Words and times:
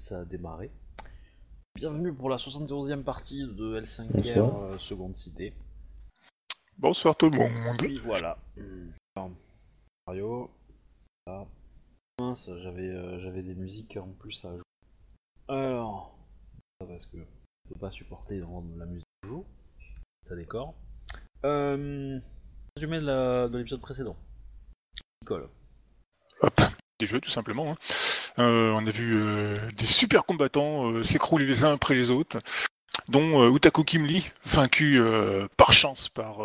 ça 0.00 0.20
a 0.20 0.24
démarré. 0.24 0.70
Bienvenue 1.74 2.12
pour 2.12 2.28
la 2.30 2.36
71e 2.36 3.02
partie 3.04 3.42
de 3.42 3.80
L5R 3.80 4.12
Bonsoir. 4.12 4.62
euh, 4.62 4.78
Seconde 4.78 5.16
Cité. 5.16 5.52
Bonsoir 6.78 7.14
tout 7.16 7.28
le 7.30 7.38
monde. 7.38 7.76
Puis 7.78 7.98
voilà. 7.98 8.38
Alors, 9.16 9.30
Mario. 10.06 10.50
Là. 11.26 11.46
Mince, 12.18 12.50
j'avais 12.62 12.88
euh, 12.88 13.20
j'avais 13.20 13.42
des 13.42 13.54
musiques 13.54 13.96
en 13.96 14.08
plus 14.18 14.44
à 14.44 14.50
jouer. 14.54 14.62
Alors, 15.48 16.16
ça 16.80 16.86
parce 16.86 17.06
que 17.06 17.18
je 17.18 17.72
peux 17.74 17.78
pas 17.80 17.90
supporter 17.90 18.40
dans 18.40 18.64
la 18.78 18.86
musique 18.86 19.04
joue. 19.24 19.44
Ça 20.26 20.34
décore. 20.36 20.74
Euh, 21.44 22.18
résumé 22.76 23.00
de 23.00 23.06
la- 23.06 23.48
de 23.48 23.58
l'épisode 23.58 23.80
précédent. 23.80 24.16
Nicole. 25.22 25.48
Hop, 26.42 26.60
des 26.98 27.06
jeux 27.06 27.20
tout 27.20 27.30
simplement. 27.30 27.72
hein. 27.72 27.76
Euh, 28.38 28.72
on 28.72 28.86
a 28.86 28.90
vu 28.90 29.14
euh, 29.16 29.56
des 29.76 29.86
super 29.86 30.24
combattants 30.24 30.90
euh, 30.90 31.02
s'écrouler 31.02 31.46
les 31.46 31.64
uns 31.64 31.72
après 31.74 31.94
les 31.94 32.10
autres, 32.10 32.38
dont 33.08 33.54
Utaku 33.54 33.84
Kimli, 33.84 34.30
vaincu 34.44 35.00
par 35.56 35.72
chance 35.72 36.08
par 36.08 36.40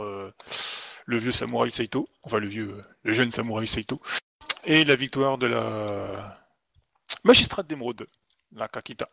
le 1.06 1.18
vieux 1.18 1.32
samouraï 1.32 1.72
Saito, 1.72 2.08
enfin 2.24 2.40
le 2.40 2.48
vieux, 2.48 2.84
le 3.04 3.14
jeune 3.14 3.32
samouraï 3.32 3.68
Saito, 3.68 4.02
et 4.64 4.86
la 4.86 4.96
victoire 4.96 5.38
de 5.38 5.48
la 5.48 6.36
magistrate 7.24 7.68
d'émeraude, 7.68 8.08
la 8.56 8.68
Kakita. 8.68 9.10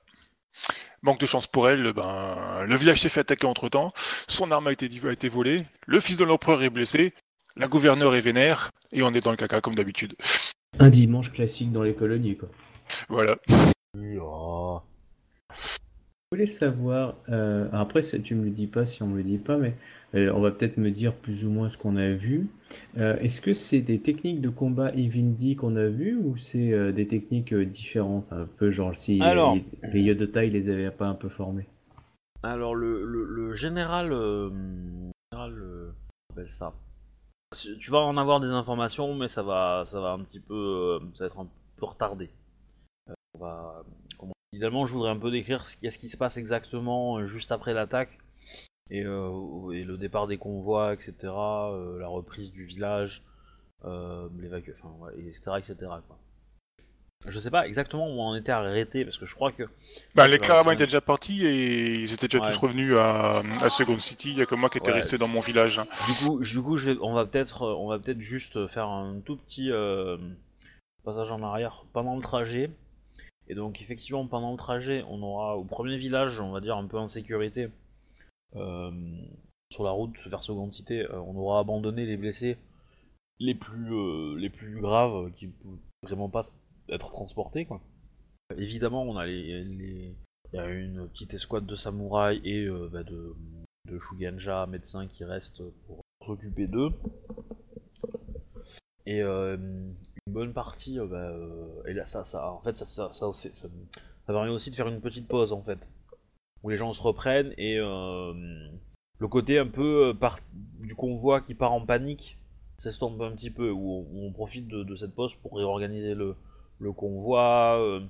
Manque 1.03 1.21
de 1.21 1.27
chance 1.27 1.47
pour 1.47 1.69
elle, 1.69 1.93
ben, 1.95 2.65
le 2.67 2.77
village 2.77 3.01
s'est 3.01 3.09
fait 3.09 3.21
attaquer 3.21 3.47
entre 3.47 3.69
temps, 3.69 3.93
son 4.29 4.51
arme 4.51 4.69
a 4.69 4.73
été, 4.73 4.89
a 5.05 5.13
été 5.13 5.29
volée, 5.29 5.67
le 5.87 6.01
fils 6.01 6.19
de 6.19 6.25
l'empereur 6.25 6.63
est 6.63 6.71
blessé, 6.71 7.15
la 7.57 7.67
gouverneure 7.67 8.15
est 8.15 8.21
vénère, 8.21 8.71
et 8.93 9.03
on 9.03 9.13
est 9.15 9.21
dans 9.21 9.31
le 9.31 9.37
caca 9.37 9.61
comme 9.61 9.75
d'habitude. 9.75 10.15
Un 10.79 10.91
dimanche 10.91 11.33
classique 11.33 11.73
dans 11.73 11.83
les 11.83 11.95
colonies, 11.95 12.37
quoi. 12.37 12.49
Voilà. 13.09 13.37
Oh. 14.21 14.81
Je 15.51 16.37
voulais 16.37 16.47
savoir, 16.47 17.17
euh, 17.29 17.69
après 17.73 18.01
tu 18.01 18.35
me 18.35 18.45
le 18.45 18.51
dis 18.51 18.67
pas 18.67 18.87
si 18.87 19.03
on 19.03 19.07
me 19.07 19.19
le 19.19 19.23
dit 19.23 19.37
pas, 19.37 19.59
mais 19.59 19.75
euh, 20.15 20.33
on 20.35 20.41
va 20.41 20.51
peut-être 20.51 20.79
me 20.79 20.91
dire 20.91 21.15
plus 21.15 21.45
ou 21.45 21.51
moins 21.51 21.69
ce 21.69 21.77
qu'on 21.77 21.97
a 21.97 22.13
vu. 22.13 22.49
Euh, 22.97 23.19
Est-ce 23.19 23.43
que 23.43 23.53
c'est 23.53 23.83
des 23.83 24.01
techniques 24.01 24.41
de 24.41 24.49
combat 24.49 24.93
Evindy 24.95 25.57
qu'on 25.57 25.77
a 25.77 25.89
vu 25.89 26.17
ou 26.17 26.39
c'est 26.39 26.73
euh, 26.73 26.91
des 26.91 27.07
techniques 27.07 27.53
euh, 27.53 27.67
différentes, 27.67 28.25
un 28.33 28.47
peu 28.47 28.71
genre 28.71 28.97
si 28.97 29.21
Alors. 29.21 29.55
les, 29.83 29.91
les 29.93 30.01
Yodotai 30.01 30.49
les 30.49 30.71
avaient 30.71 30.91
pas 30.91 31.07
un 31.07 31.15
peu 31.15 31.29
formés. 31.29 31.67
Alors 32.43 32.75
le, 32.75 33.05
le, 33.05 33.25
le 33.25 33.55
général, 33.55 34.11
euh, 34.13 34.49
général 35.33 35.53
euh, 35.53 35.91
comment 35.93 36.31
on 36.31 36.33
appelle 36.33 36.51
ça. 36.51 36.73
Tu 37.53 37.91
vas 37.91 37.99
en 37.99 38.17
avoir 38.17 38.41
des 38.41 38.49
informations, 38.49 39.15
mais 39.15 39.29
ça 39.29 39.43
va, 39.43 39.85
ça 39.87 40.01
va 40.01 40.13
un 40.13 40.21
petit 40.21 40.41
peu, 40.41 40.55
euh, 40.55 41.07
ça 41.15 41.25
va 41.25 41.27
être 41.27 41.39
un 41.39 41.49
peu 41.77 41.87
retardé. 41.87 42.31
Euh, 43.41 43.83
Idéalement, 44.55 44.85
je 44.87 44.93
voudrais 44.93 45.11
un 45.11 45.19
peu 45.19 45.31
décrire 45.31 45.67
ce 45.67 45.77
qu'est-ce 45.79 45.99
qui 45.99 46.09
se 46.09 46.17
passe 46.17 46.37
exactement 46.37 47.19
euh, 47.19 47.27
juste 47.27 47.53
après 47.53 47.73
l'attaque 47.73 48.19
et, 48.91 49.03
le 49.03 49.97
départ 49.97 50.27
des 50.27 50.37
convois, 50.37 50.93
etc. 50.93 51.15
la 51.23 52.09
reprise 52.09 52.53
du 52.53 52.65
village, 52.65 53.23
l'évacuation, 53.85 55.09
etc., 55.17 55.53
etc. 55.59 55.77
Quoi. 56.07 56.19
Je 57.29 57.39
sais 57.39 57.51
pas 57.51 57.67
exactement 57.69 58.09
où 58.09 58.21
on 58.21 58.35
était 58.35 58.51
arrêté 58.53 59.05
parce 59.05 59.17
que 59.17 59.27
je 59.27 59.35
crois 59.35 59.53
que 59.53 59.63
Bah, 60.15 60.27
les 60.27 60.39
ouais. 60.41 60.73
étaient 60.75 60.87
déjà 60.87 61.01
partis 61.01 61.47
et 61.47 61.95
ils 62.01 62.13
étaient 62.13 62.27
déjà 62.27 62.45
Ouais. 62.45 62.53
tous 62.53 62.59
revenus 62.59 62.97
à, 62.97 63.43
à 63.61 63.71
Second 63.71 63.99
City. 63.99 64.31
Il 64.31 64.39
y 64.39 64.43
a 64.43 64.47
que 64.47 64.55
moi 64.57 64.69
qui 64.69 64.79
étais 64.79 64.89
Ouais. 64.89 64.95
resté 64.97 65.19
dans 65.19 65.29
mon 65.29 65.41
village. 65.41 65.79
hein. 65.79 65.87
Du 66.07 66.15
coup, 66.15 66.41
du 66.41 66.61
coup, 66.63 66.77
je 66.77 66.91
vais, 66.93 66.99
on 67.01 67.13
va 67.15 67.25
peut-être, 67.27 67.63
on 67.67 67.87
va 67.89 67.99
peut-être 68.01 68.21
juste 68.21 68.67
faire 68.67 68.89
un 68.89 69.21
tout 69.25 69.37
petit 69.37 69.71
euh, 69.71 70.17
passage 71.05 71.31
en 71.31 71.43
arrière 71.43 71.85
pendant 71.93 72.17
le 72.17 72.23
trajet. 72.23 72.71
Et 73.49 73.55
donc, 73.55 73.81
effectivement, 73.83 74.27
pendant 74.27 74.51
le 74.51 74.57
trajet, 74.59 75.05
on 75.09 75.23
aura 75.23 75.57
au 75.57 75.65
premier 75.65 75.97
village, 75.99 76.41
on 76.41 76.51
va 76.53 76.61
dire 76.61 76.77
un 76.77 76.87
peu 76.87 76.99
en 76.99 77.07
sécurité, 77.09 77.69
euh, 78.57 78.91
sur 79.73 79.85
la 79.85 79.91
route 79.91 80.17
vers 80.27 80.43
Seconde 80.43 80.73
Cité, 80.73 81.03
euh, 81.03 81.21
on 81.21 81.37
aura 81.37 81.61
abandonné 81.61 82.05
les 82.05 82.17
blessés 82.17 82.57
les 83.41 83.55
plus, 83.55 84.37
les 84.39 84.51
plus 84.51 84.81
graves 84.81 85.31
qui 85.37 85.47
ne 85.47 85.53
pouvaient 85.53 85.79
vraiment 86.03 86.29
pas 86.29 86.43
être 86.93 87.11
transportés, 87.11 87.65
quoi. 87.65 87.81
Évidemment, 88.57 89.03
on 89.05 89.17
a 89.17 89.27
les, 89.27 89.65
les- 89.65 90.15
il 90.53 90.57
y 90.57 90.59
a 90.59 90.69
une 90.69 91.09
petite 91.09 91.33
escouade 91.35 91.65
de 91.67 91.77
samouraïs 91.77 92.41
et 92.45 92.65
euh, 92.67 92.89
bah, 92.93 93.03
de, 93.03 93.35
de 93.91 93.99
Shugenja, 93.99 94.67
médecins 94.67 95.07
qui 95.07 95.25
restent 95.25 95.63
pour 95.87 96.01
s'occuper 96.27 96.67
d'eux. 96.67 96.91
Et 99.07 99.23
euh, 99.23 99.57
une 99.57 100.33
bonne 100.33 100.53
partie, 100.53 100.99
euh, 100.99 101.07
bah, 101.07 101.17
euh, 101.31 101.83
et 101.87 101.95
là, 101.95 102.05
ça, 102.05 102.25
ça, 102.25 102.51
en 102.53 102.61
fait, 102.61 102.77
ça, 102.77 102.87
ça, 102.87 103.11
ça, 103.13 103.33
ça- 103.33 103.51
ça 103.53 103.69
permet 104.27 104.51
aussi 104.51 104.71
de 104.71 104.75
faire 104.75 104.89
une 104.89 105.01
petite 105.01 105.27
pause, 105.27 105.53
en 105.53 105.63
fait, 105.63 105.79
où 106.63 106.71
les 106.71 106.77
gens 106.77 106.93
se 106.93 107.03
reprennent 107.03 107.55
et 107.59 107.79
euh, 107.79 108.33
le 109.19 109.29
côté 109.29 109.59
un 109.59 109.67
peu 109.67 110.09
euh, 110.09 110.15
par- 110.15 110.41
du 110.81 110.95
convoi 110.95 111.41
qui 111.41 111.55
part 111.55 111.73
en 111.73 111.85
panique 111.85 112.39
s'estompe 112.79 113.21
un 113.23 113.33
petit 113.33 113.51
peu, 113.51 113.71
où 113.71 113.93
on, 113.93 114.01
où 114.13 114.27
on 114.27 114.33
profite 114.33 114.69
de, 114.69 114.83
de 114.85 114.97
cette 114.97 115.15
pause 115.15 115.35
pour 115.37 115.57
réorganiser 115.57 116.15
le, 116.15 116.37
le 116.79 116.93
convoi, 116.93 117.79
euh, 117.81 118.01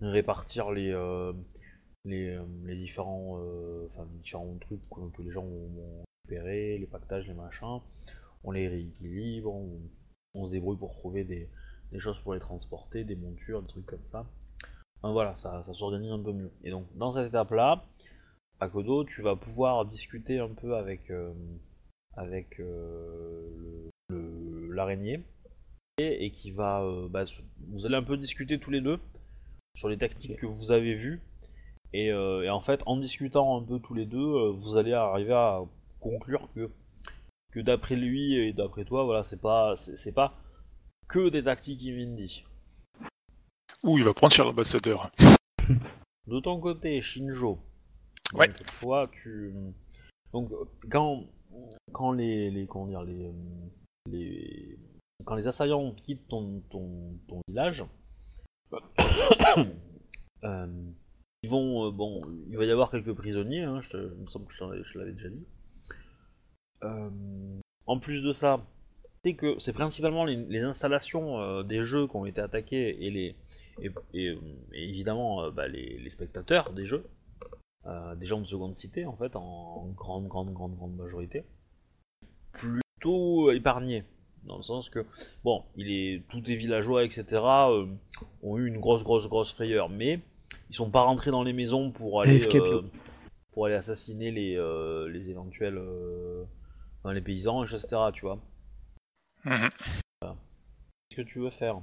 répartir 0.00 0.70
les, 0.70 0.90
euh, 0.90 1.32
euh, 2.06 2.44
les 2.64 2.76
différents, 2.76 3.40
différents 4.22 4.56
trucs 4.60 4.80
que, 4.90 5.22
les 5.22 5.30
gens 5.30 5.44
vont 5.44 6.04
récupérer, 6.24 6.78
les 6.78 6.86
pactages, 6.86 7.26
les 7.26 7.34
machins, 7.34 7.80
on 8.44 8.50
les 8.50 8.68
rééquilibre, 8.68 9.54
on, 10.34 10.46
se 10.46 10.50
débrouille 10.50 10.76
pour 10.76 10.92
trouver 10.92 11.24
des, 11.24 11.48
choses 11.98 12.18
pour 12.20 12.34
les 12.34 12.40
transporter, 12.40 13.04
des 13.04 13.16
montures, 13.16 13.62
des 13.62 13.68
trucs 13.68 13.86
comme 13.86 14.04
ça. 14.04 14.26
Voilà, 15.02 15.36
ça, 15.36 15.62
ça 15.62 15.74
s'organise 15.74 16.10
un 16.10 16.22
peu 16.22 16.32
mieux. 16.32 16.50
Et 16.64 16.70
donc 16.70 16.86
dans 16.96 17.12
cette 17.12 17.28
étape-là, 17.28 17.84
à 18.60 18.68
Kodo, 18.68 19.04
tu 19.04 19.22
vas 19.22 19.36
pouvoir 19.36 19.84
discuter 19.84 20.40
un 20.40 20.48
peu 20.48 20.76
avec, 20.76 21.12
l'araignée 24.70 25.24
et, 25.98 26.30
qui 26.30 26.50
va, 26.50 26.82
euh, 26.82 27.08
bah, 27.08 27.24
vous 27.68 27.86
allez 27.86 27.96
un 27.96 28.02
peu 28.02 28.16
discuter 28.16 28.58
tous 28.58 28.70
les 28.70 28.80
deux 28.80 28.98
sur 29.76 29.88
les 29.88 29.98
tactiques 29.98 30.36
que 30.36 30.46
vous 30.46 30.72
avez 30.72 30.94
vues 30.94 31.20
et, 31.92 32.12
euh, 32.12 32.42
et 32.42 32.50
en 32.50 32.60
fait, 32.60 32.82
en 32.86 32.96
discutant 32.96 33.60
un 33.60 33.64
peu 33.64 33.78
tous 33.78 33.94
les 33.94 34.06
deux, 34.06 34.18
euh, 34.18 34.50
vous 34.50 34.76
allez 34.76 34.92
arriver 34.92 35.32
à 35.32 35.60
conclure 36.00 36.48
que, 36.54 36.70
que 37.52 37.60
d'après 37.60 37.96
lui 37.96 38.34
et 38.34 38.52
d'après 38.52 38.84
toi, 38.84 39.04
voilà, 39.04 39.24
c'est 39.24 39.40
pas, 39.40 39.74
c'est 39.76 40.12
pas 40.12 40.34
que 41.08 41.30
des 41.30 41.42
tactiques 41.42 41.82
Invindi. 41.82 42.44
Ouh, 43.82 43.96
il 43.98 44.04
va 44.04 44.12
prendre 44.12 44.32
cher 44.32 44.44
l'ambassadeur. 44.44 45.10
De 46.26 46.40
ton 46.40 46.60
côté, 46.60 47.00
Shinjo, 47.00 47.58
Ouais. 48.34 48.48
donc, 48.48 48.56
toi, 48.80 49.10
tu, 49.10 49.54
donc 50.34 50.50
quand, 50.90 51.24
quand 51.92 52.12
les, 52.12 52.50
les, 52.50 52.66
comment 52.66 52.86
dire, 52.86 53.02
les, 53.02 53.30
les, 54.10 54.78
quand 55.24 55.34
les 55.34 55.48
assaillants 55.48 55.92
quittent 55.92 56.28
ton, 56.28 56.62
village, 57.48 57.84
euh, 60.44 60.66
ils 61.42 61.50
vont, 61.50 61.86
euh, 61.86 61.90
bon, 61.90 62.22
il 62.48 62.56
va 62.56 62.64
y 62.64 62.70
avoir 62.70 62.90
quelques 62.90 63.14
prisonniers, 63.14 63.62
hein, 63.62 63.80
je 63.80 63.96
me 63.96 64.26
semble 64.26 64.46
que 64.46 64.54
je, 64.54 64.98
l'avais 64.98 65.12
déjà 65.12 65.28
dit. 65.28 65.46
Euh, 66.84 67.10
en 67.86 67.98
plus 67.98 68.22
de 68.22 68.32
ça, 68.32 68.64
c'est 69.58 69.72
principalement 69.72 70.24
les, 70.24 70.62
installations 70.62 71.62
des 71.62 71.82
jeux 71.82 72.06
qui 72.06 72.16
ont 72.16 72.24
été 72.24 72.40
attaqués 72.40 73.04
et 73.04 73.10
les 73.10 73.36
évidemment 74.72 75.50
bah, 75.50 75.68
les, 75.68 76.08
spectateurs 76.08 76.72
des 76.72 76.86
jeux, 76.86 77.04
des 78.16 78.26
gens 78.26 78.40
de 78.40 78.46
seconde 78.46 78.74
cité 78.74 79.04
en 79.04 79.16
fait, 79.16 79.36
en, 79.36 79.42
en 79.42 79.86
grande 79.88 80.28
grande 80.28 80.54
grande 80.54 80.76
grande 80.76 80.96
majorité, 80.96 81.44
plutôt 82.52 83.50
épargnés 83.50 84.04
dans 84.48 84.56
le 84.56 84.62
sens 84.62 84.88
que 84.88 85.04
bon, 85.44 85.62
il 85.76 85.90
est 85.90 86.22
tous 86.28 86.42
les 86.46 86.56
villageois 86.56 87.04
etc 87.04 87.26
euh, 87.34 87.86
ont 88.42 88.58
eu 88.58 88.66
une 88.66 88.80
grosse 88.80 89.04
grosse 89.04 89.28
grosse 89.28 89.52
frayeur, 89.52 89.88
mais 89.88 90.20
ils 90.70 90.74
sont 90.74 90.90
pas 90.90 91.02
rentrés 91.02 91.30
dans 91.30 91.42
les 91.42 91.52
maisons 91.52 91.90
pour 91.90 92.22
aller 92.22 92.42
AFK, 92.42 92.56
euh, 92.56 92.82
pour 93.52 93.66
aller 93.66 93.74
assassiner 93.74 94.30
les 94.30 94.56
euh, 94.56 95.08
les 95.08 95.30
éventuels 95.30 95.78
euh, 95.78 96.44
enfin, 97.02 97.12
les 97.12 97.20
paysans 97.20 97.64
etc 97.64 97.86
tu 98.12 98.22
vois. 98.22 98.38
Mhm. 99.44 99.68
Qu'est-ce 100.20 101.22
que 101.22 101.26
tu 101.26 101.38
veux 101.38 101.50
faire? 101.50 101.80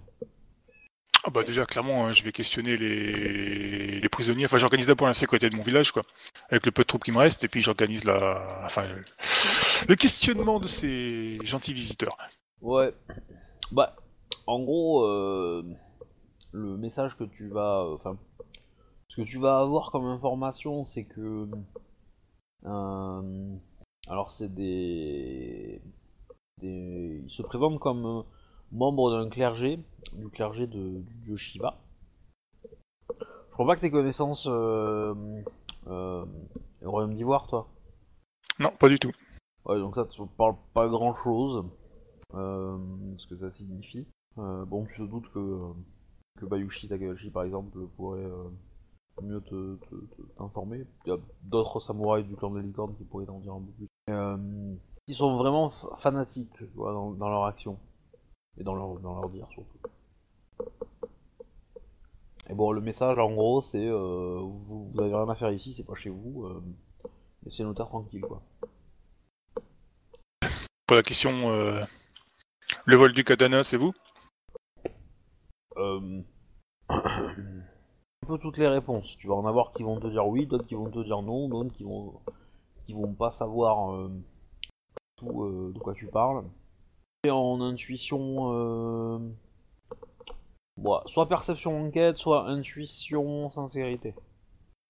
Ah 1.28 1.32
bah 1.32 1.42
déjà, 1.42 1.66
clairement, 1.66 2.06
hein, 2.06 2.12
je 2.12 2.24
vais 2.24 2.32
questionner 2.32 2.78
les, 2.78 4.00
les 4.00 4.10
prisonniers. 4.10 4.46
Enfin, 4.46 4.60
j'organise 4.60 4.86
d'abord 4.86 5.08
la 5.08 5.14
sécurité 5.14 5.50
de 5.50 5.56
mon 5.56 5.64
village, 5.64 5.92
quoi. 5.92 6.04
Avec 6.52 6.68
le 6.68 6.72
peu 6.72 6.84
de 6.84 6.88
troupes 6.88 7.04
qui 7.04 7.12
me 7.12 7.18
restent, 7.18 7.44
et 7.44 7.48
puis 7.48 7.64
j'organise 7.64 8.04
la... 8.04 8.62
Enfin, 8.64 8.86
le 9.88 9.96
questionnement 9.96 10.60
de 10.60 10.68
ces 10.68 11.40
gentils 11.44 11.74
visiteurs. 11.74 12.16
Ouais. 12.62 12.94
Bah, 13.72 13.96
en 14.48 14.60
gros, 14.64 15.06
euh, 15.06 15.64
le 16.52 16.78
message 16.78 17.18
que 17.18 17.24
tu 17.24 17.50
vas, 17.50 17.86
enfin, 17.94 18.18
ce 19.10 19.22
que 19.22 19.28
tu 19.28 19.40
vas 19.40 19.60
avoir 19.60 19.92
comme 19.92 20.06
information, 20.06 20.84
c'est 20.86 21.06
que, 21.06 21.50
euh, 22.66 23.56
alors 24.08 24.32
c'est 24.32 24.54
des, 24.54 25.82
des, 26.62 27.22
ils 27.24 27.32
se 27.32 27.42
présentent 27.42 27.80
comme 27.80 28.06
euh, 28.06 28.22
membres 28.72 29.12
d'un 29.12 29.30
clergé, 29.30 29.80
du 30.14 30.30
clergé 30.30 30.68
de, 30.68 31.02
du 31.02 31.16
dieu 31.24 31.36
Shiva. 31.36 31.80
crois 33.52 33.66
pas 33.66 33.76
que 33.76 33.82
tes 33.82 33.92
connaissances 33.92 34.48
euh, 34.48 35.14
euh, 35.88 36.26
au 36.84 36.92
Royaume 36.92 37.16
d'Ivoire, 37.16 37.48
toi. 37.48 37.68
Non, 38.60 38.72
pas 38.72 38.90
du 38.90 39.00
tout. 39.00 39.12
Ouais, 39.66 39.80
donc 39.80 39.96
ça, 39.96 40.06
tu 40.06 40.22
parles 40.38 40.56
pas 40.74 40.88
grand 40.88 41.16
chose. 41.16 41.66
Euh, 42.36 42.78
ce 43.18 43.28
que 43.28 43.38
ça 43.38 43.52
signifie. 43.52 44.06
Euh, 44.38 44.66
bon, 44.66 44.86
tu 44.86 44.98
te 44.98 45.04
doutes 45.04 45.32
que, 45.32 45.72
Bayushi 46.42 46.90
Takahashi, 46.90 47.30
par 47.30 47.44
exemple, 47.44 47.78
pourrait 47.96 48.26
euh, 48.26 48.50
mieux 49.22 49.42
te, 49.42 49.78
t'informer. 50.38 50.86
Il 51.06 51.10
y 51.10 51.14
a 51.14 51.18
d'autres 51.44 51.80
samouraïs 51.80 52.28
du 52.28 52.36
clan 52.36 52.52
de 52.52 52.58
la 52.58 52.64
licorne 52.64 52.96
qui 52.96 53.06
pourraient 53.06 53.26
t'en 53.26 53.40
dire 53.40 53.54
un 53.54 53.62
peu 53.62 53.72
plus. 53.72 53.88
Ils 55.08 55.14
sont 55.14 55.38
vraiment 55.38 55.70
fa- 55.70 55.96
fanatiques 55.96 56.64
dans, 56.76 57.14
leur 57.14 57.46
action. 57.46 57.80
Et 58.58 58.64
dans 58.64 58.76
leur, 58.76 59.00
dans 59.00 59.20
leur 59.20 59.30
dire, 59.30 59.48
surtout. 59.52 59.78
Et 62.50 62.54
bon, 62.54 62.72
le 62.72 62.82
message, 62.82 63.18
en 63.18 63.34
gros, 63.34 63.62
c'est 63.62 63.90
vous, 63.90 64.90
vous 64.90 65.00
avez 65.00 65.14
rien 65.14 65.30
à 65.30 65.36
faire 65.36 65.52
ici, 65.52 65.74
c'est 65.74 65.86
pas 65.86 65.96
chez 65.96 66.10
vous. 66.10 66.48
Laissez 67.44 67.64
le 67.64 67.70
notaire 67.70 67.88
tranquille, 67.88 68.22
quoi. 68.22 68.42
Pour 70.88 70.98
la 70.98 71.04
question, 71.04 71.52
le 72.86 72.96
vol 72.96 73.14
du 73.14 73.24
katana, 73.24 73.64
c'est 73.64 73.78
vous? 73.78 73.94
Euh, 75.78 76.22
un 76.90 78.28
peu 78.28 78.38
toutes 78.38 78.58
les 78.58 78.68
réponses. 78.68 79.18
Tu 79.18 79.28
vas 79.28 79.36
en 79.36 79.46
avoir 79.46 79.74
qui 79.74 79.84
vont 79.84 80.00
te 80.00 80.08
dire 80.08 80.26
oui, 80.28 80.48
d'autres 80.48 80.66
qui 80.66 80.76
vont 80.76 80.90
te 80.90 81.04
dire 81.04 81.22
non, 81.22 81.50
d'autres 81.50 81.72
qui 81.72 81.84
vont 81.84 82.20
qui 82.86 82.94
vont 82.94 83.14
pas 83.14 83.32
savoir 83.32 83.94
euh, 83.94 84.12
tout 85.18 85.44
euh, 85.44 85.72
de 85.74 85.80
quoi 85.80 85.94
tu 85.94 86.08
parles. 86.08 86.44
Et 87.24 87.32
en 87.32 87.60
intuition, 87.62 88.54
euh, 88.54 89.20
bon, 90.78 91.02
soit 91.08 91.28
perception 91.28 91.86
enquête, 91.86 92.18
soit 92.18 92.48
intuition 92.48 93.52
sincérité. 93.52 94.14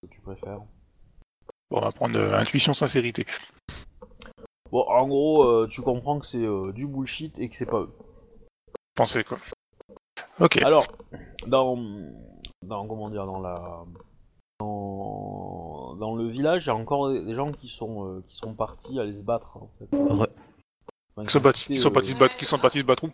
Que 0.02 0.08
tu 0.08 0.20
préfères. 0.22 0.60
Bon, 1.70 1.78
on 1.78 1.82
va 1.82 1.92
prendre 1.92 2.20
intuition, 2.34 2.74
sincérité. 2.74 3.26
Bon, 4.72 4.82
en 4.88 5.08
gros, 5.08 5.44
euh, 5.44 5.68
tu 5.68 5.82
comprends 5.82 6.20
que 6.20 6.26
c'est 6.26 6.44
euh, 6.44 6.72
du 6.72 6.88
bullshit 6.88 7.38
et 7.40 7.50
que 7.50 7.56
c'est 7.56 7.66
pas 7.66 7.82
eux. 7.82 7.92
Pensez 8.96 9.24
quoi. 9.24 9.38
Ok. 10.40 10.58
Alors, 10.64 10.86
dans, 11.48 11.78
dans 12.64 12.88
comment 12.88 13.10
dire, 13.10 13.26
dans 13.26 13.40
la, 13.40 13.84
dans, 14.60 15.96
dans 15.96 16.16
le 16.16 16.28
village, 16.30 16.66
il 16.66 16.68
y 16.68 16.72
a 16.72 16.76
encore 16.76 17.12
des, 17.12 17.34
gens 17.34 17.52
qui 17.52 17.68
sont 17.70 18.06
euh, 18.08 18.24
qui 18.28 18.36
sont 18.38 18.54
partis 18.54 19.00
aller 19.00 19.16
se 19.16 19.22
battre 19.24 19.58
en 19.58 19.70
fait. 19.80 19.96
Re- 19.98 20.28
Enfin, 21.18 21.26
Qui 21.28 21.32
sont 21.32 21.40
partis, 21.42 21.62
quitté, 21.64 21.74
qui 21.76 21.80
sont 21.80 21.92
partis 21.92 22.10
se 22.12 22.16
battre, 22.18 22.36
qui 22.36 22.44
sont 22.46 22.58
partis 22.60 22.80
se 22.80 22.84
battre 22.84 23.04
où 23.06 23.10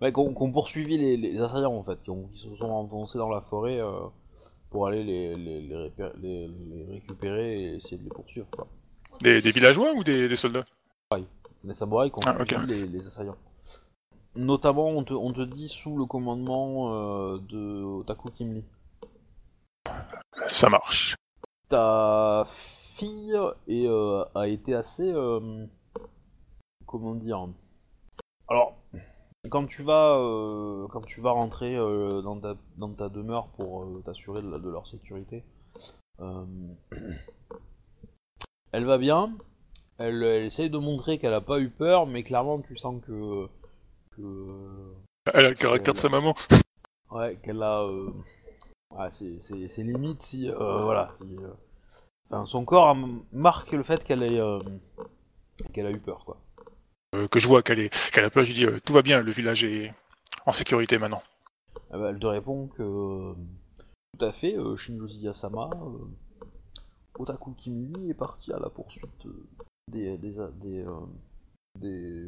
ouais, 0.00 0.10
qui 0.10 0.18
ont, 0.18 0.32
qui 0.34 0.42
ont 0.42 0.50
poursuivi 0.50 0.96
les, 0.96 1.18
les 1.18 1.38
assaillants 1.42 1.74
en 1.76 1.82
fait, 1.84 2.00
qui, 2.02 2.08
ont- 2.08 2.28
qui 2.28 2.38
se 2.38 2.56
sont 2.56 2.70
enfoncés 2.70 3.18
dans 3.18 3.28
la 3.28 3.42
forêt 3.42 3.78
euh, 3.80 3.92
pour 4.70 4.86
aller 4.86 5.04
les 5.04 5.36
les, 5.36 5.60
les, 5.60 5.74
répé- 5.74 6.12
les- 6.22 6.48
les 6.48 6.84
récupérer 6.90 7.60
et 7.62 7.74
essayer 7.76 7.98
de 7.98 8.04
les 8.04 8.08
poursuivre. 8.08 8.46
Quoi. 8.50 8.66
des, 9.20 9.42
des 9.42 9.52
villageois 9.52 9.92
ou 9.92 10.02
des, 10.02 10.26
des 10.26 10.36
soldats? 10.36 10.64
Les 11.64 11.74
samouraïs 11.74 12.12
qui 12.12 12.18
ont 12.18 12.30
Ah, 12.30 12.44
les, 12.66 12.86
les 12.86 13.06
assaillants. 13.06 13.36
Notamment, 14.36 14.88
on 14.88 15.04
te, 15.04 15.14
on 15.14 15.32
te 15.32 15.42
dit 15.42 15.68
sous 15.68 15.96
le 15.96 16.06
commandement 16.06 16.92
euh, 16.92 17.38
de 17.48 17.82
Otaku 17.84 18.30
Kimli. 18.30 18.64
Ça 20.48 20.68
marche. 20.68 21.14
ta 21.68 22.42
fille 22.46 23.38
est, 23.68 23.86
euh, 23.86 24.24
a 24.34 24.48
été 24.48 24.74
assez 24.74 25.08
euh, 25.08 25.66
comment 26.86 27.14
dire? 27.14 27.46
Alors 28.48 28.74
quand 29.50 29.66
tu 29.66 29.82
vas 29.82 30.18
quand 30.90 31.02
tu 31.02 31.20
vas 31.20 31.30
rentrer 31.30 31.76
dans, 31.76 32.40
ta, 32.40 32.56
dans 32.78 32.94
ta 32.94 33.10
demeure 33.10 33.48
pour 33.48 33.86
t'assurer 34.04 34.40
de, 34.42 34.68
leur 34.70 34.86
sécurité 34.86 35.44
elle 38.72 38.84
va 38.84 38.96
bien 38.96 39.36
elle, 39.98 40.22
elle 40.22 40.44
essaye 40.46 40.70
de 40.70 40.78
montrer 40.78 41.18
qu'elle 41.18 41.34
a 41.34 41.40
pas 41.40 41.58
eu 41.60 41.68
peur 41.70 42.06
mais 42.06 42.22
clairement 42.22 42.60
tu 42.60 42.76
sens 42.76 43.02
que 43.06 43.46
que 44.16 44.92
Elle 45.32 45.46
a 45.46 45.48
le 45.50 45.54
caractère 45.54 45.94
de 45.94 45.98
sa 45.98 46.08
maman. 46.08 46.34
Ouais, 47.10 47.36
qu'elle 47.42 47.62
a. 47.62 47.86
Ouais, 47.86 49.10
c'est, 49.10 49.38
c'est, 49.42 49.68
c'est 49.68 49.82
limite 49.82 50.22
si. 50.22 50.50
Euh, 50.50 50.82
voilà. 50.82 51.14
si, 51.20 51.36
euh, 51.38 51.48
Enfin, 52.30 52.46
son 52.46 52.64
corps 52.64 52.96
marque 53.32 53.72
le 53.72 53.82
fait 53.82 54.02
qu'elle 54.04 54.22
ait. 54.22 54.40
euh, 54.40 54.60
qu'elle 55.72 55.86
a 55.86 55.90
eu 55.90 55.98
peur, 56.00 56.24
quoi. 56.24 56.38
Euh, 57.14 57.28
que 57.28 57.38
je 57.38 57.46
vois 57.46 57.62
qu'elle 57.62 57.78
est, 57.80 58.10
qu'elle 58.12 58.24
a 58.24 58.30
peur, 58.30 58.44
je 58.44 58.52
dis 58.52 58.64
euh, 58.66 58.80
tout 58.84 58.92
va 58.92 59.02
bien, 59.02 59.20
le 59.20 59.30
village 59.30 59.62
est 59.64 59.92
en 60.46 60.52
sécurité 60.52 60.98
maintenant. 60.98 61.22
Ah 61.90 61.98
bah, 61.98 62.10
elle 62.10 62.18
te 62.18 62.26
répond 62.26 62.68
que. 62.68 63.34
Tout 64.18 64.24
à 64.24 64.32
fait, 64.32 64.56
Shinjozi 64.76 65.20
Yasama. 65.20 65.70
Otaku 67.18 67.52
Kimli 67.54 68.10
est 68.10 68.14
parti 68.14 68.52
à 68.52 68.58
la 68.58 68.68
poursuite 68.68 69.26
des. 69.90 70.16
des. 70.18 70.32
des. 70.62 70.84
euh, 70.84 71.06
des, 71.78 72.26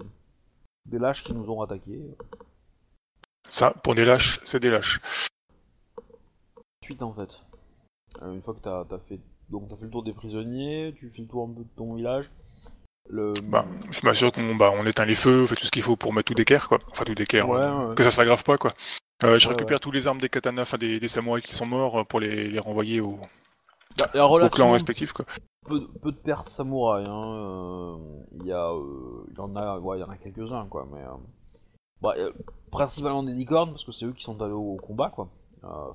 des 0.87 0.99
lâches 0.99 1.23
qui 1.25 1.33
nous 1.35 1.49
ont 1.51 1.63
attaqués. 1.63 2.03
Ça, 3.49 3.73
pour 3.83 3.95
des 3.95 4.05
lâches, 4.05 4.41
c'est 4.45 4.61
des 4.61 4.71
lâches. 4.71 5.01
Suite, 6.85 7.03
en 7.03 7.13
fait. 7.13 7.43
Euh, 8.23 8.33
une 8.33 8.43
fois 8.43 8.55
que 8.55 8.61
t'as, 8.61 8.85
fait. 9.09 9.21
Donc, 9.51 9.69
t'as 9.69 9.77
fait 9.77 9.85
le 9.85 9.91
tour 9.91 10.03
des 10.03 10.13
prisonniers, 10.13 10.95
tu 10.99 11.11
fais 11.11 11.23
le 11.23 11.29
tour 11.29 11.49
un 11.49 11.53
peu 11.53 11.63
de 11.63 11.69
ton 11.77 11.95
village. 11.95 12.31
Le. 13.09 13.33
Bah, 13.45 13.65
je 13.91 14.01
m'assure 14.05 14.33
qu'on 14.33 14.57
bah, 14.57 14.73
on 14.75 14.85
éteint 14.85 15.05
les 15.05 15.15
feux, 15.15 15.43
on 15.45 15.47
fait 15.47 15.55
tout 15.55 15.67
ce 15.67 15.71
qu'il 15.71 15.83
faut 15.83 15.97
pour 15.97 16.13
mettre 16.13 16.27
tout 16.27 16.35
d'équerre, 16.35 16.69
quoi. 16.69 16.79
Enfin, 16.91 17.05
tout 17.05 17.15
d'équerre, 17.15 17.49
Ouais, 17.49 17.61
euh, 17.61 17.89
ouais. 17.91 17.95
que 17.95 18.03
ça 18.03 18.11
s'aggrave 18.11 18.43
pas, 18.43 18.59
quoi. 18.59 18.73
Euh, 19.25 19.39
je 19.39 19.47
Ouais, 19.47 19.55
récupère 19.55 19.81
tous 19.81 19.93
les 19.93 20.07
armes 20.09 20.21
des 20.21 20.29
katanas, 20.29 20.63
enfin 20.63 20.77
des, 20.79 20.99
des 20.99 21.09
samouraïs 21.09 21.47
qui 21.47 21.55
sont 21.55 21.67
morts 21.67 22.01
euh, 22.01 22.05
pour 22.05 22.19
les, 22.21 22.49
les 22.49 22.59
renvoyer 22.59 23.01
au, 23.01 23.19
Il 23.97 24.17
y 24.17 24.19
a 24.19 24.27
au 24.27 24.49
clan 24.51 24.73
respectif, 24.73 25.13
quoi. 25.13 25.25
Peu, 25.67 26.11
de 26.13 26.17
pertes 26.17 26.49
samouraïs. 26.49 27.07
Hein. 27.09 27.35
euh, 27.35 27.97
Il 28.41 28.47
y 28.47 28.53
euh, 28.53 29.25
y 29.37 29.41
en 29.41 29.57
a, 29.57 29.81
il 29.97 30.01
y 30.01 30.03
en 30.03 30.11
a 30.11 30.17
quelques-uns 30.17 30.67
quoi, 30.67 30.87
mais 30.91 31.03
euh, 31.03 31.17
bah, 32.01 32.15
principalement 32.71 33.23
des 33.23 33.33
licornes 33.33 33.71
parce 33.71 33.85
que 33.85 33.93
c'est 33.93 34.07
eux 34.07 34.13
qui 34.13 34.25
sont 34.25 34.41
allés 34.43 34.53
au, 34.53 34.77
combat 34.77 35.11
quoi, 35.11 35.29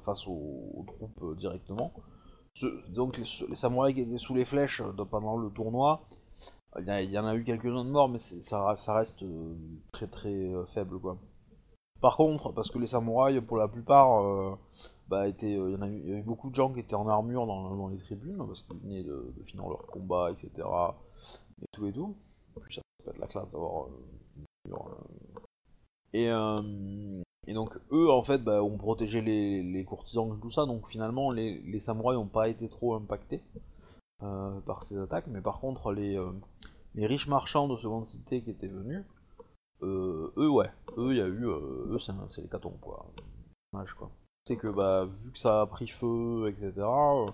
face 0.02 0.28
aux, 0.28 0.86
troupes 0.88 1.38
directement. 1.38 1.94
Donc 2.90 3.18
les, 3.18 3.56
samouraïs 3.56 3.96
qui 3.96 4.02
étaient 4.02 4.18
sous 4.18 4.36
les 4.36 4.46
flèches 4.46 4.84
pendant 5.10 5.38
le 5.38 5.50
tournoi, 5.50 6.02
il 6.80 6.88
y, 6.88 7.06
y 7.06 7.20
en 7.20 7.26
a 7.26 7.36
eu 7.36 7.44
quelques-uns 7.44 7.86
de 7.86 7.90
morts, 7.90 8.10
mais 8.10 8.20
ça, 8.20 8.76
ça 8.76 8.94
reste 8.94 9.24
très 9.92 10.08
très 10.08 10.52
faible 10.68 11.00
quoi. 11.00 11.18
Par 12.02 12.18
contre, 12.18 12.52
parce 12.52 12.72
que 12.72 12.80
les 12.80 12.88
samouraïs, 12.88 13.42
pour 13.46 13.58
la 13.58 13.68
plupart, 13.68 14.58
bah, 15.12 15.28
étaient, 15.28 15.58
euh, 15.58 15.70
il 15.70 15.74
y, 15.74 15.76
en 15.76 15.82
a 15.82 15.90
eu, 15.90 16.02
il 16.06 16.24
beaucoup 16.24 16.50
de 16.50 16.56
gens 16.56 16.72
qui 16.72 16.80
étaient 16.80 16.96
en 16.96 17.06
armure 17.06 17.46
dans, 17.46 17.90
les 17.90 17.98
tribunes, 17.98 18.38
parce 18.38 18.62
qu'ils 18.62 18.80
venaient 18.80 19.04
de, 19.04 19.34
finir 19.46 19.68
leur 19.68 19.86
combat, 19.88 20.32
etc. 20.32 20.66
Et 21.62 21.66
tout 21.74 21.86
et 21.86 21.92
tout. 21.92 22.16
En 22.56 22.62
plus, 22.62 22.76
ça 22.76 22.82
peut 23.04 23.10
être 23.12 23.18
la 23.20 23.28
classe 23.28 23.52
d'avoir 23.52 23.88
euh, 23.88 23.90
une 24.66 24.74
armure, 24.74 24.98
euh. 26.16 27.24
Et, 27.48 27.54
donc, 27.54 27.78
eux, 27.92 28.10
en 28.10 28.24
fait, 28.24 28.38
bah, 28.38 28.64
ont 28.64 28.78
protégé 28.78 29.22
les, 29.22 29.84
courtisans 29.84 30.34
et 30.34 30.40
tout 30.40 30.50
ça, 30.50 30.66
donc 30.66 30.88
finalement, 30.88 31.30
les, 31.32 31.80
samouraïs 31.82 32.18
n'ont 32.18 32.28
pas 32.28 32.48
été 32.48 32.70
trop 32.70 32.96
impactés 32.96 33.42
par 34.20 34.84
ces 34.84 34.98
attaques, 34.98 35.28
mais 35.28 35.42
par 35.42 35.60
contre, 35.60 35.92
les, 35.92 36.18
riches 36.96 37.28
marchands 37.28 37.68
de 37.68 37.76
seconde 37.76 38.06
cité 38.06 38.42
qui 38.42 38.52
étaient 38.52 38.68
venus, 38.68 39.04
eux, 39.82 40.50
ouais, 40.50 40.70
eux, 40.98 41.12
il 41.12 41.18
y 41.18 41.22
a 41.22 41.28
eu, 41.28 41.48
eux, 41.48 41.98
c'est 42.00 42.42
les 42.42 42.48
catons, 42.48 42.78
quoi. 42.80 43.06
Dommage, 43.74 43.94
quoi. 43.96 44.10
C'est 44.46 44.58
que, 44.58 44.68
bah, 44.68 45.06
vu 45.06 45.32
que 45.32 45.40
ça 45.40 45.62
a 45.62 45.66
pris 45.66 45.88
feu, 45.88 46.50
etc., 46.50 46.72
euh, 47.28 47.32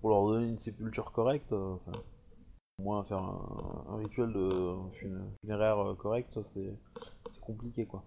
pour 0.00 0.10
leur 0.10 0.26
donner 0.26 0.48
une 0.48 0.58
sépulture 0.58 1.12
correcte, 1.12 1.52
euh, 1.52 1.74
enfin, 1.86 1.98
au 2.78 2.82
moins 2.82 3.04
faire 3.04 3.18
un, 3.18 3.84
un 3.90 3.96
rituel 3.98 4.32
de 4.32 4.74
fun- 5.00 5.30
funéraire 5.40 5.78
euh, 5.78 5.94
correct, 5.94 6.38
c'est 6.44 6.74
c'est 7.32 7.40
compliqué, 7.40 7.86
quoi. 7.86 8.04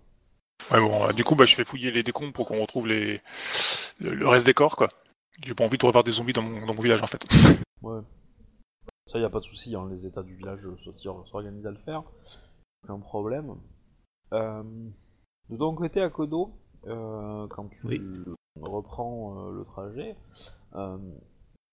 Ouais, 0.72 0.79
bon, 0.79 1.08
euh, 1.08 1.13
du 1.13 1.24
coup, 1.24 1.36
bah, 1.36 1.46
je 1.46 1.56
fais 1.56 1.63
fouiller 1.63 1.91
les 1.91 2.03
décombres 2.03 2.34
pour 2.34 2.48
qu'on 2.48 2.62
retrouve 2.62 2.88
les... 2.88 3.22
le, 4.00 4.13
le 4.13 4.27
reste 4.27 4.46
des 4.46 4.53
corps, 4.53 4.75
quoi. 4.75 4.89
J'ai 5.44 5.56
pas 5.56 5.63
envie 5.63 5.77
de 5.77 5.86
revoir 5.86 6.03
des 6.03 6.12
zombies 6.12 6.34
dans 6.34 6.41
mon, 6.44 6.65
dans 6.65 6.74
mon 6.74 6.82
village, 6.82 7.01
en 7.03 7.08
fait. 7.08 7.25
Ouais. 7.82 8.01
Ça, 9.08 9.20
y 9.20 9.24
a 9.24 9.29
pas 9.29 9.39
de 9.39 9.46
souci, 9.46 9.75
hein, 9.75 9.88
les 9.89 10.06
états 10.06 10.24
du 10.24 10.36
village 10.36 10.65
euh, 10.68 10.91
s'or- 10.94 11.27
s'organisent 11.27 11.65
à 11.65 11.72
le 11.72 11.77
faire. 11.77 12.03
Aucun 12.84 13.00
problème. 13.00 13.56
Euh, 14.34 14.63
de 15.50 15.58
ton 15.58 15.74
côté, 15.75 16.01
à 16.01 16.10
Kodo, 16.10 16.51
euh, 16.88 17.48
quand 17.48 17.70
tu 17.70 17.88
Oui. 17.88 18.01
Reprends 18.62 19.38
euh, 19.48 19.51
le 19.51 19.63
trajet, 19.65 20.15
euh, 20.75 20.98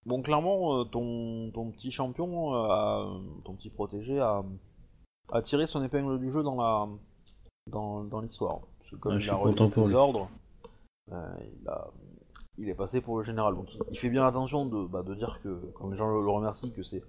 bon, 0.04 0.22
clairement, 0.22 0.80
euh, 0.80 0.84
ton, 0.84 1.50
ton 1.52 1.70
petit 1.70 1.90
champion, 1.90 2.54
a- 2.54 3.08
ton 3.44 3.54
petit 3.54 3.70
protégé, 3.70 4.20
a, 4.20 4.44
a 5.32 5.42
tiré 5.42 5.66
son 5.66 5.82
épingle 5.82 6.18
du 6.18 6.30
jeu 6.30 6.42
dans 6.42 6.56
la 6.56 6.88
dans, 7.70 8.04
dans 8.04 8.20
l'histoire. 8.20 8.60
Parce 8.78 8.90
que 8.90 8.96
comme 8.96 9.12
Ah, 9.12 9.16
il 9.16 9.20
je 9.20 9.32
a 9.32 9.36
content 9.36 9.70
pour 9.70 9.88
lui. 9.88 9.94
ordres, 9.94 10.28
il 11.10 11.68
a 11.68 11.88
il 12.58 12.68
est 12.70 12.74
passé 12.74 13.00
pour 13.02 13.18
le 13.18 13.22
général. 13.22 13.54
Donc 13.54 13.68
il, 13.90 13.98
fait 13.98 14.08
bien 14.08 14.26
attention 14.26 14.64
de, 14.64 14.86
bah, 14.86 15.02
de 15.02 15.14
dire 15.14 15.40
que, 15.42 15.60
quand 15.74 15.90
les 15.90 15.96
gens 15.96 16.08
le, 16.08 16.22
le 16.24 16.30
remercient, 16.30 16.70
que 16.72 16.82
c'est 16.82 17.02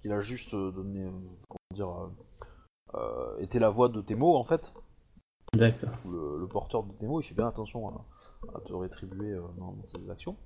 qu'il 0.00 0.12
a 0.12 0.20
juste 0.20 0.54
donné, 0.54 1.04
comment 1.48 1.74
dire, 1.74 2.10
euh, 2.94 3.38
été 3.40 3.58
la 3.58 3.68
voix 3.68 3.88
de 3.90 4.00
tes 4.00 4.14
mots 4.14 4.36
en 4.36 4.44
fait, 4.44 4.72
D'accord. 5.52 5.90
le, 6.06 6.38
le 6.38 6.46
porteur 6.46 6.84
de 6.84 6.92
tes 6.94 7.06
mots, 7.06 7.20
il 7.20 7.24
fait 7.24 7.34
bien 7.34 7.48
attention 7.48 7.88
à, 7.88 8.04
à 8.54 8.60
te 8.60 8.72
rétribuer 8.72 9.32
euh, 9.32 9.42
dans, 9.58 9.76
ses 9.86 10.10
actions. 10.10 10.36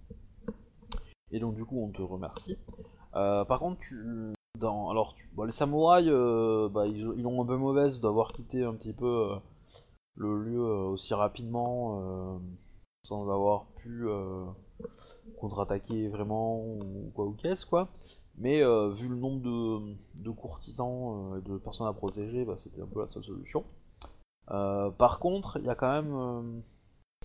Et 1.31 1.41
donc 1.41 1.55
du 1.55 1.65
coup, 1.65 1.83
on 1.83 1.91
te 1.91 2.03
remercie. 2.03 2.57
Euh, 3.15 3.45
par 3.45 3.59
contre, 3.61 3.81
tu, 3.81 4.35
dans, 4.59 4.91
alors, 4.91 5.15
les 5.45 5.53
samouraïs, 5.53 6.09
euh, 6.11 6.69
bah, 6.69 6.87
ils, 6.87 7.27
ont 7.27 7.43
un 7.43 7.47
peu 7.47 7.57
mauvaise 7.57 8.01
d'avoir 8.01 8.33
quitté 8.33 8.65
un 8.65 8.75
petit 8.75 8.93
peu 8.93 9.31
le 10.17 10.43
lieu 10.43 10.61
aussi 10.61 11.15
rapidement, 11.15 12.41
sans 13.03 13.31
avoir 13.31 13.67
pu 13.77 14.07
contre-attaquer 15.39 16.09
vraiment 16.09 16.61
ou 16.61 17.11
quoi 17.15 17.27
ou 17.27 17.33
qu'est-ce 17.33 17.67
quoi. 17.67 17.89
Mais 18.37 18.63
vu 18.91 19.09
le 19.09 19.17
nombre 19.17 19.43
de, 19.43 19.95
de 20.15 20.31
courtisans 20.31 21.37
et 21.39 21.49
de 21.49 21.59
personnes 21.59 21.87
à 21.87 21.93
protéger, 21.93 22.45
bah, 22.45 22.57
c'était 22.59 22.81
un 22.81 22.87
peu 22.87 23.01
la 23.01 23.07
seule 23.07 23.25
solution. 23.25 23.65
Par 24.47 25.19
contre, 25.21 25.59
il 25.59 25.67
y 25.67 25.71
a 25.71 25.75
quand 25.75 26.03
même, 26.03 26.63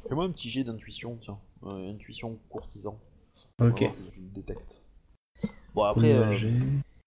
fais-moi 0.08 0.26
un 0.26 0.32
petit 0.32 0.50
jet 0.50 0.64
d'intuition, 0.64 1.18
tiens, 1.22 1.38
Euh, 1.66 1.90
intuition 1.92 2.38
courtisan. 2.50 3.00
On 3.60 3.66
va 3.66 3.72
Ok. 3.72 3.80
voir 3.80 3.96
si 3.96 4.04
tu 4.12 4.20
le 4.20 4.28
détectes. 4.30 4.82
Bon 5.74 5.84
après, 5.84 6.14
euh. 6.14 6.36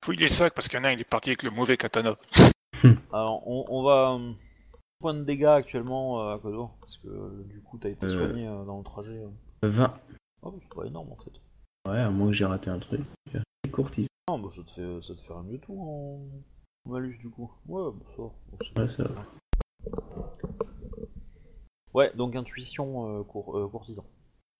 Fouille 0.05 0.17
les 0.17 0.29
sacs 0.29 0.55
parce 0.55 0.69
qu'il 0.69 0.79
y 0.79 0.83
en 0.83 0.85
a 0.85 0.88
un, 0.88 0.93
il 0.93 1.00
est 1.00 1.05
parti 1.05 1.31
avec 1.31 1.43
le 1.43 1.50
mauvais 1.50 1.76
katana. 1.76 2.17
alors, 3.12 3.47
on, 3.47 3.65
on 3.69 3.83
va 3.83 4.15
euh, 4.15 4.33
point 5.00 5.15
de 5.15 5.25
dégâts 5.25 5.45
actuellement 5.45 6.23
euh, 6.23 6.35
à 6.35 6.38
Kodo 6.38 6.71
parce 6.81 6.97
que 6.99 7.09
euh, 7.09 7.45
du 7.49 7.61
coup 7.61 7.76
t'as 7.79 7.91
été 7.91 8.07
Euh. 8.07 8.09
soigné 8.29 8.47
euh, 8.49 8.65
dans 8.65 8.79
le 8.79 8.85
trajet. 8.85 9.19
euh. 9.62 9.69
20. 9.69 9.95
Oh, 10.43 10.50
bah, 10.50 10.59
c'est 10.61 10.75
pas 10.75 10.85
énorme 10.85 11.12
en 11.12 11.17
fait. 11.17 11.33
Ouais, 11.91 11.99
à 12.00 12.11
moins 12.11 12.29
que 12.29 12.33
j'ai 12.33 12.45
raté 12.47 12.71
un 12.71 12.79
truc. 12.79 13.03
Courtise. 13.73 14.07
Ah 14.29 14.37
bah 14.38 14.49
ça 14.55 14.62
te 14.62 14.71
fait 14.71 15.03
ça 15.03 15.15
te 15.15 15.21
fait 15.21 15.33
rien 15.33 15.45
du 15.45 15.59
tout 15.61 15.79
en 15.79 16.21
en 16.87 16.91
malus 16.93 17.19
du 17.19 17.29
coup. 17.29 17.50
Ouais, 17.67 17.91
bah, 17.93 18.07
ça. 18.17 18.23
va. 18.23 18.29
Bon, 18.50 18.59
c'est- 18.61 18.81
Ouais, 18.81 18.88
ça 18.88 19.03
va. 19.05 20.65
Ouais, 21.97 22.12
donc 22.15 22.37
intuition 22.37 23.21
euh, 23.21 23.25
cour- 23.25 23.57
euh, 23.59 23.69
courtisan. 23.69 24.05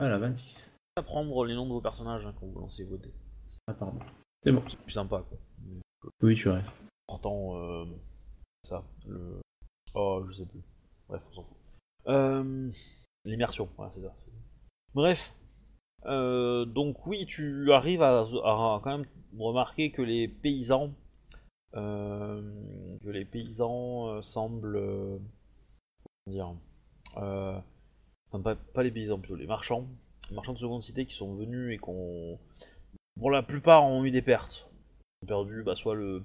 Voilà, 0.01 0.19
26. 0.19 0.73
À 0.97 1.03
prendre 1.03 1.45
les 1.45 1.55
noms 1.55 1.67
de 1.67 1.73
vos 1.73 1.81
personnages 1.83 2.25
hein, 2.25 2.35
quand 2.41 2.47
vous 2.47 2.59
lancez 2.61 2.85
vos 2.85 2.97
dés. 2.97 3.13
Ah, 3.67 3.75
pardon. 3.75 3.99
C'est 4.43 4.53
bon. 4.53 4.63
C'est 4.67 4.79
plus 4.81 4.91
sympa 4.93 5.23
quoi. 5.29 5.39
Mais 5.67 5.81
Oui, 6.23 6.35
tu 6.35 6.49
as 6.49 6.55
raison. 6.55 6.71
Pourtant, 7.07 7.57
euh, 7.59 7.85
ça, 8.63 8.83
le. 9.07 9.41
Oh, 9.95 10.25
je 10.29 10.33
sais 10.33 10.47
plus. 10.47 10.63
Bref, 11.09 11.23
on 11.31 11.35
s'en 11.35 11.43
fout. 11.43 11.57
Euh, 12.09 12.71
L'immersion, 13.25 13.69
voilà, 13.77 13.93
c'est 13.95 14.01
ça. 14.03 14.15
Bref. 14.95 15.35
Euh, 16.07 16.65
donc, 16.65 17.07
oui, 17.07 17.27
tu 17.27 17.71
arrives 17.73 18.03
à, 18.03 18.21
à 18.21 18.81
quand 18.83 18.99
même 18.99 19.07
remarquer 19.39 19.91
que 19.91 20.03
les 20.03 20.27
paysans. 20.29 20.91
euh, 21.75 22.41
que 23.05 23.11
les 23.11 23.25
paysans 23.27 24.09
euh, 24.09 24.23
semblent. 24.23 24.77
euh, 24.77 25.19
comment 26.25 26.35
dire. 26.35 26.55
Euh, 27.19 27.59
enfin, 28.31 28.43
pas, 28.43 28.55
pas 28.55 28.83
les 28.83 28.91
paysans, 28.91 29.19
plutôt 29.19 29.37
les 29.37 29.47
marchands. 29.47 29.87
Les 30.31 30.35
marchands 30.37 30.53
de 30.55 30.59
seconde 30.59 30.83
cité 30.83 31.07
qui 31.07 31.15
sont 31.15 31.35
venus 31.35 31.75
et 31.75 31.79
qu'on. 31.79 32.39
Pour 33.19 33.31
la 33.31 33.43
plupart, 33.43 33.85
ont 33.85 34.05
eu 34.05 34.11
des 34.11 34.23
pertes. 34.23 34.69
Ils 35.23 35.25
ont 35.25 35.29
perdu 35.29 35.63
bah, 35.63 35.75
soit 35.75 35.95
le 35.95 36.23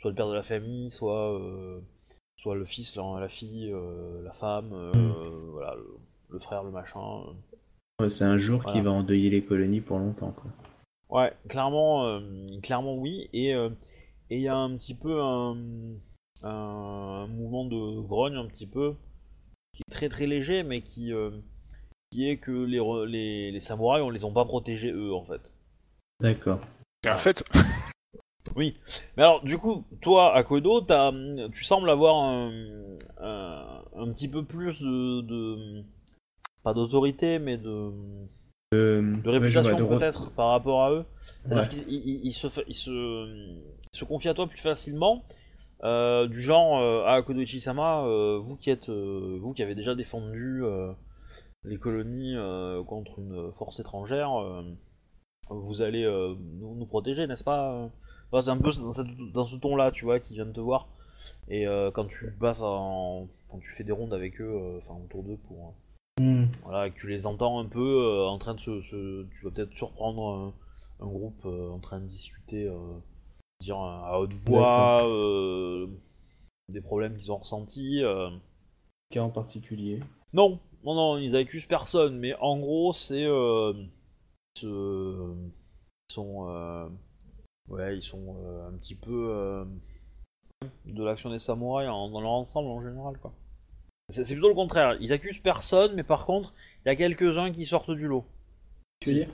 soit 0.00 0.10
le 0.10 0.16
père 0.16 0.28
de 0.28 0.34
la 0.34 0.42
famille, 0.42 0.90
soit 0.90 1.32
euh, 1.38 1.80
soit 2.36 2.54
le 2.54 2.64
fils, 2.64 2.96
la, 2.96 3.20
la 3.20 3.28
fille, 3.28 3.72
euh, 3.72 4.22
la 4.22 4.32
femme, 4.32 4.70
Mm. 4.94 5.50
voilà, 5.52 5.74
le, 5.76 5.96
le 6.30 6.38
frère, 6.38 6.62
le 6.64 6.70
machin. 6.70 7.00
Ouais, 8.00 8.10
c'est 8.10 8.24
un 8.24 8.36
jour 8.36 8.64
qui 8.64 8.80
va 8.80 8.90
endeuiller 8.90 9.30
les 9.30 9.42
colonies 9.42 9.80
pour 9.80 9.98
longtemps, 9.98 10.32
quoi. 10.32 10.50
Ouais, 11.08 11.32
clairement, 11.48 12.20
clairement 12.62 12.94
oui. 12.96 13.30
Et 13.32 13.52
et 14.28 14.36
il 14.36 14.42
y 14.42 14.48
a 14.48 14.56
un 14.56 14.76
petit 14.76 14.94
peu 14.94 15.22
un, 15.22 15.56
un 16.42 17.26
mouvement 17.28 17.64
de 17.64 18.00
grogne 18.00 18.36
un 18.36 18.46
petit 18.46 18.66
peu 18.66 18.94
qui 19.76 19.82
est 19.86 19.92
très 19.92 20.08
très 20.08 20.26
léger, 20.26 20.62
mais 20.62 20.80
qui 20.82 21.12
euh, 21.12 21.30
qui 22.10 22.28
est 22.28 22.38
que 22.38 22.50
les, 22.50 22.80
les 23.06 23.50
les 23.52 23.60
samouraïs 23.60 24.02
on 24.02 24.10
les 24.10 24.24
ont 24.24 24.32
pas 24.32 24.44
protégés 24.44 24.90
eux 24.92 25.14
en 25.14 25.24
fait. 25.24 25.40
D'accord. 26.20 26.60
Un 27.06 27.16
fait. 27.16 27.44
Oui. 28.54 28.76
Mais 29.16 29.24
alors, 29.24 29.42
du 29.44 29.58
coup, 29.58 29.84
toi, 30.00 30.34
à 30.34 30.42
Kodo, 30.44 30.80
t'as, 30.80 31.12
tu 31.52 31.62
sembles 31.64 31.90
avoir 31.90 32.14
un, 32.22 32.52
un, 33.20 33.82
un 33.96 34.12
petit 34.12 34.28
peu 34.28 34.44
plus 34.44 34.80
de, 34.80 35.20
de- 35.20 35.82
pas 36.62 36.72
d'autorité, 36.72 37.38
mais 37.38 37.58
de, 37.58 37.90
Euh, 38.72 39.02
de 39.02 39.30
ouais, 39.30 39.38
réputation 39.38 39.76
de 39.76 39.84
peut-être 39.84 40.30
par 40.30 40.50
rapport 40.50 40.84
à 40.84 40.92
eux. 40.92 41.04
Ouais. 41.50 41.68
qu'ils 41.68 41.84
ils- 41.88 42.20
ils 42.24 42.32
se, 42.32 42.46
ils 42.66 42.74
se, 42.74 42.90
ils 43.92 43.98
se 43.98 44.04
confient 44.04 44.28
à 44.30 44.34
toi 44.34 44.46
plus 44.46 44.60
facilement. 44.60 45.24
Euh, 45.84 46.26
du 46.26 46.40
genre, 46.40 46.78
euh, 46.80 47.04
à 47.06 47.20
Kodo 47.22 47.40
Ichisama, 47.40 48.04
euh, 48.04 48.38
vous 48.38 48.56
qui 48.56 48.70
êtes, 48.70 48.88
euh, 48.88 49.38
vous 49.40 49.52
qui 49.54 49.62
avez 49.62 49.74
déjà 49.74 49.94
défendu 49.94 50.62
les 51.64 51.78
colonies 51.78 52.36
contre 52.86 53.18
une 53.18 53.52
force 53.52 53.80
étrangère, 53.80 54.30
vous 55.50 55.82
allez 55.82 56.04
nous, 56.04 56.74
nous 56.74 56.86
protéger, 56.86 57.26
n'est-ce 57.26 57.44
pas 57.44 57.88
Enfin, 58.32 58.40
C'est 58.40 58.50
un 58.50 58.56
peu 58.58 58.70
dans, 58.80 58.92
cette- 58.92 59.32
dans 59.32 59.46
ce 59.46 59.56
ton-là, 59.56 59.90
tu 59.92 60.04
vois, 60.04 60.18
qui 60.20 60.34
vient 60.34 60.46
de 60.46 60.52
te 60.52 60.60
voir. 60.60 60.86
Et 61.48 61.66
quand 61.94 62.06
tu 62.06 62.30
passes 62.40 62.62
en, 62.62 63.26
quand 63.48 63.58
tu 63.58 63.70
fais 63.72 63.84
des 63.84 63.92
rondes 63.92 64.14
avec 64.14 64.40
eux, 64.40 64.76
enfin 64.78 64.94
autour 65.04 65.22
d'eux 65.22 65.38
pour, 65.48 65.74
Hmm. 66.18 66.46
voilà, 66.64 66.88
que 66.88 66.98
tu 66.98 67.08
les 67.08 67.26
entends 67.26 67.58
un 67.60 67.66
peu 67.66 68.24
en 68.26 68.38
train 68.38 68.54
de 68.54 68.60
se, 68.60 68.80
se- 68.80 69.24
tu 69.24 69.44
vas 69.44 69.50
peut-être 69.50 69.74
surprendre 69.74 70.54
un, 71.00 71.04
un 71.04 71.08
groupe 71.08 71.44
en 71.44 71.78
train 71.78 72.00
de 72.00 72.06
discuter, 72.06 72.70
dire 73.60 73.76
à 73.78 74.18
haute 74.18 74.32
voix 74.46 75.04
euh, 75.06 75.65
des 76.76 76.82
problèmes 76.82 77.16
qu'ils 77.16 77.32
ont 77.32 77.38
ressentis. 77.38 78.02
euh. 78.02 78.28
Cas 79.10 79.22
en 79.22 79.30
particulier. 79.30 80.00
Non, 80.32 80.58
non, 80.84 80.94
non, 80.94 81.18
ils 81.18 81.34
accusent 81.36 81.66
personne, 81.66 82.18
mais 82.18 82.34
en 82.36 82.58
gros, 82.58 82.92
c'est. 82.92 83.24
Euh, 83.24 83.72
ce- 84.58 85.34
ils 86.10 86.12
sont. 86.14 86.48
euh, 86.50 86.88
ouais, 87.68 87.96
ils 87.96 88.02
sont 88.02 88.36
euh, 88.44 88.68
un 88.68 88.72
petit 88.72 88.94
peu. 88.94 89.64
de 90.86 91.04
l'action 91.04 91.30
des 91.30 91.38
samouraïs 91.38 91.88
en- 91.90 92.08
dans 92.10 92.20
leur 92.20 92.30
ensemble 92.30 92.68
en 92.68 92.82
général, 92.82 93.18
quoi. 93.18 93.32
C'est 94.08 94.24
c'est 94.24 94.34
plutôt 94.34 94.48
le 94.48 94.54
contraire. 94.54 94.96
Ils 95.00 95.12
accusent 95.12 95.38
personne, 95.40 95.94
mais 95.94 96.02
par 96.04 96.24
contre, 96.26 96.54
il 96.84 96.88
y 96.88 96.92
a 96.92 96.96
quelques-uns 96.96 97.52
qui 97.52 97.66
sortent 97.66 97.90
du 97.90 98.06
lot. 98.06 98.24
Tu 99.00 99.10
veux 99.10 99.14
dire? 99.16 99.28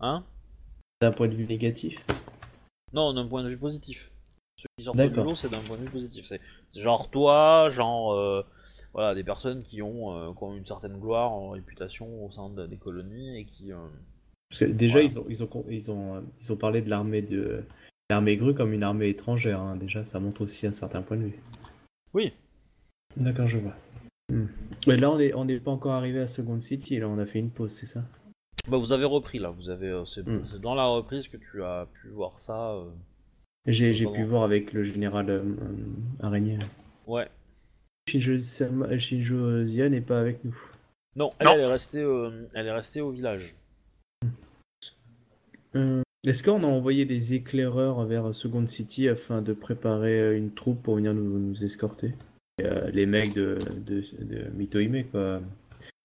Hein? 0.00 0.24
D'un 1.02 1.12
point 1.12 1.28
de 1.28 1.34
vue 1.34 1.46
négatif? 1.46 2.04
Non, 2.92 3.12
d'un 3.12 3.26
point 3.26 3.42
de 3.42 3.48
vue 3.48 3.58
positif. 3.58 4.10
Ceux 4.58 4.66
qui 4.76 4.84
sortent 4.84 4.98
du 4.98 5.08
lot, 5.14 5.34
c'est 5.36 5.50
d'un 5.50 5.60
point 5.60 5.76
de 5.76 5.82
vue 5.84 5.90
positif. 5.90 6.24
C'est 6.26 6.40
genre 6.74 7.08
toi, 7.10 7.70
genre. 7.70 8.12
euh, 8.12 8.42
voilà, 8.94 9.14
des 9.14 9.22
personnes 9.22 9.62
qui 9.62 9.80
ont, 9.82 10.16
euh, 10.16 10.32
qui 10.32 10.42
ont 10.42 10.56
une 10.56 10.64
certaine 10.64 10.98
gloire 10.98 11.30
en 11.30 11.50
réputation 11.50 12.24
au 12.24 12.30
sein 12.30 12.48
de- 12.50 12.66
des 12.66 12.76
colonies 12.76 13.38
et 13.40 13.44
qui. 13.44 13.72
euh, 13.72 13.76
Parce 14.50 14.60
que 14.60 14.64
déjà, 14.64 14.94
Voilà. 15.00 15.08
ils, 15.08 15.18
ont, 15.18 15.26
ils, 15.28 15.42
ont, 15.44 15.64
ils, 15.68 15.90
ont, 15.90 16.24
ils 16.40 16.52
ont 16.52 16.56
parlé 16.56 16.80
de 16.82 16.88
l'armée 16.90 17.22
de 17.22 17.62
l'armée 18.10 18.36
grue 18.36 18.54
comme 18.54 18.72
une 18.72 18.82
armée 18.82 19.08
étrangère. 19.10 19.60
hein. 19.60 19.76
Déjà, 19.76 20.02
ça 20.04 20.18
montre 20.20 20.40
aussi 20.42 20.66
un 20.66 20.72
certain 20.72 21.02
point 21.02 21.16
de 21.18 21.24
vue. 21.24 21.38
Oui, 22.14 22.32
D'accord, 23.16 23.46
je 23.48 23.58
vois. 23.58 23.74
Hmm. 24.32 24.46
Mais 24.86 24.96
là, 24.96 25.10
on 25.10 25.18
n'est 25.18 25.34
on 25.34 25.46
est 25.48 25.60
pas 25.60 25.70
encore 25.70 25.92
arrivé 25.92 26.20
à 26.20 26.26
Second 26.26 26.60
City. 26.60 26.98
Là, 26.98 27.08
on 27.08 27.18
a 27.18 27.26
fait 27.26 27.38
une 27.38 27.50
pause, 27.50 27.72
c'est 27.72 27.86
ça? 27.86 28.02
Bah 28.68 28.76
vous 28.76 28.92
avez 28.92 29.04
repris 29.04 29.38
là, 29.38 29.50
vous 29.50 29.70
avez, 29.70 29.88
euh, 29.88 30.04
c'est 30.04 30.26
Mm. 30.26 30.46
c'est 30.50 30.60
dans 30.60 30.74
la 30.74 30.86
reprise 30.86 31.28
que 31.28 31.36
tu 31.36 31.62
as 31.62 31.86
pu 31.92 32.08
voir 32.08 32.38
ça. 32.40 32.74
J'ai 33.72 34.06
pu 34.06 34.24
voir 34.24 34.42
avec 34.44 34.72
le 34.72 34.84
général 34.84 35.28
euh, 35.30 35.40
euh, 35.42 36.22
araignée. 36.22 36.58
Ouais. 37.06 37.28
Shinjo, 38.08 38.38
Shinjo 38.98 39.64
Zia 39.66 39.88
n'est 39.88 40.00
pas 40.00 40.18
avec 40.20 40.42
nous. 40.44 40.56
Non, 41.16 41.30
elle, 41.38 41.46
Non. 41.46 41.52
elle 41.54 41.60
est 41.60 41.66
restée, 41.66 42.02
euh, 42.02 42.46
elle 42.54 42.66
est 42.66 42.72
restée 42.72 43.00
au 43.00 43.10
village. 43.10 43.54
Euh, 45.76 46.02
Est-ce 46.26 46.42
qu'on 46.42 46.62
a 46.62 46.66
envoyé 46.66 47.04
des 47.04 47.34
éclaireurs 47.34 48.04
vers 48.04 48.34
Second 48.34 48.66
City 48.66 49.08
afin 49.08 49.42
de 49.42 49.52
préparer 49.52 50.36
une 50.36 50.52
troupe 50.52 50.82
pour 50.82 50.96
venir 50.96 51.12
nous, 51.14 51.38
nous 51.38 51.64
escorter? 51.64 52.14
Et, 52.58 52.64
euh, 52.64 52.90
Les 52.90 53.06
mecs 53.06 53.34
de, 53.34 53.58
de, 53.86 54.02
de 54.22 54.50
Mitohime, 54.56 55.04
quoi. 55.10 55.40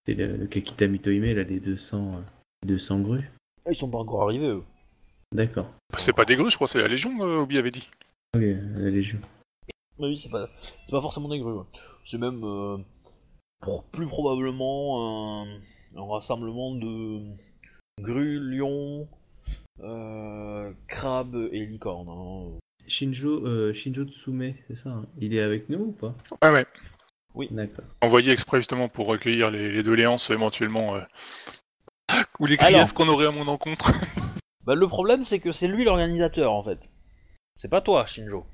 C'est 0.05 0.15
le, 0.15 0.35
le 0.35 0.47
Kakita 0.47 0.87
Mitohime, 0.87 1.23
là, 1.33 1.43
les 1.43 1.59
200, 1.61 2.15
euh, 2.17 2.67
200 2.67 2.99
grues. 2.99 3.31
Ah, 3.65 3.71
Ils 3.71 3.75
sont 3.75 3.89
pas 3.89 3.99
encore 3.99 4.23
arrivés 4.23 4.47
eux. 4.49 4.63
D'accord. 5.33 5.67
C'est 5.97 6.13
pas 6.15 6.25
des 6.25 6.35
grues, 6.35 6.49
je 6.51 6.55
crois, 6.55 6.67
c'est 6.67 6.79
la 6.81 6.87
Légion, 6.87 7.11
euh, 7.21 7.41
Obi 7.41 7.57
avait 7.57 7.71
dit. 7.71 7.89
Ok, 8.35 8.41
la 8.43 8.89
Légion. 8.89 9.19
Mais 9.99 10.07
oui, 10.07 10.17
c'est 10.17 10.29
pas, 10.29 10.47
c'est 10.61 10.91
pas 10.91 11.01
forcément 11.01 11.29
des 11.29 11.39
grues. 11.39 11.53
ouais. 11.53 11.65
C'est 12.03 12.17
même 12.19 12.41
euh, 12.43 12.77
pour- 13.61 13.83
plus 13.85 14.07
probablement 14.07 15.43
un, 15.43 15.47
un 15.95 16.07
rassemblement 16.09 16.73
de 16.75 17.21
grues, 18.01 18.39
lions, 18.39 19.07
euh, 19.81 20.71
crabes 20.87 21.49
et 21.51 21.65
licornes. 21.65 22.09
hein. 22.09 22.57
Shinjo, 22.87 23.45
euh, 23.47 23.73
Shinjo 23.73 24.03
Tsume, 24.05 24.53
c'est 24.67 24.75
ça 24.75 24.89
hein 24.89 25.05
Il 25.19 25.33
est 25.33 25.41
avec 25.41 25.69
nous 25.69 25.79
ou 25.79 25.91
pas? 25.93 26.13
Ouais, 26.41 26.51
ouais. 26.51 27.47
D'accord. 27.49 27.85
Envoyé 28.01 28.31
exprès 28.31 28.57
justement 28.59 28.89
pour 28.89 29.07
recueillir 29.07 29.49
les, 29.51 29.71
les 29.71 29.83
doléances 29.83 30.29
éventuellement. 30.31 30.95
euh, 30.95 31.01
Ou 32.39 32.45
les 32.45 32.57
Alors. 32.59 32.81
griefs 32.81 32.93
qu'on 32.93 33.07
aurait 33.07 33.27
à 33.27 33.31
mon 33.31 33.47
encontre. 33.47 33.91
Bah, 34.65 34.75
le 34.75 34.87
problème, 34.87 35.23
c'est 35.23 35.39
que 35.39 35.51
c'est 35.51 35.67
lui 35.67 35.83
l'organisateur 35.83 36.51
en 36.53 36.63
fait. 36.63 36.89
C'est 37.55 37.69
pas 37.69 37.81
toi, 37.81 38.05
Shinjo. 38.05 38.45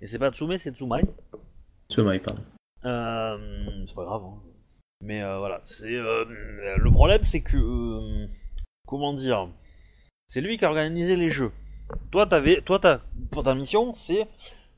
Et 0.00 0.06
c'est 0.06 0.18
pas 0.18 0.30
Tsume, 0.30 0.58
c'est 0.58 0.72
Tsumai. 0.74 1.02
Tsumae, 1.90 2.18
pardon. 2.20 2.42
Euh, 2.84 3.84
c'est 3.86 3.94
pas 3.94 4.04
grave. 4.04 4.22
hein. 4.24 4.40
Mais 5.02 5.22
euh, 5.22 5.38
voilà, 5.38 5.60
c'est 5.62 5.94
euh, 5.94 6.24
le 6.76 6.90
problème, 6.90 7.22
c'est 7.22 7.42
que 7.42 7.56
euh, 7.56 8.26
comment 8.86 9.12
dire, 9.12 9.48
c'est 10.28 10.40
lui 10.40 10.56
qui 10.58 10.64
a 10.64 10.68
organisé 10.68 11.16
les 11.16 11.30
jeux. 11.30 11.52
Toi, 12.10 12.26
t'avais, 12.26 12.62
toi, 12.62 12.78
t'as, 12.78 13.00
pour 13.30 13.42
ta 13.44 13.54
mission, 13.54 13.94
c'est 13.94 14.26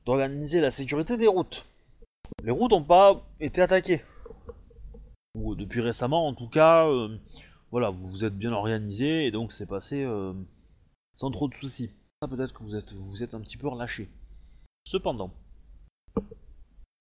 d'organiser 0.07 0.61
la 0.61 0.71
sécurité 0.71 1.17
des 1.17 1.29
routes. 1.29 1.65
Les 2.45 2.51
routes 2.51 2.73
n'ont 2.73 2.83
pas 2.83 3.23
été 3.41 3.63
attaquées. 3.63 4.03
Ou 5.35 5.55
depuis 5.55 5.81
récemment, 5.81 6.27
en 6.27 6.35
tout 6.35 6.49
cas, 6.49 6.87
voilà, 7.71 7.91
vous 7.91 8.09
vous 8.11 8.25
êtes 8.25 8.37
bien 8.37 8.53
organisé 8.53 9.27
et 9.27 9.31
donc 9.31 9.53
c'est 9.53 9.67
passé 9.67 10.03
euh, 10.05 10.33
sans 11.15 11.31
trop 11.31 11.49
de 11.49 11.55
soucis. 11.55 11.91
Ça, 12.23 12.29
peut-être 12.29 12.53
que 12.55 12.63
vous 12.63 12.75
êtes, 12.75 12.93
vous 12.93 13.23
êtes 13.23 13.35
un 13.35 13.41
petit 13.41 13.57
peu 13.57 13.69
relâché. 13.69 14.09
Cependant, 14.87 15.31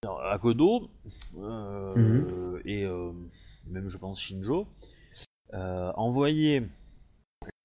alors, 0.04 0.22
Akodo 0.26 0.90
euh, 1.40 2.62
et 2.66 2.84
euh, 2.84 3.12
même 3.66 3.90
je 3.90 3.98
pense 3.98 4.20
Shinjo 4.22 4.68
euh, 5.54 5.92
envoyer 5.96 6.64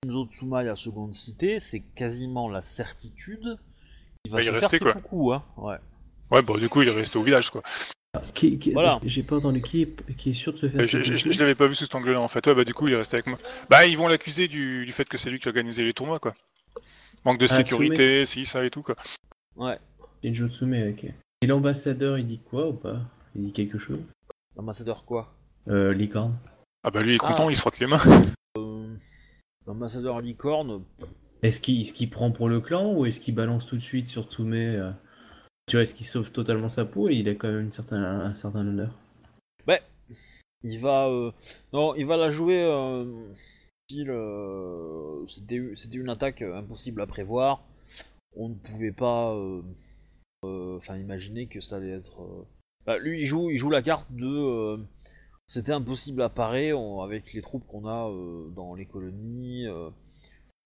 Shinjo 0.04 0.26
Tsumae 0.26 0.68
à 0.70 0.76
Seconde 0.76 1.14
Cité, 1.14 1.60
c'est 1.60 1.80
quasiment 1.80 2.48
la 2.48 2.62
certitude 2.62 3.58
qu'il 4.24 4.32
va 4.32 4.38
Bah, 4.38 4.44
se 4.44 4.50
faire 4.52 4.70
ses 4.70 4.78
quoi. 4.78 4.92
coucous, 4.94 5.32
hein. 5.32 5.44
Ouais. 5.56 5.76
Ouais, 6.30 6.40
bon, 6.42 6.56
du 6.56 6.68
coup, 6.70 6.80
il 6.82 6.88
est 6.88 6.92
resté 6.92 7.18
au 7.18 7.22
village, 7.22 7.50
quoi. 7.50 7.62
Qui, 8.34 8.58
qui- 8.58 8.72
Voilà. 8.72 9.00
J'ai 9.04 9.22
pas 9.22 9.36
entendu 9.36 9.62
qui 9.62 9.82
est, 9.82 10.16
qui 10.16 10.30
est 10.30 10.34
sûr 10.34 10.52
de 10.52 10.58
se 10.58 10.68
faire 10.68 10.80
Euh, 10.82 10.84
Je, 10.84 11.40
l'avais 11.40 11.54
pas 11.54 11.66
vu 11.66 11.74
sous 11.74 11.84
cet 11.84 11.94
angle-là, 11.94 12.20
en 12.20 12.28
fait. 12.28 12.46
Ouais, 12.46 12.54
bah, 12.54 12.64
du 12.64 12.74
coup, 12.74 12.86
il 12.86 12.92
est 12.92 12.96
resté 12.96 13.16
avec 13.16 13.26
moi. 13.26 13.38
Bah, 13.70 13.86
ils 13.86 13.96
vont 13.96 14.06
l'accuser 14.06 14.48
du, 14.48 14.84
du 14.84 14.92
fait 14.92 15.08
que 15.08 15.16
c'est 15.16 15.30
lui 15.30 15.40
qui 15.40 15.48
a 15.48 15.50
organisé 15.50 15.82
les 15.82 15.94
tournois, 15.94 16.18
quoi. 16.18 16.34
Manque 17.24 17.38
de 17.38 17.46
Ah, 17.48 17.54
sécurité, 17.54 18.26
si, 18.26 18.44
ça 18.44 18.64
et 18.66 18.70
tout, 18.70 18.82
quoi. 18.82 18.96
Ouais. 19.56 19.78
Shinjo 20.22 20.48
Tsume, 20.48 20.90
ok. 20.90 21.06
Et 21.40 21.46
l'ambassadeur, 21.46 22.18
il 22.18 22.26
dit 22.26 22.40
quoi 22.50 22.68
ou 22.68 22.74
pas? 22.74 23.00
Il 23.34 23.46
dit 23.46 23.52
quelque 23.52 23.78
chose? 23.78 24.00
L'ambassadeur 24.56 25.04
quoi? 25.06 25.32
Euh, 25.68 25.94
Licorne 25.94 26.36
Ah, 26.84 26.90
bah, 26.90 27.02
lui, 27.02 27.12
il 27.12 27.14
est 27.14 27.18
content, 27.18 27.46
Ah. 27.48 27.50
il 27.50 27.56
se 27.56 27.62
frotte 27.62 27.78
les 27.78 27.86
mains. 27.86 28.02
Euh, 28.58 28.94
L'ambassadeur 29.66 30.20
licorne, 30.20 30.82
Est-ce 31.42 31.60
qu'il 31.60 31.90
qu'il 31.90 32.10
prend 32.10 32.30
pour 32.30 32.48
le 32.50 32.60
clan 32.60 32.92
ou 32.92 33.06
est-ce 33.06 33.20
qu'il 33.22 33.34
balance 33.34 33.64
tout 33.64 33.76
de 33.76 33.80
suite 33.80 34.06
sur 34.06 34.24
Tsume 34.24 34.52
euh, 34.52 34.90
Tu 35.66 35.76
vois, 35.76 35.82
est-ce 35.82 35.94
qu'il 35.94 36.06
sauve 36.06 36.32
totalement 36.32 36.68
sa 36.68 36.84
peau 36.84 37.08
et 37.08 37.14
il 37.14 37.28
a 37.28 37.34
quand 37.34 37.48
même 37.48 37.60
une 37.60 37.94
un 37.94 38.34
certain 38.34 38.66
honneur? 38.66 38.98
Il 40.64 40.78
va, 40.78 41.08
euh, 41.08 41.32
non, 41.72 41.94
il 41.94 42.06
va 42.06 42.16
la 42.16 42.30
jouer. 42.30 42.62
euh, 42.62 43.04
euh, 43.92 45.26
c'était, 45.26 45.98
une 45.98 46.08
attaque 46.08 46.42
euh, 46.42 46.56
impossible 46.56 47.00
à 47.02 47.06
prévoir. 47.06 47.64
On 48.36 48.48
ne 48.48 48.54
pouvait 48.54 48.92
pas, 48.92 49.36
enfin, 50.42 50.96
imaginer 50.96 51.46
que 51.48 51.60
ça 51.60 51.76
allait 51.76 51.90
être. 51.90 52.46
bah, 52.86 52.98
lui, 52.98 53.22
il 53.22 53.26
joue, 53.26 53.50
il 53.50 53.58
joue 53.58 53.70
la 53.70 53.82
carte 53.82 54.10
de. 54.12 54.78
c'était 55.48 55.72
impossible 55.72 56.22
à 56.22 56.30
parer 56.30 56.72
avec 57.02 57.32
les 57.34 57.42
troupes 57.42 57.66
qu'on 57.66 57.86
a 57.86 58.10
dans 58.54 58.74
les 58.74 58.86
colonies 58.86 59.66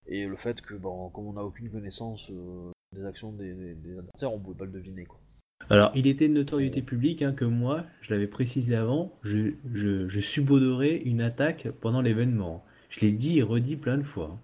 et 0.07 0.27
le 0.27 0.37
fait 0.37 0.61
que, 0.61 0.75
bon, 0.75 1.09
comme 1.11 1.27
on 1.27 1.33
n'a 1.33 1.45
aucune 1.45 1.71
connaissance 1.71 2.31
des 2.97 3.05
actions 3.07 3.33
des, 3.33 3.53
des- 3.53 3.75
des 3.75 3.99
adversaires, 3.99 4.33
on 4.33 4.39
pouvait 4.39 4.59
pas 4.59 4.65
le 4.65 4.73
deviner, 4.73 5.05
quoi. 5.05 5.21
Alors, 5.71 5.91
il 5.95 6.07
était 6.07 6.29
de 6.29 6.35
notoriété 6.35 6.83
publique 6.83 7.23
hein, 7.23 7.33
que 7.33 7.45
moi, 7.45 7.85
je 8.03 8.13
l'avais 8.13 8.27
précisé 8.27 8.77
avant, 8.77 9.13
je, 9.23 9.53
je, 9.75 10.07
je 10.09 10.21
subodorais 10.21 10.97
une 10.99 11.21
attaque 11.23 11.69
pendant 11.81 12.03
l'événement. 12.03 12.65
Je 12.91 13.01
l'ai 13.01 13.11
dit 13.13 13.39
et 13.39 13.43
redit 13.43 13.77
plein 13.77 13.97
de 13.99 14.03
fois. 14.05 14.39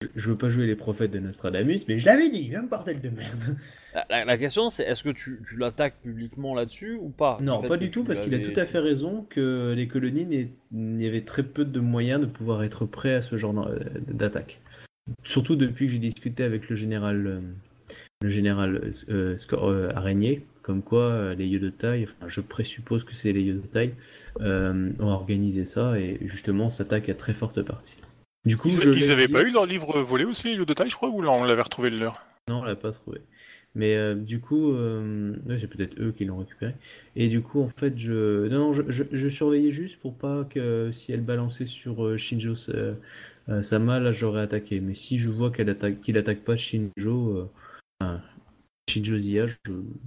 Je, 0.00 0.08
je 0.16 0.28
veux 0.30 0.36
pas 0.36 0.48
jouer 0.48 0.66
les 0.66 0.74
prophètes 0.74 1.12
de 1.12 1.18
Nostradamus, 1.20 1.80
mais 1.86 1.98
je 1.98 2.06
l'avais 2.06 2.28
dit, 2.28 2.52
un 2.56 2.64
bordel 2.64 3.00
de 3.00 3.08
merde. 3.10 3.56
La, 3.94 4.04
la- 4.10 4.24
la 4.24 4.38
question 4.38 4.68
c'est 4.70 4.82
est-ce 4.84 5.04
que 5.04 5.10
tu, 5.10 5.40
tu 5.46 5.56
l'attaques 5.58 6.00
publiquement 6.02 6.54
là-dessus 6.54 6.96
ou 7.00 7.10
pas 7.10 7.38
Non, 7.40 7.62
pas 7.62 7.76
du 7.76 7.90
tout, 7.90 8.02
parce 8.04 8.20
qu'il 8.20 8.34
a 8.34 8.40
tout 8.40 8.58
à 8.58 8.64
fait 8.66 8.80
raison 8.80 9.24
que 9.30 9.72
les 9.76 9.86
colonies, 9.86 10.24
n'est- 10.24 10.50
il 10.72 11.00
y 11.00 11.06
avait 11.06 11.20
très 11.24 11.44
peu 11.44 11.64
de 11.64 11.78
moyens 11.78 12.20
de 12.20 12.26
pouvoir 12.26 12.64
être 12.64 12.84
prêts 12.86 13.14
à 13.14 13.22
ce 13.22 13.36
genre 13.36 13.52
d'en- 13.52 13.68
d'attaque. 14.08 14.60
Surtout 15.24 15.54
depuis 15.54 15.86
que 15.86 15.92
j'ai 15.92 15.98
discuté 15.98 16.42
avec 16.42 16.68
le 16.70 16.74
général, 16.76 17.26
euh, 17.26 17.40
le 18.24 18.30
général 18.30 18.90
euh, 19.10 19.36
Scor- 19.36 19.68
euh, 19.70 19.90
Araignée, 19.94 20.46
comme 20.62 20.82
quoi 20.82 21.02
euh, 21.02 21.34
les 21.34 21.46
Yodotai, 21.46 22.06
enfin 22.08 22.26
je 22.28 22.40
présuppose 22.40 23.04
que 23.04 23.14
c'est 23.14 23.32
les 23.32 23.42
Yodotai, 23.42 23.94
euh, 24.40 24.90
ont 24.98 25.08
organisé 25.08 25.64
ça 25.64 25.98
et 26.00 26.18
justement 26.22 26.70
s'attaquent 26.70 27.10
à 27.10 27.14
très 27.14 27.34
forte 27.34 27.60
partie. 27.62 27.98
Du 28.46 28.56
coup, 28.56 28.68
Ils, 28.68 28.80
je 28.80 28.90
ils 28.90 29.00
laisse 29.00 29.10
avaient 29.10 29.26
dire- 29.26 29.36
pas 29.36 29.42
eu 29.42 29.50
leur 29.50 29.66
livre 29.66 30.00
volé 30.00 30.24
aussi, 30.24 30.48
les 30.48 30.54
Yodotai, 30.54 30.88
je 30.88 30.96
crois, 30.96 31.10
ou 31.10 31.20
là, 31.20 31.30
on 31.30 31.44
l'avait 31.44 31.62
retrouvé 31.62 31.90
le 31.90 31.98
leur? 31.98 32.24
Non, 32.48 32.60
on 32.60 32.64
l'a 32.64 32.76
pas 32.76 32.92
trouvé. 32.92 33.20
Mais 33.74 33.94
euh, 33.96 34.14
du 34.14 34.40
coup, 34.40 34.72
euh, 34.72 35.34
c'est 35.58 35.66
peut-être 35.66 36.00
eux 36.00 36.12
qui 36.16 36.24
l'ont 36.24 36.38
récupéré. 36.38 36.74
Et 37.16 37.28
du 37.28 37.42
coup, 37.42 37.60
en 37.60 37.68
fait, 37.68 37.98
je, 37.98 38.46
non, 38.48 38.58
non, 38.58 38.72
je, 38.72 38.82
je- 38.88 39.04
je 39.12 39.28
surveillais 39.28 39.72
juste 39.72 39.98
pour 40.00 40.14
pas 40.14 40.44
que 40.48 40.90
si 40.92 41.12
elle 41.12 41.22
balançait 41.22 41.66
sur 41.66 42.18
Shinjo 42.18 42.54
euh, 42.70 43.62
Sama, 43.62 44.00
là, 44.00 44.12
j'aurais 44.12 44.42
attaqué. 44.42 44.80
Mais 44.80 44.94
si 44.94 45.18
je 45.18 45.28
vois 45.28 45.50
qu'elle 45.50 45.68
attaque, 45.68 46.00
qu'il 46.00 46.16
attaque 46.16 46.40
pas 46.40 46.56
Shinjo, 46.56 47.50
Shinjo 48.88 49.18
Zia, 49.18 49.46
je, 49.46 49.56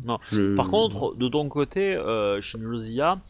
Non. 0.05 0.19
je- 0.31 0.55
Par 0.55 0.69
contre, 0.69 1.15
de 1.15 1.27
ton 1.27 1.49
côté, 1.49 1.95
euh, 1.95 2.41
Shinjo 2.41 2.77
Zia, 2.77 3.21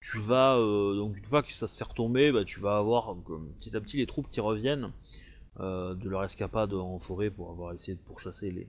tu 0.00 0.18
vas 0.18 0.56
euh, 0.56 0.96
donc 0.96 1.16
une 1.16 1.24
fois 1.24 1.42
que 1.42 1.52
ça 1.52 1.66
s'est 1.66 1.84
retombé, 1.84 2.30
bah, 2.32 2.44
tu 2.44 2.60
vas 2.60 2.76
avoir 2.76 3.12
euh, 3.12 3.16
petit 3.58 3.76
à 3.76 3.80
petit 3.80 3.96
les 3.96 4.06
troupes 4.06 4.28
qui 4.30 4.40
reviennent 4.40 4.92
euh, 5.60 5.94
de 5.94 6.08
leur 6.08 6.24
escapade 6.24 6.72
en 6.74 6.98
forêt 6.98 7.30
pour 7.30 7.50
avoir 7.50 7.72
essayé 7.72 7.96
de 7.96 8.02
pourchasser 8.02 8.50
les, 8.50 8.68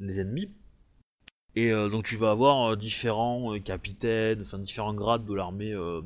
les 0.00 0.20
ennemis. 0.20 0.50
Et 1.54 1.72
euh, 1.72 1.88
donc 1.88 2.04
tu 2.04 2.16
vas 2.16 2.30
avoir 2.30 2.76
différents 2.76 3.58
capitaines, 3.60 4.40
enfin 4.42 4.58
différents 4.58 4.94
grades 4.94 5.24
de 5.24 5.34
l'armée 5.34 5.72
de 5.72 6.02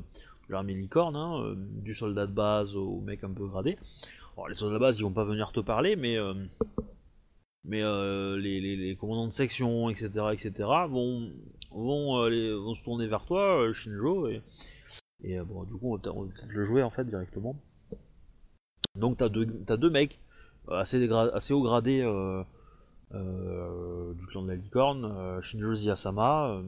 l'armée 0.52 0.74
licorne, 0.74 1.14
hein, 1.16 1.54
du 1.56 1.94
soldat 1.94 2.26
de 2.26 2.32
base 2.32 2.74
au 2.74 3.00
mec 3.00 3.22
un 3.22 3.30
peu 3.32 3.46
gradé. 3.46 3.76
Alors, 4.36 4.48
les 4.48 4.54
soldats 4.56 4.74
de 4.74 4.80
base 4.80 4.98
ils 4.98 5.02
vont 5.02 5.12
pas 5.12 5.24
venir 5.24 5.52
te 5.52 5.60
parler, 5.60 5.94
mais 5.96 6.16
mais 7.64 7.82
euh, 7.82 8.36
les, 8.38 8.60
les- 8.60 8.76
les 8.76 8.96
commandants 8.96 9.26
de 9.26 9.32
section, 9.32 9.90
etc., 9.90 10.08
etc., 10.32 10.52
vont 10.88 11.30
vont, 11.72 12.18
euh, 12.22 12.28
les- 12.30 12.54
vont 12.54 12.74
se 12.74 12.82
tourner 12.84 13.06
vers 13.06 13.24
toi, 13.24 13.60
euh, 13.62 13.72
Shinjo, 13.72 14.28
et, 14.28 14.42
et 15.22 15.38
bon, 15.40 15.64
du 15.64 15.74
coup, 15.74 15.92
on 15.92 15.96
va 15.96 15.98
peut-être 16.00 16.46
le 16.48 16.64
jouer 16.64 16.82
en 16.82 16.90
fait 16.90 17.04
directement. 17.04 17.54
Donc, 18.96 19.18
t'as 19.18 19.28
deux, 19.28 19.46
deux 19.46 19.90
mecs 19.90 20.18
assez, 20.68 21.08
assez 21.32 21.54
haut 21.54 21.62
gradés 21.62 22.00
du 23.12 24.26
clan 24.26 24.42
de 24.42 24.48
la 24.48 24.56
licorne, 24.56 25.40
Shinjo 25.42 25.74
Ziyasama. 25.74 26.60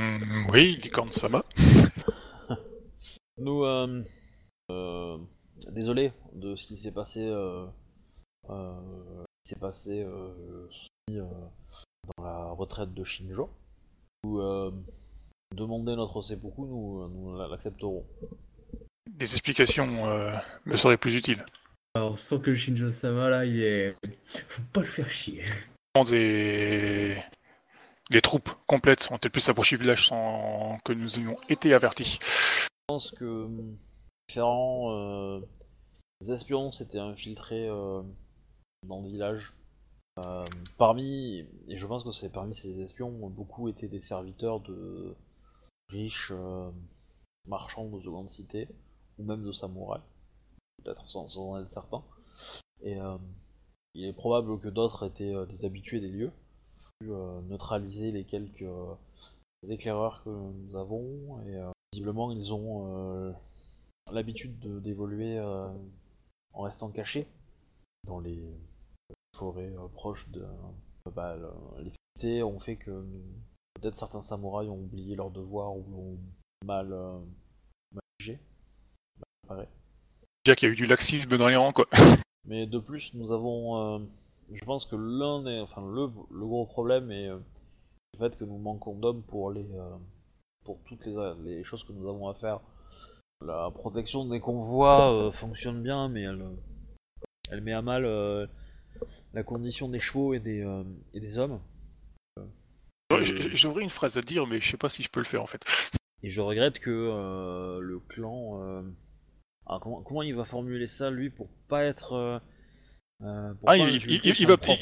Hum, 0.00 0.46
Oui, 0.52 0.78
Licorne 0.82 1.10
Sama. 1.12 1.44
nous, 3.38 3.64
désolé 5.72 6.12
de 6.34 6.54
ce 6.56 6.66
qui 6.66 6.76
s'est 6.76 6.92
passé, 6.92 7.20
euh, 7.26 7.66
qui 9.48 9.54
s'est 9.54 9.60
passé 9.60 10.02
euh, 10.02 10.68
euh, 11.10 11.24
dans 12.18 12.24
la 12.24 12.50
retraite 12.50 12.92
de 12.92 13.02
Shinjo. 13.02 13.48
Nous 14.24 14.40
euh, 14.40 14.70
demander 15.56 15.96
notre 15.96 16.20
seppuku, 16.20 16.66
nous, 16.66 17.08
nous 17.08 17.34
l'accepterons. 17.38 18.04
Les 19.18 19.32
explications 19.32 20.06
euh, 20.06 20.36
me 20.66 20.76
seraient 20.76 20.98
plus 20.98 21.14
utiles. 21.14 21.46
Alors, 21.94 22.18
sans 22.18 22.38
que 22.38 22.54
Shinjo 22.54 22.90
Sama, 22.90 23.30
là, 23.30 23.46
il 23.46 23.62
est. 23.62 23.96
Faut 24.48 24.62
pas 24.70 24.80
le 24.82 24.86
faire 24.86 25.08
chier. 25.08 25.42
Des... 26.10 27.16
Les 28.10 28.20
troupes 28.20 28.50
complètes 28.66 29.08
ont-elles 29.10 29.32
pu 29.32 29.40
s'approcher 29.40 29.76
du 29.76 29.82
village 29.82 30.08
sans 30.08 30.78
que 30.84 30.92
nous 30.92 31.18
ayons 31.18 31.38
été 31.48 31.72
avertis 31.72 32.18
Je 32.22 32.68
pense 32.86 33.10
que 33.12 33.48
différents 34.28 34.92
euh, 34.92 35.40
espions 36.28 36.70
s'étaient 36.70 36.98
infiltrés 36.98 37.66
euh, 37.66 38.02
dans 38.86 39.02
le 39.02 39.08
village. 39.08 39.52
Euh, 40.18 40.46
parmi, 40.78 41.46
et 41.68 41.76
je 41.76 41.86
pense 41.86 42.02
que 42.02 42.10
c'est 42.10 42.30
parmi 42.30 42.54
ces 42.54 42.80
espions, 42.80 43.10
beaucoup 43.28 43.68
étaient 43.68 43.88
des 43.88 44.00
serviteurs 44.00 44.60
de 44.60 45.14
riches 45.90 46.32
euh, 46.34 46.70
marchands 47.46 47.88
de 47.88 48.00
seconde 48.00 48.30
cité, 48.30 48.68
ou 49.18 49.24
même 49.24 49.44
de 49.44 49.52
samouraïs, 49.52 50.02
peut-être 50.82 51.08
sans, 51.08 51.38
en 51.38 51.60
être 51.60 51.72
certain. 51.72 52.02
Et 52.82 53.00
euh, 53.00 53.16
il 53.94 54.04
est 54.04 54.12
probable 54.12 54.58
que 54.58 54.68
d'autres 54.68 55.06
étaient 55.06 55.34
des 55.46 55.64
habitués 55.64 56.00
des 56.00 56.08
lieux, 56.08 56.32
euh, 57.04 57.40
neutraliser 57.42 58.10
les 58.10 58.24
quelques 58.24 58.64
éclaireurs 59.68 60.22
que 60.24 60.30
nous 60.30 60.76
avons, 60.76 61.40
et 61.46 61.60
visiblement 61.92 62.32
ils 62.32 62.52
ont 62.52 63.34
l'habitude 64.10 64.58
de- 64.58 64.80
d'évoluer 64.80 65.40
en 65.40 66.62
restant 66.62 66.88
cachés 66.90 67.26
dans 68.06 68.20
les 68.20 68.40
forêts 69.38 69.72
euh, 69.78 69.88
proches 69.94 70.26
de 70.30 70.44
bah, 71.14 71.36
le- 71.36 71.84
les 71.84 71.92
fêtés 72.16 72.42
ont 72.42 72.58
fait 72.58 72.76
que 72.76 73.04
peut-être 73.74 73.96
certains 73.96 74.22
samouraïs 74.22 74.68
ont 74.70 74.80
oublié 74.80 75.14
leur 75.16 75.30
devoir 75.30 75.74
ou 75.76 75.84
l'ont 75.90 76.18
mal, 76.64 76.92
euh, 76.92 77.18
mal 77.92 78.02
jugé. 78.20 78.38
Mal. 79.48 79.66
Déjà 80.44 80.56
qu'il 80.56 80.68
y 80.68 80.70
a 80.70 80.72
eu 80.72 80.76
du 80.76 80.86
laxisme 80.86 81.36
dans 81.36 81.48
les 81.48 81.56
rangs, 81.56 81.72
quoi. 81.72 81.86
Mais 82.46 82.66
de 82.66 82.78
plus, 82.78 83.14
nous 83.14 83.32
avons. 83.32 83.76
euh, 83.76 83.98
je 84.52 84.64
pense 84.64 84.84
que 84.86 84.96
l'un 84.96 85.42
des. 85.42 85.60
Enfin, 85.60 85.82
le, 85.82 86.08
le 86.30 86.46
gros 86.46 86.66
problème 86.66 87.10
est 87.10 87.28
euh, 87.28 87.38
le 88.14 88.18
fait 88.18 88.36
que 88.36 88.44
nous 88.44 88.58
manquons 88.58 88.94
d'hommes 88.96 89.22
pour 89.22 89.50
les. 89.50 89.66
euh, 89.74 89.96
pour 90.64 90.78
toutes 90.84 91.04
les, 91.06 91.34
les 91.44 91.64
choses 91.64 91.84
que 91.84 91.92
nous 91.92 92.08
avons 92.08 92.28
à 92.28 92.34
faire. 92.34 92.60
La 93.44 93.70
protection 93.70 94.26
des 94.26 94.40
convois 94.40 95.12
euh, 95.12 95.30
fonctionne 95.30 95.82
bien, 95.82 96.08
mais 96.08 96.22
elle. 96.22 96.44
elle 97.50 97.60
met 97.62 97.72
à 97.72 97.82
mal 97.82 98.04
euh, 98.04 98.46
la 99.34 99.42
condition 99.42 99.88
des 99.88 100.00
chevaux 100.00 100.34
et 100.34 100.40
des, 100.40 100.62
euh, 100.64 100.82
et 101.14 101.20
des 101.20 101.38
hommes. 101.38 101.60
Ouais, 103.12 103.24
J'aurais 103.54 103.82
une 103.82 103.90
phrase 103.90 104.16
à 104.18 104.20
dire, 104.20 104.46
mais 104.46 104.60
je 104.60 104.70
sais 104.70 104.76
pas 104.76 104.88
si 104.90 105.02
je 105.02 105.08
peux 105.08 105.20
le 105.20 105.24
faire 105.26 105.42
en 105.42 105.46
fait. 105.46 105.62
Et 106.24 106.30
je 106.30 106.40
regrette 106.40 106.80
que 106.80 106.90
euh, 106.90 107.78
le 107.80 108.00
clan. 108.00 108.60
euh, 108.60 108.82
ah, 109.66 109.78
comment, 109.80 110.02
comment 110.02 110.22
il 110.22 110.34
va 110.34 110.44
formuler 110.44 110.88
ça, 110.88 111.10
lui, 111.10 111.30
pour 111.30 111.48
pas 111.68 111.84
être. 111.84 112.40
pour 113.20 113.28
Ah, 113.28 113.52
pas 113.64 113.76
il, 113.76 113.94
il- 113.96 114.20
il- 114.24 114.46
va, 114.46 114.56
clan. 114.56 114.74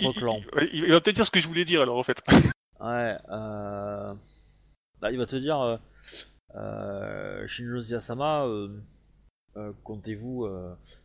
il- 0.73 0.91
va 0.91 1.01
peut-être 1.01 1.17
dire 1.17 1.27
ce 1.27 1.31
que 1.31 1.41
je 1.41 1.47
voulais 1.47 1.65
dire 1.67 1.83
alors 1.83 1.99
en 1.99 2.03
fait. 2.03 2.23
Ouais, 2.81 3.17
bah, 3.29 4.17
il 5.13 5.19
va 5.19 5.27
te 5.27 5.37
dire 5.37 5.79
euh, 6.55 7.47
Shinjo 7.47 7.81
Sama, 8.01 8.45
euh, 8.47 8.69
euh, 9.57 9.73
comptez-vous, 9.85 10.47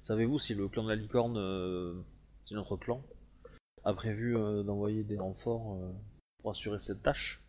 savez-vous 0.04 0.40
si 0.40 0.54
le 0.56 0.68
clan 0.68 0.84
de 0.84 0.90
la 0.90 0.96
licorne, 0.96 1.38
notre 2.56 2.76
clan, 2.78 3.04
a 3.84 3.94
prévu 3.94 4.38
euh, 4.38 4.64
d'envoyer 4.64 5.04
des 5.04 5.18
renforts 5.18 5.76
euh, 5.76 5.92
pour 6.42 6.52
assurer 6.52 6.78
cette 6.80 7.02
tâche 7.04 7.42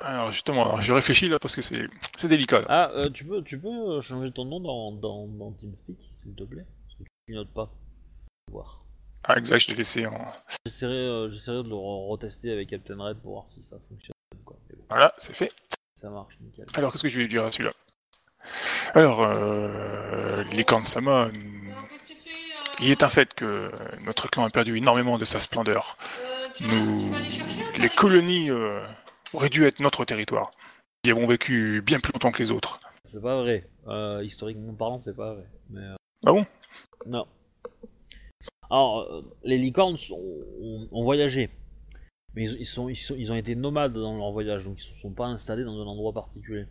Alors 0.00 0.30
justement, 0.30 0.64
alors, 0.64 0.80
je 0.82 0.92
réfléchis 0.92 1.28
là 1.28 1.38
parce 1.38 1.54
que 1.56 1.62
c'est 1.62 1.86
c'est 2.18 2.28
délicat. 2.28 2.60
Là. 2.60 2.66
Ah, 2.68 2.90
euh, 2.96 3.08
tu 3.10 3.24
peux, 3.24 3.42
tu 3.42 3.58
peux 3.58 4.00
changer 4.00 4.30
ton 4.32 4.44
nom 4.44 4.60
dans, 4.60 4.92
dans, 4.92 5.26
dans 5.28 5.52
TeamSpeak, 5.52 5.98
s'il 6.22 6.34
te 6.34 6.44
plaît? 6.44 6.66
Parce 6.86 6.98
que 6.98 7.04
tu 7.26 7.34
notes 7.34 7.52
pas. 7.52 7.70
Voir. 8.50 8.82
Ah 9.28 9.36
exact, 9.38 9.58
je 9.58 9.70
l'ai 9.70 9.76
laissé 9.76 10.06
en. 10.06 10.26
J'essaierai, 10.66 11.30
j'essaierai 11.32 11.62
de 11.64 11.68
le 11.68 11.74
re- 11.74 12.08
retester 12.10 12.52
avec 12.52 12.68
Captain 12.70 12.96
Red 13.02 13.18
pour 13.18 13.32
voir 13.32 13.48
si 13.48 13.62
ça 13.64 13.76
fonctionne. 13.88 14.14
Quoi. 14.44 14.56
Bon, 14.70 14.84
Voilà, 14.88 15.12
c'est 15.18 15.34
fait. 15.34 15.52
ça 16.00 16.10
marche, 16.10 16.36
nickel. 16.40 16.66
Alors 16.74 16.92
qu'est-ce 16.92 17.02
que 17.02 17.08
je 17.08 17.16
vais 17.16 17.22
lui 17.24 17.28
dire 17.28 17.44
à 17.44 17.50
celui-là? 17.50 17.72
Alors, 18.94 19.22
euh, 19.22 20.44
les 20.52 20.62
Kansama, 20.64 21.22
Alors, 21.22 21.32
qu'est-ce 21.88 22.02
que 22.02 22.06
tu 22.06 22.14
fais 22.14 22.30
euh, 22.30 22.65
il 22.80 22.90
est 22.90 23.02
un 23.02 23.08
fait 23.08 23.32
que 23.34 23.70
notre 24.04 24.28
clan 24.28 24.44
a 24.44 24.50
perdu 24.50 24.76
énormément 24.76 25.18
de 25.18 25.24
sa 25.24 25.40
splendeur. 25.40 25.96
euh, 26.20 26.48
tu, 26.54 26.64
Nous- 26.64 27.00
tu 27.00 27.10
vas 27.10 27.16
aller 27.16 27.30
chercher 27.30 27.60
un 27.74 27.78
Les 27.78 27.88
colonies 27.88 28.50
euh, 28.50 28.84
auraient 29.32 29.48
dû 29.48 29.64
être 29.64 29.80
notre 29.80 30.04
territoire. 30.04 30.50
Ils 31.04 31.10
avons 31.10 31.26
vécu 31.26 31.82
bien 31.84 32.00
plus 32.00 32.12
longtemps 32.12 32.32
que 32.32 32.42
les 32.42 32.50
autres. 32.50 32.80
C'est 33.04 33.22
pas 33.22 33.40
vrai. 33.40 33.68
Euh, 33.86 34.22
historiquement 34.24 34.72
parlant, 34.74 35.00
c'est 35.00 35.16
pas 35.16 35.34
vrai. 35.34 35.44
Mais, 35.70 35.80
euh, 35.82 35.94
Ah 36.26 36.32
bon? 36.32 36.44
Non. 37.06 37.26
Alors, 38.68 39.00
euh, 39.02 39.22
les 39.44 39.58
licornes 39.58 39.96
sont- 39.96 40.20
ont, 40.60 40.88
ont 40.90 41.04
voyagé. 41.04 41.50
Mais 42.34 42.44
ils, 42.50 42.60
ils 42.60 42.66
sont, 42.66 42.88
ils, 42.88 42.96
sont, 42.96 43.14
ils 43.16 43.30
ont 43.32 43.36
été 43.36 43.54
nomades 43.54 43.92
dans 43.94 44.16
leur 44.16 44.32
voyage, 44.32 44.64
donc 44.64 44.74
ils 44.82 44.88
ne 44.90 44.94
se 44.94 45.00
sont 45.00 45.12
pas 45.12 45.26
installés 45.26 45.64
dans 45.64 45.80
un 45.80 45.86
endroit 45.86 46.12
particulier. 46.12 46.66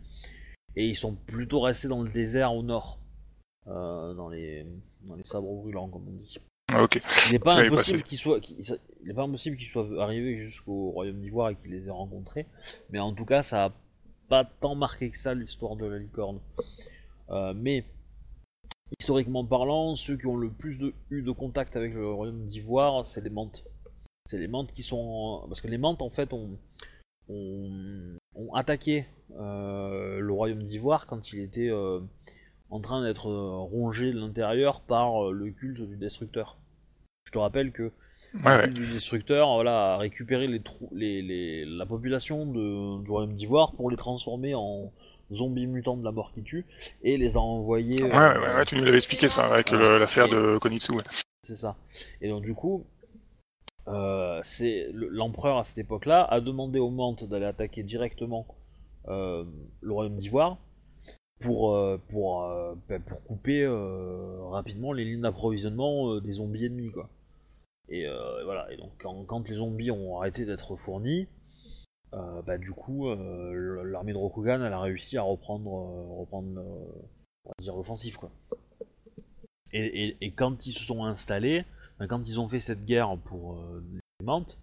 Et 0.76 0.86
ils 0.86 0.94
sont 0.94 1.14
plutôt 1.14 1.60
restés 1.60 1.88
dans 1.88 2.02
le 2.02 2.10
désert 2.10 2.54
au 2.54 2.62
nord. 2.62 2.98
Euh, 3.68 4.14
dans, 4.14 4.28
les, 4.28 4.64
dans 5.02 5.16
les 5.16 5.24
sabres 5.24 5.52
brûlants, 5.54 5.88
comme 5.88 6.06
on 6.08 6.12
dit. 6.12 6.38
Ah, 6.72 6.84
Ok. 6.84 7.00
Il 7.28 7.32
n'est 7.32 7.38
pas 7.40 7.54
impossible 7.56 7.98
passé. 7.98 8.08
qu'ils 8.08 8.18
soient, 8.18 8.40
qu'ils- 8.40 8.78
il 9.02 9.10
est 9.10 9.14
pas 9.14 9.22
impossible 9.24 9.56
qu'ils 9.56 9.66
soient 9.68 9.88
arrivés 10.02 10.36
jusqu'au 10.36 10.90
royaume 10.90 11.20
d'Ivoire 11.20 11.50
et 11.50 11.56
qu'ils 11.56 11.72
les 11.72 11.86
aient 11.86 11.90
rencontrés. 11.90 12.46
Mais 12.90 12.98
en 13.00 13.12
tout 13.12 13.24
cas, 13.24 13.42
ça 13.42 13.66
a 13.66 13.72
pas 14.28 14.44
tant 14.44 14.74
marqué 14.76 15.10
que 15.10 15.16
ça 15.16 15.34
l'histoire 15.34 15.74
de 15.76 15.86
la 15.86 15.98
licorne. 15.98 16.38
Euh, 17.30 17.54
mais 17.56 17.84
historiquement 19.00 19.44
parlant, 19.44 19.96
ceux 19.96 20.16
qui 20.16 20.26
ont 20.26 20.36
le 20.36 20.50
plus 20.50 20.78
de, 20.78 20.94
eu 21.10 21.22
de 21.22 21.30
contact 21.32 21.74
avec 21.76 21.92
le 21.94 22.08
royaume 22.12 22.46
d'Ivoire, 22.46 23.06
c'est 23.06 23.20
les 23.20 23.30
Mantes. 23.30 23.64
C'est 24.30 24.38
les 24.38 24.48
Mantes 24.48 24.72
qui 24.72 24.82
sont, 24.82 25.44
parce 25.48 25.60
que 25.60 25.68
les 25.68 25.78
Mantes 25.78 26.02
en 26.02 26.10
fait 26.10 26.32
ont, 26.32 26.56
ont, 27.28 28.16
ont 28.34 28.54
attaqué 28.54 29.06
euh, 29.38 30.18
le 30.20 30.32
royaume 30.32 30.62
d'Ivoire 30.64 31.06
quand 31.06 31.32
il 31.32 31.40
était 31.40 31.68
euh, 31.68 32.00
en 32.70 32.80
train 32.80 33.02
d'être 33.02 33.28
euh, 33.28 33.56
rongé 33.58 34.12
de 34.12 34.18
l'intérieur 34.18 34.80
par 34.80 35.28
euh, 35.28 35.32
le 35.32 35.50
culte 35.50 35.80
du 35.80 35.96
destructeur. 35.96 36.56
Je 37.26 37.32
te 37.32 37.38
rappelle 37.38 37.72
que 37.72 37.92
Ouais, 38.34 38.40
le 38.42 38.50
ouais. 38.56 38.62
culte 38.64 38.74
du 38.74 38.92
destructeur 38.92 39.54
voilà, 39.54 39.94
a 39.94 39.96
récupéré 39.98 40.46
les 40.46 40.60
les, 40.92 41.22
les- 41.22 41.64
la 41.64 41.86
population 41.86 42.44
de- 42.44 43.02
du 43.02 43.10
royaume 43.10 43.34
d'Ivoire 43.34 43.72
pour 43.72 43.90
les 43.90 43.96
transformer 43.96 44.54
en 44.54 44.92
zombies 45.32 45.66
mutants 45.66 45.96
de 45.96 46.04
la 46.04 46.12
mort 46.12 46.32
qui 46.34 46.42
tue 46.42 46.66
et 47.02 47.16
les 47.16 47.36
a 47.36 47.40
envoyés. 47.40 48.02
Ouais, 48.02 48.10
euh, 48.14 48.40
ouais, 48.40 48.54
ouais, 48.56 48.64
tu 48.64 48.76
nous 48.76 48.84
l'avais 48.84 48.96
expliqué 48.98 49.28
ça 49.28 49.46
avec 49.46 49.70
l'affaire 49.70 50.28
de 50.28 50.58
Konitsu. 50.58 50.92
C'est 51.42 51.56
ça. 51.56 51.76
Et 52.20 52.28
donc 52.28 52.42
du 52.42 52.54
coup, 52.54 52.84
euh, 53.88 54.40
c'est 54.42 54.88
l'empereur 54.92 55.58
à 55.58 55.64
cette 55.64 55.78
époque-là 55.78 56.24
a 56.24 56.40
demandé 56.40 56.78
aux 56.78 56.90
Mantes 56.90 57.24
d'aller 57.24 57.46
attaquer 57.46 57.82
directement 57.82 58.46
le 59.08 59.46
royaume 59.92 60.18
d'Ivoire 60.18 60.58
pour 61.40 61.74
euh, 61.74 61.98
euh, 62.14 62.74
ben, 62.88 63.02
pour 63.02 63.22
couper 63.24 63.62
euh, 63.62 64.44
rapidement 64.48 64.92
les 64.92 65.04
lignes 65.04 65.20
d'approvisionnement 65.20 66.20
des 66.20 66.32
zombies 66.32 66.64
ennemis 66.64 66.90
quoi. 66.90 67.08
Et 67.88 68.06
voilà. 68.44 68.72
Et 68.72 68.76
donc 68.76 68.90
quand, 68.98 69.48
les 69.48 69.54
zombies 69.54 69.92
ont 69.92 70.18
arrêté 70.18 70.44
d'être 70.44 70.76
fournis, 70.76 71.28
bah 72.12 72.58
du 72.58 72.72
coup 72.72 73.08
l'armée 73.08 74.12
de 74.12 74.18
Rokugan 74.18 74.60
a 74.60 74.80
réussi 74.80 75.16
à 75.18 75.22
reprendre 75.22 75.70
reprendre 76.18 76.60
l'offensive. 77.64 78.18
Et, 79.72 80.32
quand 80.34 80.66
ils 80.66 80.72
se 80.72 80.82
sont 80.82 81.04
installés, 81.04 81.64
quand 82.08 82.26
ils 82.28 82.40
ont 82.40 82.48
fait 82.48 82.58
cette 82.58 82.84
guerre 82.84 83.16
pour 83.18 83.62
les 83.92 84.26
Mantes, 84.26 84.58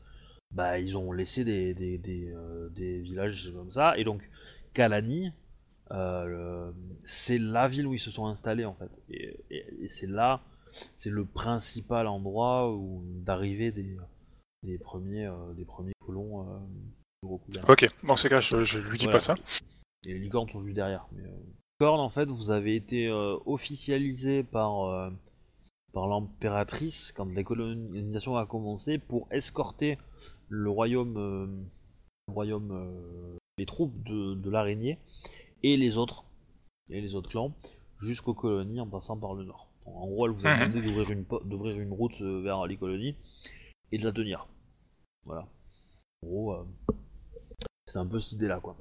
bah 0.51 0.79
ils 0.79 0.97
ont 0.97 1.13
laissé 1.13 1.45
des, 1.45 1.73
des, 1.73 2.99
villages 2.99 3.53
comme 3.55 3.71
ça. 3.71 3.97
Et 3.97 4.03
donc 4.03 4.21
Kalani, 4.73 5.31
le- 5.93 6.73
c'est 7.05 7.37
la 7.37 7.67
ville 7.67 7.87
où 7.87 7.93
ils 7.93 7.99
se 7.99 8.11
sont 8.11 8.25
installés 8.27 8.65
en 8.65 8.73
fait. 8.73 8.89
Et, 9.09 9.37
et- 9.51 9.65
et 9.83 9.87
c'est 9.87 10.07
là, 10.07 10.41
c'est 10.97 11.09
le 11.09 11.23
principal 11.25 12.07
endroit 12.07 12.71
où 12.73 13.03
d'arrivée 13.25 13.71
des, 13.71 13.95
des 14.63 14.77
premiers 14.77 15.25
euh, 15.27 15.53
des 15.53 15.65
premiers 15.65 15.93
colons 16.05 16.41
euh. 16.49 16.59
Ok, 17.69 17.89
dans 18.03 18.17
ces 18.17 18.27
cas, 18.27 18.41
je, 18.41 18.63
je 18.65 18.79
lui 18.79 18.97
dis 18.97 19.05
Voilà. 19.05 19.17
pas 19.17 19.23
ça. 19.23 19.35
Et 20.05 20.13
les 20.13 20.19
licornes 20.19 20.49
sont 20.49 20.61
juste 20.61 20.75
derrière. 20.75 21.07
Mais, 21.13 21.23
euh, 21.23 21.27
les 21.27 21.85
licornes, 21.85 22.01
en 22.01 22.09
fait, 22.09 22.25
vous 22.25 22.49
avez 22.51 22.75
été 22.75 23.07
euh, 23.07 23.37
officialisé 23.45 24.43
par, 24.43 24.83
euh, 24.89 25.09
par 25.93 26.07
l'impératrice 26.07 27.13
quand 27.15 27.31
la 27.33 27.43
colonisation 27.43 28.35
a 28.35 28.45
commencé 28.45 28.97
pour 28.97 29.27
escorter 29.31 29.97
le 30.49 30.69
royaume, 30.69 31.15
euh, 31.17 31.45
le 32.27 32.33
royaume 32.33 32.71
euh, 32.73 33.37
les 33.57 33.65
troupes 33.65 33.95
de, 34.03 34.33
de 34.35 34.49
l'araignée 34.49 34.97
et 35.63 35.77
les 35.77 35.97
autres 35.97 36.25
et 36.89 36.99
les 37.01 37.15
autres 37.15 37.29
clans 37.29 37.53
jusqu'aux 37.99 38.33
colonies 38.33 38.81
en 38.81 38.87
passant 38.87 39.17
par 39.17 39.33
le 39.33 39.43
nord. 39.45 39.67
Donc, 39.85 39.95
en 39.95 40.07
gros, 40.07 40.27
elle 40.27 40.33
vous 40.33 40.45
a 40.45 40.49
Mhm. 40.49 40.59
demandé 40.73 40.81
d'ouvrir 40.81 41.09
une, 41.11 41.25
d'ouvrir 41.45 41.79
une 41.79 41.93
route 41.93 42.19
euh, 42.21 42.41
vers 42.41 42.65
les 42.67 42.77
colonies 42.77 43.15
et 43.91 43.97
de 43.97 44.03
la 44.05 44.11
tenir. 44.11 44.47
Voilà. 45.25 45.47
En 46.23 46.27
gros, 46.27 46.53
euh, 46.53 46.63
c'est 47.87 47.99
un 47.99 48.05
peu 48.05 48.19
cette 48.19 48.33
idée-là, 48.33 48.59
quoi. 48.59 48.75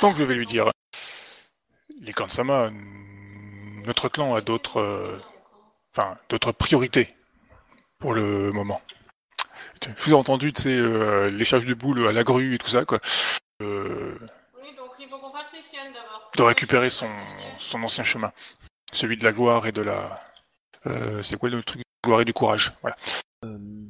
Donc 0.00 0.16
je 0.16 0.24
vais 0.24 0.34
lui 0.34 0.46
dire, 0.46 0.70
les 2.00 2.12
Kansama, 2.12 2.70
notre 3.84 4.08
clan 4.08 4.34
a 4.34 4.40
d'autres, 4.40 4.78
euh, 4.78 5.18
enfin, 5.94 6.16
d'autres 6.28 6.52
priorités 6.52 7.14
pour 7.98 8.14
le 8.14 8.50
moment. 8.52 8.80
Je 9.82 10.04
vous 10.04 10.10
ai 10.12 10.14
entendu, 10.14 10.52
tu 10.52 10.62
sais, 10.62 10.76
euh, 10.76 11.28
l'échage 11.30 11.64
de 11.66 11.74
boules 11.74 12.06
à 12.06 12.12
la 12.12 12.22
grue 12.24 12.54
et 12.54 12.58
tout 12.58 12.68
ça, 12.68 12.84
quoi. 12.84 12.98
Euh, 13.62 14.16
Oui, 14.62 14.74
donc 14.76 14.90
il 14.98 15.08
faut 15.08 15.18
qu'on 15.18 15.32
fasse 15.32 15.52
les 15.52 15.62
siennes 15.62 15.92
d'abord. 15.92 16.19
De 16.36 16.42
récupérer 16.42 16.90
son, 16.90 17.12
son 17.58 17.82
ancien 17.82 18.04
chemin, 18.04 18.32
celui 18.92 19.16
de 19.16 19.24
la 19.24 19.32
gloire 19.32 19.66
et 19.66 19.72
de 19.72 19.82
la, 19.82 20.20
euh, 20.86 21.22
c'est 21.22 21.36
quoi 21.38 21.50
le 21.50 21.62
truc, 21.62 21.82
gloire 22.04 22.20
et 22.20 22.24
du 22.24 22.32
courage, 22.32 22.72
voilà. 22.80 22.96
Euh, 23.44 23.86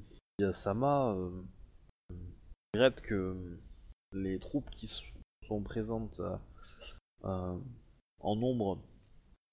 Sama 0.54 1.10
euh, 1.12 1.30
regrette 2.74 3.02
que 3.02 3.36
les 4.12 4.38
troupes 4.38 4.70
qui 4.70 4.86
sont 4.86 5.62
présentes 5.62 6.20
euh, 6.20 6.36
euh, 7.24 7.58
en 8.20 8.36
nombre 8.36 8.82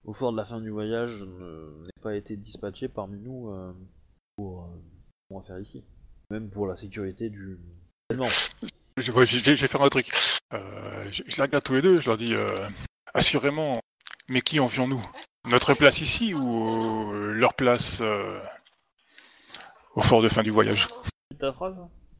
au 0.06 0.14
fort 0.14 0.32
de 0.32 0.38
la 0.38 0.46
fin 0.46 0.62
du 0.62 0.70
voyage 0.70 1.24
n'aient 1.24 2.02
pas 2.02 2.16
été 2.16 2.38
dispatchées 2.38 2.88
parmi 2.88 3.20
nous 3.20 3.52
pour 4.38 4.70
qu'on 5.28 5.40
va 5.40 5.46
faire 5.46 5.60
ici. 5.60 5.84
Même 6.30 6.50
pour 6.50 6.68
la 6.68 6.78
sécurité 6.78 7.30
du. 7.30 7.60
Je, 8.98 9.12
vais, 9.12 9.26
je 9.28 9.62
vais 9.62 9.68
faire 9.68 9.82
un 9.82 9.90
truc. 9.90 10.10
Euh, 10.54 11.06
je, 11.12 11.24
les 11.24 11.42
regarde 11.42 11.64
tous 11.64 11.76
les 11.76 11.82
deux, 11.82 12.00
je 12.02 12.08
leur 12.08 12.18
dis, 12.18 12.34
euh, 12.34 12.48
assurément, 13.14 13.80
mais 14.28 14.42
qui 14.42 14.60
envions-nous 14.60 15.04
Notre 15.48 15.76
place 15.76 16.02
ici 16.02 16.34
ou 16.34 17.14
euh, 17.14 17.32
leur 17.34 17.54
place 17.54 18.02
au 19.96 20.02
fort 20.02 20.22
de 20.22 20.30
fin 20.30 20.42
du 20.44 20.50
voyage? 20.50 20.88
Ta 21.40 21.54
phrase 21.54 21.76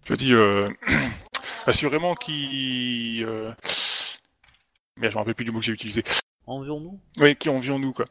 Je 0.06 0.14
dis, 0.14 0.34
assurément 1.66 2.16
qui... 2.16 3.24
Mais 4.98 5.10
je 5.10 5.14
me 5.14 5.20
rappelle 5.20 5.36
plus 5.36 5.46
du 5.46 5.52
mot 5.52 5.60
que 5.60 5.66
j'ai 5.66 5.74
utilisé. 5.74 6.04
Envions-nous 6.48 7.00
Oui, 7.20 7.36
qui 7.36 7.50
envions-nous, 7.50 7.94
quoi? 7.94 8.06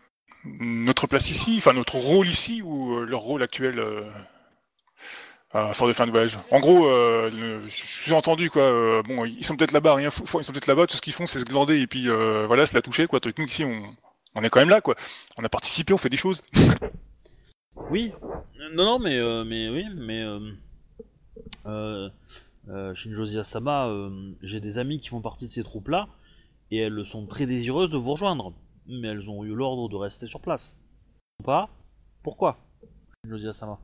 Notre 0.45 1.07
place 1.07 1.31
ici, 1.31 1.57
enfin 1.59 1.73
notre 1.73 1.97
rôle 1.97 2.29
ici 2.29 2.63
ou 2.63 3.01
leur 3.01 3.21
rôle 3.21 3.43
actuel 3.43 3.81
euh, 3.81 4.09
à 5.57 5.75
fort 5.75 5.89
de 5.89 5.93
fin 5.93 6.07
de 6.07 6.11
voyage 6.11 6.39
En 6.51 6.61
gros, 6.61 6.87
euh, 6.87 7.61
je 7.69 7.71
suis 7.71 8.13
entendu, 8.13 8.51
quoi. 8.51 8.63
euh, 8.63 9.03
bon, 9.03 9.25
ils 9.25 9.45
sont 9.45 9.57
peut-être 9.57 9.73
là-bas, 9.73 9.95
rien 9.95 10.11
fou- 10.11 10.25
ils 10.41 10.45
sont 10.45 10.53
peut-être 10.53 10.67
là-bas, 10.67 10.87
tout 10.87 10.97
ce 10.97 11.03
qu'ils 11.03 11.13
font, 11.13 11.27
c'est 11.27 11.39
se 11.39 11.45
glander 11.45 11.81
et 11.81 11.87
puis 11.87 12.09
euh, 12.09 12.47
voilà, 12.47 12.67
se 12.67 12.75
la 12.75 12.83
toucher, 12.83 13.07
quoi. 13.07 13.21
Truc, 13.21 13.39
nous 13.39 13.47
ici, 13.47 13.65
on, 13.65 14.43
est 14.43 14.51
quand 14.51 14.61
même 14.61 14.69
là, 14.69 14.81
quoi. 14.81 14.95
On 15.39 15.45
a 15.45 15.49
participé, 15.49 15.93
on 15.93 15.99
fait 15.99 16.11
des 16.11 16.17
choses. 16.17 16.43
Oui, 17.91 18.13
non, 18.59 18.85
non, 18.85 18.99
mais, 18.99 19.19
euh, 19.19 19.45
mais 19.45 19.69
oui, 19.69 19.85
mais 19.95 20.23
euh, 20.23 20.41
euh, 21.67 22.09
euh, 22.69 23.39
Asama, 23.39 23.87
euh, 23.89 24.33
j'ai 24.43 24.61
des 24.61 24.79
amis 24.79 24.99
qui 24.99 25.09
font 25.09 25.21
partie 25.21 25.45
de 25.45 25.51
ces 25.51 25.63
troupes-là, 25.63 26.09
et 26.71 26.79
elles 26.79 27.05
sont 27.05 27.27
très 27.27 27.47
désireuses 27.47 27.91
de 27.91 27.97
vous 27.99 28.13
rejoindre, 28.13 28.53
mais 28.87 29.09
elles 29.09 29.31
ont 29.31 29.45
eu 29.45 29.55
l'ordre 29.55 29.89
de 29.89 29.97
rester 29.97 30.27
sur 30.27 30.41
place. 30.41 30.77
Pas 31.45 31.69
Pourquoi? 32.23 32.59
Shinjozi 33.25 33.49
Asama. 33.49 33.79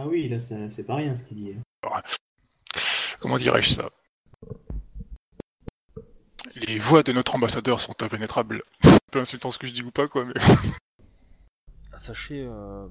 Ah 0.00 0.06
oui, 0.06 0.28
là, 0.28 0.38
c'est 0.38 0.84
pas 0.84 0.94
rien 0.94 1.16
ce 1.16 1.24
qu'il 1.24 1.38
dit. 1.38 1.54
hein. 1.82 2.02
Comment 3.18 3.36
dirais-je 3.36 3.74
ça? 3.74 3.90
Les 6.54 6.78
voix 6.78 7.02
de 7.02 7.10
notre 7.12 7.34
ambassadeur 7.34 7.80
sont 7.80 8.00
impénétrables. 8.00 8.62
Un 8.84 8.96
peu 9.10 9.18
insultant 9.18 9.50
ce 9.50 9.58
que 9.58 9.66
je 9.66 9.74
dis 9.74 9.82
ou 9.82 9.90
pas, 9.90 10.06
quoi, 10.06 10.24
mais... 10.24 10.34
Sachez, 11.96 12.44
euh, 12.46 12.86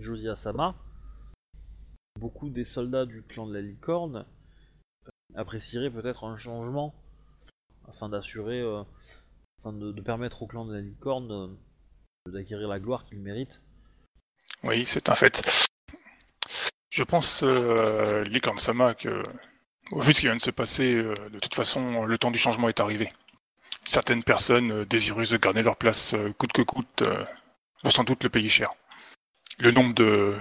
Shinjozi 0.00 0.26
Asama, 0.30 0.74
beaucoup 2.18 2.48
des 2.48 2.64
soldats 2.64 3.04
du 3.04 3.22
clan 3.22 3.46
de 3.46 3.52
la 3.52 3.60
licorne 3.60 4.24
euh, 5.06 5.10
apprécieraient 5.34 5.90
peut-être 5.90 6.24
un 6.24 6.38
changement 6.38 6.94
afin 7.88 8.08
d'assurer, 8.08 8.60
euh, 8.60 8.84
afin 9.60 9.74
de, 9.74 9.92
de 9.92 10.00
permettre 10.00 10.42
au 10.42 10.46
clan 10.46 10.64
de 10.64 10.72
la 10.72 10.80
licorne 10.80 11.30
euh, 11.30 12.30
d'acquérir 12.30 12.68
la 12.68 12.80
gloire 12.80 13.04
qu'il 13.04 13.18
mérite. 13.20 13.60
Oui, 14.64 14.86
c'est 14.86 15.10
un 15.10 15.14
fait. 15.14 15.68
Je 16.92 17.02
pense, 17.04 17.42
euh, 17.42 18.22
Licorne 18.24 18.58
Sama, 18.58 18.92
que, 18.92 19.22
au 19.92 20.00
vu 20.00 20.12
de 20.12 20.16
ce 20.16 20.20
qui 20.20 20.26
vient 20.26 20.36
de 20.36 20.42
se 20.42 20.50
passer, 20.50 20.92
euh, 20.94 21.14
de 21.30 21.38
toute 21.38 21.54
façon, 21.54 22.04
le 22.04 22.18
temps 22.18 22.30
du 22.30 22.38
changement 22.38 22.68
est 22.68 22.80
arrivé. 22.80 23.10
Certaines 23.86 24.22
personnes 24.22 24.70
euh, 24.72 24.84
désireuses 24.84 25.30
de 25.30 25.38
garder 25.38 25.62
leur 25.62 25.76
place 25.76 26.12
euh, 26.12 26.34
coûte 26.34 26.52
que 26.52 26.60
coûte 26.60 27.02
vont 27.82 27.90
sans 27.90 28.04
doute 28.04 28.22
le 28.22 28.28
payer 28.28 28.50
cher. 28.50 28.74
Le 29.58 29.70
nombre 29.70 29.94
de, 29.94 30.36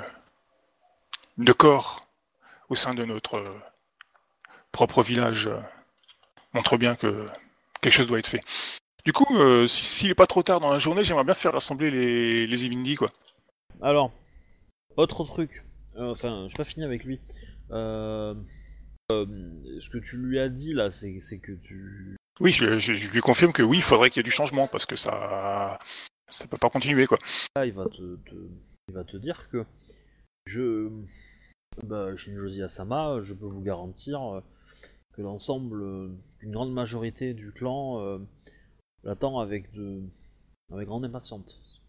de 1.38 1.54
corps 1.54 2.06
au 2.68 2.76
sein 2.76 2.94
de 2.94 3.06
notre 3.06 3.42
propre 4.74 5.04
village 5.04 5.50
montre 6.54 6.76
bien 6.76 6.98
que 6.98 7.26
quelque 7.80 7.94
chose 7.94 8.08
doit 8.08 8.20
être 8.20 8.28
fait. 8.28 8.44
Du 9.06 9.14
coup, 9.14 9.26
si- 9.68 9.84
s'il 9.86 10.10
n'est 10.10 10.16
pas 10.16 10.28
trop 10.28 10.44
tard 10.44 10.60
dans 10.60 10.70
la 10.70 10.80
journée, 10.80 11.04
j'aimerais 11.06 11.24
bien 11.24 11.34
faire 11.34 11.54
rassembler 11.54 11.90
les, 11.92 12.46
les 12.46 12.66
Ivindi, 12.66 12.96
quoi. 12.96 13.10
Alors, 13.82 14.12
autre 14.98 15.24
truc, 15.24 15.64
enfin, 15.98 16.48
j'ai 16.50 16.56
pas 16.56 16.64
fini 16.66 16.86
avec 16.86 17.04
lui. 17.04 17.20
Euh, 17.72 18.34
euh, 19.12 19.26
ce 19.80 19.90
que 19.90 19.98
tu 19.98 20.18
lui 20.18 20.40
as 20.40 20.50
dit 20.50 20.74
là, 20.74 20.92
c'est 20.92 21.20
que 21.40 21.52
tu. 21.54 22.16
Oui, 22.40 22.52
je, 22.52 22.80
je- 22.80 22.96
je 22.96 23.12
lui 23.12 23.22
confirme 23.22 23.52
que 23.54 23.62
oui, 23.62 23.78
il 23.78 23.84
faudrait 23.84 24.10
qu'il 24.10 24.20
y 24.20 24.22
ait 24.22 24.24
du 24.24 24.32
changement 24.32 24.68
parce 24.68 24.86
que 24.86 24.96
ça, 24.96 25.78
ça 26.30 26.48
peut 26.48 26.58
pas 26.58 26.70
continuer 26.70 27.06
quoi. 27.08 27.18
Là, 27.56 27.66
il 27.66 27.74
va 27.74 27.86
te, 27.86 28.16
te- 28.18 28.50
il 28.90 28.94
va 28.94 29.04
te 29.04 29.18
dire 29.18 29.48
que 29.50 29.66
je. 30.48 30.90
Bah, 31.84 32.16
Shinjozi 32.18 32.62
Asama, 32.64 33.22
je 33.22 33.34
peux 33.34 33.46
vous 33.46 33.62
garantir 33.62 34.22
euh, 34.36 34.42
que 35.14 35.22
l'ensemble, 35.22 35.82
euh, 35.84 36.10
une 36.42 36.52
grande 36.52 36.74
majorité 36.74 37.34
du 37.34 37.52
clan 37.52 38.00
euh, 38.02 38.18
l'attend 39.04 39.40
avec 39.40 39.72
de. 39.74 40.02
avec 40.72 40.88
grande 40.88 41.06
impatience. 41.06 41.81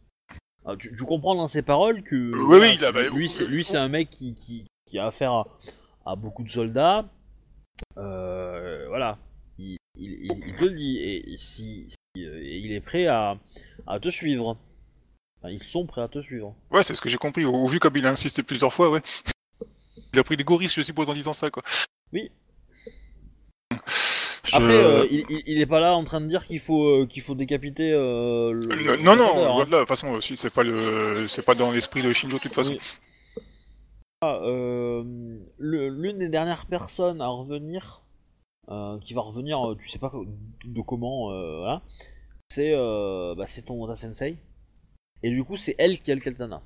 Ah, 0.64 0.76
tu, 0.78 0.94
tu 0.96 1.04
comprends 1.04 1.34
dans 1.34 1.48
ses 1.48 1.62
paroles 1.62 2.02
que. 2.02 2.14
oui, 2.16 2.44
voilà, 2.46 2.66
oui, 2.70 2.76
là, 2.78 2.92
bah, 2.92 3.02
lui, 3.08 3.28
c'est 3.28 3.46
lui, 3.46 3.64
c'est 3.64 3.76
un 3.78 3.88
mec 3.88 4.10
qui, 4.10 4.34
qui, 4.34 4.64
qui 4.86 4.98
a 4.98 5.06
affaire 5.06 5.32
à, 5.32 5.46
à 6.06 6.16
beaucoup 6.16 6.42
de 6.44 6.48
soldats. 6.48 7.04
Euh, 7.98 8.86
voilà. 8.88 9.18
Il, 9.58 9.76
il, 9.96 10.12
il- 10.12 10.44
il 10.46 10.54
te 10.56 10.64
le 10.64 10.70
dit. 10.72 10.98
Et 10.98 11.36
si, 11.36 11.86
si, 11.88 12.24
euh, 12.24 12.40
il 12.44 12.72
est 12.72 12.80
prêt 12.80 13.06
à, 13.06 13.36
à 13.86 13.98
te 14.00 14.08
suivre. 14.08 14.56
Enfin, 15.40 15.50
ils 15.52 15.62
sont 15.62 15.86
prêts 15.86 16.02
à 16.02 16.08
te 16.08 16.20
suivre. 16.22 16.54
Ouais, 16.70 16.82
c'est 16.84 16.94
ce 16.94 17.00
que 17.00 17.08
j'ai 17.08 17.18
compris. 17.18 17.44
Au, 17.44 17.66
vu 17.66 17.80
comme 17.80 17.96
il 17.96 18.06
a 18.06 18.10
insisté 18.10 18.42
plusieurs 18.42 18.72
fois, 18.72 18.90
ouais. 18.90 19.02
Il 20.14 20.18
a 20.18 20.24
pris 20.24 20.36
des 20.36 20.44
gros 20.44 20.56
risques, 20.56 20.76
je 20.76 20.82
suppose, 20.82 21.08
en 21.08 21.14
disant 21.14 21.32
ça 21.32 21.50
quoi. 21.50 21.62
Oui. 22.12 22.30
Après, 24.52 24.74
euh, 24.74 25.06
il, 25.10 25.24
il, 25.46 25.60
est 25.60 25.66
pas 25.66 25.80
là 25.80 25.94
en 25.94 26.04
train 26.04 26.20
de 26.20 26.26
dire 26.26 26.46
qu'il 26.46 26.58
faut, 26.60 26.84
euh, 27.02 27.06
qu'il 27.06 27.22
faut 27.22 27.34
décapiter 27.34 27.92
euh, 27.92 28.52
le. 28.52 28.66
Le 28.74 28.96
non, 28.96 29.16
non, 29.16 29.60
hein. 29.60 29.64
de 29.64 29.70
toute 29.78 29.88
façon, 29.88 30.20
si 30.20 30.36
c'est 30.36 30.50
pas 30.52 30.62
le, 30.62 31.26
c'est 31.28 31.44
pas 31.44 31.54
dans 31.54 31.70
l'esprit 31.70 32.02
de 32.02 32.12
Shinjo 32.12 32.36
de 32.38 32.42
toute 32.42 32.54
façon. 32.54 32.72
Oui. 32.72 32.80
Ah, 34.20 34.38
euh, 34.42 35.02
le- 35.58 35.88
L'une 35.88 36.18
des 36.18 36.28
dernières 36.28 36.66
personnes 36.66 37.20
à 37.20 37.28
revenir, 37.28 38.02
euh, 38.70 38.98
qui 39.00 39.14
va 39.14 39.22
revenir, 39.22 39.70
euh, 39.70 39.76
tu 39.76 39.88
sais 39.88 39.98
pas 39.98 40.10
co- 40.10 40.26
de 40.64 40.80
comment, 40.82 41.32
euh, 41.32 41.58
voilà, 41.58 41.82
c'est 42.48 42.72
euh, 42.74 43.34
bah, 43.34 43.46
c'est 43.46 43.62
ton 43.62 43.86
ta 43.86 43.96
sensei. 43.96 44.36
Et 45.24 45.30
du 45.30 45.42
coup, 45.44 45.56
c'est 45.56 45.74
elle 45.78 45.98
qui 45.98 46.12
a 46.12 46.14
le 46.14 46.20
katana. 46.20 46.62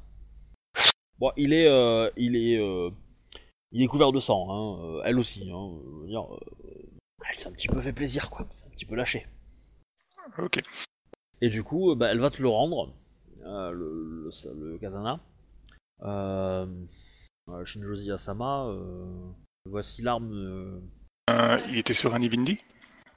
Bon, 1.19 1.31
il 1.37 1.53
est, 1.55 1.67
euh, 1.67 2.11
il 2.17 2.37
est, 2.37 2.59
euh, 2.59 2.91
il 3.73 3.83
est 3.83 3.87
couvert 3.87 4.13
de 4.13 4.21
sang, 4.21 4.49
hein, 4.51 4.85
euh, 4.85 5.03
elle 5.05 5.19
aussi. 5.19 5.51
Hein, 5.51 5.71
je 5.83 6.01
veux 6.03 6.09
dire, 6.09 6.27
euh, 6.35 6.39
elle 7.31 7.39
s'est 7.39 7.49
un 7.49 7.53
petit 7.53 7.69
peu 7.69 7.81
fait 7.81 7.93
plaisir, 7.93 8.31
quoi. 8.31 8.47
C'est 8.55 8.67
un 8.67 8.71
petit 8.71 8.85
peu 8.87 8.95
lâché. 8.95 9.27
Ok. 10.39 10.61
Et 11.41 11.49
du 11.49 11.63
coup, 11.63 11.91
euh, 11.91 11.95
bah, 11.95 12.09
elle 12.11 12.21
va 12.21 12.31
te 12.31 12.43
le 12.43 12.49
rendre, 12.49 12.93
euh, 13.45 13.71
le, 13.71 14.31
le, 14.31 14.71
le 14.73 14.79
katana. 14.79 15.21
Euh, 16.03 16.67
Shinjozi 17.65 18.11
Asama, 18.11 18.67
euh, 18.67 19.31
voici 19.67 20.03
l'arme. 20.03 20.33
euh, 21.31 21.59
il 21.69 21.79
était 21.79 21.95
sur 21.95 22.15
un 22.15 22.21
Ivindi 22.21 22.59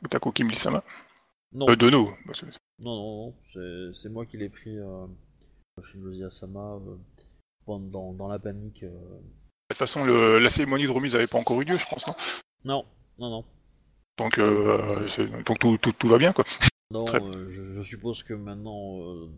Utako 0.03 0.31
Kimli-sama 0.31 0.83
Non, 1.51 1.67
euh, 1.69 1.75
Dono. 1.75 2.11
bah, 2.25 2.33
non, 2.83 2.95
non, 2.95 3.25
non, 3.27 3.91
c'est- 3.93 4.09
moi 4.09 4.25
qui 4.25 4.37
l'ai 4.37 4.49
pris, 4.49 4.77
Shinjozi 5.91 6.23
Asama, 6.23 6.79
pendant, 7.65 8.13
dans 8.13 8.27
la 8.27 8.39
panique. 8.39 8.83
De 8.83 8.89
toute 9.69 9.77
façon, 9.77 10.03
le- 10.05 10.39
la 10.39 10.49
cérémonie 10.49 10.85
de 10.85 10.91
remise 10.91 11.13
n'avait 11.13 11.27
pas 11.27 11.37
encore 11.37 11.61
eu 11.61 11.65
lieu, 11.65 11.77
je 11.77 11.85
pense. 11.87 12.05
Non? 12.07 12.15
Non, 12.65 12.85
non, 13.17 13.29
non. 13.29 13.45
Donc, 14.19 14.37
euh, 14.37 15.07
donc 15.45 15.57
tout, 15.59 15.77
tout, 15.77 15.91
tout 15.93 16.07
va 16.07 16.17
bien, 16.17 16.31
quoi. 16.33 16.45
Non, 16.91 17.05
Très- 17.05 17.21
euh, 17.21 17.47
je, 17.47 17.61
je 17.73 17.81
suppose 17.81 18.21
que 18.23 18.33
maintenant. 18.33 19.01
euh, 19.01 19.29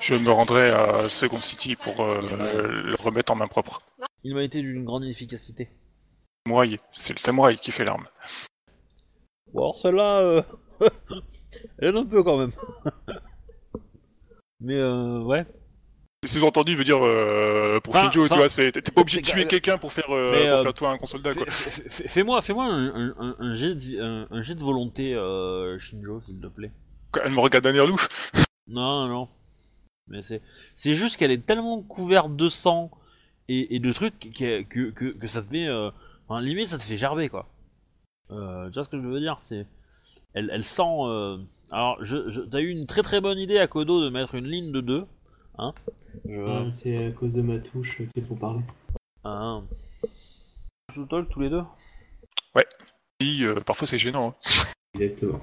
Je 0.00 0.14
me 0.14 0.30
rendrai 0.30 0.70
à 0.70 1.08
Second 1.10 1.40
City 1.40 1.76
pour 1.76 2.00
euh, 2.00 2.20
le 2.22 2.94
remettre 3.02 3.32
en 3.32 3.36
main 3.36 3.48
propre. 3.48 3.82
il 4.24 4.34
m'a 4.34 4.42
été 4.42 4.62
d'une 4.62 4.84
grande 4.84 5.04
efficacité. 5.04 5.68
Samouraï, 6.46 6.78
c'est 6.92 7.12
le 7.12 7.18
samouraï 7.18 7.58
qui 7.58 7.70
fait 7.70 7.84
l'arme. 7.84 8.06
Bon, 9.52 9.60
alors 9.62 9.78
celle-là, 9.80 10.44
elle 11.78 11.88
aide 11.88 11.96
un 11.96 12.06
peu 12.06 12.22
quand 12.22 12.38
même. 12.38 12.52
Mais 14.60 14.76
euh, 14.76 15.20
ouais. 15.22 15.46
Sous-entendu, 16.26 16.74
veut 16.76 16.84
dire, 16.84 17.02
euh, 17.02 17.80
pour 17.80 17.96
Shinjo, 17.96 18.28
tu 18.28 18.34
vois, 18.34 18.48
t'es 18.48 18.72
pas 18.82 19.00
obligé 19.00 19.22
de 19.22 19.26
tuer 19.26 19.44
que- 19.44 19.48
quelqu'un 19.48 19.78
pour 19.78 19.90
faire, 19.90 20.10
euh, 20.14 20.32
Mais, 20.32 20.48
pour 20.50 20.58
euh, 20.58 20.62
faire 20.64 20.74
toi 20.74 20.98
un 21.00 21.06
soldat, 21.06 21.32
quoi. 21.32 21.46
Fais- 21.46 21.70
fais- 21.70 21.88
fais- 21.88 22.08
Fais-moi, 22.08 22.42
fais-moi 22.42 22.66
un, 22.66 23.14
un, 23.18 23.36
un, 23.38 23.54
jet 23.54 23.74
de, 23.74 24.26
un, 24.30 24.42
jet 24.42 24.54
de 24.54 24.60
volonté, 24.62 25.14
euh, 25.14 25.78
Shinjo, 25.78 26.20
s'il 26.26 26.38
te 26.38 26.46
plaît. 26.48 26.72
Elle 27.24 27.32
me 27.32 27.40
regarde 27.40 27.64
d'un 27.64 27.72
air 27.74 27.86
louche. 27.86 28.06
Non, 28.68 29.08
non. 29.08 29.28
Mais 30.08 30.22
c'est, 30.22 30.42
c'est 30.74 30.92
juste 30.92 31.16
qu'elle 31.16 31.30
est 31.30 31.46
tellement 31.46 31.80
couverte 31.80 32.36
de 32.36 32.48
sang 32.48 32.90
et, 33.48 33.74
et 33.76 33.78
de 33.80 33.90
trucs 33.92 34.18
que, 34.18 34.60
que, 34.62 34.90
que, 34.90 35.04
que 35.06 35.26
ça 35.26 35.40
te 35.40 35.50
met, 35.50 35.68
euh, 35.68 35.90
enfin, 36.28 36.42
limite, 36.42 36.68
ça 36.68 36.76
te 36.76 36.82
fait 36.82 36.98
gerber, 36.98 37.30
quoi. 37.30 37.48
Euh, 38.30 38.66
tu 38.68 38.74
vois 38.74 38.84
ce 38.84 38.90
que 38.90 39.00
je 39.00 39.06
veux 39.06 39.20
dire? 39.20 39.38
C'est, 39.40 39.66
elle, 40.34 40.50
elle 40.52 40.64
sent. 40.64 40.82
euh, 40.82 41.38
Alors, 41.72 41.96
je, 42.04 42.28
je, 42.28 42.42
t'as 42.42 42.60
eu 42.60 42.68
une 42.68 42.84
très 42.84 43.00
très 43.02 43.22
bonne 43.22 43.38
idée 43.38 43.58
à 43.58 43.66
Kodo 43.66 44.04
de 44.04 44.10
mettre 44.10 44.34
une 44.34 44.46
ligne 44.46 44.70
de 44.70 44.82
2 44.82 45.06
hein. 45.60 45.74
Je, 46.28 46.40
Ah, 46.46 46.70
c'est 46.70 47.06
à 47.06 47.10
cause 47.12 47.34
de 47.34 47.42
ma 47.42 47.58
touche, 47.58 48.02
c'est 48.14 48.26
pour 48.26 48.38
parler. 48.38 48.60
talk 51.08 51.28
tous 51.28 51.40
les 51.40 51.50
deux? 51.50 51.62
Oui, 53.22 53.44
euh, 53.44 53.60
parfois 53.60 53.86
c'est 53.86 53.98
gênant. 53.98 54.28
hein. 54.46 54.64
Exactement. 54.94 55.40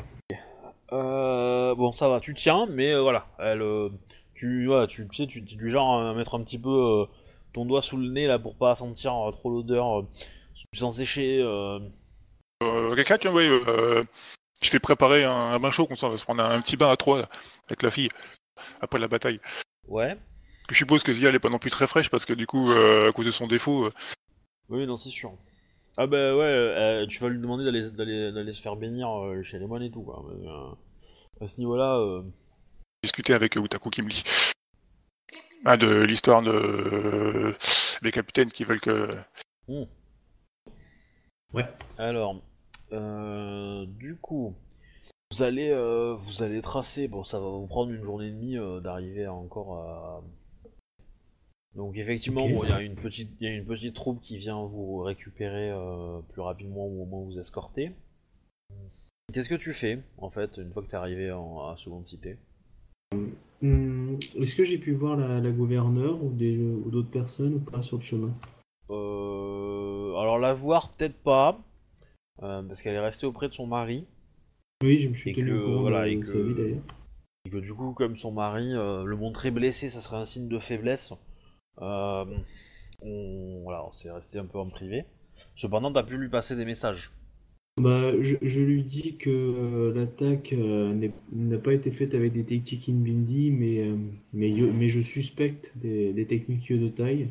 Euh, 0.94 1.76
bon, 1.76 1.94
ça 1.94 2.10
va, 2.10 2.20
tu 2.20 2.34
tiens, 2.34 2.66
mais 2.70 2.94
euh, 2.94 3.02
voilà, 3.02 3.28
elle, 3.40 3.62
euh, 3.62 3.90
tu, 4.34 4.66
voilà, 4.66 4.88
tu, 4.88 5.08
tu 5.08 5.16
sais, 5.16 5.28
tu, 5.28 5.42
du 5.42 5.70
genre 5.70 6.02
à 6.02 6.14
mettre 6.14 6.36
un 6.36 6.44
petit 6.44 6.58
peu 6.58 6.70
euh, 6.70 7.06
ton 7.54 7.66
doigt 7.66 7.82
sous 7.82 7.98
le 7.98 8.10
nez 8.10 8.26
là 8.26 8.40
pour 8.40 8.56
pas 8.56 8.76
sentir 8.76 9.14
euh, 9.14 9.32
trop 9.32 9.52
l'odeur, 9.52 10.00
euh, 10.00 10.08
sans 10.74 10.92
sécher. 10.92 11.40
Euh, 11.42 11.80
Euh, 12.64 12.96
Quelqu'un, 12.96 13.18
tiens, 13.20 13.34
ouais, 13.34 13.48
euh, 13.48 14.04
je 14.62 14.72
vais 14.72 14.80
préparer 14.80 15.24
un, 15.24 15.32
un 15.32 15.60
bain 15.60 15.70
chaud, 15.70 15.86
comme 15.86 15.98
ça 15.98 16.08
on 16.08 16.12
va 16.12 16.18
se 16.18 16.24
prendre 16.24 16.44
un, 16.44 16.50
un 16.50 16.62
petit 16.62 16.78
bain 16.78 16.90
à 16.90 16.98
trois, 16.98 17.20
là, 17.20 17.30
avec 17.68 17.84
la 17.84 17.92
fille, 17.92 18.10
après 18.82 18.98
la 18.98 19.08
bataille. 19.08 19.40
Ouais, 19.88 20.18
Je 20.70 20.76
suppose 20.76 21.04
que 21.04 21.14
Zia, 21.14 21.30
elle 21.30 21.36
est 21.36 21.40
pas 21.40 21.50
non 21.50 21.60
plus 21.60 21.72
très 21.72 21.88
fraîche, 21.88 22.10
parce 22.10 22.26
que 22.26 22.34
du 22.34 22.48
coup, 22.48 22.72
euh, 22.72 23.10
à 23.10 23.12
cause 23.12 23.26
de 23.26 23.32
son 23.32 23.48
défaut, 23.48 23.86
euh, 23.86 23.92
oui, 24.70 24.86
non, 24.86 24.98
c'est 24.98 25.10
sûr. 25.10 25.34
Ah 25.98 26.08
bah 26.08 26.36
ouais, 26.36 26.44
euh, 26.44 27.08
tu 27.08 27.20
vas 27.20 27.30
lui 27.30 27.40
demander 27.40 27.64
d'aller, 27.64 27.90
d'aller, 27.90 28.32
d'aller 28.32 28.54
se 28.54 28.62
faire 28.62 28.76
bénir 28.76 29.10
euh, 29.10 29.42
chez 29.44 29.58
les 29.58 29.66
moines 29.66 29.84
et 29.84 29.90
tout, 29.90 30.04
quoi. 30.04 30.26
Mais, 30.30 30.48
euh, 30.48 30.70
à 31.42 31.48
ce 31.48 31.58
niveau-là, 31.58 31.98
euh, 31.98 32.22
discuter 33.04 33.34
avec 33.34 33.56
Utaku 33.56 33.90
Kimli. 33.90 34.24
Ah, 35.66 35.78
de 35.78 36.02
l'histoire 36.02 36.42
de 36.42 36.52
euh, 36.52 37.54
des 38.02 38.12
capitaines 38.12 38.52
qui 38.52 38.64
veulent 38.64 38.82
que... 38.82 39.18
Alors, 41.98 42.42
euh, 42.92 43.86
du 43.88 44.18
coup, 44.18 44.56
Vous 45.32 45.44
allez, 45.44 45.70
euh, 45.70 46.16
vous 46.16 46.42
allez 46.42 46.62
tracer. 46.62 47.08
Bon, 47.08 47.24
ça 47.24 47.40
va 47.40 47.48
vous 47.48 47.68
prendre 47.68 47.92
une 47.92 48.04
journée 48.04 48.28
et 48.28 48.32
demie 48.32 48.58
euh, 48.58 48.80
d'arriver 48.80 49.28
encore 49.28 49.74
à. 49.74 50.24
Donc 51.76 51.98
effectivement, 51.98 52.48
bon, 52.48 52.64
il 52.64 52.70
y 52.70 52.74
a 52.74 52.82
une 52.82 52.96
petite, 52.96 53.30
il 53.40 53.48
y 53.48 53.52
a 53.52 53.54
une 53.54 53.66
petite 53.66 53.94
troupe 53.94 54.22
qui 54.22 54.38
vient 54.38 54.64
vous 54.64 55.00
récupérer 55.00 55.70
euh, 55.70 56.20
plus 56.30 56.42
rapidement 56.42 56.88
ou 56.88 57.04
au 57.04 57.06
moins 57.06 57.22
vous 57.24 57.38
escorter. 57.40 57.92
Qu'est-ce 59.34 59.50
que 59.50 59.56
tu 59.56 59.74
fais 59.74 60.02
en 60.18 60.30
fait 60.30 60.58
une 60.58 60.72
fois 60.72 60.82
que 60.82 60.88
t'es 60.88 60.96
arrivé 60.96 61.32
en, 61.32 61.68
à 61.68 61.76
Seconde 61.78 62.06
Cité? 62.06 62.38
Hum, 63.62 64.18
Est-ce 64.40 64.56
que 64.56 64.64
j'ai 64.64 64.78
pu 64.78 64.94
voir 64.94 65.18
la, 65.18 65.40
la 65.40 65.52
gouverneure 65.52 66.24
ou 66.24 66.32
d'autres 66.32 67.12
personnes 67.12 67.56
ou 67.56 67.60
pas 67.60 67.84
sur 67.84 67.98
le 67.98 68.04
chemin? 68.04 68.34
Euh, 68.90 70.16
Alors 70.16 70.40
la 70.40 70.54
voir 70.54 70.94
peut-être 70.94 71.18
pas, 71.18 71.60
parce 72.40 72.82
qu'elle 72.82 72.96
est 72.96 73.00
restée 73.00 73.28
auprès 73.28 73.50
de 73.50 73.54
son 73.54 73.68
mari. 73.68 74.06
Oui, 74.84 75.00
je 75.00 75.10
me 75.10 75.16
suis 75.16 75.32
Et 75.32 75.34
tenu 75.34 75.50
que, 75.52 75.56
au 75.56 75.80
voilà, 75.82 76.06
de 76.06 76.12
et 76.12 76.24
sa 76.24 76.34
que- 76.34 76.38
vie 76.38 76.54
d'ailleurs. 76.54 76.84
Et 77.46 77.50
que 77.50 77.58
du 77.58 77.74
coup, 77.74 77.94
comme 77.94 78.16
son 78.16 78.32
mari 78.32 78.74
euh, 78.74 79.04
le 79.06 79.16
montrait 79.16 79.52
blessé, 79.52 79.90
ça 79.90 80.02
serait 80.02 80.18
un 80.18 80.26
signe 80.26 80.48
de 80.48 80.60
faiblesse. 80.60 81.14
Euh, 81.82 82.26
on, 83.02 83.62
voilà, 83.64 83.86
on 83.88 83.92
s'est 83.92 84.12
resté 84.12 84.38
un 84.38 84.46
peu 84.46 84.60
en 84.60 84.68
privé. 84.70 85.06
Cependant, 85.56 85.92
t'as 85.92 86.04
pu 86.04 86.18
lui 86.18 86.30
passer 86.30 86.56
des 86.56 86.66
messages. 86.66 87.12
Bah, 87.82 88.12
je, 88.22 88.36
je 88.42 88.60
lui 88.60 88.84
dis 88.84 89.18
que 89.18 89.30
euh, 89.30 89.94
l'attaque 89.94 90.54
n'a 91.32 91.58
pas 91.60 91.74
été 91.74 91.92
faite 91.92 92.16
avec 92.16 92.34
des 92.34 92.44
techniques 92.44 92.90
Inbindi, 92.90 93.52
mais, 93.52 93.88
mais, 94.34 94.50
mais 94.52 94.90
je 94.90 95.02
suspecte 95.02 95.72
des, 95.76 96.12
des 96.14 96.26
techniques 96.26 96.72
de 96.74 96.88
taille. 96.88 97.30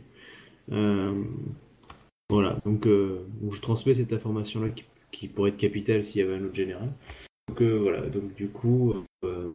Voilà, 2.31 2.59
donc, 2.65 2.87
euh, 2.87 3.25
donc 3.41 3.53
je 3.55 3.61
transmets 3.61 3.95
cette 3.95 4.13
information-là 4.13 4.71
qui, 4.71 4.85
qui 5.13 5.29
pourrait 5.29 5.51
être 5.51 5.57
capitale 5.57 6.05
s'il 6.05 6.21
y 6.21 6.25
avait 6.25 6.35
un 6.35 6.45
autre 6.45 6.55
général. 6.55 6.93
Donc 7.49 7.63
euh, 7.63 7.79
voilà, 7.79 8.01
donc 8.03 8.35
du 8.35 8.49
coup, 8.49 8.95
euh, 9.25 9.53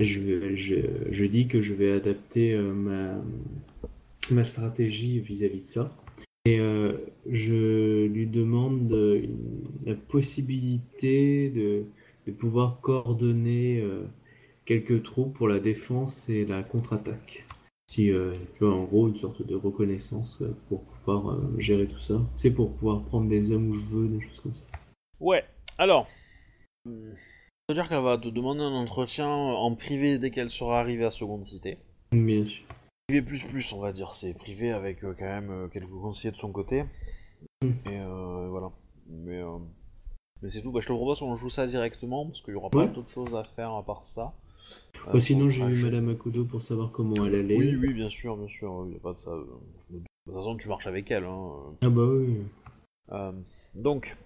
je, 0.00 1.24
dis 1.24 1.46
que 1.46 1.62
je 1.62 1.72
vais 1.72 1.92
adapter 1.92 2.52
euh, 2.52 3.20
ma, 4.30 4.44
stratégie 4.44 5.20
vis-à-vis 5.20 5.60
de 5.60 5.66
ça. 5.66 5.96
Et 6.44 6.58
je 7.30 8.06
lui 8.06 8.26
demande 8.26 8.90
la 9.86 9.94
possibilité 9.94 11.50
de, 11.50 11.84
pouvoir 12.32 12.80
coordonner 12.80 13.84
quelques 14.64 15.04
troupes 15.04 15.34
pour 15.34 15.46
la 15.46 15.60
défense 15.60 16.28
et 16.28 16.44
la 16.44 16.64
contre-attaque. 16.64 17.46
Si, 17.86 18.06
tu 18.06 18.64
vois, 18.64 18.74
en 18.74 18.82
gros, 18.82 19.06
une 19.06 19.18
sorte 19.18 19.46
de 19.46 19.54
reconnaissance 19.54 20.42
pour 20.68 20.82
pouvoir 20.82 21.38
gérer 21.58 21.86
tout 21.86 22.00
ça. 22.00 22.20
C'est 22.36 22.50
pour 22.50 22.72
pouvoir 22.72 23.02
prendre 23.02 23.28
des 23.28 23.52
hommes 23.52 23.70
où 23.70 23.74
je 23.74 23.84
veux, 23.84 24.08
des 24.08 24.20
choses 24.20 24.40
comme 24.40 24.54
ça. 24.54 24.80
Ouais, 25.20 25.44
alors. 25.78 26.08
C'est-à-dire 26.84 27.88
qu'elle 27.88 28.02
va 28.02 28.18
te 28.18 28.28
demander 28.28 28.60
un 28.60 28.72
entretien 28.72 29.28
en 29.28 29.74
privé 29.74 30.18
dès 30.18 30.30
qu'elle 30.30 30.50
sera 30.50 30.80
arrivée 30.80 31.04
à 31.04 31.10
Seconde 31.10 31.46
Cité. 31.46 31.78
Bien 32.10 32.44
sûr. 32.46 32.64
Privé 33.06 33.22
plus 33.22 33.42
plus, 33.42 33.72
on 33.72 33.80
va 33.80 33.92
dire. 33.92 34.14
C'est 34.14 34.34
privé 34.34 34.72
avec 34.72 35.04
euh, 35.04 35.14
quand 35.18 35.24
même 35.24 35.50
euh, 35.50 35.68
quelques 35.68 35.88
conseillers 35.88 36.32
de 36.32 36.36
son 36.36 36.52
côté. 36.52 36.84
Mm. 37.62 37.66
Et 37.66 38.00
euh, 38.00 38.48
voilà. 38.50 38.70
Mais, 39.08 39.42
mais 40.42 40.50
c'est 40.50 40.62
tout. 40.62 40.72
Bah, 40.72 40.80
je 40.80 40.88
te 40.88 40.92
propose 40.92 41.20
qu'on 41.20 41.36
joue 41.36 41.48
ça 41.48 41.66
directement 41.66 42.26
parce 42.26 42.40
qu'il 42.40 42.54
y 42.54 42.56
aura 42.56 42.70
pas 42.70 42.86
d'autres 42.86 43.10
choses 43.10 43.34
à 43.34 43.44
faire 43.44 43.72
à 43.72 43.84
part 43.84 44.06
ça. 44.06 44.32
Euh, 45.14 45.18
sinon, 45.18 45.50
j'ai 45.50 45.62
eu 45.62 45.64
trajet. 45.64 45.82
Madame 45.82 46.08
Akudo 46.10 46.44
pour 46.44 46.62
savoir 46.62 46.92
comment 46.92 47.26
elle 47.26 47.34
allait. 47.34 47.56
Oui, 47.56 47.76
oui, 47.76 47.92
bien 47.92 48.08
sûr, 48.08 48.36
bien 48.36 48.48
sûr. 48.48 48.84
Il 48.86 48.92
y 48.92 48.96
a 48.96 49.00
pas 49.00 49.12
de 49.12 49.18
ça. 49.18 49.30
je 49.30 49.94
me 49.94 49.98
doute. 49.98 50.08
De 50.26 50.32
toute 50.32 50.40
façon, 50.40 50.56
tu 50.56 50.68
marches 50.68 50.86
avec 50.86 51.10
elle. 51.10 51.24
Hein. 51.24 51.50
Ah 51.82 51.88
bah 51.88 52.06
oui. 52.06 52.38
Donc, 53.74 54.16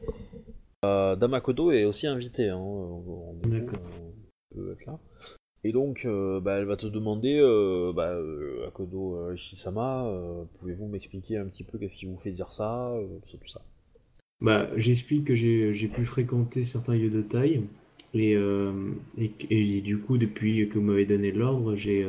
euh, 0.85 1.17
Damakoto 1.17 1.71
est 1.73 1.85
aussi 1.85 2.07
invitée. 2.07 2.49
Hein, 2.49 2.59
au- 2.59 3.37
D'accord. 3.45 3.79
peut 4.55 4.73
être 4.73 4.87
là. 4.87 4.99
Et 5.65 5.73
donc, 5.73 6.03
euh, 6.05 6.39
bah, 6.41 6.59
elle 6.59 6.67
va 6.67 6.77
te 6.77 6.87
demander, 6.87 7.39
euh, 7.41 7.93
bah, 7.93 8.11
euh, 8.13 8.69
Akodo 8.69 9.17
euh, 9.17 9.35
Ishisama, 9.35 10.07
euh, 10.07 10.45
pouvez-vous 10.61 10.87
m'expliquer 10.87 11.39
un 11.39 11.47
petit 11.47 11.65
peu 11.65 11.77
qu'est-ce 11.79 11.97
qui 11.97 12.07
vous 12.07 12.17
fait 12.17 12.31
dire 12.31 12.53
ça, 12.53 12.93
tout 13.25 13.31
ça, 13.33 13.39
tout 13.39 13.49
ça. 13.49 13.63
Bah, 14.41 14.69
j'explique 14.77 15.25
que 15.25 15.35
j'ai 15.35 15.73
j'ai 15.73 15.89
pu 15.89 16.05
fréquenter 16.05 16.65
certains 16.67 16.95
lieux 16.95 17.09
de 17.11 17.23
taille 17.23 17.63
et, 18.15 18.33
et, 19.19 19.33
et 19.51 19.81
du 19.81 19.99
coup, 19.99 20.19
depuis 20.19 20.69
que 20.69 20.75
vous 20.79 20.85
m'avez 20.85 21.07
donné 21.07 21.33
l'ordre, 21.33 21.75
j'ai 21.75 22.09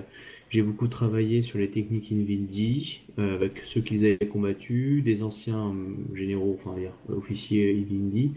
j'ai 0.49 0.61
beaucoup 0.61 0.87
travaillé 0.87 1.41
sur 1.41 1.59
les 1.59 1.69
techniques 1.69 2.11
Invindi 2.11 3.01
euh, 3.19 3.35
avec 3.35 3.61
ceux 3.65 3.81
qu'ils 3.81 4.05
avaient 4.05 4.27
combattus, 4.27 5.03
des 5.03 5.23
anciens 5.23 5.73
euh, 5.73 6.15
généraux, 6.15 6.57
enfin, 6.63 6.75
officiers 7.09 7.71
Invindi, 7.73 8.33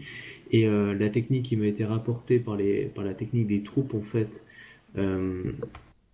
et 0.51 0.67
euh, 0.67 0.93
la 0.93 1.09
technique 1.09 1.45
qui 1.45 1.55
m'a 1.55 1.67
été 1.67 1.85
rapportée 1.85 2.39
par, 2.39 2.57
les, 2.57 2.85
par 2.85 3.03
la 3.03 3.13
technique 3.13 3.47
des 3.47 3.63
troupes, 3.63 3.93
en 3.93 4.01
fait, 4.01 4.43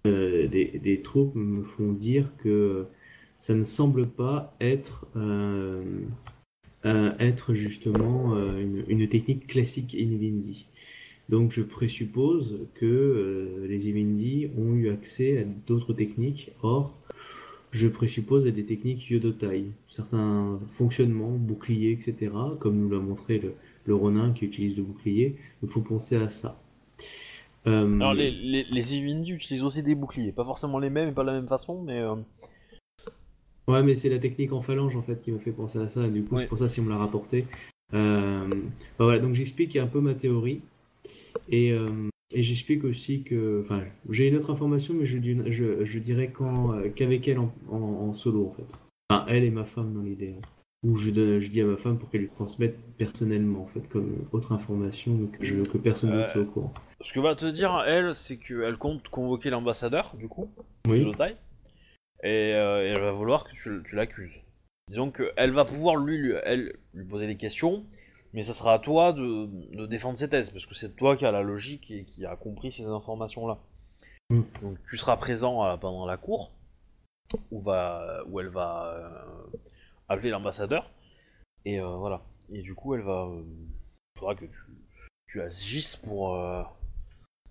des, 0.04 1.02
troupes 1.04 1.36
me 1.36 1.64
font 1.64 1.92
dire 1.94 2.32
que 2.38 2.86
ça 3.38 3.56
ne 3.56 3.64
semble 3.64 4.08
pas 4.08 4.56
être 4.60 5.08
être 6.84 7.54
justement 7.54 8.38
une, 8.58 8.86
une 8.88 9.10
technique 9.10 9.48
classique 9.48 9.96
Invindi. 10.00 10.68
Donc 11.30 11.52
je 11.52 11.62
présuppose 11.62 12.60
que 12.76 12.86
euh, 12.86 13.68
les 13.68 13.90
Invindi 13.90 14.48
ont 14.58 14.74
eu 14.74 14.90
accès 14.90 15.40
à 15.40 15.44
d'autres 15.68 15.94
techniques. 15.94 16.52
Or, 16.64 16.94
je 17.72 17.88
présuppose 17.88 18.48
à 18.48 18.52
des 18.52 18.66
techniques 18.66 19.10
Yodotai, 19.10 19.66
certains 19.88 20.60
fonctionnements, 20.72 21.32
boucliers, 21.32 21.92
etc. 21.92 22.32
Comme 22.60 22.78
nous 22.78 22.90
l'a 22.90 23.00
montré 23.00 23.40
le, 23.40 23.54
le 23.86 23.96
Ronin 23.96 24.32
qui 24.32 24.46
utilise 24.46 24.78
le 24.78 24.84
bouclier, 24.84 25.36
il 25.64 25.70
faut 25.70 25.82
penser 25.82 26.16
à 26.16 26.30
ça. 26.30 26.58
Euh, 27.68 27.96
Alors, 28.00 28.14
les, 28.14 28.32
les, 28.32 28.98
utilisent 29.30 29.64
aussi 29.64 29.84
des 29.84 29.96
boucliers, 29.96 30.32
pas 30.32 30.46
forcément 30.46 30.80
les 30.80 30.90
mêmes 30.90 31.10
et 31.10 31.12
pas 31.12 31.24
de 31.24 31.28
la 31.28 31.34
même 31.34 31.48
façon, 31.48 31.84
mais 31.84 32.00
euh, 32.00 32.16
Ouais, 33.68 33.84
mais 33.84 33.96
c'est 33.96 34.08
la 34.08 34.20
technique 34.20 34.54
en 34.54 34.62
phalange 34.62 34.96
en 34.96 35.02
fait 35.02 35.22
qui 35.22 35.32
m'a 35.32 35.40
fait 35.40 35.52
penser 35.52 35.80
à 35.80 35.90
ça. 35.90 36.08
Du 36.08 36.24
coup, 36.24 36.36
Ouais. 36.36 36.42
c'est 36.44 36.48
pour 36.48 36.58
ça 36.58 36.70
si 36.70 36.80
on 36.80 36.84
me 36.84 36.90
l'a 36.90 36.98
rapporté. 36.98 37.46
Bah 37.92 38.46
voilà, 39.00 39.20
donc 39.20 39.34
j'explique 39.34 39.76
un 39.76 39.88
peu 39.88 40.00
ma 40.00 40.14
théorie 40.14 40.62
et, 41.50 41.72
euh, 41.72 41.88
et 42.34 42.44
j'explique 42.44 42.84
aussi 42.84 43.24
que, 43.24 43.62
enfin, 43.64 43.84
j'ai 44.10 44.28
une 44.28 44.36
autre 44.36 44.52
information, 44.52 44.94
mais 44.94 45.06
je, 45.06 45.18
dis- 45.18 45.38
je, 45.48 45.86
je 45.86 46.00
dirais 46.00 46.32
euh, 46.42 46.90
qu'avec 46.90 47.28
elle 47.28 47.40
en, 47.40 47.54
en- 47.70 47.76
en 48.10 48.14
solo 48.14 48.48
en 48.48 48.54
fait. 48.54 48.78
Enfin, 49.10 49.26
elle 49.30 49.44
et 49.44 49.50
ma 49.52 49.66
femme 49.66 49.94
dans 49.94 50.02
l'idée. 50.02 50.36
hein. 50.38 50.42
Ou 50.84 50.96
je, 50.96 51.10
donne, 51.10 51.40
je 51.40 51.50
dis 51.50 51.62
à 51.62 51.66
ma 51.66 51.76
femme 51.78 51.98
pour 51.98 52.08
qu'elle 52.12 52.22
lui 52.22 52.30
transmette 52.30 52.78
personnellement 52.98 53.64
en 53.64 53.66
fait 53.66 53.90
comme 53.90 54.28
autre 54.32 54.52
information 54.52 55.16
donc 55.16 55.38
que, 55.40 55.44
je, 55.44 55.56
que 55.64 55.78
personne 55.80 56.12
d'autre 56.12 56.30
Euh, 56.30 56.34
soit 56.34 56.42
au 56.44 56.46
courant. 56.46 56.74
ce 57.02 57.14
que 57.14 57.20
va 57.20 57.34
te 57.34 57.48
dire, 57.48 57.84
elle, 57.88 58.14
c'est 58.14 58.38
qu'elle 58.38 58.78
compte 58.78 59.08
convoquer 59.10 59.50
l'ambassadeur, 59.50 60.14
du 60.20 60.28
coup, 60.28 60.50
Oui. 60.88 61.04
Et, 62.24 62.54
euh, 62.54 62.84
et 62.84 62.90
elle 62.90 63.02
va 63.02 63.12
vouloir 63.12 63.44
que 63.46 63.52
tu, 63.56 63.70
tu 63.90 63.96
l'accuses. 63.96 64.36
Disons 64.88 65.12
qu'elle 65.12 65.52
va 65.52 65.66
pouvoir 65.66 65.96
lui, 65.98 66.18
lui, 66.18 66.34
elle, 66.44 66.76
lui 66.94 67.06
poser 67.06 67.28
des 67.28 67.36
questions, 67.38 67.84
mais 68.34 68.44
ça 68.44 68.54
sera 68.54 68.74
à 68.74 68.80
toi 68.80 69.14
de, 69.14 69.48
de 69.76 69.86
défendre 69.86 70.18
ses 70.18 70.30
thèses, 70.30 70.50
parce 70.50 70.66
que 70.66 70.76
c'est 70.76 70.96
toi 70.96 71.18
qui 71.18 71.26
a 71.26 71.32
la 71.32 71.42
logique 71.42 71.92
et 71.92 72.04
qui 72.06 72.26
a 72.26 72.36
compris 72.36 72.72
ces 72.72 72.86
informations-là. 72.86 73.58
Mm. 74.30 74.42
Donc 74.62 74.78
tu 74.90 74.98
seras 74.98 75.18
présent 75.18 75.66
euh, 75.66 75.78
pendant 75.78 76.06
la 76.06 76.18
cour, 76.18 76.52
où, 77.52 77.62
va, 77.62 78.24
où 78.28 78.40
elle 78.40 78.50
va 78.50 78.94
euh, 78.94 79.60
appeler 80.10 80.30
l'ambassadeur, 80.30 80.92
et 81.66 81.80
euh, 81.80 81.96
voilà. 81.98 82.22
Et 82.52 82.62
du 82.62 82.76
coup, 82.76 82.96
elle 82.96 83.02
va... 83.02 83.30
Il 83.30 84.20
faudra 84.20 84.36
que 84.36 84.46
tu, 84.46 84.60
tu 85.28 85.42
agisses 85.42 85.98
pour... 85.98 86.38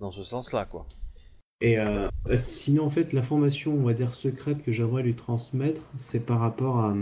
dans 0.00 0.10
ce 0.10 0.24
sens-là, 0.24 0.64
quoi. 0.64 0.86
Et 1.62 1.78
euh, 1.78 2.08
sinon, 2.36 2.84
en 2.84 2.90
fait, 2.90 3.14
l'information, 3.14 3.72
on 3.72 3.82
va 3.82 3.94
dire 3.94 4.12
secrète 4.14 4.62
que 4.62 4.72
j'aimerais 4.72 5.02
lui 5.02 5.14
transmettre, 5.14 5.80
c'est 5.96 6.20
par 6.20 6.40
rapport 6.40 6.80
à, 6.80 6.94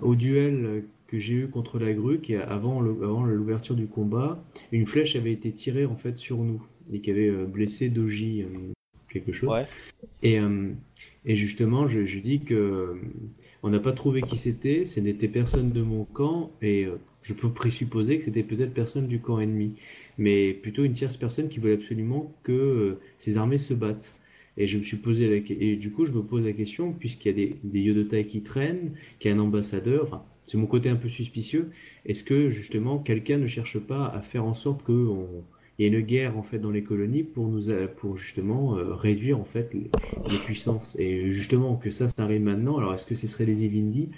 au 0.00 0.14
duel 0.14 0.84
que 1.10 1.18
j'ai 1.18 1.34
eu 1.34 1.48
contre 1.48 1.78
la 1.80 1.92
grue, 1.92 2.20
qui 2.20 2.36
avant 2.36 2.80
l'ouverture 2.80 3.74
du 3.74 3.88
combat, 3.88 4.42
une 4.70 4.86
flèche 4.86 5.16
avait 5.16 5.32
été 5.32 5.50
tirée 5.50 5.84
en 5.84 5.96
fait 5.96 6.16
sur 6.16 6.38
nous 6.38 6.62
et 6.92 7.00
qui 7.00 7.10
avait 7.10 7.28
euh, 7.28 7.46
blessé 7.46 7.88
Doji 7.88 8.42
euh, 8.42 8.46
quelque 9.08 9.32
chose. 9.32 9.50
Ouais. 9.50 9.66
Et, 10.22 10.38
euh, 10.38 10.70
et 11.24 11.34
justement, 11.34 11.88
je, 11.88 12.06
je 12.06 12.18
dis 12.20 12.40
que 12.40 12.96
on 13.64 13.70
n'a 13.70 13.80
pas 13.80 13.92
trouvé 13.92 14.22
qui 14.22 14.38
c'était, 14.38 14.84
ce 14.86 15.00
n'était 15.00 15.28
personne 15.28 15.70
de 15.72 15.82
mon 15.82 16.04
camp, 16.04 16.50
et 16.62 16.86
je 17.20 17.34
peux 17.34 17.50
présupposer 17.50 18.16
que 18.16 18.22
c'était 18.22 18.42
peut-être 18.42 18.72
personne 18.72 19.06
du 19.06 19.20
camp 19.20 19.38
ennemi, 19.38 19.74
mais 20.16 20.54
plutôt 20.54 20.84
une 20.84 20.94
tierce 20.94 21.18
personne 21.18 21.48
qui 21.48 21.58
voulait 21.58 21.74
absolument 21.74 22.32
que 22.42 22.96
ces 23.18 23.36
armées 23.36 23.58
se 23.58 23.74
battent. 23.74 24.14
Et 24.56 24.66
je 24.66 24.78
me 24.78 24.82
suis 24.82 24.96
posé 24.96 25.28
la 25.28 25.36
et 25.36 25.76
du 25.76 25.90
coup 25.90 26.06
je 26.06 26.12
me 26.12 26.22
pose 26.22 26.44
la 26.44 26.52
question 26.52 26.92
puisqu'il 26.92 27.28
y 27.28 27.30
a 27.30 27.34
des, 27.34 27.56
des 27.62 27.80
Yodotai 27.80 28.26
qui 28.26 28.42
traînent, 28.42 28.92
qu'il 29.18 29.30
y 29.30 29.34
a 29.34 29.36
un 29.36 29.40
ambassadeur, 29.40 30.04
enfin 30.04 30.22
c'est 30.44 30.58
mon 30.58 30.66
côté 30.66 30.88
un 30.88 30.96
peu 30.96 31.08
suspicieux. 31.08 31.70
Est-ce 32.06 32.24
que 32.24 32.50
justement 32.50 32.98
quelqu'un 32.98 33.38
ne 33.38 33.46
cherche 33.46 33.78
pas 33.78 34.06
à 34.06 34.20
faire 34.20 34.44
en 34.44 34.54
sorte 34.54 34.82
que 34.84 34.92
on- 34.92 35.44
il 35.78 35.84
y 35.84 35.86
ait 35.86 35.98
une 35.98 36.00
guerre 36.04 36.36
en 36.36 36.42
fait 36.42 36.58
dans 36.58 36.70
les 36.70 36.82
colonies 36.84 37.22
pour 37.22 37.48
nous 37.48 37.70
a- 37.70 37.86
pour 37.88 38.16
justement 38.18 38.76
euh, 38.76 38.92
réduire 38.94 39.38
en 39.40 39.44
fait 39.44 39.72
les, 39.72 39.90
puissances? 40.44 40.94
Et 40.98 41.32
justement 41.32 41.76
que 41.76 41.90
ça 41.90 42.08
ça 42.08 42.22
arrive 42.24 42.42
maintenant. 42.42 42.76
Alors 42.78 42.94
est-ce 42.94 43.06
que 43.06 43.14
ce 43.14 43.26
serait 43.26 43.46
les 43.46 43.64
Ivindi 43.64 44.10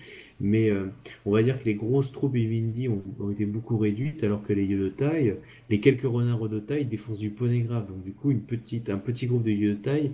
mais 0.42 0.70
euh, 0.70 0.88
on 1.24 1.30
va 1.30 1.42
dire 1.42 1.58
que 1.58 1.64
les 1.64 1.76
grosses 1.76 2.10
troupes 2.10 2.34
Evindi 2.34 2.88
ont, 2.88 3.30
été 3.30 3.46
beaucoup 3.46 3.78
réduites, 3.78 4.24
alors 4.24 4.42
que 4.42 4.52
les 4.52 4.66
Yodotai, 4.66 5.36
les 5.70 5.80
quelques 5.80 6.02
renards 6.02 6.40
Yodotai 6.40 6.84
défoncent 6.84 7.20
du 7.20 7.30
poney 7.30 7.60
grave. 7.60 7.86
Donc 7.86 8.02
du 8.02 8.12
coup, 8.12 8.32
une 8.32 8.42
petite, 8.42 8.90
un 8.90 8.98
petit 8.98 9.28
groupe 9.28 9.44
de 9.44 9.52
Yodotai 9.52 10.10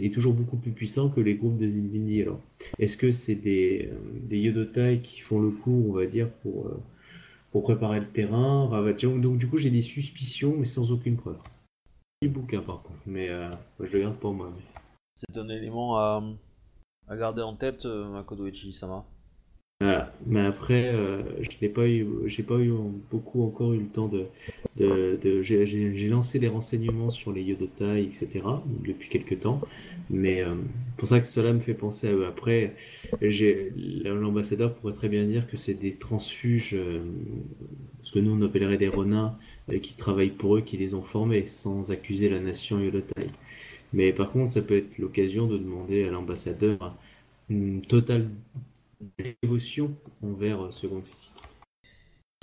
est 0.00 0.14
toujours 0.14 0.34
beaucoup 0.34 0.56
plus 0.56 0.70
puissant 0.70 1.08
que 1.08 1.20
les 1.20 1.34
groupes 1.34 1.58
de 1.58 1.66
Zinvindi. 1.66 2.22
Alors, 2.22 2.40
est-ce 2.78 2.96
que 2.96 3.10
c'est 3.10 3.34
des, 3.34 3.90
euh, 3.90 3.96
des 4.22 4.38
Yodotai 4.38 5.00
qui 5.02 5.20
font 5.20 5.40
le 5.40 5.50
coup, 5.50 5.86
on 5.88 5.92
va 5.92 6.06
dire, 6.06 6.30
pour, 6.30 6.68
euh, 6.68 6.80
pour 7.50 7.64
préparer 7.64 7.98
le 7.98 8.06
terrain 8.06 8.70
Donc 9.18 9.36
du 9.36 9.48
coup, 9.48 9.56
j'ai 9.56 9.70
des 9.70 9.82
suspicions, 9.82 10.54
mais 10.56 10.66
sans 10.66 10.92
aucune 10.92 11.16
preuve. 11.16 11.38
Du 12.22 12.28
bouquin 12.28 12.60
par 12.60 12.82
contre, 12.82 13.00
mais 13.04 13.30
je 13.80 13.92
le 13.92 13.98
garde 13.98 14.14
pour 14.14 14.32
moi. 14.32 14.52
C'est 15.16 15.36
un 15.36 15.48
élément 15.48 15.98
à, 15.98 16.22
à 17.08 17.16
garder 17.16 17.42
en 17.42 17.56
tête, 17.56 17.84
Makoto 17.84 18.46
Ichi-sama. 18.46 19.04
Voilà. 19.82 20.12
Mais 20.26 20.40
après, 20.40 20.94
euh, 20.94 21.22
je 21.40 21.50
n'ai 21.60 21.68
pas 21.68 21.88
eu, 21.88 22.06
j'ai 22.26 22.44
pas 22.44 22.58
eu 22.60 22.72
beaucoup 23.10 23.42
encore 23.42 23.72
eu 23.72 23.78
le 23.78 23.86
temps 23.86 24.08
de, 24.08 24.28
j'ai, 25.42 26.08
lancé 26.08 26.38
des 26.38 26.46
renseignements 26.46 27.10
sur 27.10 27.32
les 27.32 27.42
Yodotai, 27.42 28.04
etc. 28.04 28.42
depuis 28.84 29.08
quelques 29.08 29.40
temps. 29.40 29.60
Mais 30.08 30.40
euh, 30.42 30.54
pour 30.98 31.08
ça 31.08 31.18
que 31.18 31.26
cela 31.26 31.52
me 31.52 31.58
fait 31.58 31.74
penser 31.74 32.06
à 32.06 32.12
eux. 32.12 32.26
Après, 32.26 32.76
l'ambassadeur 33.20 34.72
pourrait 34.74 34.92
très 34.92 35.08
bien 35.08 35.24
dire 35.24 35.48
que 35.48 35.56
c'est 35.56 35.74
des 35.74 35.96
transfuges, 35.96 36.74
euh, 36.74 37.00
ce 38.02 38.12
que 38.12 38.20
nous 38.20 38.30
on 38.30 38.42
appellerait 38.42 38.76
des 38.76 38.88
renins, 38.88 39.36
euh, 39.72 39.80
qui 39.80 39.96
travaillent 39.96 40.30
pour 40.30 40.56
eux, 40.56 40.60
qui 40.60 40.76
les 40.76 40.94
ont 40.94 41.02
formés, 41.02 41.44
sans 41.46 41.90
accuser 41.90 42.28
la 42.28 42.38
nation 42.38 42.78
Yodotai. 42.78 43.30
Mais 43.92 44.12
par 44.12 44.30
contre, 44.30 44.52
ça 44.52 44.62
peut 44.62 44.76
être 44.76 44.98
l'occasion 44.98 45.48
de 45.48 45.58
demander 45.58 46.04
à 46.04 46.10
l'ambassadeur 46.12 46.96
une 47.50 47.82
totale 47.82 48.28
dévotion 49.18 49.96
envers 50.22 50.62
euh, 50.62 50.70
Second 50.70 51.02
City. 51.02 51.30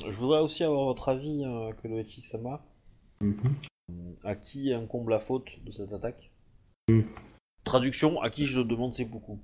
Je 0.06 0.12
voudrais 0.12 0.40
aussi 0.40 0.64
avoir 0.64 0.86
votre 0.86 1.10
avis, 1.10 1.44
euh, 1.44 1.68
Makoto 1.68 2.00
Ichi-sama. 2.00 2.64
À 4.24 4.36
qui 4.36 4.72
incombe 4.74 5.10
la 5.10 5.20
faute 5.20 5.64
de 5.66 5.72
cette 5.72 5.92
attaque 5.92 6.32
Mm. 6.90 7.02
Traduction, 7.64 8.22
à 8.22 8.30
qui 8.30 8.46
je 8.46 8.62
demande 8.62 8.94
c'est 8.94 9.06
beaucoup. 9.06 9.40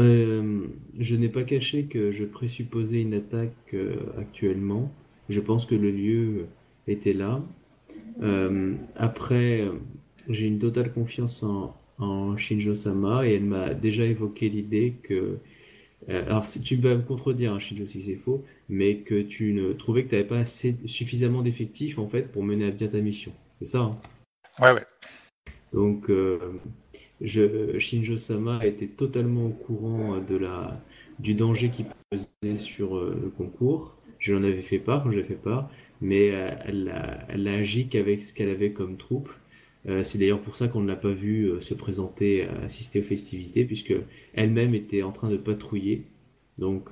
Euh, 0.00 0.66
je 0.98 1.16
n'ai 1.16 1.28
pas 1.28 1.42
caché 1.42 1.84
que 1.84 2.12
je 2.12 2.24
présupposais 2.24 3.02
une 3.02 3.14
attaque 3.14 3.74
euh, 3.74 3.96
actuellement. 4.18 4.90
Je 5.28 5.40
pense 5.40 5.66
que 5.66 5.74
le 5.74 5.90
lieu 5.90 6.46
était 6.86 7.12
là. 7.12 7.42
Euh, 8.22 8.74
après, 8.96 9.60
euh, 9.60 9.72
j'ai 10.28 10.46
une 10.46 10.58
totale 10.58 10.92
confiance 10.92 11.42
en, 11.42 11.76
en 11.98 12.36
Shinjo-sama 12.36 13.26
et 13.26 13.34
elle 13.34 13.44
m'a 13.44 13.74
déjà 13.74 14.04
évoqué 14.04 14.48
l'idée 14.48 14.94
que. 15.02 15.38
Euh, 16.08 16.26
alors, 16.26 16.44
si 16.44 16.60
tu 16.60 16.76
vas 16.76 16.96
me 16.96 17.02
contredire, 17.02 17.52
hein, 17.52 17.58
Shinjo, 17.58 17.86
si 17.86 18.02
c'est 18.02 18.16
faux, 18.16 18.44
mais 18.68 18.98
que 18.98 19.22
tu 19.22 19.52
ne 19.52 19.72
trouvais 19.72 20.04
que 20.04 20.08
tu 20.10 20.14
n'avais 20.16 20.26
pas 20.26 20.38
assez, 20.38 20.76
suffisamment 20.86 21.42
d'effectifs 21.42 21.98
en 21.98 22.08
fait 22.08 22.32
pour 22.32 22.42
mener 22.42 22.66
à 22.66 22.70
bien 22.70 22.88
ta 22.88 23.00
mission. 23.00 23.32
C'est 23.60 23.68
ça, 23.68 23.78
hein? 23.78 24.00
Ouais, 24.60 24.72
ouais. 24.72 24.84
Donc, 25.72 26.10
euh, 26.10 26.60
je, 27.20 27.78
Shinjo-sama 27.78 28.64
était 28.64 28.88
totalement 28.88 29.46
au 29.46 29.50
courant 29.50 30.18
de 30.18 30.36
la, 30.36 30.82
du 31.18 31.34
danger 31.34 31.70
qui 31.70 31.86
pesait 32.10 32.56
sur 32.56 32.96
euh, 32.96 33.18
le 33.22 33.30
concours. 33.30 33.96
Je 34.18 34.32
lui 34.32 34.38
en 34.38 34.44
avais 34.44 34.62
fait 34.62 34.78
part, 34.78 35.10
je 35.10 35.16
l'ai 35.16 35.24
fait 35.24 35.34
part, 35.34 35.70
mais 36.00 36.30
euh, 36.32 36.50
elle 36.66 36.88
a, 36.90 37.26
elle 37.28 37.48
a 37.48 37.54
agi 37.54 37.88
qu'avec 37.88 38.22
ce 38.22 38.34
qu'elle 38.34 38.50
avait 38.50 38.72
comme 38.72 38.96
troupe. 38.96 39.30
Euh, 39.88 40.02
c'est 40.04 40.18
d'ailleurs 40.18 40.40
pour 40.42 40.56
ça 40.56 40.68
qu'on 40.68 40.80
ne 40.80 40.88
l'a 40.88 40.96
pas 40.96 41.12
vu 41.12 41.46
euh, 41.50 41.60
se 41.60 41.74
présenter, 41.74 42.44
euh, 42.46 42.64
assister 42.64 43.00
aux 43.00 43.04
festivités, 43.04 43.64
puisque 43.64 43.94
elle-même 44.34 44.74
était 44.74 45.02
en 45.02 45.12
train 45.12 45.28
de 45.30 45.36
patrouiller. 45.36 46.06
Donc, 46.58 46.90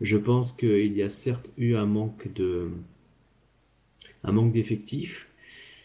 je 0.00 0.16
pense 0.16 0.52
qu'il 0.52 0.92
y 0.96 1.02
a 1.02 1.10
certes 1.10 1.50
eu 1.56 1.76
un 1.76 1.86
manque 1.86 2.32
de, 2.34 2.70
un 4.24 4.32
manque 4.32 4.52
d'effectifs. 4.52 5.28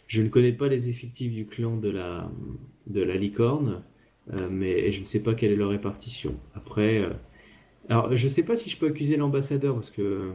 Je 0.07 0.21
ne 0.21 0.29
connais 0.29 0.53
pas 0.53 0.67
les 0.69 0.89
effectifs 0.89 1.33
du 1.33 1.47
clan 1.47 1.77
de 1.77 1.89
la, 1.89 2.31
de 2.87 3.01
la 3.03 3.17
licorne, 3.17 3.83
euh, 4.33 4.49
mais 4.51 4.91
je 4.91 5.01
ne 5.01 5.05
sais 5.05 5.21
pas 5.23 5.35
quelle 5.35 5.51
est 5.51 5.55
leur 5.55 5.69
répartition. 5.69 6.39
Après, 6.55 6.99
euh, 6.99 7.13
alors 7.89 8.15
je 8.17 8.25
ne 8.25 8.29
sais 8.29 8.43
pas 8.43 8.55
si 8.57 8.69
je 8.69 8.77
peux 8.77 8.87
accuser 8.87 9.17
l'ambassadeur 9.17 9.75
parce 9.75 9.91
que, 9.91 10.31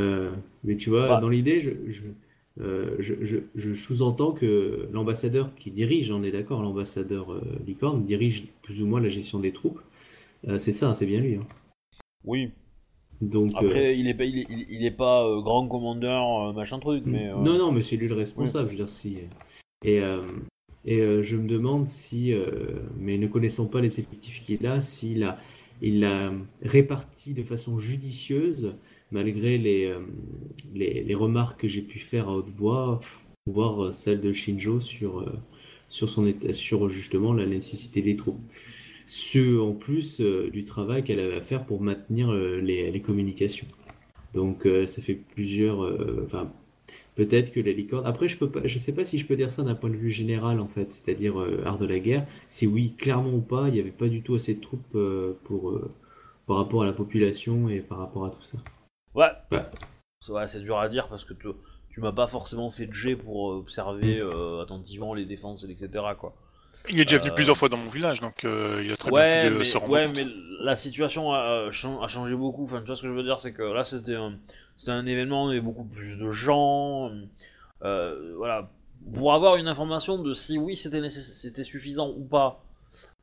euh, 0.00 0.30
mais 0.64 0.76
tu 0.76 0.90
vois, 0.90 1.08
Bah. 1.08 1.16
dans 1.16 1.28
l'idée, 1.28 1.60
je, 1.60 1.70
je, 1.88 2.04
euh, 2.60 2.96
je, 2.98 3.14
je- 3.24 3.36
je 3.54 3.72
sous-entends 3.74 4.32
que 4.32 4.88
l'ambassadeur 4.92 5.54
qui 5.54 5.70
dirige, 5.70 6.10
on 6.10 6.22
est 6.22 6.32
d'accord, 6.32 6.62
l'ambassadeur 6.62 7.32
euh, 7.32 7.40
licorne 7.66 8.04
dirige 8.04 8.44
plus 8.62 8.82
ou 8.82 8.86
moins 8.86 9.00
la 9.00 9.08
gestion 9.08 9.38
des 9.38 9.52
troupes. 9.52 9.80
Euh, 10.48 10.58
c'est 10.58 10.72
ça, 10.72 10.94
c'est 10.94 11.06
bien 11.06 11.20
lui. 11.20 11.36
hein. 11.36 11.46
Oui. 12.24 12.50
Donc, 13.20 13.52
Après, 13.56 13.98
il 13.98 14.06
est 14.06 14.14
pas, 14.14 14.24
il 14.24 14.38
est, 14.38 14.46
il- 14.50 14.66
il 14.70 14.84
est 14.84 14.90
pas 14.92 15.24
grand 15.42 15.66
commandeur, 15.66 16.52
machin 16.54 16.78
truc, 16.78 17.02
mais. 17.06 17.28
Non, 17.32 17.58
non, 17.58 17.72
mais 17.72 17.82
c'est 17.82 17.96
lui 17.96 18.06
le 18.08 18.14
responsable, 18.14 18.66
je 18.68 18.72
veux 18.72 18.78
dire, 18.78 18.88
si. 18.90 19.18
Et, 19.84 20.00
et 20.84 21.22
je 21.22 21.36
me 21.36 21.48
demande 21.48 21.86
si, 21.86 22.32
mais 22.96 23.18
ne 23.18 23.26
connaissant 23.26 23.66
pas 23.66 23.80
les 23.80 23.98
effectifs 23.98 24.44
qu'il 24.44 24.64
a, 24.66 24.80
s'il 24.80 25.24
a, 25.24 25.38
il 25.82 26.04
a 26.04 26.32
réparti 26.62 27.34
de 27.34 27.42
façon 27.42 27.78
judicieuse, 27.80 28.74
malgré 29.10 29.58
les, 29.58 29.86
euh, 29.86 30.00
les, 30.74 31.02
les 31.02 31.14
remarques 31.14 31.60
que 31.62 31.68
j'ai 31.68 31.82
pu 31.82 31.98
faire 31.98 32.28
à 32.28 32.36
haute 32.36 32.50
voix, 32.50 33.00
voire 33.46 33.86
euh, 33.86 33.92
celles 33.92 34.20
de 34.20 34.32
Shinjo 34.32 34.80
sur, 34.80 35.20
euh, 35.20 35.32
sur, 35.88 36.08
son 36.08 36.32
sur 36.52 36.88
justement 36.88 37.32
la 37.32 37.46
nécessité 37.46 38.02
des 38.02 38.16
troupes. 38.16 38.40
Ce, 39.06 39.58
en 39.58 39.72
plus 39.72 40.20
du 40.20 40.64
travail 40.64 41.02
qu'elle 41.02 41.20
avait 41.20 41.36
à 41.36 41.40
faire 41.40 41.64
pour 41.64 41.80
maintenir 41.80 42.30
les, 42.30 43.00
communications. 43.00 43.66
Donc 44.34 44.68
ça 44.86 45.00
fait 45.00 45.14
plusieurs, 45.14 45.80
enfin 46.26 46.52
peut-être 47.14 47.50
que 47.50 47.60
la 47.60 47.72
licorne. 47.72 48.04
Après 48.04 48.28
je 48.28 48.36
peux 48.36 48.50
pas, 48.50 48.60
je 48.66 48.78
sais 48.78 48.92
pas 48.92 49.06
si 49.06 49.16
je 49.16 49.24
peux 49.24 49.34
dire 49.34 49.50
ça 49.50 49.62
d'un 49.62 49.74
point 49.74 49.88
de 49.88 49.96
vue 49.96 50.10
général 50.10 50.60
en 50.60 50.68
fait, 50.68 50.92
c'est-à-dire 50.92 51.38
art 51.64 51.78
de 51.78 51.86
la 51.86 52.00
guerre. 52.00 52.26
Si 52.50 52.66
oui, 52.66 52.92
clairement 52.98 53.32
ou 53.32 53.40
pas, 53.40 53.68
il 53.68 53.74
n'y 53.74 53.80
avait 53.80 53.90
pas 53.92 54.08
du 54.08 54.20
tout 54.20 54.34
assez 54.34 54.52
de 54.52 54.60
troupes 54.60 54.98
par 56.46 56.56
rapport 56.58 56.82
à 56.82 56.84
la 56.84 56.92
population 56.92 57.70
et 57.70 57.80
par 57.80 57.96
rapport 57.96 58.26
à 58.26 58.30
tout 58.30 58.42
ça. 58.42 58.58
Ouais. 59.14 59.30
Ouais. 59.52 59.62
C'est 60.20 60.32
ouais, 60.32 60.48
c'est 60.48 60.60
dur 60.60 60.78
à 60.78 60.88
dire 60.88 61.08
parce 61.08 61.24
que 61.24 61.32
tu, 61.34 61.48
tu 61.90 62.00
m'as 62.00 62.12
pas 62.12 62.26
forcément 62.26 62.70
fait 62.70 62.86
de 62.86 62.92
jet 62.92 63.16
pour 63.16 63.44
observer 63.44 64.18
euh, 64.20 64.62
attentivement 64.62 65.14
les 65.14 65.24
défenses, 65.24 65.64
et 65.64 65.70
etc. 65.70 66.04
Quoi. 66.18 66.34
Il 66.90 67.00
est 67.00 67.04
déjà 67.04 67.18
venu 67.18 67.30
Euh, 67.30 67.34
plusieurs 67.34 67.56
fois 67.56 67.68
dans 67.68 67.78
mon 67.78 67.88
village, 67.88 68.20
donc 68.20 68.44
euh, 68.44 68.82
il 68.84 68.92
a 68.92 68.96
très 68.96 69.10
Ouais, 69.10 69.42
bien 69.42 69.50
pu 69.52 69.58
mais, 69.58 69.64
se 69.64 69.78
rendre 69.78 69.92
ouais 69.92 70.06
compte. 70.06 70.16
mais 70.16 70.26
la 70.60 70.76
situation 70.76 71.32
a, 71.32 71.66
a 71.66 71.70
chan- 71.70 72.00
a 72.02 72.08
changé 72.08 72.34
beaucoup. 72.36 72.62
Enfin, 72.64 72.80
tu 72.80 72.86
vois 72.86 72.96
ce 72.96 73.02
que 73.02 73.08
je 73.08 73.12
veux 73.12 73.22
dire, 73.22 73.40
c'est 73.40 73.52
que 73.52 73.62
là 73.62 73.84
c'était 73.84 74.14
un, 74.16 74.34
c'était 74.76 74.92
un 74.92 75.06
événement, 75.06 75.50
il 75.50 75.54
y 75.54 75.58
avait 75.58 75.64
beaucoup 75.64 75.84
plus 75.84 76.18
de 76.18 76.30
gens. 76.30 77.10
Euh, 77.82 78.34
voilà. 78.36 78.70
Pour 79.14 79.32
avoir 79.32 79.56
une 79.56 79.68
information 79.68 80.20
de 80.22 80.32
si 80.34 80.58
oui 80.58 80.74
c'était 80.76 81.00
nécess- 81.00 81.32
c'était 81.34 81.64
suffisant 81.64 82.10
ou 82.10 82.24
pas, 82.24 82.60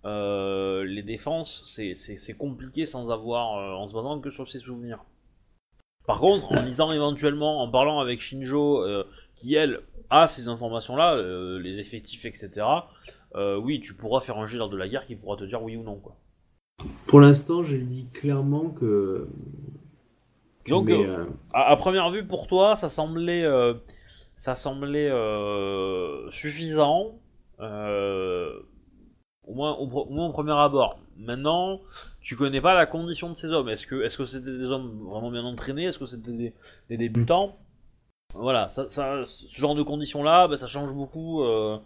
euh, 0.05 0.83
les 0.85 1.03
défenses, 1.03 1.61
c'est- 1.65 1.95
c'est 1.95 2.17
c'est 2.17 2.33
compliqué 2.33 2.85
sans 2.85 3.09
avoir, 3.09 3.57
euh, 3.57 3.73
en 3.73 3.87
se 3.87 3.93
basant 3.93 4.19
que 4.19 4.29
sur 4.29 4.47
ses 4.49 4.59
souvenirs. 4.59 4.99
Par 6.07 6.19
contre, 6.19 6.51
en 6.51 6.61
lisant 6.61 6.91
éventuellement, 6.91 7.61
en 7.61 7.69
parlant 7.69 7.99
avec 7.99 8.21
Shinjo, 8.21 8.83
euh, 8.83 9.03
qui 9.35 9.55
elle 9.55 9.81
a 10.09 10.27
ces 10.27 10.47
informations-là, 10.47 11.15
euh, 11.15 11.59
les 11.59 11.79
effectifs, 11.79 12.25
etc. 12.25 12.65
euh, 13.35 13.57
oui, 13.57 13.81
tu 13.81 13.93
pourras 13.95 14.21
faire 14.21 14.37
un 14.37 14.47
jet 14.47 14.57
lors 14.57 14.69
de 14.69 14.77
la 14.77 14.87
guerre 14.87 15.05
qui 15.07 15.15
pourra 15.15 15.35
te 15.35 15.43
dire 15.43 15.61
oui 15.63 15.75
ou 15.75 15.83
non, 15.83 15.95
quoi. 15.95 16.15
Pour 17.07 17.19
l'instant, 17.19 17.63
je 17.63 17.75
dis 17.77 18.07
clairement 18.13 18.69
que. 18.69 19.27
Donc, 20.67 20.89
euh, 20.89 21.05
euh, 21.07 21.25
À, 21.53 21.71
à 21.71 21.75
première 21.75 22.09
vue, 22.09 22.25
pour 22.25 22.47
toi, 22.47 22.75
ça 22.75 22.89
semblait, 22.89 23.43
euh, 23.43 23.73
ça 24.35 24.55
semblait 24.55 25.09
euh, 25.09 26.29
suffisant, 26.31 27.13
euh, 27.59 28.59
au 29.47 29.53
moins 29.53 29.73
au 29.73 29.87
moins 30.09 30.27
au 30.27 30.31
premier 30.31 30.53
abord. 30.53 30.99
Maintenant, 31.17 31.81
tu 32.21 32.35
connais 32.35 32.61
pas 32.61 32.73
la 32.73 32.85
condition 32.85 33.29
de 33.29 33.35
ces 33.35 33.47
hommes. 33.47 33.69
Est-ce 33.69 33.87
que, 33.87 34.03
est-ce 34.03 34.17
que 34.17 34.25
c'était 34.25 34.57
des 34.57 34.65
hommes 34.65 34.99
vraiment 35.07 35.31
bien 35.31 35.43
entraînés? 35.43 35.85
Est-ce 35.85 35.99
que 35.99 36.05
c'était 36.05 36.53
des, 36.89 36.97
débutants? 36.97 37.57
Voilà, 38.33 38.69
ce 38.69 39.19
genre 39.55 39.75
de 39.75 39.83
conditions-là, 39.83 40.47
bah, 40.47 40.57
ça 40.57 40.67
change 40.67 40.93
beaucoup 40.93 41.43
euh, 41.43 41.77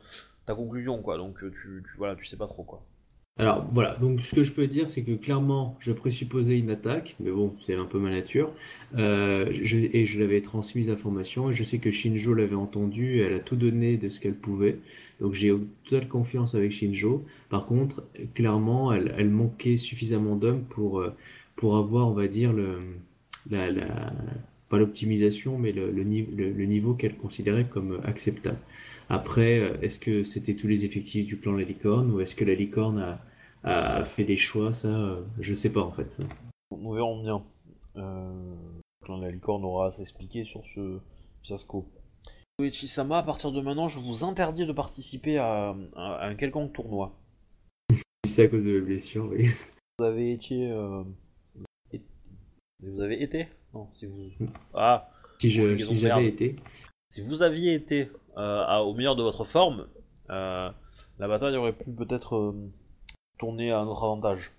ta 0.46 0.56
conclusion, 0.56 1.02
quoi. 1.02 1.18
Donc, 1.18 1.44
euh, 1.44 1.52
tu, 1.52 1.84
tu, 1.86 1.98
voilà, 1.98 2.16
tu 2.16 2.26
sais 2.26 2.38
pas 2.38 2.48
trop, 2.48 2.64
quoi. 2.64 2.84
Alors 3.40 3.66
voilà, 3.72 3.96
donc 3.96 4.20
ce 4.20 4.36
que 4.36 4.44
je 4.44 4.52
peux 4.52 4.68
dire, 4.68 4.90
c'est 4.90 5.02
que 5.02 5.14
clairement, 5.14 5.78
je 5.80 5.94
présupposais 5.94 6.60
une 6.60 6.70
attaque, 6.70 7.16
mais 7.22 7.32
bon, 7.32 7.56
c'est 7.66 7.74
un 7.74 7.86
peu 7.86 7.98
ma 7.98 8.10
nature, 8.10 8.52
Euh, 8.98 9.46
et 9.50 10.06
je 10.06 10.20
l'avais 10.20 10.42
transmise 10.42 10.90
l'information, 10.90 11.50
et 11.50 11.54
je 11.54 11.64
sais 11.64 11.78
que 11.78 11.90
Shinjo 11.90 12.34
l'avait 12.34 12.56
entendu, 12.56 13.22
elle 13.22 13.34
a 13.34 13.40
tout 13.40 13.56
donné 13.56 13.96
de 13.96 14.10
ce 14.10 14.20
qu'elle 14.20 14.36
pouvait, 14.36 14.80
donc 15.20 15.34
j'ai 15.34 15.54
totale 15.86 16.08
confiance 16.08 16.56
avec 16.56 16.72
Shinjo. 16.72 17.26
Par 17.50 17.66
contre, 17.66 18.04
clairement, 18.34 18.94
elle, 18.94 19.30
manquait 19.30 19.78
suffisamment 19.78 20.36
d'hommes 20.36 20.64
pour, 20.64 21.00
euh, 21.00 21.14
pour 21.56 21.78
avoir, 21.78 22.08
on 22.08 22.14
va 22.14 22.28
dire, 22.28 22.54
le, 22.54 22.80
pas 24.70 24.78
l'optimisation, 24.78 25.58
mais 25.58 25.72
le, 25.72 25.92
le, 25.92 26.04
le- 26.04 26.52
le 26.52 26.66
niveau 26.66 26.94
qu'elle 26.94 27.16
considérait 27.18 27.66
comme 27.66 28.00
acceptable. 28.04 28.60
Après, 29.10 29.60
euh, 29.60 29.78
est-ce 29.82 30.00
que 30.00 30.24
c'était 30.24 30.56
tous 30.56 30.68
les 30.68 30.86
effectifs 30.86 31.26
du 31.26 31.38
clan 31.40 31.54
La 31.54 31.64
Licorne 31.64 32.12
ou 32.12 32.20
est-ce 32.22 32.36
que 32.36 32.46
La 32.46 32.54
Licorne 32.54 33.00
a, 33.00 33.20
a 33.64 34.06
fait 34.06 34.24
des 34.24 34.38
choix? 34.38 34.74
Ça, 34.74 34.88
euh, 34.88 35.22
je 35.40 35.54
sais 35.56 35.70
pas 35.72 35.82
en 35.82 35.92
fait. 35.92 36.20
Nous 36.78 36.94
verrons 36.94 37.22
bien. 37.24 37.44
Euh, 37.96 38.56
quand 39.06 39.18
la 39.18 39.32
licorne 39.32 39.66
aura 39.66 39.88
à 39.88 39.92
s'expliquer 39.92 40.44
sur 40.46 40.64
ce 40.66 41.00
fiasco. 41.42 41.86
Uechi-sama, 42.60 43.20
à 43.20 43.24
partir 43.24 43.52
de 43.52 43.62
maintenant, 43.62 43.88
je 43.88 44.00
vous 44.00 44.24
interdis 44.24 44.66
de 44.66 44.74
participer 44.74 45.38
à, 45.38 45.76
à- 45.96 46.16
à 46.16 46.28
un 46.28 46.36
quelconque 46.36 46.74
tournoi. 46.74 47.16
Si 48.26 48.34
c'est 48.34 48.44
à 48.44 48.48
cause 48.48 48.66
de 48.66 48.72
la 48.74 48.82
blessure, 48.86 49.28
oui. 49.32 49.50
Vous 49.98 50.06
avez 50.06 50.34
été... 50.34 50.70
euh, 50.70 51.04
Vous 52.84 53.02
avez 53.02 53.22
été? 53.24 53.48
Non, 53.74 53.88
si 53.96 54.06
vous... 54.08 54.30
Ah, 54.74 55.10
Si 55.42 55.52
si 55.52 55.58
de 55.58 55.78
j'avais 55.78 56.04
merde. 56.04 56.24
été. 56.24 56.56
si 57.10 57.22
vous 57.22 57.42
aviez 57.44 57.74
été 57.76 58.12
euh, 58.38 58.64
à- 58.68 58.84
au 58.84 58.94
meilleur 58.94 59.16
de 59.16 59.24
votre 59.24 59.46
forme, 59.46 59.88
euh, 60.30 60.70
la 61.18 61.28
bataille 61.28 61.56
aurait 61.56 61.74
pu 61.74 61.90
peut-être 61.92 62.54
tourner 63.38 63.72
à 63.72 63.84
notre 63.86 64.04
avantage. 64.04 64.52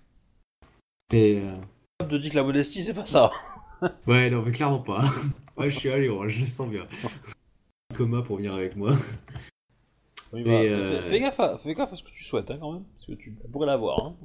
Je 1.11 2.05
te 2.09 2.15
dis 2.15 2.29
que 2.31 2.35
la 2.35 2.43
modestie, 2.43 2.81
c'est 2.83 2.93
pas 2.95 3.05
ça. 3.05 3.31
Ouais, 4.07 4.29
non, 4.31 4.41
mais 4.43 4.51
clairement 4.51 4.79
pas. 4.79 5.03
Ouais, 5.57 5.69
je 5.69 5.77
suis 5.77 5.91
allé, 5.91 6.09
ouais, 6.09 6.29
je 6.29 6.39
le 6.41 6.47
sens 6.47 6.67
bien. 6.69 6.87
Coma 8.01 8.21
pour 8.23 8.37
venir 8.37 8.53
avec 8.55 8.75
moi. 8.75 8.93
Oui, 10.33 10.43
Mais, 10.45 10.69
bah, 10.69 10.75
euh, 10.75 11.03
fais, 11.03 11.09
fais 11.09 11.19
gaffe 11.19 11.39
à, 11.39 11.57
fais 11.57 11.73
gaffe 11.75 11.93
à 11.93 11.95
ce 11.95 12.03
que 12.03 12.09
tu 12.09 12.23
souhaites, 12.23 12.49
hein, 12.49 12.57
quand 12.59 12.73
même. 12.73 12.83
Parce 12.95 13.05
que 13.07 13.13
tu 13.13 13.31
pourrais 13.51 13.67
l'avoir. 13.67 14.05
Hein. 14.05 14.15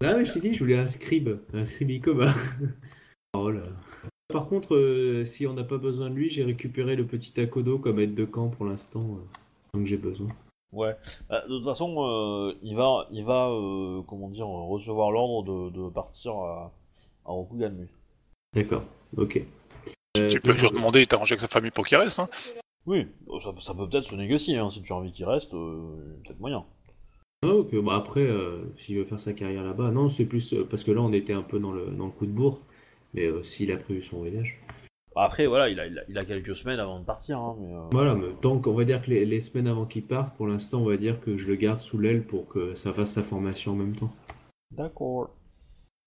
Ah, 0.00 0.14
mais 0.14 0.24
je 0.24 0.32
t'ai 0.32 0.40
dit, 0.40 0.54
je 0.54 0.60
voulais 0.60 0.78
un 0.78 0.86
scribe. 0.86 1.38
Un 1.52 1.64
scribe 1.64 1.90
Icoma. 1.90 2.32
oh 3.34 3.50
là. 3.50 3.62
Par 4.32 4.46
contre, 4.48 4.74
euh, 4.74 5.24
si 5.24 5.46
on 5.46 5.52
n'a 5.54 5.64
pas 5.64 5.78
besoin 5.78 6.08
de 6.08 6.14
lui, 6.14 6.30
j'ai 6.30 6.44
récupéré 6.44 6.96
le 6.96 7.04
petit 7.06 7.38
Akodo 7.40 7.78
comme 7.78 7.98
aide 7.98 8.14
de 8.14 8.24
camp 8.24 8.48
pour 8.48 8.64
l'instant. 8.64 9.00
euh, 9.02 9.78
donc 9.78 9.86
j'ai 9.86 9.96
besoin. 9.96 10.28
Ouais. 10.72 10.94
Bah, 11.28 11.42
de 11.42 11.56
toute 11.56 11.64
façon, 11.64 11.96
euh, 11.98 12.54
il 12.62 12.76
va, 12.76 13.06
il 13.10 13.24
va 13.24 13.48
euh, 13.48 14.02
comment 14.06 14.28
dire, 14.28 14.46
recevoir 14.46 15.10
l'ordre 15.10 15.70
de, 15.70 15.76
de 15.76 15.88
partir 15.90 16.32
à, 16.32 16.72
à 17.26 17.30
Rokuganmu. 17.32 17.88
D'accord, 18.54 18.84
ok. 19.16 19.42
Euh, 20.16 20.28
tu 20.28 20.40
peux 20.40 20.54
toujours 20.54 20.72
demander 20.72 21.02
et 21.02 21.06
t'arranger 21.06 21.34
avec 21.34 21.40
sa 21.40 21.48
famille 21.48 21.70
pour 21.70 21.86
qu'il 21.86 21.96
reste. 21.98 22.18
Hein. 22.18 22.28
Oui, 22.88 23.06
ça, 23.38 23.52
ça 23.60 23.74
peut 23.74 23.86
peut-être 23.86 24.06
se 24.06 24.16
négocier, 24.16 24.56
hein, 24.56 24.70
si 24.70 24.82
tu 24.82 24.94
as 24.94 24.96
envie 24.96 25.12
qu'il 25.12 25.26
reste, 25.26 25.52
euh, 25.52 25.94
peut-être 26.24 26.40
moyen. 26.40 26.64
Ah, 27.42 27.52
bah 27.70 27.94
après, 27.94 28.22
euh, 28.22 28.64
s'il 28.78 28.96
veut 28.96 29.04
faire 29.04 29.20
sa 29.20 29.34
carrière 29.34 29.62
là-bas, 29.62 29.90
non, 29.90 30.08
c'est 30.08 30.24
plus 30.24 30.54
euh, 30.54 30.64
parce 30.64 30.84
que 30.84 30.90
là 30.90 31.02
on 31.02 31.12
était 31.12 31.34
un 31.34 31.42
peu 31.42 31.58
dans 31.58 31.70
le, 31.70 31.88
dans 31.90 32.06
le 32.06 32.12
coup 32.12 32.24
de 32.24 32.32
bourre, 32.32 32.62
mais 33.12 33.26
euh, 33.26 33.42
s'il 33.42 33.70
a 33.72 33.76
prévu 33.76 34.02
son 34.02 34.18
voyage. 34.20 34.58
Après, 35.14 35.46
voilà, 35.46 35.68
il 35.68 35.78
a, 35.78 35.86
il 35.86 35.98
a, 35.98 36.02
il 36.08 36.16
a 36.16 36.24
quelques 36.24 36.56
semaines 36.56 36.80
avant 36.80 36.98
de 36.98 37.04
partir, 37.04 37.38
hein, 37.38 37.56
mais... 37.60 37.74
euh, 37.74 37.82
Voilà, 37.92 38.14
mais 38.14 38.28
donc 38.40 38.66
on 38.66 38.72
va 38.72 38.84
dire 38.84 39.02
que 39.02 39.10
les, 39.10 39.26
les 39.26 39.40
semaines 39.42 39.66
avant 39.66 39.84
qu'il 39.84 40.04
parte, 40.04 40.34
pour 40.36 40.46
l'instant, 40.46 40.80
on 40.80 40.86
va 40.86 40.96
dire 40.96 41.20
que 41.20 41.36
je 41.36 41.46
le 41.46 41.56
garde 41.56 41.80
sous 41.80 41.98
l'aile 41.98 42.22
pour 42.24 42.48
que 42.48 42.74
ça 42.74 42.94
fasse 42.94 43.12
sa 43.12 43.22
formation 43.22 43.72
en 43.72 43.76
même 43.76 43.94
temps. 43.94 44.12
D'accord. 44.70 45.28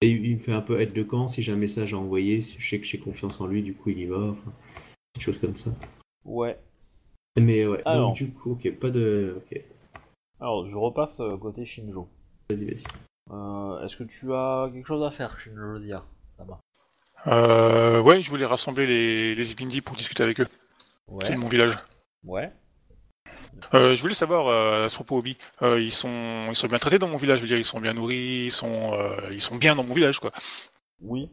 Et 0.01 0.09
il 0.09 0.25
il 0.25 0.35
me 0.37 0.39
fait 0.39 0.53
un 0.53 0.61
peu 0.61 0.81
aide 0.81 0.93
de 0.93 1.03
camp, 1.03 1.27
si 1.27 1.43
j'ai 1.43 1.51
un 1.51 1.57
message 1.57 1.93
à 1.93 1.97
envoyer, 1.99 2.41
si 2.41 2.59
je 2.59 2.67
sais 2.67 2.79
que 2.79 2.87
j'ai 2.87 2.97
confiance 2.99 3.39
en 3.39 3.45
lui, 3.45 3.61
du 3.61 3.75
coup 3.75 3.91
il 3.91 3.99
y 3.99 4.05
va, 4.05 4.31
enfin, 4.31 4.51
des 5.13 5.21
choses 5.21 5.37
comme 5.37 5.55
ça. 5.55 5.69
Ouais. 6.25 6.57
Mais 7.39 7.65
ouais, 7.65 7.81
Alors. 7.85 8.09
donc 8.09 8.17
du 8.17 8.31
coup, 8.31 8.51
ok, 8.53 8.71
pas 8.79 8.89
de. 8.89 9.35
Ok, 9.37 9.61
Alors, 10.39 10.67
je 10.67 10.75
repasse 10.75 11.19
euh, 11.21 11.37
côté 11.37 11.65
Shinjo. 11.65 12.09
vas-y, 12.49 12.65
vas-y. 12.65 12.83
Euh, 13.31 13.83
Est-ce 13.83 13.95
que 13.97 14.03
tu 14.03 14.33
as 14.33 14.69
quelque 14.73 14.85
chose 14.87 15.03
à 15.03 15.11
faire, 15.11 15.39
Shinjo 15.39 15.79
Dia 15.79 16.03
va. 16.39 16.59
Euh, 17.27 18.01
ouais, 18.01 18.21
je 18.21 18.29
voulais 18.29 18.45
rassembler 18.45 18.85
les, 18.87 19.35
les 19.35 19.51
Ivindi 19.51 19.79
pour 19.81 19.95
discuter 19.95 20.23
avec 20.23 20.41
eux. 20.41 20.47
C'est 21.21 21.29
Ouais. 21.29 21.35
de 21.35 21.39
mon 21.39 21.47
village. 21.49 21.77
Ouais. 22.23 22.51
Euh, 23.73 23.95
je 23.95 24.01
voulais 24.01 24.13
savoir 24.15 24.47
euh, 24.47 24.85
à 24.85 24.89
ce 24.89 24.95
propos, 24.95 25.17
Obi, 25.19 25.37
euh, 25.61 25.79
ils 25.79 25.91
sont 25.91 26.47
ils 26.49 26.55
sont 26.55 26.67
bien 26.67 26.79
traités 26.79 26.97
dans 26.99 27.07
mon 27.07 27.17
village. 27.17 27.37
Je 27.37 27.43
veux 27.43 27.47
dire, 27.47 27.57
ils 27.57 27.65
sont 27.65 27.79
bien 27.79 27.93
nourris, 27.93 28.45
ils 28.47 28.51
sont 28.51 28.93
euh, 28.93 29.15
ils 29.31 29.41
sont 29.41 29.55
bien 29.57 29.75
dans 29.75 29.83
mon 29.83 29.93
village, 29.93 30.19
quoi. 30.19 30.31
Oui. 31.01 31.29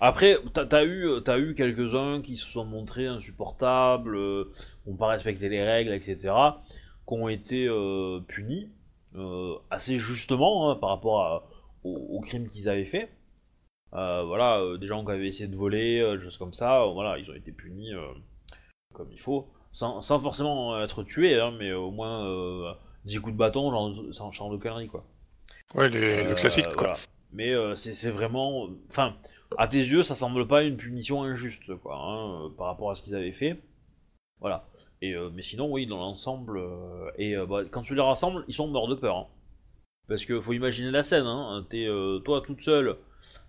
Après, 0.00 0.38
t'as 0.52 0.66
as 0.78 0.84
eu, 0.84 1.06
eu 1.38 1.54
quelques-uns 1.54 2.22
qui 2.22 2.36
se 2.36 2.46
sont 2.46 2.64
montrés 2.64 3.06
insupportables, 3.06 4.16
euh, 4.16 4.52
ont 4.86 4.94
pas 4.96 5.08
respecté 5.08 5.48
les 5.48 5.62
règles, 5.62 5.92
etc., 5.92 6.62
qui 7.06 7.14
ont 7.14 7.28
été 7.28 7.66
euh, 7.68 8.20
punis 8.26 8.70
euh, 9.16 9.54
assez 9.70 9.98
justement 9.98 10.70
hein, 10.70 10.76
par 10.76 10.90
rapport 10.90 11.20
à- 11.22 11.44
aux, 11.84 11.96
aux 12.16 12.20
crimes 12.20 12.48
qu'ils 12.48 12.68
avaient 12.68 12.84
fait. 12.84 13.08
Euh, 13.94 14.22
voilà, 14.24 14.62
des 14.78 14.86
gens 14.86 15.04
qui 15.04 15.12
avaient 15.12 15.28
essayé 15.28 15.48
de 15.48 15.56
voler, 15.56 16.16
des 16.16 16.22
choses 16.22 16.36
comme 16.38 16.54
ça, 16.54 16.84
voilà, 16.86 17.18
ils 17.18 17.30
ont 17.30 17.34
été 17.34 17.52
punis 17.52 17.92
comme 18.92 19.10
il 19.12 19.20
faut, 19.20 19.48
sans, 19.72 20.00
sans 20.00 20.18
forcément 20.18 20.80
être 20.82 21.02
tués, 21.02 21.38
hein, 21.40 21.52
mais 21.58 21.72
au 21.72 21.90
moins 21.90 22.26
euh, 22.26 22.72
10 23.04 23.18
coups 23.20 23.32
de 23.32 23.38
bâton, 23.38 23.70
genre, 23.70 23.94
sans 24.12 24.32
genre 24.32 24.50
de 24.50 24.56
conneries, 24.56 24.88
quoi. 24.88 25.04
Ouais, 25.74 25.88
les- 25.88 26.24
le 26.24 26.34
classique, 26.34 26.64
quoi. 26.64 26.74
voilà. 26.76 26.96
Mais 27.32 27.52
c'est 27.74 27.92
c'est 27.92 28.10
vraiment. 28.10 28.68
Enfin, 28.88 29.14
à 29.58 29.68
tes 29.68 29.78
yeux, 29.78 30.02
ça 30.02 30.14
semble 30.14 30.46
pas 30.46 30.62
une 30.62 30.76
punition 30.76 31.22
injuste, 31.22 31.74
quoi, 31.76 31.96
hein, 31.96 32.44
euh, 32.44 32.48
par 32.50 32.66
rapport 32.66 32.90
à 32.90 32.94
ce 32.94 33.02
qu'ils 33.02 33.14
avaient 33.14 33.32
fait. 33.32 33.58
Voilà. 34.40 34.66
Et, 35.02 35.14
euh, 35.14 35.30
mais 35.34 35.42
sinon, 35.42 35.70
oui, 35.70 35.86
dans 35.86 35.98
l'ensemble. 35.98 36.58
euh, 36.58 37.10
et 37.18 37.36
bah, 37.36 37.62
quand 37.70 37.82
tu 37.82 37.94
les 37.94 38.00
rassembles, 38.00 38.44
ils 38.48 38.54
sont 38.54 38.68
morts 38.68 38.88
de 38.88 38.94
peur. 38.94 39.16
hein. 39.16 39.26
Parce 40.08 40.24
que 40.24 40.40
faut 40.40 40.52
imaginer 40.52 40.90
la 40.90 41.02
scène, 41.02 41.26
hein. 41.26 41.66
T'es 41.68 41.88
toi 42.24 42.40
toute 42.40 42.60
seule 42.62 42.96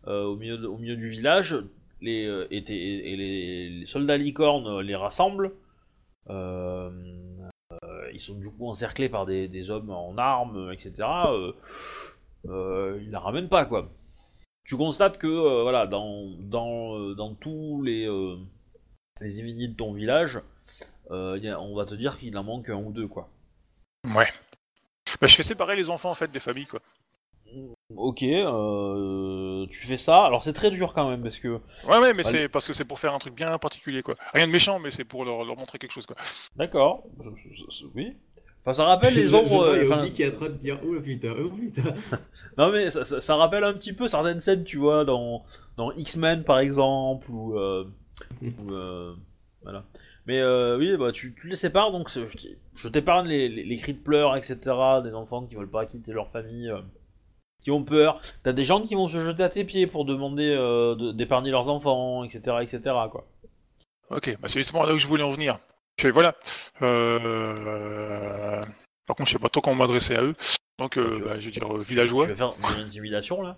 au, 0.08 0.36
milieu 0.36 0.96
du 0.96 1.10
village, 1.10 1.56
les, 2.02 2.24
et, 2.50 2.62
les, 2.62 3.86
soldats 3.86 4.18
licornes 4.18 4.82
les 4.82 4.96
rassemblent. 4.96 5.52
Ils 6.30 8.20
sont 8.20 8.36
du 8.40 8.50
coup 8.50 8.68
encerclés 8.68 9.10
par 9.10 9.28
des, 9.28 9.70
hommes 9.70 9.92
en 9.92 10.18
armes, 10.18 10.72
etc. 10.72 10.94
Ils 12.46 13.12
la 13.12 13.20
ramènent 13.20 13.50
pas 13.50 13.66
quoi. 13.66 13.88
Tu 14.68 14.76
constates 14.78 15.18
que 15.18 15.28
euh, 15.28 15.64
voilà 15.64 15.88
dans 15.88 16.26
dans, 16.40 16.96
euh, 17.00 17.16
dans 17.16 17.34
tous 17.34 17.82
les 17.82 18.06
euh, 18.06 18.36
les 19.22 19.68
de 19.68 19.74
ton 19.74 19.94
village, 19.94 20.40
euh, 21.10 21.40
y 21.42 21.48
a- 21.48 21.60
on 21.60 21.74
va 21.74 21.86
te 21.86 21.96
dire 21.96 22.20
qu'il 22.20 22.38
en 22.38 22.44
manque 22.44 22.70
un 22.70 22.76
ou 22.76 22.92
deux 22.92 23.08
quoi. 23.08 23.30
Ouais. 24.06 24.28
Bah, 25.22 25.28
je 25.28 25.36
fais 25.36 25.44
séparer 25.44 25.76
les 25.78 25.90
enfants 25.90 26.12
en 26.12 26.16
fait 26.16 26.30
des 26.32 26.40
familles, 26.42 26.68
quoi. 26.68 26.82
Ok, 27.96 28.24
euh, 28.24 29.66
tu 29.68 29.88
fais 29.88 29.96
ça. 29.98 30.26
Alors 30.26 30.44
c'est 30.44 30.52
très 30.52 30.70
dur 30.70 30.94
quand 30.94 31.10
même 31.10 31.24
parce 31.24 31.40
que 31.40 31.60
Ouais, 31.86 31.98
ouais, 32.00 32.14
mais 32.14 32.24
c'est 32.24 32.50
parce 32.50 32.68
que 32.68 32.74
c'est 32.74 32.84
pour 32.84 33.00
faire 33.00 33.14
un 33.14 33.20
truc 33.20 33.34
bien 33.34 33.58
particulier, 33.58 34.04
quoi. 34.04 34.16
Rien 34.34 34.48
de 34.48 34.52
méchant, 34.52 34.80
mais 34.80 34.92
c'est 34.92 35.06
pour 35.06 35.24
leur, 35.24 35.46
leur 35.46 35.56
montrer 35.56 35.80
quelque 35.80 35.94
chose, 35.94 36.06
quoi. 36.06 36.18
d'accord, 36.58 37.06
oui. 37.96 38.18
Enfin 38.64 38.74
ça 38.74 38.86
rappelle 38.86 39.14
les 39.16 39.24
Je- 39.24 39.28
je 39.30 39.36
ombres. 39.36 39.48
vois, 39.50 39.68
euh, 39.70 39.84
il 39.84 39.88
y 39.88 39.92
a 39.92 39.96
enfin, 39.98 40.10
qui 40.10 40.24
est 40.24 40.34
en 40.34 40.38
train 40.38 40.50
de 40.50 40.54
dire 40.58 40.80
Oh 40.86 41.00
putain, 41.02 41.34
oh 41.40 41.50
putain. 41.50 41.94
Non 42.58 42.72
mais 42.72 42.90
ça, 42.92 43.06
ça- 43.06 43.22
ça 43.22 43.36
rappelle 43.38 43.64
un 43.64 43.74
petit 43.74 43.94
peu 43.94 44.08
certaines 44.08 44.42
scènes, 44.42 44.64
tu 44.66 44.78
vois, 44.78 45.06
dans, 45.06 45.44
dans 45.78 45.92
X-Men 45.94 46.44
par 46.44 46.60
exemple, 46.60 47.30
ou... 47.32 47.58
euh, 47.58 47.86
ou, 48.42 48.72
euh, 48.74 49.14
voilà. 49.62 49.84
Mais 50.26 50.42
euh, 50.42 50.78
oui, 50.78 50.98
bah 50.98 51.14
tu, 51.14 51.34
tu 51.40 51.48
les 51.48 51.56
sépares, 51.56 51.92
donc 51.94 52.10
je, 52.10 52.88
t'épargne 52.90 53.28
les, 53.30 53.48
les, 53.48 53.64
les 53.64 53.76
cris 53.78 53.94
de 53.94 54.00
pleurs, 54.00 54.36
etc., 54.36 54.58
des 55.04 55.14
enfants 55.14 55.46
qui 55.46 55.56
veulent 55.56 55.70
pas 55.70 55.86
quitter 55.86 56.12
leur 56.12 56.30
famille, 56.30 56.70
euh, 56.70 56.82
qui 57.62 57.72
ont 57.72 57.84
peur. 57.84 58.20
T'as 58.44 58.52
des 58.52 58.66
gens 58.66 58.82
qui 58.82 58.96
vont 58.96 59.08
se 59.08 59.20
jeter 59.24 59.44
à 59.44 59.50
tes 59.50 59.64
pieds 59.64 59.88
pour 59.88 60.04
demander 60.04 60.50
euh, 60.54 60.96
de- 60.96 61.12
d'épargner 61.14 61.52
leurs 61.52 61.70
enfants, 61.70 62.26
etc., 62.26 62.58
etc., 62.62 62.82
quoi. 63.10 63.26
Ok, 64.10 64.38
bah 64.42 64.48
c'est 64.50 64.60
justement 64.60 64.84
là 64.84 64.94
où 64.94 64.98
je 64.98 65.08
voulais 65.08 65.24
en 65.24 65.30
venir. 65.30 65.60
Voilà. 66.04 66.36
Euh... 66.82 68.64
Par 69.08 69.16
contre, 69.16 69.30
je 69.30 69.34
sais 69.34 69.40
pas 69.40 69.50
trop 69.50 69.62
comment 69.62 69.76
m'adresser 69.78 70.16
à 70.16 70.22
eux. 70.24 70.36
Donc, 70.80 70.98
euh, 70.98 71.22
bah, 71.26 71.40
je 71.40 71.46
vais 71.46 71.52
dire 71.52 71.74
euh, 71.74 71.82
villageois. 71.82 72.26
Tu 72.26 72.34
vas 72.34 72.54
faire 72.54 72.78
une 72.78 72.86
intimidation, 72.86 73.42
là? 73.42 73.58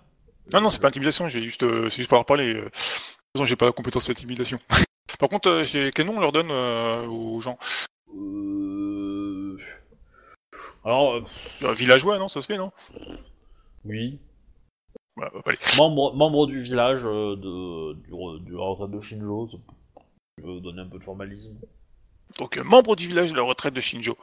Non, 0.52 0.60
non, 0.62 0.70
c'est 0.70 0.80
pas 0.80 0.88
intimidation, 0.88 1.28
j'ai 1.28 1.42
juste, 1.42 1.64
euh, 1.64 1.88
c'est 1.90 1.96
juste 1.96 2.08
pour 2.08 2.16
leur 2.16 2.24
parler. 2.24 2.54
De 2.54 2.60
toute 2.62 2.72
façon, 3.34 3.44
j'ai 3.44 3.56
pas 3.56 3.66
la 3.66 3.72
compétence 3.72 4.08
d'intimidation. 4.08 4.58
Par 5.18 5.28
contre, 5.28 5.64
quel 5.90 6.06
nom 6.06 6.16
on 6.16 6.20
leur 6.20 6.32
donne 6.32 6.50
aux 6.50 7.40
gens? 7.40 7.58
Euh... 8.16 9.58
Alors, 10.84 11.22
Villageois, 11.74 12.18
non 12.18 12.28
Ça 12.28 12.40
se 12.40 12.46
fait, 12.46 12.56
non? 12.56 12.72
Oui, 13.84 14.18
Voilà, 15.16 15.30
bah, 15.34 15.42
allez. 15.46 15.58
membre, 15.76 16.14
membre 16.14 16.46
du 16.46 16.62
village 16.62 17.02
de, 17.02 17.94
du, 17.94 18.44
du 18.44 18.52
de 18.52 19.00
Shinjo, 19.00 19.48
tu 19.48 20.44
veux 20.44 20.60
donner 20.60 20.82
un 20.82 20.88
peu 20.88 20.98
de 20.98 21.04
formalisme? 21.04 21.54
Donc, 22.36 22.56
euh, 22.56 22.64
membre 22.64 22.96
du 22.96 23.08
village 23.08 23.30
de 23.32 23.36
la 23.36 23.42
retraite 23.42 23.74
de 23.74 23.80
Shinjo. 23.80 24.16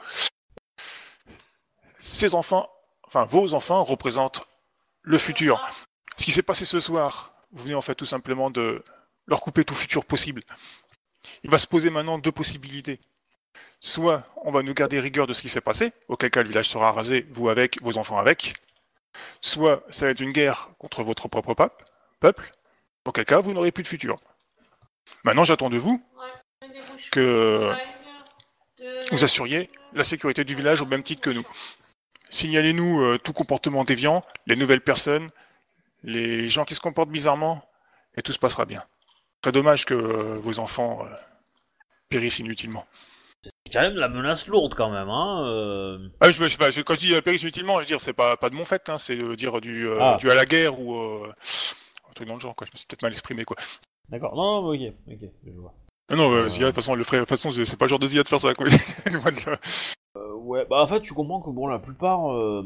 Ces 1.98 2.34
enfants, 2.34 2.70
enfin, 3.06 3.24
vos 3.24 3.54
enfants 3.54 3.82
représentent 3.82 4.46
le 5.02 5.18
futur. 5.18 5.60
Ce 6.16 6.24
qui 6.24 6.32
s'est 6.32 6.42
passé 6.42 6.64
ce 6.64 6.80
soir, 6.80 7.32
vous 7.52 7.62
venez 7.62 7.74
en 7.74 7.82
fait 7.82 7.94
tout 7.94 8.06
simplement 8.06 8.50
de 8.50 8.82
leur 9.26 9.40
couper 9.40 9.64
tout 9.64 9.74
futur 9.74 10.04
possible. 10.04 10.42
Il 11.42 11.50
va 11.50 11.58
se 11.58 11.66
poser 11.66 11.90
maintenant 11.90 12.18
deux 12.18 12.32
possibilités. 12.32 13.00
Soit 13.80 14.24
on 14.36 14.50
va 14.50 14.62
nous 14.62 14.74
garder 14.74 14.98
rigueur 15.00 15.26
de 15.26 15.32
ce 15.32 15.42
qui 15.42 15.48
s'est 15.48 15.60
passé, 15.60 15.92
auquel 16.08 16.30
cas 16.30 16.42
le 16.42 16.48
village 16.48 16.68
sera 16.68 16.90
rasé, 16.90 17.26
vous 17.30 17.48
avec, 17.48 17.80
vos 17.82 17.96
enfants 17.98 18.18
avec. 18.18 18.54
Soit 19.40 19.84
ça 19.90 20.06
va 20.06 20.12
être 20.12 20.20
une 20.20 20.32
guerre 20.32 20.70
contre 20.78 21.02
votre 21.02 21.28
propre 21.28 21.54
peuple, 22.20 22.50
auquel 23.04 23.24
cas 23.24 23.40
vous 23.40 23.52
n'aurez 23.52 23.72
plus 23.72 23.82
de 23.82 23.88
futur. 23.88 24.16
Maintenant 25.24 25.44
j'attends 25.44 25.70
de 25.70 25.78
vous 25.78 26.02
que 27.12 27.72
vous 29.10 29.24
assuriez 29.24 29.70
la 29.92 30.04
sécurité 30.04 30.44
du 30.44 30.54
village 30.54 30.80
au 30.80 30.86
même 30.86 31.02
titre 31.02 31.20
que 31.22 31.30
nous. 31.30 31.46
Signalez-nous 32.30 33.00
euh, 33.02 33.18
tout 33.18 33.32
comportement 33.32 33.84
déviant, 33.84 34.24
les 34.46 34.56
nouvelles 34.56 34.82
personnes, 34.82 35.30
les 36.02 36.48
gens 36.48 36.64
qui 36.64 36.74
se 36.74 36.80
comportent 36.80 37.10
bizarrement, 37.10 37.62
et 38.16 38.22
tout 38.22 38.32
se 38.32 38.38
passera 38.38 38.64
bien. 38.66 38.82
Très 39.40 39.52
dommage 39.52 39.84
que 39.86 39.94
euh, 39.94 40.38
vos 40.38 40.58
enfants 40.58 41.04
euh, 41.06 41.08
périssent 42.08 42.38
inutilement. 42.40 42.86
C'est 43.42 43.72
quand 43.72 43.80
même 43.82 43.96
la 43.96 44.08
menace 44.08 44.46
lourde 44.48 44.74
quand 44.74 44.90
même, 44.90 45.08
hein. 45.08 46.10
Ah, 46.20 46.30
je, 46.30 46.42
je- 46.42 46.70
je- 46.70 46.80
quand 46.82 46.94
je 46.94 46.98
dis 46.98 47.22
périssent 47.22 47.42
inutilement, 47.42 47.74
je 47.76 47.80
veux 47.80 47.86
dire, 47.86 48.00
c'est 48.00 48.12
pas, 48.12 48.36
pas 48.36 48.50
de 48.50 48.54
mon 48.54 48.64
fait, 48.64 48.88
hein, 48.90 48.98
c'est 48.98 49.16
dire 49.36 49.60
du, 49.60 49.88
Ah. 50.00 50.16
dû 50.20 50.30
à 50.30 50.34
la 50.34 50.44
guerre 50.44 50.78
ou 50.80 50.96
un 50.96 52.12
truc 52.14 52.26
dans 52.28 52.34
le 52.34 52.40
genre, 52.40 52.54
quoi. 52.56 52.66
Je 52.66 52.72
me 52.72 52.76
suis 52.76 52.86
peut-être 52.86 53.02
mal 53.02 53.12
exprimé, 53.12 53.44
quoi. 53.44 53.56
D'accord. 54.08 54.34
Non, 54.34 54.62
non, 54.62 54.68
ok, 54.74 54.92
ok, 55.08 55.28
je 55.46 55.50
vois. 55.52 55.72
Non, 56.10 56.16
non, 56.16 56.32
euh. 56.32 56.48
Zia, 56.48 56.60
de 56.62 56.66
toute 56.68 56.76
façon, 56.76 56.94
le 56.94 57.04
ferait. 57.04 57.18
De 57.18 57.22
toute 57.22 57.28
façon, 57.30 57.50
c'est 57.50 57.76
pas 57.78 57.84
le 57.84 57.88
genre 57.90 57.98
de 57.98 58.06
Zia 58.06 58.22
de 58.22 58.28
faire 58.28 58.40
ça, 58.40 58.54
quoi. 58.54 58.66
Euh, 60.16 60.32
ouais, 60.34 60.64
bah 60.68 60.82
en 60.82 60.86
fait, 60.86 61.00
tu 61.00 61.12
comprends 61.14 61.40
que 61.40 61.50
bon, 61.50 61.66
la 61.66 61.78
plupart, 61.78 62.32
euh, 62.32 62.64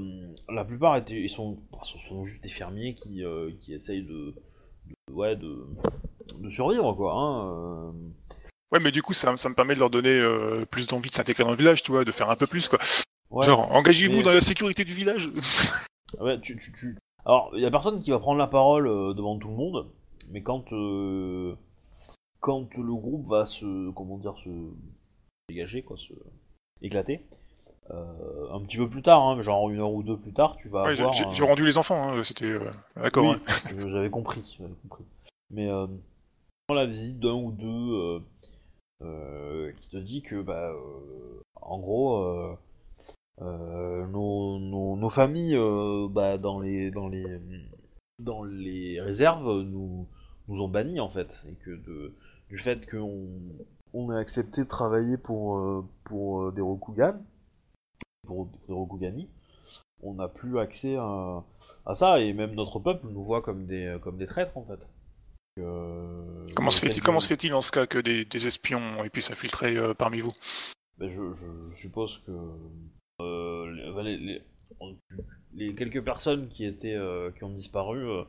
la 0.49 0.65
plupart 0.65 0.97
étaient, 0.97 1.21
ils 1.21 1.29
sont, 1.29 1.59
sont 2.09 2.25
juste 2.25 2.43
des 2.43 2.49
fermiers 2.49 2.95
qui, 2.95 3.23
euh, 3.25 3.51
qui 3.61 3.75
essayent 3.75 4.05
de, 4.05 4.35
de- 5.09 5.13
ouais, 5.13 5.37
de, 5.37 5.67
de 6.39 6.49
survivre, 6.49 6.95
quoi. 6.95 7.13
Hein, 7.15 7.93
ouais, 8.71 8.79
mais 8.81 8.91
du 8.93 9.03
coup, 9.03 9.13
ça, 9.13 9.37
ça 9.37 9.49
me 9.49 9.55
permet 9.55 9.75
de 9.75 9.81
leur 9.81 9.91
donner 9.91 10.23
plus 10.71 10.87
d'envie 10.87 11.11
de 11.11 11.15
s'intégrer 11.15 11.43
dans 11.45 11.51
le 11.51 11.57
village, 11.57 11.83
tu 11.83 11.91
vois, 11.91 12.05
de 12.05 12.13
faire 12.13 12.31
un 12.31 12.37
peu 12.37 12.47
plus, 12.47 12.69
quoi. 12.69 12.79
Ouais. 13.31 13.45
Genre, 13.45 13.69
engagez-vous 13.77 14.19
Mais- 14.19 14.23
dans 14.23 14.33
la 14.33 14.41
sécurité 14.41 14.85
du 14.85 14.95
village. 14.95 15.29
Ouais, 16.21 16.39
tu, 16.41 16.59
tu, 16.59 16.73
tu... 16.73 16.99
Alors, 17.25 17.51
il 17.55 17.63
y 17.63 17.67
a 17.67 17.71
personne 17.71 18.03
qui 18.03 18.11
va 18.11 18.19
prendre 18.19 18.39
la 18.39 18.47
parole 18.47 18.85
devant 19.15 19.39
tout 19.39 19.49
le 19.49 19.57
monde, 19.57 19.91
mais 20.31 20.43
quand, 20.43 20.71
euh, 20.75 21.55
quand 22.43 22.77
le 22.77 22.93
groupe 22.95 23.27
va 23.29 23.47
se, 23.47 23.91
comment 23.93 24.19
dire, 24.19 24.37
se 24.37 24.51
dégager, 25.49 25.83
quoi, 25.83 25.97
se 25.97 26.13
éclater, 26.83 27.25
euh, 27.91 28.51
un 28.53 28.61
petit 28.61 28.77
peu 28.77 28.89
plus 28.89 29.01
tard, 29.03 29.23
hein, 29.23 29.41
genre 29.43 29.71
une 29.71 29.79
heure 29.79 29.93
ou 29.93 30.03
deux 30.03 30.17
plus 30.19 30.33
tard, 30.33 30.57
tu 30.57 30.69
vas 30.69 30.87
Ouais, 30.87 30.95
avoir. 30.97 31.15
j'ai 31.15 31.25
un- 31.25 31.33
j'ai 31.33 31.45
rendu 31.45 31.65
les 31.65 31.79
enfants, 31.79 32.11
hein, 32.11 32.23
c'était. 32.25 32.47
euh, 32.47 32.71
D'accord. 32.97 33.25
Oui, 33.31 33.37
hein. 33.49 33.89
j'avais 33.89 34.11
compris, 34.11 34.57
j'avais 34.59 34.75
compris. 34.83 35.05
Mais 35.51 35.69
euh, 35.71 35.87
dans 36.69 36.75
la 36.75 36.87
visite 36.87 37.21
d'un 37.21 37.35
ou 37.35 37.53
deux 37.53 37.67
euh, 37.69 38.21
euh, 39.03 39.73
qui 39.81 39.89
te 39.91 39.97
dit 39.97 40.23
que, 40.23 40.43
bah, 40.43 40.71
euh, 40.73 41.41
en 41.61 41.79
gros, 41.79 42.17
euh, 42.25 42.57
euh, 43.41 44.07
nos, 44.09 44.59
nos, 44.59 44.97
nos 44.97 45.11
familles, 45.11 45.57
euh, 45.57 46.09
bah, 46.11 46.39
dans 46.39 46.59
les 46.59 46.91
dans 46.91 47.09
les 47.09 47.25
dans 48.19 48.43
les 48.43 49.01
réserves, 49.01 49.63
nous 49.63 50.07
nous 50.49 50.61
ont 50.61 50.69
bannis 50.69 50.99
en 51.01 51.09
fait, 51.09 51.45
et 51.49 51.55
que 51.65 51.71
de, 51.71 52.15
du 52.53 52.59
fait 52.59 52.89
qu'on 52.89 53.29
on 53.95 54.13
ait 54.13 54.19
accepté 54.19 54.63
de 54.63 54.69
travailler 54.69 55.17
pour 55.17 55.57
euh, 55.57 55.85
pour 56.05 56.43
euh, 56.43 56.53
des 56.53 56.61
Rokugan, 56.61 57.19
pour 58.27 58.47
des 58.69 58.75
Rokugani, 58.75 59.27
on 60.03 60.15
n'a 60.15 60.29
plus 60.29 60.59
accès 60.59 60.97
à 60.97 61.43
à 61.87 61.95
ça. 61.95 62.21
Et 62.21 62.33
même 62.35 62.55
notre 62.55 62.79
peuple 62.79 63.07
nous 63.11 63.23
voit 63.23 63.41
comme 63.41 63.65
des 63.67 63.97
comme 64.03 64.19
des 64.19 64.27
traîtres 64.27 64.57
en 64.59 64.65
fait. 64.65 64.79
Euh, 65.61 66.47
Comment 66.55 66.71
se 66.71 66.81
fait-il 66.81 66.95
fait 66.95 67.01
comment 67.01 67.19
que- 67.19 67.25
se 67.25 67.29
fait-il 67.29 67.55
en 67.55 67.63
ce 67.63 67.73
cas 67.73 67.87
que 67.87 67.99
des, 67.99 68.25
des 68.27 68.47
espions 68.47 69.03
aient 69.03 69.11
pu 69.11 69.21
s'infiltrer 69.23 69.77
euh, 69.77 69.95
parmi 69.95 70.21
vous? 70.21 70.33
Ben, 70.99 71.09
je, 71.09 71.33
je, 71.35 71.47
je 71.71 71.75
suppose 71.75 72.19
que 72.27 72.33
euh, 73.21 74.43
les, 75.55 75.75
quelques 75.75 76.03
personnes 76.05 76.49
qui 76.49 76.65
étaient 76.67 76.95
euh, 76.95 77.31
qui 77.33 77.45
ont 77.45 77.51
disparu 77.51 78.07
euh, 78.07 78.25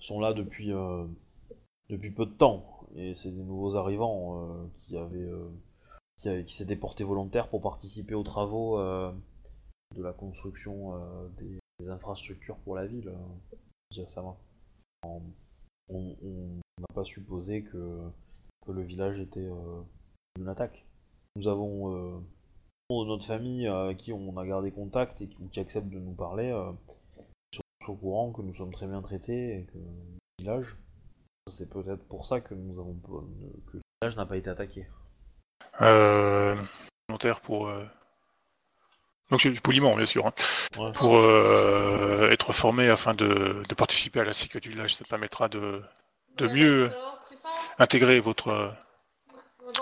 sont 0.00 0.20
là 0.20 0.32
depuis 0.32 0.72
euh, 0.72 1.04
depuis 1.88 2.10
peu 2.10 2.26
de 2.26 2.30
temps 2.32 2.64
et 2.96 3.14
c'est 3.14 3.30
des 3.30 3.42
nouveaux 3.42 3.76
arrivants 3.76 4.42
euh, 4.42 4.64
euh, 4.94 5.48
qui, 6.18 6.28
avaient- 6.28 6.44
qui 6.44 6.54
s'étaient 6.54 6.76
portés 6.76 7.04
volontaires 7.04 7.48
pour 7.48 7.62
participer 7.62 8.14
aux 8.14 8.22
travaux 8.22 8.78
euh, 8.78 9.12
de 9.96 10.02
la 10.02 10.12
construction 10.12 10.94
des, 11.38 11.58
infrastructures 11.88 12.56
pour 12.58 12.76
la 12.76 12.86
ville. 12.86 13.10
dirais 13.90 14.08
ça 14.08 14.20
va. 14.20 14.36
On 15.02 15.22
n'a 15.88 16.94
pas 16.94 17.04
supposé 17.04 17.62
que, 17.62 17.98
le 18.68 18.82
village 18.82 19.18
était 19.18 19.48
une 20.38 20.48
attaque. 20.48 20.84
Nous 21.36 21.48
avons 21.48 21.96
euh, 21.96 22.20
notre 22.90 23.24
famille 23.24 23.66
à 23.66 23.94
qui 23.94 24.12
on 24.12 24.36
a 24.36 24.46
gardé 24.46 24.70
contact 24.70 25.22
et 25.22 25.28
qui, 25.28 25.36
ou 25.40 25.48
qui 25.48 25.60
accepte 25.60 25.88
de 25.88 25.98
nous 25.98 26.12
parler, 26.12 26.50
euh, 26.50 26.72
sont 27.52 27.92
au 27.92 27.96
courant 27.96 28.32
que 28.32 28.42
nous 28.42 28.54
sommes 28.54 28.72
très 28.72 28.86
bien 28.86 29.00
traités 29.02 29.58
et 29.58 29.62
que 29.64 29.78
le 29.78 29.84
village, 30.40 30.76
c'est 31.48 31.68
peut-être 31.68 32.06
pour 32.08 32.26
ça 32.26 32.40
que 32.40 32.54
nous 32.54 32.78
avons 32.78 32.94
que 33.66 33.76
le 33.76 33.80
village 34.02 34.16
n'a 34.16 34.26
pas 34.26 34.36
été 34.36 34.50
attaqué. 34.50 34.86
euh, 35.80 36.56
Volontaire 37.08 37.40
pour. 37.40 37.68
euh, 37.68 37.84
Donc, 39.30 39.40
je 39.40 39.50
suis 39.50 39.60
poliment, 39.60 39.96
bien 39.96 40.04
sûr. 40.04 40.26
hein. 40.26 40.32
Ouais. 40.78 40.92
Pour 40.92 41.16
euh, 41.16 42.30
être 42.30 42.52
formé 42.52 42.88
afin 42.88 43.14
de, 43.14 43.62
de 43.68 43.74
participer 43.74 44.20
à 44.20 44.24
la 44.24 44.32
sécurité 44.32 44.68
du 44.68 44.74
village, 44.74 44.94
ça 44.94 45.04
permettra 45.04 45.48
de, 45.48 45.82
de 46.36 46.46
mieux 46.46 46.90
C'est 47.22 47.36
intégrer 47.78 48.20
votre 48.20 48.48
euh, 48.48 48.70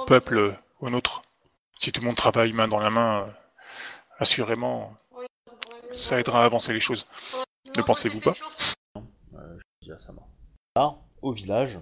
peuple 0.06 0.56
au 0.80 0.90
nôtre. 0.90 1.22
Si 1.78 1.92
tout 1.92 2.00
le 2.00 2.06
monde 2.06 2.16
travaille 2.16 2.52
main 2.52 2.68
dans 2.68 2.80
la 2.80 2.90
main, 2.90 3.24
assurément, 4.18 4.96
ça 5.92 6.18
aidera 6.18 6.42
à 6.42 6.44
avancer 6.44 6.72
les 6.72 6.80
choses. 6.80 7.06
Ouais. 7.34 7.44
Ne 7.76 7.82
pensez-vous 7.82 8.20
pas. 8.20 8.34
Euh, 8.96 9.00
je 9.82 9.86
dis 9.86 9.92
à 9.92 9.98
au 11.22 11.32
village, 11.32 11.78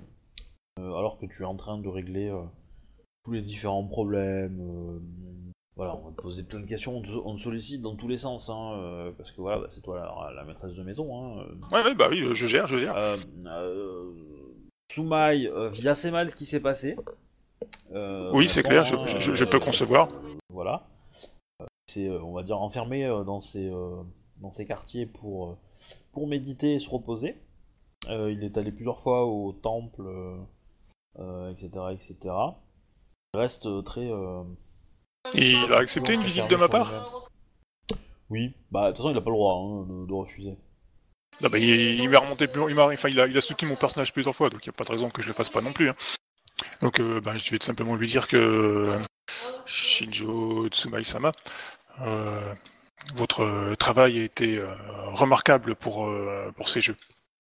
euh, 0.78 0.95
alors 0.95 1.18
que 1.18 1.26
tu 1.26 1.43
es 1.43 1.47
en 1.47 1.57
train 1.57 1.78
de 1.78 1.89
régler 1.89 2.28
euh, 2.28 2.43
tous 3.24 3.32
les 3.32 3.43
différents 3.43 3.84
problèmes, 3.84 4.59
euh, 4.61 4.99
voilà, 5.76 5.95
on 5.97 6.07
va 6.07 6.11
te 6.11 6.22
poser 6.22 6.43
plein 6.43 6.61
de 6.61 6.66
questions, 6.66 6.97
on 6.97 7.03
te, 7.03 7.11
on 7.11 7.34
te 7.37 7.41
sollicite 7.41 7.82
dans 7.82 7.97
tous 7.97 8.09
les 8.09 8.16
sens, 8.18 8.49
hein, 8.49 9.12
parce 9.18 9.30
que 9.32 9.41
voilà, 9.41 9.59
bah, 9.59 9.68
c'est 9.74 9.82
toi 9.82 9.99
la, 9.99 10.32
la 10.32 10.45
maîtresse 10.45 10.74
de 10.74 10.82
maison. 10.82 11.39
Hein. 11.41 11.45
Ouais, 11.70 11.82
ouais, 11.82 11.95
bah 11.95 12.09
oui, 12.11 12.22
je 12.32 12.47
gère, 12.47 12.66
je 12.66 12.76
gère. 12.78 12.97
Soumaï 14.93 15.51
vit 15.72 15.89
assez 15.89 16.11
mal 16.11 16.30
ce 16.30 16.37
qui 16.37 16.47
s'est 16.47 16.61
passé. 16.61 16.97
Oui, 17.91 18.49
c'est 18.49 18.62
clair, 18.62 18.84
je, 18.84 18.95
honnêtement, 18.97 19.20
je- 19.20 19.34
je 19.34 19.45
peux 19.45 19.61
concevoir. 19.61 20.09
Voilà. 20.51 20.87
C'est, 21.89 22.09
on 22.11 22.32
va 22.32 22.43
dire, 22.43 22.61
enfermé 22.61 23.07
dans 23.26 23.41
ses, 23.41 23.68
euh, 23.68 24.03
dans 24.41 24.53
ses 24.53 24.66
quartiers 24.66 25.07
pour, 25.07 25.57
pour 26.12 26.26
méditer 26.26 26.74
et 26.74 26.80
se 26.80 26.89
reposer. 26.89 27.37
Euh, 28.09 28.30
il 28.32 28.44
est 28.44 28.57
allé 28.57 28.72
plusieurs 28.72 29.00
fois 29.00 29.24
au 29.26 29.52
temple, 29.52 30.02
euh, 30.02 30.36
euh, 31.18 31.50
etc., 31.50 31.70
etc. 31.92 32.34
Il 33.34 33.40
reste 33.40 33.68
très... 33.84 34.09
Et 35.34 35.52
il 35.52 35.72
a 35.72 35.78
accepté 35.78 36.14
une 36.14 36.22
visite 36.22 36.48
de 36.48 36.57
ma 36.57 36.68
part 36.68 37.28
Oui, 38.30 38.54
bah 38.70 38.84
de 38.84 38.88
toute 38.88 38.98
façon 38.98 39.11
il 39.11 39.16
a 39.16 39.20
pas 39.20 39.30
le 39.30 39.36
droit 39.36 39.54
hein, 39.54 39.86
de, 39.88 40.07
de 40.07 40.12
refuser. 40.12 40.57
Bah, 41.40 41.48
il, 41.59 41.68
il 42.00 42.09
m'a 42.09 42.18
remonté 42.20 42.46
il 42.54 42.74
m'a, 42.74 42.86
enfin, 42.86 43.09
il 43.09 43.20
a, 43.20 43.26
il 43.26 43.36
a 43.36 43.40
soutenu 43.40 43.68
mon 43.68 43.76
personnage 43.76 44.12
plusieurs 44.12 44.34
fois, 44.34 44.48
donc 44.50 44.64
il 44.64 44.68
n'y 44.68 44.74
a 44.74 44.78
pas 44.78 44.84
de 44.84 44.90
raison 44.92 45.11
que 45.11 45.20
je 45.20 45.26
le 45.28 45.34
fasse 45.34 45.50
pas 45.50 45.61
non 45.61 45.72
plus. 45.72 45.90
hein. 45.90 45.96
Donc, 46.80 47.00
bah, 47.22 47.36
je 47.36 47.50
vais 47.50 47.59
tout 47.59 47.66
simplement 47.66 47.96
lui 47.96 48.07
dire 48.07 48.28
que 48.28 48.96
Shinjo 49.66 50.68
Tsumae-sama, 50.68 51.32
euh, 52.00 52.54
votre 53.14 53.74
travail 53.74 54.20
a 54.20 54.24
été 54.24 54.62
remarquable 55.12 55.74
pour, 55.74 56.11
pour 56.57 56.68
ces 56.68 56.80
jeux. 56.80 56.96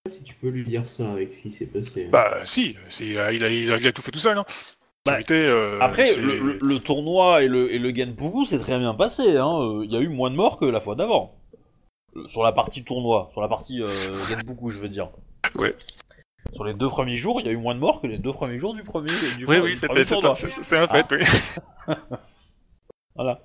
Si 0.08 0.22
tu 0.22 0.34
peux 0.34 0.48
lui 0.48 0.64
dire 0.64 0.86
ça 0.86 1.10
avec 1.10 1.32
ce 1.34 1.42
qui 1.42 1.50
s'est 1.50 1.66
passé. 1.66 2.06
Bah, 2.10 2.40
si, 2.44 2.76
c'est, 2.88 3.16
euh, 3.16 3.32
il, 3.32 3.42
a, 3.44 3.48
il, 3.50 3.72
a, 3.72 3.76
il 3.78 3.86
a 3.86 3.92
tout 3.92 4.02
fait 4.02 4.10
tout 4.12 4.18
seul. 4.18 4.36
Hein. 4.38 4.44
Bah, 5.04 5.18
euh, 5.30 5.78
Après, 5.80 6.16
le, 6.16 6.78
tournoi 6.78 7.42
et 7.42 7.48
le, 7.48 7.72
et 7.72 7.78
le 7.78 7.94
Genpuku 7.94 8.44
s'est 8.44 8.58
très 8.58 8.78
bien 8.78 8.94
passé. 8.94 9.36
hein. 9.36 9.60
Euh, 9.60 9.84
Il 9.84 9.92
y 9.92 9.96
a 9.96 10.00
eu 10.00 10.08
moins 10.08 10.30
de 10.30 10.36
morts 10.36 10.58
que 10.58 10.64
la 10.64 10.80
fois 10.80 10.94
d'avant. 10.96 11.36
Sur 12.28 12.42
la 12.42 12.52
partie 12.52 12.82
tournoi, 12.82 13.28
sur 13.32 13.40
la 13.40 13.48
partie 13.48 13.82
euh, 13.82 14.24
Genpuku, 14.24 14.70
je 14.70 14.80
veux 14.80 14.88
dire. 14.88 15.10
Ouais. 15.54 15.74
Sur 16.54 16.64
les 16.64 16.74
deux 16.74 16.88
premiers 16.88 17.16
jours, 17.16 17.40
il 17.40 17.46
y 17.46 17.50
a 17.50 17.52
eu 17.52 17.56
moins 17.56 17.74
de 17.74 17.80
morts 17.80 18.00
que 18.00 18.06
les 18.06 18.18
deux 18.18 18.32
premiers 18.32 18.58
jours 18.58 18.74
du 18.74 18.82
premier. 18.82 19.12
Du, 19.36 19.44
Oui, 19.46 19.58
oui, 19.62 19.76
c'était, 19.76 20.04
c'est, 20.04 20.14
un 20.76 20.86
fait, 20.88 21.06
oui. 21.12 21.94
Voilà. 23.14 23.40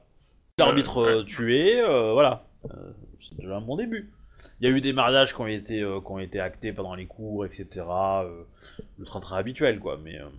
L'arbitre 0.58 0.98
Euh, 1.02 1.24
tué, 1.24 1.80
euh, 1.80 2.14
voilà. 2.14 2.44
Euh, 2.66 2.92
c'est 3.22 3.38
déjà 3.38 3.56
un 3.58 3.62
bon 3.62 3.78
début. 3.78 4.12
Il 4.62 4.70
y 4.70 4.72
a 4.72 4.76
eu 4.78 4.80
des 4.82 4.94
mariages 4.94 5.34
qui 5.34 5.42
ont 5.42 5.48
été, 5.48 5.82
euh, 5.82 6.00
qui 6.02 6.12
ont 6.12 6.20
été 6.20 6.40
actés 6.40 6.72
pendant 6.72 6.94
les 6.94 7.08
cours, 7.08 7.46
etc. 7.46 8.24
euh, 8.26 8.44
le 9.00 9.06
train-train 9.06 9.38
habituel, 9.38 9.80
quoi. 9.80 9.98
Mais 9.98 10.20
euh, 10.20 10.30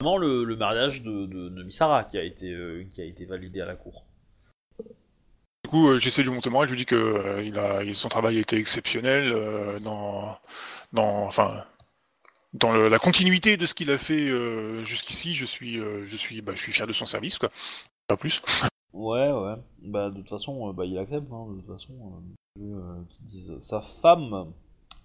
vraiment 0.00 0.18
le, 0.18 0.44
le 0.44 0.56
mariage 0.56 1.02
de, 1.02 1.26
de, 1.26 1.48
de 1.48 1.62
Misara 1.64 2.04
qui 2.04 2.16
a 2.16 2.22
été, 2.22 2.52
euh, 2.52 2.84
qui 2.92 3.00
a 3.00 3.04
été 3.04 3.24
validé 3.24 3.60
à 3.60 3.66
la 3.66 3.74
cour. 3.74 4.04
Du 5.64 5.70
coup, 5.70 5.98
j'essaie 5.98 6.22
de 6.22 6.28
lui 6.28 6.34
monter 6.34 6.50
moral, 6.50 6.68
je 6.68 6.74
lui 6.74 6.78
dis 6.80 6.86
que 6.86 7.42
il 7.42 7.58
a, 7.58 7.82
il- 7.82 7.96
son 7.96 8.08
travail 8.08 8.36
a 8.36 8.40
été 8.40 8.56
exceptionnel 8.56 9.80
dans, 9.82 10.36
dans, 10.92 11.24
enfin, 11.26 11.64
dans 12.52 12.70
le- 12.72 12.88
la 12.88 12.98
continuité 13.00 13.56
de 13.56 13.66
ce 13.66 13.74
qu'il 13.74 13.90
a 13.90 13.98
fait 13.98 14.28
euh, 14.28 14.84
jusqu'ici. 14.84 15.34
Je 15.34 15.46
suis, 15.46 15.80
euh, 15.80 16.06
je 16.06 16.16
suis, 16.16 16.40
bah, 16.40 16.52
je 16.54 16.62
suis 16.62 16.70
fier 16.72 16.86
de 16.86 16.92
son 16.92 17.06
service, 17.06 17.38
quoi. 17.38 17.48
Pas 18.06 18.16
plus. 18.16 18.42
Ouais, 18.92 19.32
ouais. 19.32 19.54
Bah, 19.82 20.10
de 20.10 20.18
toute 20.18 20.28
façon, 20.28 20.68
euh, 20.68 20.72
bah, 20.72 20.84
il 20.84 20.96
accepte, 20.98 21.32
hein, 21.32 21.46
de 21.50 21.60
toute 21.60 21.66
façon. 21.72 22.22
Euh, 22.60 23.02
Sa 23.62 23.80
femme 23.80 24.52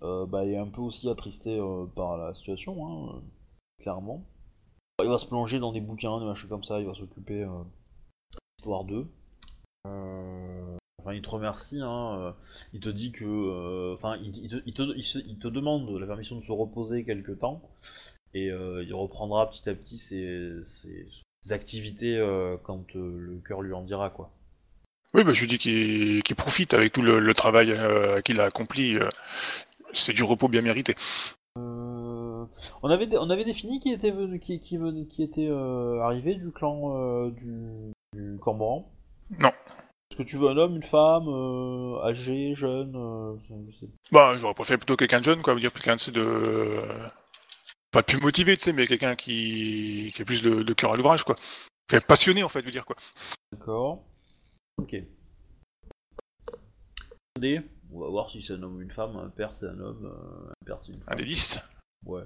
euh, 0.02 0.26
bah, 0.26 0.46
est 0.46 0.58
un 0.58 0.68
peu 0.68 0.82
aussi 0.82 1.10
attristée 1.10 1.58
euh, 1.58 1.86
par 1.96 2.18
la 2.18 2.34
situation, 2.34 2.88
hein, 2.88 3.22
clairement. 3.82 4.24
Il 5.02 5.10
va 5.10 5.18
se 5.18 5.28
plonger 5.28 5.60
dans 5.60 5.72
des 5.72 5.82
bouquins, 5.82 6.20
des 6.20 6.26
machins 6.26 6.50
comme 6.50 6.64
ça, 6.64 6.80
il 6.80 6.86
va 6.86 6.94
s'occuper 6.94 7.44
euh, 7.44 7.64
histoire 8.58 8.84
d'eux. 8.84 9.08
Enfin, 9.86 11.14
il 11.14 11.22
te 11.22 11.30
remercie. 11.30 11.80
Hein, 11.82 12.36
il 12.74 12.82
te 12.82 12.90
dit 12.90 13.12
que, 13.12 13.94
enfin, 13.94 14.18
il, 14.18 14.74
te, 14.74 15.48
demande 15.48 15.90
la 15.90 16.06
permission 16.06 16.36
de 16.36 16.42
se 16.42 16.52
reposer 16.52 17.06
quelque 17.06 17.32
temps, 17.32 17.62
et 18.34 18.48
il 18.48 18.94
reprendra 18.94 19.50
petit 19.50 19.70
à 19.70 19.74
petit 19.74 19.98
ses, 19.98 20.62
activités 21.52 22.18
quand 22.64 22.94
le 22.94 23.42
cœur 23.48 23.62
lui 23.62 23.74
en 23.74 23.84
dira, 23.84 24.10
quoi. 24.10 24.32
Oui, 25.14 25.24
bah, 25.24 25.34
je 25.34 25.46
dis 25.46 25.58
qu'il 25.58 26.36
profite 26.36 26.74
avec 26.74 26.94
tout 26.94 27.02
le, 27.02 27.20
le 27.20 27.34
travail 27.34 27.72
euh, 27.72 28.22
qu'il 28.22 28.40
a 28.40 28.46
accompli. 28.46 28.96
euh, 28.96 29.10
c'est 29.92 30.14
du 30.14 30.24
repos 30.24 30.48
bien 30.48 30.62
mérité. 30.62 30.96
Euh, 31.58 32.46
on 32.84 32.90
avait, 32.90 33.10
on 33.18 33.30
avait 33.30 33.44
défini 33.44 33.80
qui 33.80 33.92
était 33.92 34.12
venu, 34.12 34.40
qui, 34.40 34.60
qui, 34.60 35.24
était 35.24 35.50
arrivé 36.02 36.36
du 36.36 36.52
clan 36.52 37.28
du, 37.30 37.92
du 38.14 38.38
Cormoran. 38.40 38.92
Non. 39.40 39.50
Est-ce 39.50 40.18
que 40.18 40.24
tu 40.24 40.38
veux 40.38 40.50
un 40.50 40.58
homme, 40.58 40.76
une 40.76 40.84
femme, 40.84 41.28
âgé, 42.04 42.54
jeune, 42.54 43.40
je 43.68 43.76
sais. 43.76 43.90
Bah, 44.12 44.36
j'aurais 44.38 44.54
préféré 44.54 44.78
plutôt 44.78 44.96
quelqu'un 44.96 45.20
de 45.20 45.26
jeune, 45.26 45.42
quoi, 45.42 45.56
dire 45.56 45.74
quelqu'un 45.74 45.96
de, 46.12 46.84
pas 47.92 48.04
plus 48.04 48.20
motivé, 48.20 48.56
tu 48.58 48.66
sais, 48.66 48.74
mais 48.74 48.86
quelqu'un 48.86 49.16
qui, 49.16 50.12
qui 50.16 50.22
a 50.22 50.26
plus 50.26 50.44
de, 50.44 50.62
de 50.62 50.74
cœur 50.74 50.94
à 50.94 50.98
l'ouvrage, 50.98 51.24
quoi. 51.24 51.36
Passionné, 52.08 52.44
en 52.44 52.50
fait, 52.50 52.62
veut 52.62 52.72
dire 52.72 52.86
quoi. 52.86 52.96
D'accord. 53.52 54.04
Ok. 54.80 54.96
On 57.92 58.00
va 58.00 58.10
voir 58.10 58.30
si 58.30 58.42
c'est 58.42 58.54
un 58.54 58.64
homme 58.64 58.78
ou 58.78 58.82
une 58.82 58.92
femme. 58.92 59.16
Un 59.18 59.30
père 59.30 59.56
c'est 59.56 59.66
un 59.68 59.80
homme, 59.80 60.06
euh, 60.06 60.50
un 60.52 60.66
père 60.66 60.80
c'est 60.84 60.92
une 60.94 61.02
Un 61.02 61.06
femme. 61.06 61.18
des 61.18 61.26
10. 61.26 61.60
Ouais. 62.06 62.24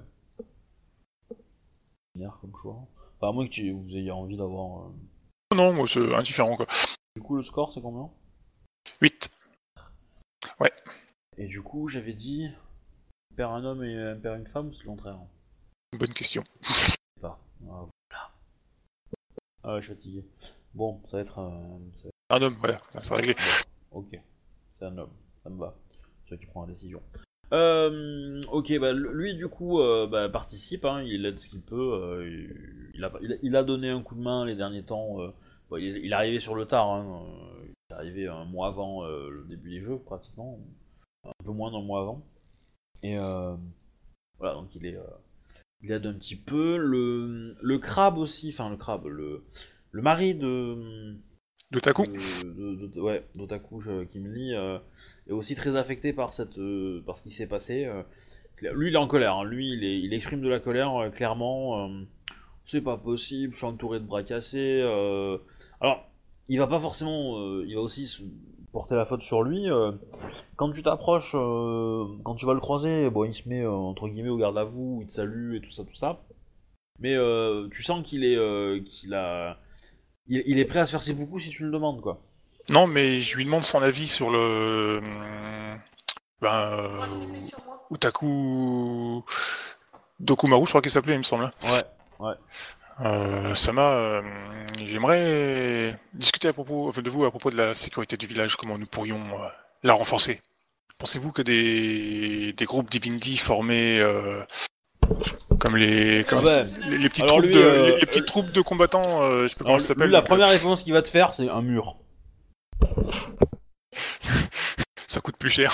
Bizarre 2.14 2.38
comme 2.40 2.52
choix. 2.60 2.86
Enfin, 3.16 3.28
à 3.28 3.32
moins 3.32 3.46
que 3.46 3.50
tu, 3.52 3.70
vous 3.72 3.96
ayez 3.96 4.10
envie 4.10 4.36
d'avoir. 4.36 4.86
euh, 4.86 4.92
Non, 5.54 5.72
moi, 5.72 5.86
c'est 5.88 6.14
indifférent, 6.14 6.56
quoi. 6.56 6.66
Du 7.16 7.22
coup, 7.22 7.36
le 7.36 7.42
score 7.42 7.72
c'est 7.72 7.80
combien? 7.80 8.10
8. 9.00 9.30
Et 11.36 11.48
du 11.48 11.62
coup, 11.62 11.88
j'avais 11.88 12.12
dit. 12.14 12.46
Un 13.32 13.34
père 13.36 13.50
un 13.50 13.64
homme 13.64 13.82
et 13.82 13.96
un 13.98 14.16
père 14.16 14.34
une 14.36 14.46
femme, 14.46 14.68
ou 14.68 14.72
c'est 14.72 14.82
le 14.84 14.88
contraire 14.90 15.18
Bonne 15.98 16.12
question. 16.14 16.44
Je 16.62 16.72
sais 16.72 16.92
pas. 17.20 17.40
Ah, 17.68 17.86
voilà. 18.08 18.32
Ah 19.64 19.74
ouais, 19.74 19.80
je 19.82 19.86
suis 19.86 19.94
fatigué. 19.94 20.24
Bon, 20.74 21.00
ça 21.06 21.16
va 21.16 21.20
être 21.22 21.38
un. 21.40 21.80
ça 21.96 22.04
va 22.04 22.10
Un 22.30 22.40
homme, 22.40 22.56
voilà, 22.58 22.78
sera 23.02 23.16
réglé. 23.16 23.36
Ok, 23.90 24.18
c'est 24.78 24.84
un 24.84 24.96
homme, 24.96 25.12
ça 25.42 25.50
me 25.50 25.58
va. 25.58 25.74
C'est 26.28 26.38
qui 26.38 26.46
prends 26.46 26.62
la 26.62 26.68
décision. 26.68 27.02
Euh, 27.52 28.40
ok, 28.50 28.78
bah 28.80 28.92
lui 28.92 29.34
du 29.34 29.48
coup 29.48 29.78
euh, 29.80 30.06
bah, 30.06 30.28
participe, 30.30 30.84
hein, 30.86 31.02
il 31.02 31.26
aide 31.26 31.38
ce 31.38 31.48
qu'il 31.48 31.60
peut. 31.60 31.92
euh, 31.94 32.48
il, 33.42 33.56
a, 33.56 33.62
donné 33.62 33.90
un 33.90 34.02
coup 34.02 34.14
de 34.14 34.22
main 34.22 34.46
les 34.46 34.56
derniers 34.56 34.82
temps. 34.82 35.18
il, 35.72 36.10
est 36.10 36.12
arrivé 36.12 36.40
sur 36.40 36.54
le 36.54 36.64
tard, 36.64 36.90
hein, 36.90 37.22
il 37.62 37.92
est 37.92 37.94
arrivé 37.94 38.28
un 38.28 38.44
mois 38.44 38.68
avant 38.68 39.04
le 39.04 39.44
début 39.48 39.70
des 39.70 39.80
jeux 39.80 39.98
pratiquement, 39.98 40.58
un 41.24 41.44
peu 41.44 41.52
moins 41.52 41.70
d'un 41.70 41.82
mois 41.82 42.00
avant. 42.00 42.24
Et 43.02 43.16
voilà, 43.16 44.54
donc 44.54 44.74
il 44.74 44.86
est, 44.86 44.98
il 45.82 45.92
aide 45.92 46.06
un 46.06 46.14
petit 46.14 46.36
peu. 46.36 46.78
Le, 46.78 47.54
le 47.60 47.78
crabe 47.78 48.16
aussi, 48.16 48.48
enfin 48.48 48.70
le 48.70 48.76
crabe, 48.78 49.06
le, 49.06 49.44
le 49.92 50.02
mari 50.02 50.34
de 50.34 51.16
De 51.74 51.80
Taku 51.80 52.04
de, 52.04 52.76
de- 52.76 52.86
de- 52.86 53.00
ouais, 53.00 53.24
d'Otaku 53.34 53.82
qui 54.10 54.20
me 54.20 54.32
lit 54.32 54.54
euh, 54.54 54.78
est 55.28 55.32
aussi 55.32 55.54
très 55.56 55.74
affecté 55.76 56.12
par 56.12 56.32
cette 56.32 56.58
euh, 56.58 57.02
par 57.04 57.18
ce 57.18 57.22
qui 57.24 57.30
s'est 57.30 57.48
passé. 57.48 57.84
euh. 57.84 58.02
lui, 58.72 58.88
il 58.90 58.94
est 58.94 58.98
en 58.98 59.08
colère. 59.08 59.34
hein. 59.34 59.44
Lui, 59.44 59.72
il, 59.72 60.14
exprime 60.14 60.40
de 60.40 60.48
la 60.48 60.60
colère 60.60 61.10
clairement. 61.12 61.90
c'est 62.64 62.80
pas 62.80 62.96
possible. 62.96 63.52
Je 63.52 63.58
suis 63.58 63.66
entouré 63.66 63.98
de 63.98 64.04
bras 64.04 64.22
cassés. 64.22 64.82
Alors, 65.80 66.08
il 66.48 66.58
va 66.58 66.66
pas 66.68 66.78
forcément. 66.78 67.60
il 67.62 67.74
va 67.74 67.80
aussi 67.80 68.24
porter 68.72 68.94
la 68.94 69.04
faute 69.04 69.22
sur 69.22 69.42
lui. 69.42 69.66
quand 70.56 70.70
tu 70.70 70.82
t'approches, 70.84 71.32
quand 71.32 72.34
tu 72.36 72.46
vas 72.46 72.54
le 72.54 72.60
croiser, 72.60 73.10
bon, 73.10 73.24
il 73.24 73.34
se 73.34 73.48
met 73.48 73.66
entre 73.66 74.08
guillemets 74.08 74.28
au 74.30 74.38
garde 74.38 74.56
à 74.58 74.64
vous, 74.64 75.00
il 75.02 75.08
te 75.08 75.12
salue 75.14 75.56
et 75.56 75.60
tout 75.60 75.70
ça, 75.70 75.82
tout 75.84 75.94
ça. 75.96 76.20
Mais 77.00 77.16
tu 77.72 77.82
sens 77.82 78.06
qu'il 78.06 78.24
est, 78.24 78.84
qu'il 78.84 79.12
a, 79.14 79.58
il, 80.28 80.42
il 80.46 80.58
est 80.58 80.64
prêt 80.64 80.80
à 80.80 80.86
se 80.86 80.92
faire 80.92 81.02
ses 81.02 81.14
beaucoup 81.14 81.38
si 81.38 81.50
tu 81.50 81.64
le 81.64 81.70
demandes, 81.70 82.00
quoi. 82.00 82.20
Non, 82.70 82.86
mais 82.86 83.20
je 83.20 83.36
lui 83.36 83.44
demande 83.44 83.64
son 83.64 83.82
avis 83.82 84.08
sur 84.08 84.30
le. 84.30 85.00
Ben. 86.40 86.54
Euh... 86.54 87.06
moi. 87.64 87.86
Utaku. 87.90 89.22
Dokumaru, 90.20 90.64
je 90.64 90.70
crois 90.70 90.80
qu'il 90.80 90.90
s'appelait, 90.90 91.14
il 91.14 91.18
me 91.18 91.22
semble. 91.24 91.50
Ouais. 91.62 92.34
Euh, 93.00 93.54
Sama, 93.56 93.92
euh, 93.94 94.22
j'aimerais 94.76 95.98
discuter 96.12 96.48
à 96.48 96.52
propos 96.52 96.92
de 96.92 97.10
vous 97.10 97.24
à 97.24 97.30
propos 97.30 97.50
de 97.50 97.56
la 97.56 97.74
sécurité 97.74 98.16
du 98.16 98.26
village, 98.26 98.56
comment 98.56 98.78
nous 98.78 98.86
pourrions 98.86 99.20
euh, 99.32 99.48
la 99.82 99.94
renforcer. 99.94 100.40
Pensez-vous 100.98 101.32
que 101.32 101.42
des, 101.42 102.52
des 102.52 102.64
groupes 102.64 102.88
Divinity 102.88 103.36
formés 103.36 104.00
euh, 104.00 104.44
comme 105.64 105.78
les 105.78 106.24
comme 106.24 106.44
Ouais. 106.44 106.66
les, 106.90 106.98
les 106.98 107.08
petites 107.08 107.24
Alors 107.24 107.38
troupes 107.38 107.46
lui, 107.46 107.54
de 107.54 107.58
euh, 107.60 107.86
les, 107.86 107.92
les 108.00 108.06
petites 108.06 108.24
euh, 108.24 108.26
troupes 108.26 108.52
de 108.52 108.60
combattants, 108.60 109.22
euh, 109.22 109.44
je 109.44 109.48
sais 109.48 109.54
pas 109.54 109.58
comment 109.60 109.68
Alors, 109.70 109.80
ça 109.80 109.94
lui, 109.94 109.98
s'appelle. 109.98 110.10
la 110.10 110.20
première 110.20 110.48
réponse 110.50 110.82
qu'il 110.82 110.92
va 110.92 111.00
te 111.00 111.08
faire, 111.08 111.32
c'est 111.32 111.48
un 111.48 111.62
mur. 111.62 111.96
ça 115.06 115.20
coûte 115.22 115.38
plus 115.38 115.48
cher. 115.48 115.72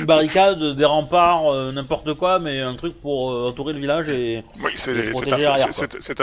Une 0.00 0.06
barricade, 0.06 0.60
des 0.74 0.84
remparts, 0.84 1.52
euh, 1.52 1.70
n'importe 1.70 2.14
quoi, 2.14 2.40
mais 2.40 2.58
un 2.60 2.74
truc 2.74 3.00
pour 3.00 3.30
entourer 3.46 3.74
le 3.74 3.78
village 3.78 4.08
et. 4.08 4.42
Oui, 4.60 4.72
c'est 4.74 4.90
un, 4.90 5.02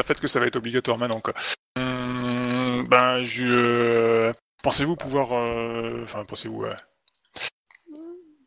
fait- 0.04 0.20
que 0.20 0.28
ça 0.28 0.42
va 0.42 0.48
être 0.48 0.58
obligatoire 0.58 0.98
maintenant. 0.98 1.22
Quoi. 1.22 1.34
Hum, 1.78 2.86
ben, 2.90 3.24
je. 3.24 4.34
Pensez-vous 4.62 4.98
pouvoir. 4.98 5.32
Enfin, 6.04 6.26
pensez-vous. 6.26 6.64
Ouais, 6.64 6.76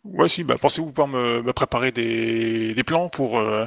ouais 0.04 0.28
si, 0.28 0.44
ben, 0.44 0.58
pensez-vous 0.58 0.88
pouvoir 0.92 1.08
me, 1.08 1.40
me 1.42 1.52
préparer 1.54 1.90
des, 1.90 2.74
des 2.74 2.84
plans 2.84 3.08
pour 3.08 3.38
euh, 3.38 3.64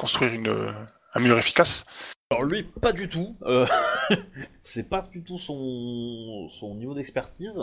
construire 0.00 0.32
une, 0.32 0.74
un 1.14 1.20
mur 1.20 1.38
efficace 1.38 1.84
Alors 2.30 2.44
lui, 2.44 2.62
pas 2.62 2.92
du 2.92 3.06
tout. 3.06 3.36
euh, 3.42 3.66
c'est 4.62 4.88
pas 4.88 5.02
du 5.02 5.22
tout 5.22 5.38
son, 5.38 6.48
niveau 6.76 6.94
d'expertise. 6.94 7.60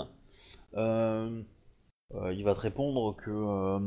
Euh, 0.75 1.41
euh, 2.13 2.33
il 2.33 2.43
va 2.43 2.53
te 2.53 2.59
répondre 2.59 3.15
que 3.15 3.31
euh, 3.31 3.79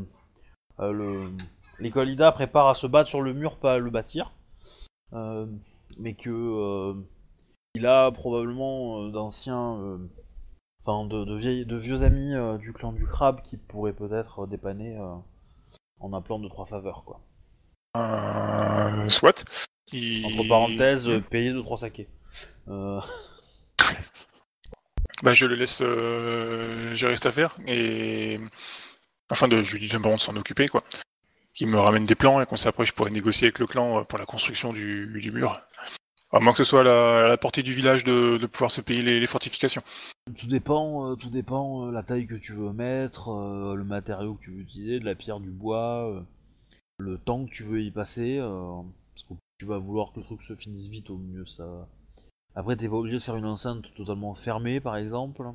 euh, 0.80 0.92
le 0.92 1.30
l'école 1.78 2.10
IDA 2.10 2.32
prépare 2.32 2.68
à 2.68 2.74
se 2.74 2.86
battre 2.88 3.08
sur 3.08 3.22
le 3.22 3.32
mur, 3.32 3.56
pas 3.56 3.78
le 3.78 3.88
bâtir. 3.90 4.32
Euh, 5.12 5.46
mais 5.98 6.14
que 6.14 6.30
euh, 6.30 6.94
il 7.74 7.86
a 7.86 8.10
probablement 8.10 9.02
euh, 9.04 9.10
d'anciens, 9.10 9.76
euh, 9.78 9.98
enfin 10.84 11.06
de, 11.06 11.24
de, 11.24 11.64
de 11.64 11.76
vieux 11.76 12.02
amis 12.02 12.34
euh, 12.34 12.58
du 12.58 12.72
clan 12.72 12.92
du 12.92 13.06
crabe 13.06 13.42
qui 13.42 13.56
pourraient 13.56 13.92
peut-être 13.92 14.40
euh, 14.40 14.46
dépanner 14.46 14.96
euh, 14.98 15.14
en 16.00 16.12
appelant 16.12 16.38
deux 16.40 16.48
trois 16.48 16.66
faveurs 16.66 17.04
quoi. 17.04 17.20
Euh, 17.96 19.08
Soit. 19.08 19.44
Il- 19.92 20.24
Entre 20.26 20.48
parenthèses, 20.48 21.08
euh, 21.08 21.20
payer 21.20 21.52
deux 21.52 21.62
trois 21.62 21.76
sakés. 21.76 22.08
Euh, 22.68 23.00
Ben, 25.22 25.34
je 25.34 25.44
le 25.46 25.54
laisse 25.54 25.80
euh, 25.82 26.94
gérer 26.94 27.16
cette 27.16 27.26
affaire 27.26 27.58
et. 27.66 28.38
Enfin, 29.28 29.48
de, 29.48 29.62
je 29.62 29.72
lui 29.74 29.80
dis 29.80 29.88
simplement 29.88 30.16
de 30.16 30.20
s'en 30.20 30.34
occuper, 30.36 30.68
quoi. 30.68 30.82
Qu'il 31.54 31.68
me 31.68 31.78
ramène 31.78 32.06
des 32.06 32.14
plans 32.14 32.40
et 32.40 32.46
qu'on 32.46 32.56
s'approche, 32.56 32.88
je 32.88 32.92
pourrais 32.94 33.10
négocier 33.10 33.48
avec 33.48 33.58
le 33.58 33.66
clan 33.66 33.98
euh, 34.00 34.04
pour 34.04 34.18
la 34.18 34.24
construction 34.26 34.72
du, 34.72 35.18
du 35.20 35.30
mur. 35.30 35.56
À 36.32 36.38
moins 36.38 36.52
que 36.52 36.58
ce 36.58 36.64
soit 36.64 36.80
à 36.80 36.84
la, 36.84 37.16
à 37.24 37.28
la 37.28 37.36
portée 37.36 37.62
du 37.64 37.74
village 37.74 38.04
de, 38.04 38.38
de 38.38 38.46
pouvoir 38.46 38.70
se 38.70 38.80
payer 38.80 39.02
les, 39.02 39.18
les 39.20 39.26
fortifications. 39.26 39.82
Tout 40.38 40.46
dépend, 40.46 41.10
euh, 41.10 41.16
tout 41.16 41.28
dépend 41.28 41.86
euh, 41.88 41.90
la 41.92 42.04
taille 42.04 42.26
que 42.28 42.36
tu 42.36 42.52
veux 42.52 42.72
mettre, 42.72 43.32
euh, 43.32 43.74
le 43.74 43.82
matériau 43.84 44.34
que 44.34 44.44
tu 44.44 44.52
veux 44.52 44.60
utiliser, 44.60 45.00
de 45.00 45.04
la 45.04 45.16
pierre, 45.16 45.40
du 45.40 45.50
bois, 45.50 46.08
euh, 46.08 46.20
le 47.00 47.18
temps 47.18 47.44
que 47.44 47.50
tu 47.50 47.64
veux 47.64 47.82
y 47.82 47.90
passer. 47.90 48.38
euh, 48.38 48.82
parce 49.14 49.26
que 49.26 49.34
tu 49.58 49.66
vas 49.66 49.78
vouloir 49.78 50.12
que 50.12 50.20
le 50.20 50.24
truc 50.24 50.42
se 50.42 50.54
finisse 50.54 50.86
vite, 50.86 51.10
au 51.10 51.18
mieux 51.18 51.46
ça. 51.46 51.88
Après, 52.54 52.76
t'es 52.76 52.88
pas 52.88 52.96
obligé 52.96 53.16
de 53.16 53.22
faire 53.22 53.36
une 53.36 53.46
enceinte 53.46 53.94
totalement 53.94 54.34
fermée, 54.34 54.80
par 54.80 54.96
exemple. 54.96 55.52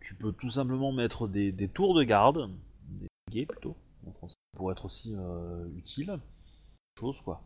Tu 0.00 0.14
peux 0.14 0.32
tout 0.32 0.50
simplement 0.50 0.92
mettre 0.92 1.28
des, 1.28 1.68
tours 1.68 1.94
de 1.94 2.02
garde, 2.02 2.50
des 2.88 3.08
guets 3.30 3.46
plutôt, 3.46 3.76
pour 4.56 4.72
être 4.72 4.84
aussi 4.84 5.14
euh, 5.16 5.66
utile. 5.76 6.18
Chose 6.98 7.20
quoi. 7.20 7.42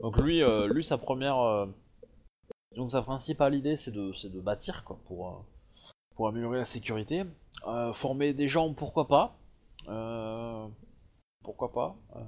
Donc 0.00 0.16
lui, 0.18 0.42
euh, 0.42 0.68
lui 0.72 0.84
sa 0.84 0.98
première, 0.98 1.68
donc 2.76 2.92
sa 2.92 3.02
principale 3.02 3.54
idée 3.54 3.76
c'est 3.76 3.92
de, 3.92 4.40
bâtir 4.40 4.84
quoi, 4.84 4.98
pour, 5.06 5.44
pour 6.14 6.28
améliorer 6.28 6.58
la 6.58 6.66
sécurité. 6.66 7.24
Former 7.92 8.34
des 8.34 8.48
gens, 8.48 8.72
pourquoi 8.72 9.08
pas. 9.08 9.36
Pourquoi 11.44 11.72
pas. 11.72 11.94
Euh, 12.16 12.20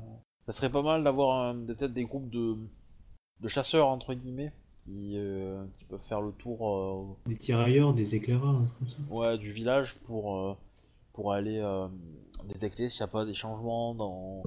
ça 0.47 0.53
serait 0.53 0.71
pas 0.71 0.83
mal 0.83 1.03
d'avoir 1.03 1.55
peut-être 1.55 1.93
des 1.93 2.05
groupes 2.05 2.31
de, 2.31 2.57
de 3.41 3.49
chasseurs 3.49 3.89
entre 3.89 4.15
guillemets 4.15 4.53
qui, 4.85 5.15
euh, 5.17 5.65
qui 5.79 5.85
peuvent 5.87 6.01
faire 6.07 6.21
le 6.21 6.31
tour 6.33 6.69
euh, 6.71 7.29
Des 7.31 7.37
tirailleurs, 7.37 7.93
des 7.95 8.15
éclaireurs, 8.15 8.61
comme 8.79 8.89
ça. 8.89 8.97
ouais, 9.11 9.39
du 9.39 9.51
village 9.53 9.95
pour, 10.07 10.37
euh, 10.37 10.55
pour 11.15 11.33
aller 11.33 11.59
euh, 11.59 11.89
détecter 12.45 12.89
s'il 12.89 13.03
n'y 13.05 13.09
a 13.09 13.13
pas 13.13 13.25
des 13.25 13.35
changements 13.35 13.95
dans, 13.95 14.45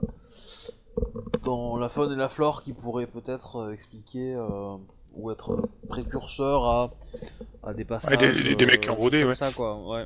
dans 1.44 1.78
la 1.78 1.90
faune 1.90 2.14
et 2.14 2.16
la 2.16 2.30
flore 2.30 2.64
qui 2.64 2.72
pourraient 2.74 3.08
peut-être 3.08 3.74
expliquer 3.74 4.36
euh, 4.36 4.78
ou 5.14 5.32
être 5.32 5.68
précurseur 5.90 6.64
à, 6.66 6.92
à 7.64 7.74
des 7.74 7.84
passages. 7.86 8.44
des- 8.44 8.56
des 8.56 8.66
mecs 8.66 8.82
qui 8.82 8.90
ont 8.92 8.96
rodé, 8.96 9.26
ouais. 9.26 9.36
ça, 9.36 9.52
quoi, 9.52 9.78
ouais. 9.90 10.06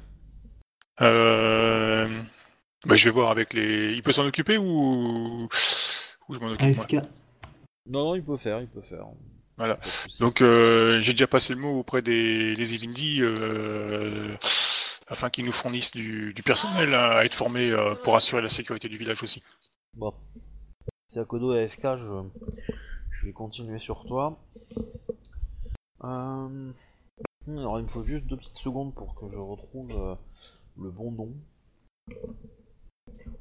Bah, 2.86 2.96
je 2.96 3.06
vais 3.06 3.12
voir 3.12 3.32
avec 3.32 3.54
les. 3.54 3.94
Il 3.94 4.04
peut 4.04 4.12
s'en 4.12 4.26
occuper 4.26 4.58
ou 4.58 5.48
ou 6.28 6.34
je 6.34 6.40
m'en 6.40 6.48
occupe 6.48 6.76
moi 6.76 6.84
AFK. 6.84 6.96
Non, 7.86 8.06
non, 8.06 8.16
il 8.16 8.24
peut 8.24 8.38
faire, 8.38 8.62
il 8.62 8.68
peut 8.68 8.82
faire. 8.82 9.06
Voilà. 9.58 9.80
Donc 10.20 10.42
euh, 10.42 11.02
j'ai 11.02 11.12
déjà 11.14 11.28
passé 11.28 11.54
le 11.54 11.60
mot 11.60 11.80
auprès 11.80 12.02
des, 12.02 12.56
des 12.56 12.74
Ilindi 12.76 13.20
euh, 13.22 14.36
afin 15.08 15.30
qu'ils 15.30 15.46
nous 15.46 15.52
fournissent 15.52 15.92
du, 15.92 16.34
du 16.34 16.44
personnel 16.44 16.94
à 16.94 17.24
être 17.26 17.36
formé 17.36 17.70
euh, 17.70 17.96
pour 17.96 18.16
assurer 18.16 18.42
la 18.42 18.50
sécurité 18.50 18.90
du 18.90 18.98
village 18.98 19.22
aussi. 19.22 19.44
Bon. 19.94 20.14
Si 21.08 21.20
Akodo 21.20 21.54
est 21.54 21.64
AFK, 21.64 21.82
je... 21.82 22.24
je 23.12 23.26
vais 23.28 23.34
continuer 23.34 23.80
sur 23.80 24.06
toi. 24.06 24.40
Euh, 26.04 26.72
Alors, 27.48 27.80
il 27.80 27.84
me 27.84 27.88
faut 27.88 28.04
juste 28.04 28.26
deux 28.26 28.38
petites 28.38 28.58
secondes 28.58 28.96
pour 28.96 29.14
que 29.14 29.30
je 29.30 29.38
retrouve 29.38 29.92
euh, 29.92 30.16
le 30.82 30.90
bon 30.90 31.12
nom. 31.12 31.34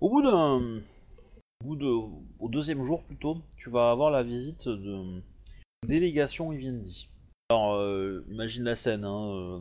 Au 0.03 0.09
bout 0.09 0.21
d'un. 0.21 0.81
Bout 1.65 1.77
de... 1.77 1.87
au 1.87 2.49
deuxième 2.49 2.83
jour, 2.83 3.05
plutôt, 3.05 3.37
tu 3.57 3.71
vas 3.71 3.93
avoir 3.93 4.11
la 4.11 4.25
visite 4.25 4.69
de 4.69 5.23
délégation 5.87 6.53
Ivindi. 6.53 7.09
Alors, 7.51 7.75
euh, 7.75 8.25
imagine 8.29 8.65
la 8.65 8.75
scène, 8.75 9.05
hein. 9.05 9.31
euh, 9.33 9.61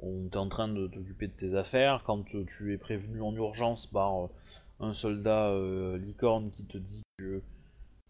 On 0.00 0.28
t'es 0.28 0.38
en 0.38 0.48
train 0.48 0.66
de 0.66 0.88
t'occuper 0.88 1.28
de 1.28 1.34
tes 1.34 1.54
affaires 1.54 2.02
quand 2.04 2.24
tu 2.24 2.74
es 2.74 2.78
prévenu 2.78 3.22
en 3.22 3.32
urgence 3.36 3.86
par 3.86 4.24
euh, 4.24 4.28
un 4.80 4.92
soldat 4.92 5.54
licorne 5.98 6.50
qui 6.50 6.64
te 6.64 6.78
dit 6.78 7.02
que 7.18 7.40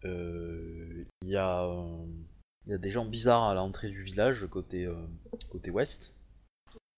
il 0.03 1.05
y, 1.27 1.33
y 1.33 1.37
a 1.37 2.77
des 2.79 2.89
gens 2.89 3.05
bizarres 3.05 3.49
à 3.49 3.53
l'entrée 3.53 3.89
du 3.89 4.01
village 4.01 4.47
côté, 4.49 4.89
côté 5.51 5.69
ouest. 5.69 6.15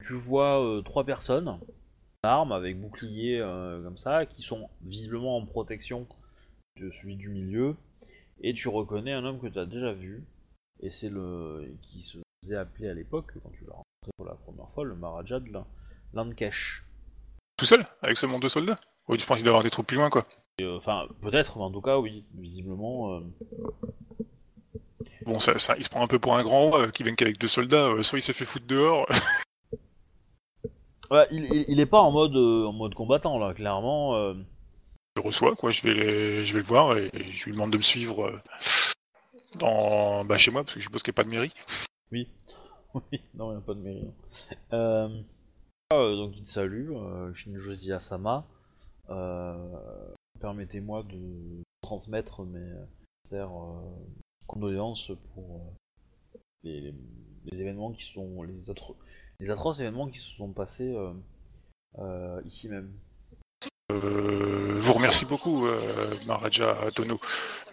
Tu 0.05 0.13
vois 0.13 0.81
trois 0.85 1.03
personnes, 1.03 1.59
armes 2.23 2.51
avec 2.51 2.79
bouclier 2.79 3.39
euh, 3.39 3.81
comme 3.83 3.97
ça, 3.97 4.25
qui 4.25 4.41
sont 4.41 4.69
visiblement 4.81 5.37
en 5.37 5.45
protection 5.45 6.07
de 6.79 6.89
celui 6.91 7.15
du 7.15 7.29
milieu, 7.29 7.75
et 8.41 8.53
tu 8.53 8.67
reconnais 8.67 9.13
un 9.13 9.23
homme 9.25 9.39
que 9.39 9.47
tu 9.47 9.59
as 9.59 9.65
déjà 9.65 9.93
vu, 9.93 10.23
et 10.81 10.89
c'est 10.89 11.09
le 11.09 11.73
qui 11.81 12.01
se 12.03 12.17
faisait 12.43 12.55
appeler 12.57 12.89
à 12.89 12.93
l'époque, 12.93 13.33
quand 13.43 13.49
tu 13.51 13.63
l'as 13.65 13.71
rencontré 13.73 14.11
pour 14.17 14.25
la 14.25 14.35
première 14.35 14.69
fois, 14.71 14.83
le 14.85 14.95
Maharaja 14.95 15.39
de 15.39 15.49
Lan- 15.51 15.67
Lankesh. 16.13 16.83
Tout 17.57 17.65
seul 17.65 17.85
Avec 18.01 18.17
seulement 18.17 18.39
deux 18.39 18.49
soldats? 18.49 18.77
Oui, 19.07 19.19
je 19.19 19.25
pense 19.25 19.37
qu'il 19.37 19.43
doit 19.45 19.51
avoir 19.51 19.63
des 19.63 19.69
troupes 19.69 19.87
plus 19.87 19.97
loin 19.97 20.09
quoi. 20.09 20.25
Euh, 20.61 20.77
Enfin, 20.77 21.07
peut-être, 21.21 21.57
mais 21.57 21.63
en 21.63 21.71
tout 21.71 21.81
cas, 21.81 21.97
oui, 21.99 22.23
visiblement. 22.35 23.15
euh, 23.15 23.21
Bon, 25.25 25.39
ça, 25.39 25.57
ça- 25.59 25.75
il 25.77 25.83
se 25.83 25.89
prend 25.89 26.03
un 26.03 26.07
peu 26.07 26.19
pour 26.19 26.35
un 26.37 26.43
grand 26.43 26.79
euh, 26.79 26.87
qui 26.89 27.03
vient 27.03 27.15
qu'avec 27.15 27.37
deux 27.37 27.47
soldats, 27.47 27.87
euh, 27.89 28.03
soit 28.03 28.19
il 28.19 28.21
se 28.21 28.31
fait 28.31 28.45
foutre 28.45 28.65
dehors. 28.67 29.05
Ouais, 31.11 31.27
il, 31.31 31.45
il, 31.45 31.65
il 31.69 31.79
est 31.79 31.85
pas 31.85 32.01
en 32.01 32.11
mode, 32.11 32.35
euh, 32.35 32.65
en 32.67 32.73
mode 32.73 32.93
combattant 32.93 33.37
là, 33.39 33.53
clairement. 33.53 34.15
euh, 34.15 34.33
je 35.15 35.21
le 35.21 35.27
reçois, 35.27 35.55
quoi. 35.55 35.71
Je 35.71 35.81
vais, 35.83 35.93
les- 35.93 36.45
je 36.45 36.53
vais 36.53 36.59
le 36.59 36.65
voir 36.65 36.97
et, 36.97 37.09
et 37.13 37.23
je 37.23 37.45
lui 37.45 37.53
demande 37.53 37.71
de 37.71 37.77
me 37.77 37.81
suivre 37.81 38.25
euh, 38.27 38.39
dans, 39.57 40.23
bah, 40.25 40.37
chez 40.37 40.51
moi 40.51 40.63
parce 40.63 40.73
que 40.75 40.79
je 40.79 40.85
suppose 40.85 41.01
qu'il 41.03 41.11
n'y 41.11 41.15
a 41.15 41.21
pas 41.21 41.23
de 41.23 41.29
mairie. 41.29 41.53
Oui, 42.11 42.27
oui, 42.93 43.21
non, 43.33 43.51
il 43.51 43.55
n'y 43.55 43.61
a 43.61 43.65
pas 43.65 43.73
de 43.73 43.79
mairie. 43.81 44.03
non. 44.03 44.13
Euh, 44.73 45.21
euh, 45.93 46.15
donc 46.15 46.37
il 46.37 46.43
te 46.43 46.49
salue, 46.49 46.91
euh, 46.91 47.33
Shinjoji 47.33 47.91
Asama. 47.93 48.45
Euh, 49.09 49.75
Permettez-moi 50.39 51.03
de 51.03 51.63
transmettre 51.81 52.43
mes 52.43 52.71
sincères 53.25 53.49
euh, 53.51 53.81
condoléances 54.47 55.11
pour 55.33 55.55
euh, 55.55 55.73
les 56.63 56.93
événements 57.51 57.91
qui 57.91 58.05
sont 58.05 58.43
les, 58.43 58.69
atro- 58.71 58.95
les 59.39 59.49
atroces 59.49 59.79
événements 59.79 60.07
qui 60.09 60.19
se 60.19 60.29
sont 60.29 60.51
passés 60.51 60.93
euh, 60.93 61.13
euh, 61.99 62.41
ici 62.45 62.69
même. 62.69 62.93
Euh, 63.91 64.77
vous 64.79 64.93
remercie 64.93 65.25
beaucoup, 65.25 65.65
euh, 65.65 66.15
Maharaja 66.27 66.91
Dono, 66.95 67.19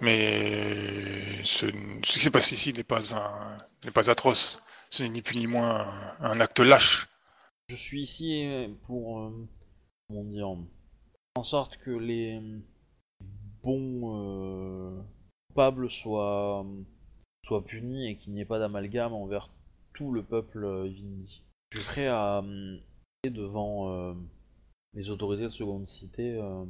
mais 0.00 1.44
ce, 1.44 1.66
ce 1.66 2.12
qui 2.12 2.20
s'est 2.20 2.30
passé 2.30 2.54
ici 2.54 2.72
n'est 2.72 2.84
pas 2.84 3.14
un, 3.14 3.58
n'est 3.84 3.90
pas 3.90 4.08
atroce. 4.10 4.62
Ce 4.88 5.02
n'est 5.02 5.08
ni 5.10 5.20
plus 5.22 5.36
ni 5.38 5.46
moins 5.46 6.14
un, 6.20 6.32
un 6.32 6.40
acte 6.40 6.60
lâche. 6.60 7.08
Je 7.68 7.74
suis 7.76 8.02
ici 8.02 8.46
pour, 8.86 9.20
euh, 9.20 9.48
comment 10.08 10.24
dire, 10.24 10.48
en 11.34 11.42
sorte 11.42 11.76
que 11.78 11.90
les 11.90 12.40
bons 13.62 14.14
euh, 14.14 15.02
coupables 15.48 15.90
soient, 15.90 16.64
soient 17.44 17.64
punis 17.64 18.08
et 18.08 18.16
qu'il 18.16 18.32
n'y 18.32 18.40
ait 18.40 18.46
pas 18.46 18.60
d'amalgame 18.60 19.12
envers 19.12 19.50
tout 19.92 20.12
le 20.12 20.22
peuple 20.22 20.64
euh, 20.64 20.86
Ivindi. 20.86 21.42
Je 21.70 21.78
suis 21.78 21.86
prêt 21.86 22.06
à 22.06 22.38
euh, 22.38 22.78
aller 23.24 23.32
devant 23.32 23.90
euh, 23.90 24.14
les 24.94 25.10
autorités 25.10 25.44
de 25.44 25.48
seconde 25.50 25.88
cité. 25.88 26.34
euh, 26.36 26.64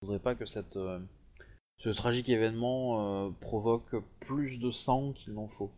je 0.00 0.06
voudrais 0.06 0.20
pas 0.20 0.34
que 0.34 0.46
euh, 0.76 0.98
ce 1.78 1.88
tragique 1.88 2.28
événement 2.28 3.26
euh, 3.26 3.30
provoque 3.40 3.94
plus 4.20 4.58
de 4.58 4.70
sang 4.70 5.12
qu'il 5.12 5.34
n'en 5.34 5.48
faut. 5.48 5.72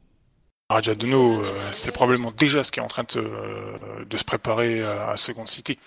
Maharaja 0.69 0.95
Dono, 0.95 1.43
euh, 1.43 1.73
c'est 1.73 1.93
probablement 1.93 2.33
déjà 2.33 2.63
ce 2.65 2.71
qui 2.71 2.81
est 2.81 2.83
en 2.83 2.89
train 2.89 3.03
de, 3.05 3.09
se- 3.09 4.05
préparer 4.25 4.83
à, 4.83 5.11
à 5.11 5.17
Seconde 5.17 5.49
City. 5.49 5.79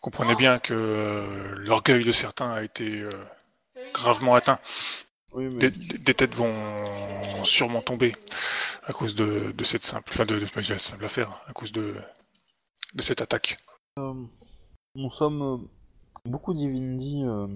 Comprenez 0.00 0.34
bien 0.36 0.58
que 0.58 0.74
euh, 0.74 1.54
l'orgueil 1.58 2.04
de 2.04 2.12
certains 2.12 2.50
a 2.50 2.62
été 2.62 3.00
euh, 3.00 3.10
gravement 3.94 4.34
atteint. 4.34 4.58
Oui, 5.32 5.48
mais 5.48 5.70
Des, 5.70 6.14
têtes 6.14 6.34
vont 6.34 7.44
sûrement 7.44 7.82
tomber 7.82 8.14
à 8.84 8.92
cause 8.92 9.14
de, 9.14 9.52
de 9.52 9.64
cette 9.64 9.82
simple, 9.82 10.10
enfin 10.12 10.26
de, 10.26 10.44
simple 10.78 11.04
affaire, 11.04 11.40
à 11.46 11.52
cause 11.52 11.72
de, 11.72 11.96
de 12.94 13.02
cette 13.02 13.20
attaque. 13.20 13.58
Euh, 13.98 14.14
nous 14.96 15.10
sommes 15.10 15.42
euh, 15.42 15.56
beaucoup 16.24 16.52
d'Ivindi 16.52 17.22
euh, 17.24 17.46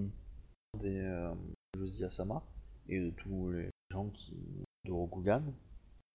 des 0.79 0.99
euh, 0.99 1.33
Josie 1.77 2.05
Asama 2.05 2.41
et 2.87 2.99
de 2.99 3.09
tous 3.11 3.51
les 3.51 3.69
gens 3.91 4.09
qui 4.09 4.33
de 4.85 4.91
Rokugan. 4.91 5.43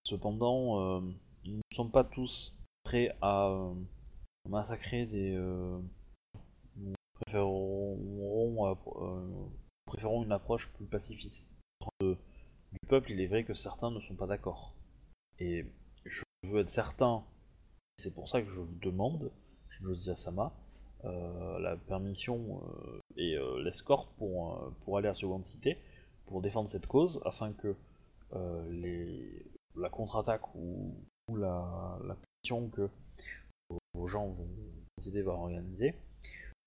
Cependant, 0.05 0.81
euh, 0.81 1.01
nous 1.45 1.57
ne 1.57 1.77
sommes 1.77 1.91
pas 1.91 2.05
tous 2.05 2.57
prêts 2.85 3.15
à 3.21 3.53
massacrer 4.49 5.05
des. 5.07 5.37
Nous 6.77 6.95
préférons, 7.21 8.77
préférons 9.91 10.23
une 10.23 10.31
approche 10.31 10.71
plus 10.75 10.87
pacifiste. 10.87 11.51
Du 12.01 12.79
peuple, 12.89 13.11
il 13.11 13.21
est 13.21 13.27
vrai 13.27 13.43
que 13.43 13.55
certains 13.55 13.91
ne 13.91 13.99
sont 13.99 14.15
pas 14.15 14.29
d'accord. 14.29 14.73
Et 15.41 15.67
je 16.05 16.23
veux 16.45 16.61
être 16.61 16.71
certain, 16.71 17.25
c'est 17.99 18.15
pour 18.15 18.29
ça 18.29 18.41
que 18.41 18.49
je 18.49 18.61
vous 18.61 18.79
demande, 18.81 19.33
Josie 19.83 20.11
Asama, 20.11 20.53
euh, 21.05 21.59
la 21.59 21.77
permission 21.77 22.63
euh, 22.63 23.01
et 23.17 23.35
euh, 23.35 23.63
l'escorte 23.65 24.09
pour, 24.17 24.63
euh, 24.63 24.71
pour 24.85 24.97
aller 24.99 25.09
à 25.09 25.15
Seconde 25.15 25.45
Cité, 25.45 25.77
pour 26.27 26.41
défendre 26.41 26.69
cette 26.69 26.87
cause, 26.87 27.21
afin 27.25 27.53
que 27.53 27.75
la 29.75 29.89
contre-attaque 29.89 30.55
ou, 30.55 30.95
la, 31.35 31.99
la 32.07 32.17
que 32.45 32.89
vos, 33.69 33.79
vos 33.95 34.07
gens 34.07 34.29
vont 34.29 34.49
décider 34.99 35.23
va 35.23 35.33
organiser 35.33 35.97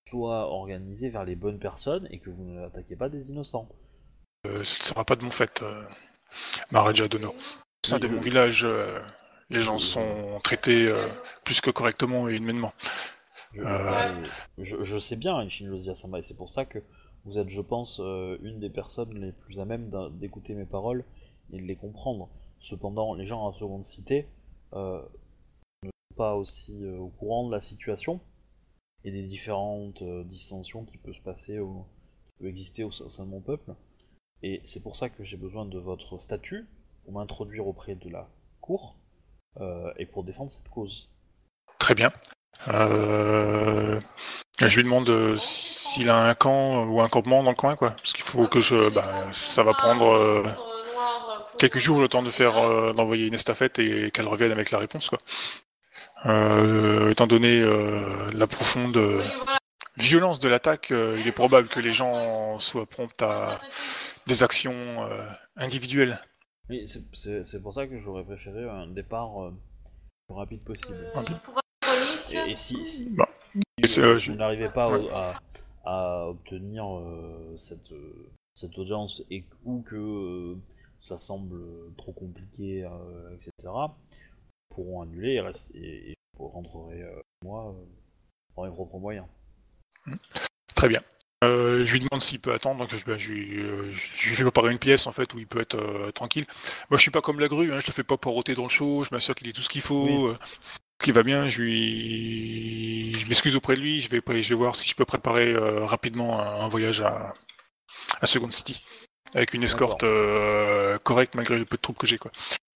soit 0.08 0.48
organisée 0.50 1.08
vers 1.08 1.24
les 1.24 1.36
bonnes 1.36 1.58
personnes 1.58 2.06
et 2.10 2.18
que 2.18 2.30
vous 2.30 2.44
ne 2.44 2.64
attaquez 2.66 2.96
pas 2.96 3.08
des 3.08 3.30
innocents. 3.30 3.68
Euh, 4.46 4.62
ce 4.64 4.78
ne 4.80 4.84
sera 4.84 5.04
pas 5.04 5.16
de 5.16 5.24
mon 5.24 5.30
fait, 5.30 5.62
euh, 5.62 5.84
Maharaja 6.70 7.08
Dono. 7.08 7.30
Au 7.30 7.34
sein 7.86 7.96
Oui, 7.96 8.02
de 8.02 8.06
je- 8.08 8.14
mon 8.14 8.20
village, 8.20 8.64
euh, 8.64 9.00
les 9.50 9.62
gens 9.62 9.78
sont 9.78 10.40
traités 10.42 10.86
euh, 10.88 11.08
plus 11.44 11.60
que 11.60 11.70
correctement 11.70 12.28
et 12.28 12.36
humainement. 12.36 12.72
Je, 13.54 13.62
Euh. 13.62 14.24
je- 14.58 14.98
sais 14.98 15.16
bien, 15.16 15.48
Shinjozi 15.48 15.90
Asama, 15.90 16.18
et 16.18 16.22
c'est 16.22 16.36
pour 16.36 16.50
ça 16.50 16.64
que 16.64 16.80
vous 17.24 17.38
êtes, 17.38 17.48
je 17.48 17.60
pense, 17.62 17.98
une 18.00 18.58
des 18.60 18.68
personnes 18.68 19.14
les 19.18 19.32
plus 19.32 19.58
à 19.60 19.64
même 19.64 19.90
d'écouter 20.18 20.54
mes 20.54 20.66
paroles 20.66 21.04
et 21.52 21.56
de 21.58 21.62
les 21.64 21.76
comprendre. 21.76 22.28
Cependant, 22.60 23.14
les 23.14 23.26
gens 23.26 23.48
à 23.48 23.52
Seconde 23.54 23.84
Cité 23.84 24.26
ne 24.74 25.00
sont 25.84 26.16
pas 26.16 26.34
aussi 26.34 26.74
au 26.98 27.08
courant 27.08 27.46
de 27.46 27.52
la 27.54 27.62
situation 27.62 28.20
et 29.04 29.12
des 29.12 29.22
différentes 29.22 30.02
euh, 30.02 30.24
distensions 30.24 30.84
qui 30.84 30.98
peuvent 30.98 31.14
se 31.14 31.20
passer, 31.20 31.58
qui 31.58 32.32
peuvent 32.38 32.48
exister 32.48 32.84
au, 32.84 32.90
sein 32.90 33.24
de 33.24 33.30
mon 33.30 33.40
peuple. 33.40 33.74
Et 34.42 34.60
c'est 34.64 34.82
pour 34.82 34.96
ça 34.96 35.08
que 35.08 35.24
j'ai 35.24 35.36
besoin 35.36 35.64
de 35.64 35.78
votre 35.78 36.18
statut 36.18 36.66
pour 37.04 37.14
m'introduire 37.14 37.66
auprès 37.66 37.94
de 37.94 38.08
la 38.10 38.28
cour 38.60 38.96
euh, 39.60 39.92
et 39.98 40.06
pour 40.06 40.24
défendre 40.24 40.50
cette 40.50 40.68
cause. 40.68 41.10
Très 41.78 41.94
bien. 41.94 42.12
Euh, 42.68 44.00
je 44.60 44.76
lui 44.76 44.84
demande 44.84 45.08
euh, 45.08 45.36
s'il 45.36 46.10
a 46.10 46.28
un 46.28 46.34
camp 46.34 46.84
ou 46.84 47.00
un 47.00 47.08
campement 47.08 47.42
dans 47.42 47.50
le 47.50 47.56
coin, 47.56 47.76
quoi. 47.76 47.90
Parce 47.92 48.12
qu'il 48.12 48.24
faut 48.24 48.46
que 48.48 48.60
je. 48.60 48.88
Bah, 48.90 49.28
ça 49.32 49.62
va 49.62 49.74
prendre 49.74 50.44
quelques 51.58 51.78
jours 51.78 52.00
le 52.00 52.08
temps 52.08 52.22
de 52.22 52.30
faire 52.30 52.94
d'envoyer 52.94 53.26
une 53.26 53.34
estafette 53.34 53.78
et 53.78 54.10
qu'elle 54.10 54.28
revienne 54.28 54.52
avec 54.52 54.70
la 54.70 54.78
réponse, 54.78 55.08
quoi. 55.08 55.20
Euh, 56.26 57.10
étant 57.10 57.26
donné 57.26 57.60
euh, 57.60 58.30
la 58.32 58.46
profonde 58.46 58.96
euh, 58.96 59.22
violence 59.98 60.40
de 60.40 60.48
l'attaque, 60.48 60.90
euh, 60.90 61.18
il 61.20 61.26
est 61.28 61.32
probable 61.32 61.68
que 61.68 61.80
les 61.80 61.92
gens 61.92 62.58
soient 62.58 62.86
prompts 62.86 63.20
à 63.22 63.60
des 64.26 64.42
actions 64.42 65.04
euh, 65.04 65.22
individuelles 65.56 66.18
Mais 66.70 66.86
c'est- 66.86 67.60
pour 67.60 67.74
ça 67.74 67.86
que 67.86 67.98
j'aurais 67.98 68.24
préféré 68.24 68.68
un 68.68 68.86
départ 68.86 69.44
euh, 69.44 69.50
le 69.50 69.54
plus 70.28 70.34
rapide 70.38 70.60
possible. 70.62 70.96
Euh. 71.14 71.22
Et, 72.32 72.52
et 72.52 72.56
si, 72.56 72.84
si, 72.86 73.04
Bah, 73.10 73.28
je- 73.84 74.32
on 74.32 74.36
n'arrivait 74.36 74.70
pas 74.70 74.88
Ouais. 74.90 75.06
à, 75.12 75.38
à 75.84 76.26
obtenir 76.28 76.86
euh, 76.98 77.54
cette, 77.58 77.92
euh, 77.92 78.30
cette 78.54 78.78
audience 78.78 79.22
et 79.30 79.44
ou 79.66 79.82
que 79.82 79.94
euh, 79.96 80.56
ça 81.06 81.18
semble 81.18 81.58
trop 81.98 82.12
compliqué, 82.12 82.82
euh, 82.84 83.34
etc., 83.34 83.68
pourront 84.74 85.02
annuler 85.02 85.34
et, 85.34 85.40
reste- 85.40 85.70
et, 85.74 86.10
et 86.10 86.14
je 86.36 86.42
rentrerai 86.42 87.02
euh, 87.02 87.20
moi 87.44 87.68
euh, 87.68 87.84
par 88.54 88.64
mes 88.64 88.70
propres 88.70 88.98
moyens. 88.98 89.26
Très 90.74 90.88
bien. 90.88 91.00
Euh, 91.42 91.84
je 91.84 91.92
lui 91.92 92.00
demande 92.00 92.22
s'il 92.22 92.40
peut 92.40 92.54
attendre, 92.54 92.78
donc 92.80 92.94
je, 92.96 93.04
ben, 93.04 93.18
je, 93.18 93.32
lui, 93.32 93.58
euh, 93.60 93.92
je 93.92 94.28
lui 94.28 94.34
fais 94.34 94.42
préparer 94.44 94.72
une 94.72 94.78
pièce 94.78 95.06
en 95.06 95.12
fait 95.12 95.32
où 95.34 95.38
il 95.38 95.46
peut 95.46 95.60
être 95.60 95.76
euh, 95.76 96.10
tranquille. 96.10 96.46
Moi 96.90 96.96
je 96.96 97.02
suis 97.02 97.10
pas 97.10 97.20
comme 97.20 97.38
la 97.38 97.48
grue, 97.48 97.72
hein, 97.72 97.80
je 97.80 97.86
le 97.86 97.92
fais 97.92 98.02
pas 98.02 98.16
poireauter 98.16 98.54
dans 98.54 98.62
le 98.64 98.70
show, 98.70 99.04
je 99.04 99.10
m'assure 99.12 99.34
qu'il 99.34 99.48
ait 99.48 99.52
tout 99.52 99.60
ce 99.62 99.68
qu'il 99.68 99.82
faut, 99.82 100.04
Oui. 100.28 100.32
euh, 100.32 100.34
qu'il 101.02 101.12
va 101.12 101.22
bien, 101.22 101.48
je 101.48 101.62
lui 101.62 103.12
je 103.14 103.26
m'excuse 103.28 103.56
auprès 103.56 103.76
de 103.76 103.80
lui, 103.80 104.00
je 104.00 104.08
vais, 104.08 104.22
je 104.42 104.48
vais 104.48 104.54
voir 104.54 104.74
si 104.74 104.88
je 104.88 104.94
peux 104.94 105.04
préparer 105.04 105.52
euh, 105.52 105.84
rapidement 105.84 106.40
un, 106.40 106.64
un 106.64 106.68
voyage 106.68 107.02
à, 107.02 107.34
à 108.20 108.26
Second 108.26 108.50
City. 108.50 108.82
Avec 109.34 109.52
une 109.52 109.64
escorte 109.64 110.04
euh, 110.04 110.96
correcte 110.98 111.34
malgré 111.34 111.58
le 111.58 111.64
peu 111.64 111.76
de 111.76 111.82
troupes 111.82 111.98
que 111.98 112.06
j'ai 112.06 112.18
quoi. 112.18 112.30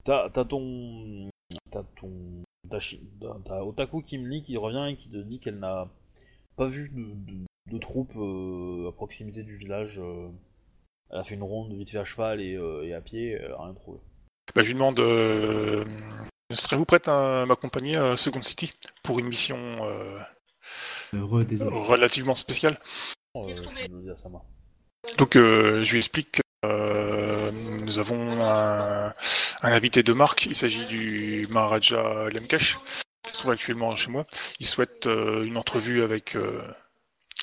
T'as 0.07 0.31
t'as 0.31 0.45
ton. 0.45 1.29
T'as 1.71 1.83
ton. 2.01 2.43
T'as 2.71 2.79
Shi- 2.81 3.01
t'as- 3.21 3.37
t'as 3.45 3.61
Otaku 3.63 4.03
Kimli 4.03 4.43
qui 4.43 4.57
revient 4.57 4.87
et 4.93 4.97
qui 4.97 5.09
te 5.09 5.17
dit 5.19 5.39
qu'elle 5.41 5.59
n'a 5.59 5.89
pas 6.57 6.67
vu 6.67 6.89
de, 6.89 7.03
de- 7.33 7.47
de 7.73 7.79
troupes 7.79 8.17
euh, 8.17 8.89
à 8.89 8.93
proximité 8.93 9.43
du 9.43 9.57
village. 9.57 9.99
euh. 9.99 10.29
Elle 11.11 11.19
a 11.19 11.25
fait 11.25 11.35
une 11.35 11.43
ronde 11.45 11.73
vite 11.75 11.91
fait 11.91 11.99
à 11.99 12.05
cheval 12.05 12.41
et, 12.41 12.55
euh, 12.57 12.85
et 12.85 12.93
à 12.95 13.01
pied, 13.01 13.31
elle 13.33 13.53
a 13.53 13.63
rien 13.63 13.75
trouvé. 13.75 13.99
Bah, 14.55 14.63
je 14.63 14.69
lui 14.69 14.75
demande 14.75 14.99
euh, 15.01 15.85
serez-vous 16.53 16.85
prête 16.85 17.07
à 17.09 17.45
m'accompagner 17.47 17.97
à 17.97 18.17
Second 18.17 18.43
City 18.43 18.73
pour 19.05 19.19
une 19.21 19.27
mission 19.27 19.57
euh, 19.85 20.19
Heureux, 21.13 21.47
relativement 21.69 22.35
spéciale? 22.35 22.79
Euh. 23.37 23.55
Donc 25.19 25.37
euh, 25.37 25.83
je 25.83 25.93
lui 25.93 25.99
explique 25.99 26.33
que 26.33 26.41
euh, 26.65 27.51
nous 27.53 27.99
avons 27.99 28.43
un, 28.43 29.09
un 29.63 29.73
invité 29.73 30.03
de 30.03 30.13
marque, 30.13 30.47
il 30.47 30.55
s'agit 30.55 30.87
du 30.87 31.47
Maharaja 31.51 32.29
Lemkesh, 32.31 32.79
qui 33.25 33.33
se 33.33 33.39
trouve 33.39 33.53
actuellement 33.53 33.95
chez 33.95 34.11
moi. 34.11 34.25
Il 34.61 34.67
souhaite 34.67 35.07
euh, 35.07 35.45
une 35.45 35.57
entrevue 35.57 36.03
avec 36.03 36.37
euh, 36.37 36.63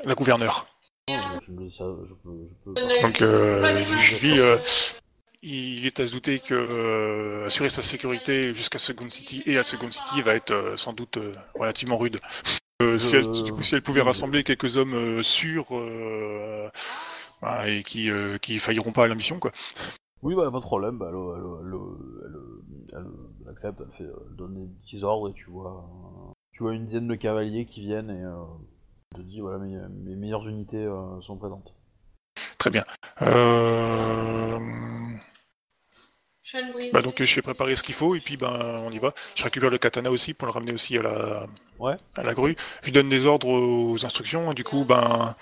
la 0.03 0.16
gouverneure. 0.16 0.68
Non, 1.09 1.39
je 1.45 1.51
me 1.51 1.64
dis 1.64 1.72
ça, 1.72 1.86
je 2.07 2.14
peux. 2.14 2.47
Je 2.47 2.72
peux 2.72 3.01
Donc 3.01 3.22
euh, 3.22 3.86
je 3.86 4.16
vis, 4.16 4.41
il 5.43 5.86
est 5.86 5.99
à 5.99 6.07
se 6.07 6.14
douter 6.14 6.39
que 6.39 6.53
euh, 6.53 7.47
assurer 7.47 7.70
sa 7.70 7.82
sécurité 7.82 8.53
jusqu'à 8.53 8.80
Second 8.80 9.09
City 9.09 9.43
et 9.45 9.57
à 9.57 9.64
Second 9.64 9.91
City 9.91 10.22
va 10.22 10.36
être 10.36 10.51
euh, 10.51 10.78
sans 10.78 10.93
doute 10.93 11.18
euh, 11.18 11.34
relativement 11.53 11.97
rude. 11.97 12.22
Euh, 12.82 12.97
si, 12.97 13.18
elle, 13.18 13.30
du 13.30 13.51
coup, 13.51 13.61
si 13.61 13.76
elle 13.76 13.82
pouvait 13.82 14.01
rassembler 14.01 14.43
quelques 14.43 14.78
hommes 14.78 14.95
euh, 14.95 15.22
sûrs 15.22 15.68
euh, 15.78 16.70
bah, 17.44 17.68
et 17.70 17.84
qui, 17.84 18.10
euh, 18.10 18.38
qui 18.38 18.58
failliront 18.60 18.91
pas 18.94 19.04
à 19.04 19.08
la 19.08 19.16
mission, 19.16 19.39
quoi. 19.39 19.52
Oui, 20.22 20.36
bah, 20.36 20.50
pas 20.50 20.58
de 20.60 20.64
problème, 20.64 20.98
bah, 20.98 21.10
elle, 21.12 21.18
elle, 21.18 21.68
elle, 21.68 21.80
elle- 22.26 22.98
elle- 22.98 23.06
elle 23.44 23.50
accepte, 23.52 23.82
elle 23.82 23.91
fait 23.91 24.04
euh, 24.06 24.16
donner 24.38 24.62
des 24.66 24.74
petits 24.82 25.04
ordres 25.04 25.30
et 25.30 25.34
tu 25.34 25.50
vois, 25.50 25.86
euh, 26.30 26.32
tu 26.54 26.64
vois 26.64 26.74
une 26.74 26.86
dizaine 26.86 27.08
de 27.08 27.16
cavaliers 27.16 27.66
qui 27.66 27.82
viennent 27.82 28.10
et 28.10 28.24
euh, 28.24 28.44
elle 29.12 29.22
te 29.22 29.28
dit 29.28 29.41
voilà, 29.41 29.58
mes, 29.60 29.76
mes 29.89 30.16
meilleures 30.16 30.48
unités 30.48 30.86
euh, 30.86 31.20
sont 31.22 31.38
présentes. 31.38 31.74
Très 32.58 32.70
bien. 32.70 32.84
Euh, 33.22 34.60
bah 36.91 37.02
donc 37.02 37.22
je 37.24 37.36
vais 37.36 37.41
préparer 37.41 37.76
ce 37.76 37.84
qu'il 37.84 37.96
faut 37.96 38.16
et 38.16 38.20
puis 38.20 38.38
ben 38.38 38.82
on 38.86 38.91
y 38.91 39.00
va. 39.00 39.14
Je 39.36 39.44
récupère 39.44 39.70
le 39.70 39.78
katana 39.78 40.12
aussi 40.12 40.34
pour 40.34 40.46
le 40.46 40.52
ramener 40.54 40.74
aussi 40.74 40.98
à 40.98 41.02
la 41.02 41.48
Ouais. 41.80 41.96
à 42.16 42.24
la 42.24 42.34
grue. 42.34 42.56
Je 42.84 42.91
donne 42.91 43.10
des 43.10 43.26
ordres 43.26 43.48
aux 43.48 44.06
instructions 44.06 44.52
et 44.52 44.56
du 44.56 44.64
coup 44.64 44.86
ben 44.86 45.36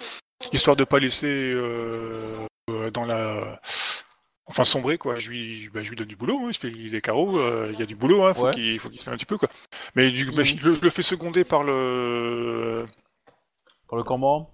histoire 0.53 0.75
de 0.75 0.83
pas 0.83 0.99
laisser 0.99 1.51
euh, 1.53 2.45
euh, 2.69 2.91
dans 2.91 3.05
la 3.05 3.59
enfin 4.45 4.63
sombrer 4.63 4.97
quoi. 4.97 5.17
Je 5.19 5.29
lui 5.29 5.69
bah, 5.73 5.81
je 5.83 5.89
lui 5.89 5.95
donne 5.95 6.07
du 6.07 6.15
boulot. 6.15 6.39
hein. 6.45 6.51
Je 6.51 6.59
fais 6.59 6.69
les 6.69 7.01
carreaux. 7.01 7.39
euh, 7.39 7.69
Il 7.73 7.79
y 7.79 7.83
a 7.83 7.85
du 7.85 7.95
boulot. 7.95 8.23
Hein. 8.25 8.33
Faut 8.33 8.45
Ouais. 8.45 8.51
qu'il 8.53 8.79
faut 8.79 8.89
qu'il 8.89 9.01
s'aide 9.01 9.13
un 9.13 9.17
petit 9.17 9.25
peu 9.25 9.37
quoi. 9.37 9.49
Mais 9.95 10.11
du 10.11 10.25
bah, 10.31 10.37
Mhm. 10.39 10.43
je, 10.45 10.65
le- 10.69 10.73
je 10.75 10.81
le 10.81 10.89
fais 10.89 11.01
seconder 11.03 11.43
par 11.43 11.63
le 11.63 12.85
Pour 13.87 13.97
le 13.97 14.03
cormoran 14.03 14.51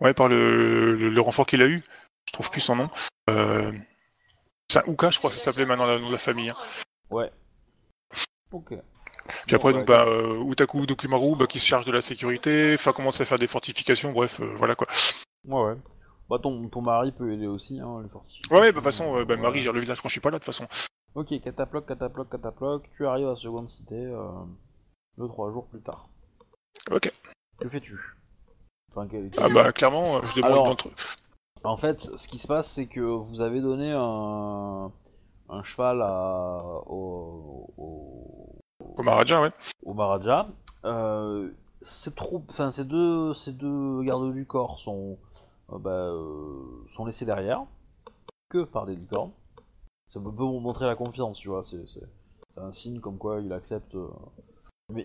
ouais 0.00 0.14
par 0.14 0.28
le, 0.28 0.94
le, 0.96 1.08
le 1.10 1.20
renfort 1.20 1.46
qu'il 1.46 1.62
a 1.62 1.66
eu. 1.66 1.82
Je 2.26 2.32
trouve 2.32 2.50
plus 2.50 2.60
son 2.60 2.76
nom. 2.76 2.90
Euh, 3.28 3.72
c'est 4.70 4.78
un 4.78 4.92
Uka, 4.92 5.10
je 5.10 5.18
crois 5.18 5.30
que 5.30 5.36
ça 5.36 5.42
s'appelait 5.44 5.66
maintenant 5.66 5.86
le 5.86 5.98
nom 5.98 6.06
de 6.08 6.12
la 6.12 6.18
famille. 6.18 6.50
hein. 6.50 6.56
Ouais. 7.10 7.30
Ok. 8.52 8.74
Puis 9.46 9.56
après, 9.56 9.72
donc, 9.72 9.86
bah, 9.86 10.04
euh, 10.06 10.42
Utaku 10.50 10.86
Dokumaru 10.86 11.36
bah, 11.36 11.46
qui 11.46 11.58
se 11.58 11.66
charge 11.66 11.86
de 11.86 11.92
la 11.92 12.00
sécurité, 12.00 12.72
enfin 12.74 12.92
commencer 12.92 13.22
à 13.22 13.26
faire 13.26 13.38
des 13.38 13.46
fortifications, 13.46 14.12
bref, 14.12 14.40
euh, 14.40 14.54
voilà 14.56 14.74
quoi. 14.74 14.86
Ouais, 15.46 15.62
ouais. 15.62 15.76
Bah, 16.28 16.38
ton, 16.42 16.68
ton 16.68 16.80
mari 16.80 17.12
peut 17.12 17.32
aider 17.32 17.46
aussi, 17.46 17.80
hein, 17.80 18.00
les 18.02 18.08
fortifications. 18.08 18.54
Ouais, 18.54 18.60
ouais, 18.60 18.66
bah, 18.68 18.72
de 18.72 18.74
toute 18.76 18.84
façon, 18.84 19.16
euh, 19.16 19.24
bah, 19.24 19.34
Ouais. 19.34 19.40
Marie 19.40 19.62
gère 19.62 19.72
le 19.72 19.80
village 19.80 20.00
quand 20.00 20.08
je 20.08 20.12
suis 20.14 20.20
pas 20.20 20.30
là, 20.30 20.38
de 20.38 20.44
toute 20.44 20.54
façon. 20.54 20.66
Ok, 21.14 21.28
cataploc, 21.42 21.86
cataploc, 21.86 22.30
cataploc, 22.30 22.88
tu 22.96 23.06
arrives 23.06 23.28
à 23.28 23.34
Seconde 23.36 23.68
Cité 23.68 23.96
euh, 23.96 24.28
deux, 25.18 25.26
trois 25.28 25.50
jours 25.50 25.66
plus 25.66 25.80
tard. 25.80 26.08
Ok. 26.90 27.12
Que 27.58 27.68
fais-tu? 27.68 27.98
Enfin, 28.90 29.06
quel- 29.10 29.30
Ah 29.38 29.48
bah, 29.48 29.72
clairement, 29.72 30.24
je 30.24 30.36
demande 30.36 30.52
Alors- 30.52 30.64
d'entre 30.66 30.88
En 31.64 31.76
fait, 31.76 32.00
ce 32.00 32.26
qui 32.28 32.38
se 32.38 32.46
passe, 32.46 32.70
c'est 32.72 32.86
que 32.86 33.00
vous 33.00 33.40
avez 33.40 33.60
donné 33.60 33.92
un, 33.92 34.90
un 35.48 35.62
cheval 35.64 36.00
à, 36.00 36.62
au, 36.86 37.70
au, 37.76 38.59
au 38.96 39.02
Maharaja, 39.02 39.42
ouais. 39.42 39.52
au 39.84 39.94
Maharaja. 39.94 40.48
Euh, 40.84 41.50
ces 41.82 42.10
deux, 42.84 44.02
gardes 44.02 44.32
du 44.32 44.46
corps 44.46 44.80
sont, 44.80 45.18
euh, 45.72 45.78
bah, 45.78 45.90
euh, 45.90 46.84
sont 46.88 47.04
laissés 47.04 47.24
derrière 47.24 47.64
que 48.48 48.64
par 48.64 48.86
des 48.86 48.96
licornes. 48.96 49.32
Ça 50.08 50.20
peut, 50.20 50.32
peut 50.32 50.44
montrer 50.44 50.86
la 50.86 50.96
confiance, 50.96 51.38
tu 51.38 51.48
vois. 51.48 51.62
C'est, 51.62 51.84
un 52.56 52.72
signe 52.72 53.00
comme 53.00 53.16
quoi 53.16 53.40
il 53.40 53.52
accepte. 53.52 53.96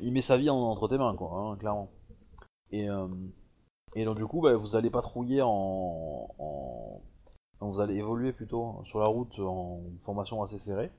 il 0.02 0.12
met 0.12 0.22
sa 0.22 0.38
vie 0.38 0.50
en, 0.50 0.58
entre 0.58 0.88
tes 0.88 0.98
mains, 0.98 1.16
quoi, 1.16 1.32
hein, 1.32 1.56
clairement. 1.58 1.90
Et, 2.72 2.88
donc 4.04 4.18
du 4.18 4.26
coup, 4.26 4.42
bah, 4.42 4.56
vous 4.56 4.76
allez 4.76 4.90
patrouiller 4.90 5.42
en, 5.42 6.28
vous 7.62 7.80
allez 7.80 7.96
évoluer 7.96 8.34
plutôt 8.34 8.82
sur 8.86 9.00
la 9.00 9.08
route 9.08 9.40
en 9.40 9.80
formation 10.00 10.44
assez 10.44 10.58
serrée. 10.58 10.92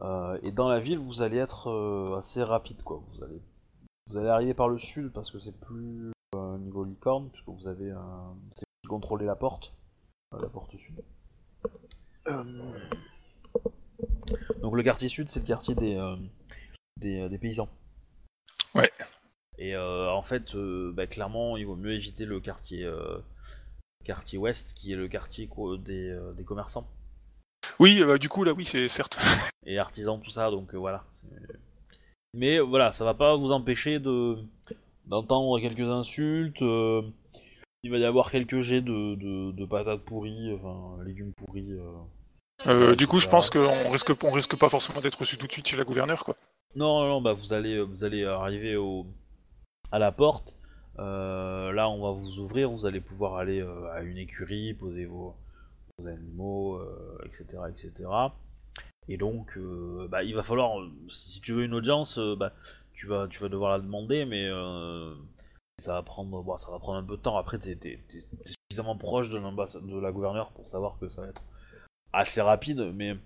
Euh, 0.00 0.38
et 0.42 0.52
dans 0.52 0.68
la 0.68 0.80
ville, 0.80 0.98
vous 0.98 1.22
allez 1.22 1.36
être 1.36 1.68
euh, 1.68 2.18
assez 2.18 2.42
rapide, 2.42 2.82
quoi. 2.82 3.02
Vous 3.12 3.22
allez, 3.22 3.40
vous 4.08 4.16
allez 4.16 4.28
arriver 4.28 4.54
par 4.54 4.68
le 4.68 4.78
sud 4.78 5.12
parce 5.12 5.30
que 5.30 5.38
c'est 5.38 5.58
plus 5.60 6.12
euh, 6.34 6.58
niveau 6.58 6.84
licorne, 6.84 7.28
puisque 7.30 7.48
vous 7.48 7.68
avez 7.68 7.90
un, 7.90 8.34
c'est 8.52 8.64
vous 8.64 8.82
qui 8.82 8.88
contrôlez 8.88 9.26
la 9.26 9.36
porte, 9.36 9.74
la 10.32 10.48
porte 10.48 10.76
sud. 10.76 10.94
Donc 14.60 14.74
le 14.74 14.82
quartier 14.82 15.08
sud, 15.08 15.28
c'est 15.28 15.40
le 15.40 15.46
quartier 15.46 15.74
des, 15.74 16.16
des, 16.98 17.28
des 17.28 17.38
paysans. 17.38 17.68
Ouais. 18.74 18.90
Et 19.58 19.76
euh, 19.76 20.10
en 20.10 20.22
fait, 20.22 20.54
euh, 20.54 20.92
bah, 20.92 21.06
clairement, 21.06 21.56
il 21.56 21.66
vaut 21.66 21.76
mieux 21.76 21.92
éviter 21.92 22.24
le 22.24 22.40
quartier, 22.40 22.90
quartier 24.04 24.38
ouest, 24.38 24.72
qui 24.74 24.92
est 24.92 24.96
le 24.96 25.08
quartier 25.08 25.48
des, 25.78 26.18
des 26.34 26.44
commerçants 26.44 26.88
Oui, 27.78 28.02
bah, 28.04 28.18
du 28.18 28.28
coup, 28.28 28.44
là, 28.44 28.52
oui, 28.52 28.64
c'est 28.66 28.88
certes. 28.88 29.18
et 29.66 29.78
artisans, 29.78 30.20
tout 30.20 30.30
ça, 30.30 30.50
donc 30.50 30.74
euh, 30.74 30.78
voilà. 30.78 31.04
C'est- 31.30 31.58
Mais 32.34 32.58
euh, 32.58 32.62
voilà, 32.62 32.92
ça 32.92 33.04
va 33.04 33.14
pas 33.14 33.36
vous 33.36 33.52
empêcher 33.52 33.98
de 34.00 34.38
d'entendre 35.06 35.58
quelques 35.60 35.80
insultes. 35.90 36.62
euh, 36.62 37.02
il 37.84 37.90
va 37.90 37.98
y 37.98 38.04
avoir 38.04 38.30
quelques 38.30 38.60
jets 38.60 38.80
de, 38.80 39.16
de, 39.16 39.50
de 39.52 39.64
patates 39.66 40.02
pourries, 40.02 40.54
enfin 40.54 41.02
légumes 41.04 41.32
pourris. 41.34 41.72
euh. 41.72 41.90
Euh, 42.68 42.94
du 42.94 43.08
coup, 43.08 43.18
je 43.18 43.26
pense 43.28 43.50
qu'on 43.50 43.90
risque, 43.90 44.12
on 44.22 44.30
risque 44.30 44.56
pas 44.56 44.68
forcément 44.68 45.00
d'être 45.00 45.18
reçu 45.18 45.36
tout 45.36 45.48
de 45.48 45.52
suite 45.52 45.66
chez 45.66 45.76
la 45.76 45.82
gouverneure, 45.84 46.24
quoi. 46.24 46.36
Non, 46.76 47.00
non, 47.02 47.08
non, 47.08 47.20
bah 47.20 47.32
vous 47.32 47.52
allez, 47.52 47.82
vous 47.82 48.04
allez 48.04 48.24
arriver 48.24 48.76
au, 48.76 49.04
à 49.90 49.98
la 49.98 50.12
porte. 50.12 50.56
Euh, 51.00 51.72
là, 51.72 51.88
on 51.88 52.00
va 52.02 52.12
vous 52.12 52.38
ouvrir. 52.38 52.70
Vous 52.70 52.86
allez 52.86 53.00
pouvoir 53.00 53.36
aller 53.36 53.60
euh, 53.60 53.90
à 53.92 54.02
une 54.02 54.16
écurie, 54.16 54.74
poser 54.74 55.06
vos, 55.06 55.34
vos 55.98 56.08
animaux, 56.08 56.76
euh, 56.76 57.18
etc., 57.24 57.44
etc. 57.70 58.08
Et 59.08 59.16
donc, 59.16 59.56
euh, 59.56 60.06
bah, 60.08 60.22
il 60.22 60.34
va 60.34 60.42
falloir, 60.42 60.76
si 61.08 61.40
tu 61.40 61.52
veux 61.52 61.64
une 61.64 61.74
audience, 61.74 62.18
euh, 62.18 62.36
bah, 62.36 62.52
tu 62.94 63.06
vas, 63.06 63.26
tu 63.28 63.40
vas 63.40 63.48
devoir 63.48 63.72
la 63.72 63.80
demander, 63.80 64.24
mais 64.24 64.48
ça 65.78 65.94
va 65.94 66.02
prendre, 66.02 66.42
bon, 66.42 66.56
ça 66.58 66.70
va 66.70 66.78
prendre 66.78 66.98
un 66.98 67.02
peu 67.04 67.16
de 67.16 67.22
temps. 67.22 67.36
Après, 67.36 67.58
t'es, 67.58 67.74
t'es- 67.74 67.98
t'es- 68.08 68.24
t'es 68.44 68.52
suffisamment 68.70 68.96
proche 68.96 69.28
de, 69.30 69.38
de 69.38 70.00
la 70.00 70.12
gouverneure 70.12 70.50
pour 70.52 70.68
savoir 70.68 70.96
que 71.00 71.08
ça 71.08 71.22
va 71.22 71.28
être 71.28 71.42
assez 72.12 72.40
rapide, 72.40 72.92
mais 72.94 73.16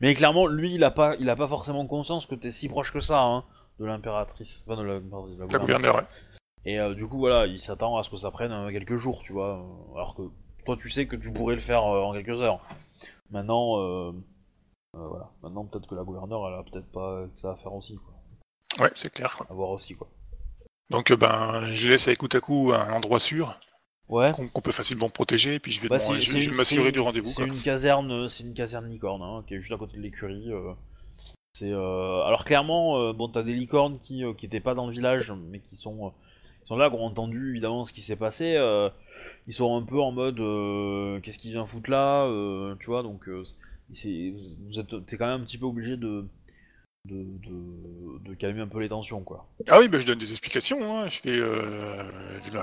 mais 0.00 0.14
clairement, 0.14 0.46
lui, 0.46 0.74
il 0.74 0.82
a 0.84 0.90
pas, 0.90 1.14
il 1.20 1.28
a 1.30 1.36
pas 1.36 1.46
forcément 1.46 1.86
conscience 1.86 2.26
que 2.26 2.34
t'es 2.34 2.50
si 2.50 2.68
proche 2.68 2.92
que 2.92 3.00
ça, 3.00 3.22
hein, 3.22 3.44
de 3.78 3.84
l'impératrice, 3.84 4.64
enfin 4.66 4.80
de 4.80 4.86
la, 4.86 5.00
pardon, 5.00 5.26
de 5.26 5.38
la 5.38 5.46
gouverneure. 5.58 6.02
Et 6.64 6.80
euh, 6.80 6.94
du 6.94 7.06
coup, 7.06 7.18
voilà, 7.18 7.46
il 7.46 7.60
s'attend 7.60 7.96
à 7.96 8.02
ce 8.02 8.10
que 8.10 8.16
ça 8.16 8.30
prenne 8.32 8.50
euh, 8.50 8.70
quelques 8.72 8.96
jours, 8.96 9.22
tu 9.22 9.32
vois. 9.32 9.64
Alors 9.94 10.16
que 10.16 10.22
toi, 10.66 10.76
tu 10.80 10.90
sais 10.90 11.06
que 11.06 11.16
tu 11.16 11.32
pourrais 11.32 11.54
le 11.54 11.60
faire 11.60 11.84
euh, 11.84 12.02
en 12.02 12.12
quelques 12.12 12.40
heures. 12.40 12.60
Maintenant, 13.30 13.78
euh, 13.80 14.12
Euh, 14.96 15.06
voilà. 15.08 15.30
Maintenant, 15.42 15.64
peut-être 15.66 15.86
que 15.86 15.94
la 15.94 16.04
gouverneure, 16.04 16.48
elle 16.48 16.54
a 16.54 16.62
peut-être 16.62 16.90
pas 16.90 17.26
que 17.34 17.40
ça 17.40 17.50
à 17.50 17.56
faire 17.56 17.74
aussi, 17.74 17.96
quoi. 17.96 18.14
Ouais, 18.84 18.90
c'est 18.94 19.12
clair. 19.12 19.34
quoi. 19.36 19.46
À 19.50 19.52
voir 19.52 19.68
aussi, 19.70 19.94
quoi. 19.94 20.08
Donc, 20.90 21.12
ben, 21.12 21.66
je 21.74 21.90
laisse 21.90 22.08
avec 22.08 22.22
Utaku 22.22 22.72
un 22.72 22.90
endroit 22.90 23.18
sûr 23.18 23.58
Ouais. 24.08 24.32
qu'on 24.32 24.60
peut 24.62 24.72
facilement 24.72 25.10
protéger, 25.10 25.56
et 25.56 25.58
puis 25.58 25.72
je 25.72 25.80
vais, 25.82 25.88
Bah, 25.88 25.98
demander- 25.98 26.20
je, 26.20 26.32
vais 26.50 26.54
m'assurer 26.56 26.92
du 26.92 27.00
rendez-vous. 27.00 27.26
C'est 27.28 27.44
une 27.44 27.60
caserne, 27.60 28.28
c'est 28.28 28.44
une 28.44 28.54
caserne 28.54 28.88
licorne, 28.88 29.20
hein, 29.22 29.42
qui 29.46 29.54
est 29.54 29.60
juste 29.60 29.72
à 29.72 29.76
côté 29.76 29.96
de 29.98 30.02
l'écurie. 30.02 30.48
C'est 31.54 31.72
euh, 31.72 32.22
alors 32.22 32.44
clairement, 32.44 32.98
euh, 33.00 33.12
bon, 33.12 33.28
t'as 33.28 33.42
des 33.42 33.52
licornes 33.54 33.98
qui 33.98 34.24
euh, 34.24 34.32
qui 34.34 34.46
étaient 34.46 34.60
pas 34.60 34.74
dans 34.74 34.86
le 34.86 34.92
village, 34.92 35.32
mais 35.32 35.58
qui 35.60 35.74
sont 35.74 36.12
sont 36.66 36.76
là, 36.76 36.90
qui 36.90 36.96
ont 36.96 37.04
entendu 37.04 37.50
évidemment 37.50 37.84
ce 37.84 37.92
qui 37.92 38.02
s'est 38.02 38.16
passé. 38.16 38.54
euh, 38.56 38.90
ils 39.46 39.52
sont 39.52 39.76
un 39.76 39.82
peu 39.82 40.00
en 40.00 40.12
mode, 40.12 40.40
euh, 40.40 41.20
qu'est-ce 41.20 41.38
qu'il 41.38 41.52
vient 41.52 41.64
foutre 41.64 41.90
là, 41.90 42.24
euh, 42.24 42.74
tu 42.80 42.86
vois. 42.86 43.02
Donc, 43.02 43.28
vous 43.28 44.80
êtes, 44.80 45.06
t'es 45.06 45.16
quand 45.16 45.26
même 45.26 45.42
un 45.42 45.44
petit 45.44 45.58
peu 45.58 45.66
obligé 45.66 45.96
de 45.96 46.26
calmer 48.38 48.60
un 48.60 48.66
peu 48.66 48.80
les 48.80 48.88
tensions, 48.88 49.22
quoi. 49.22 49.48
Ah 49.68 49.78
oui, 49.78 49.88
ben, 49.88 50.00
je 50.00 50.06
donne 50.06 50.18
des 50.18 50.32
explications. 50.32 50.98
Hein. 50.98 51.08
Je 51.08 51.20
fais, 51.20 51.38
euh, 51.38 52.02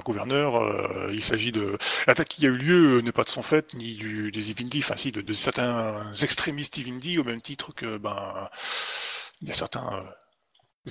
gouverneur, 0.04 1.10
il 1.12 1.22
s'agit 1.22 1.54
de 1.54 1.78
l'attaque 2.06 2.28
qui 2.28 2.46
a 2.46 2.50
eu 2.50 2.58
lieu 2.58 3.02
n'est 3.02 3.14
pas 3.14 3.24
de 3.24 3.30
son 3.30 3.42
fait 3.42 3.74
ni 3.74 3.96
du 3.96 4.32
des 4.32 4.52
Ivindi, 4.52 4.80
enfin 4.80 4.98
si 4.98 5.12
de, 5.12 5.34
certains 5.34 6.12
extrémistes 6.22 6.78
Ivindi 6.78 7.18
au 7.20 7.24
même 7.24 7.42
titre 7.42 7.74
que 7.74 7.98
ben 7.98 8.50
il 9.42 9.48
y 9.48 9.52
a 9.52 9.54
certains 9.54 10.04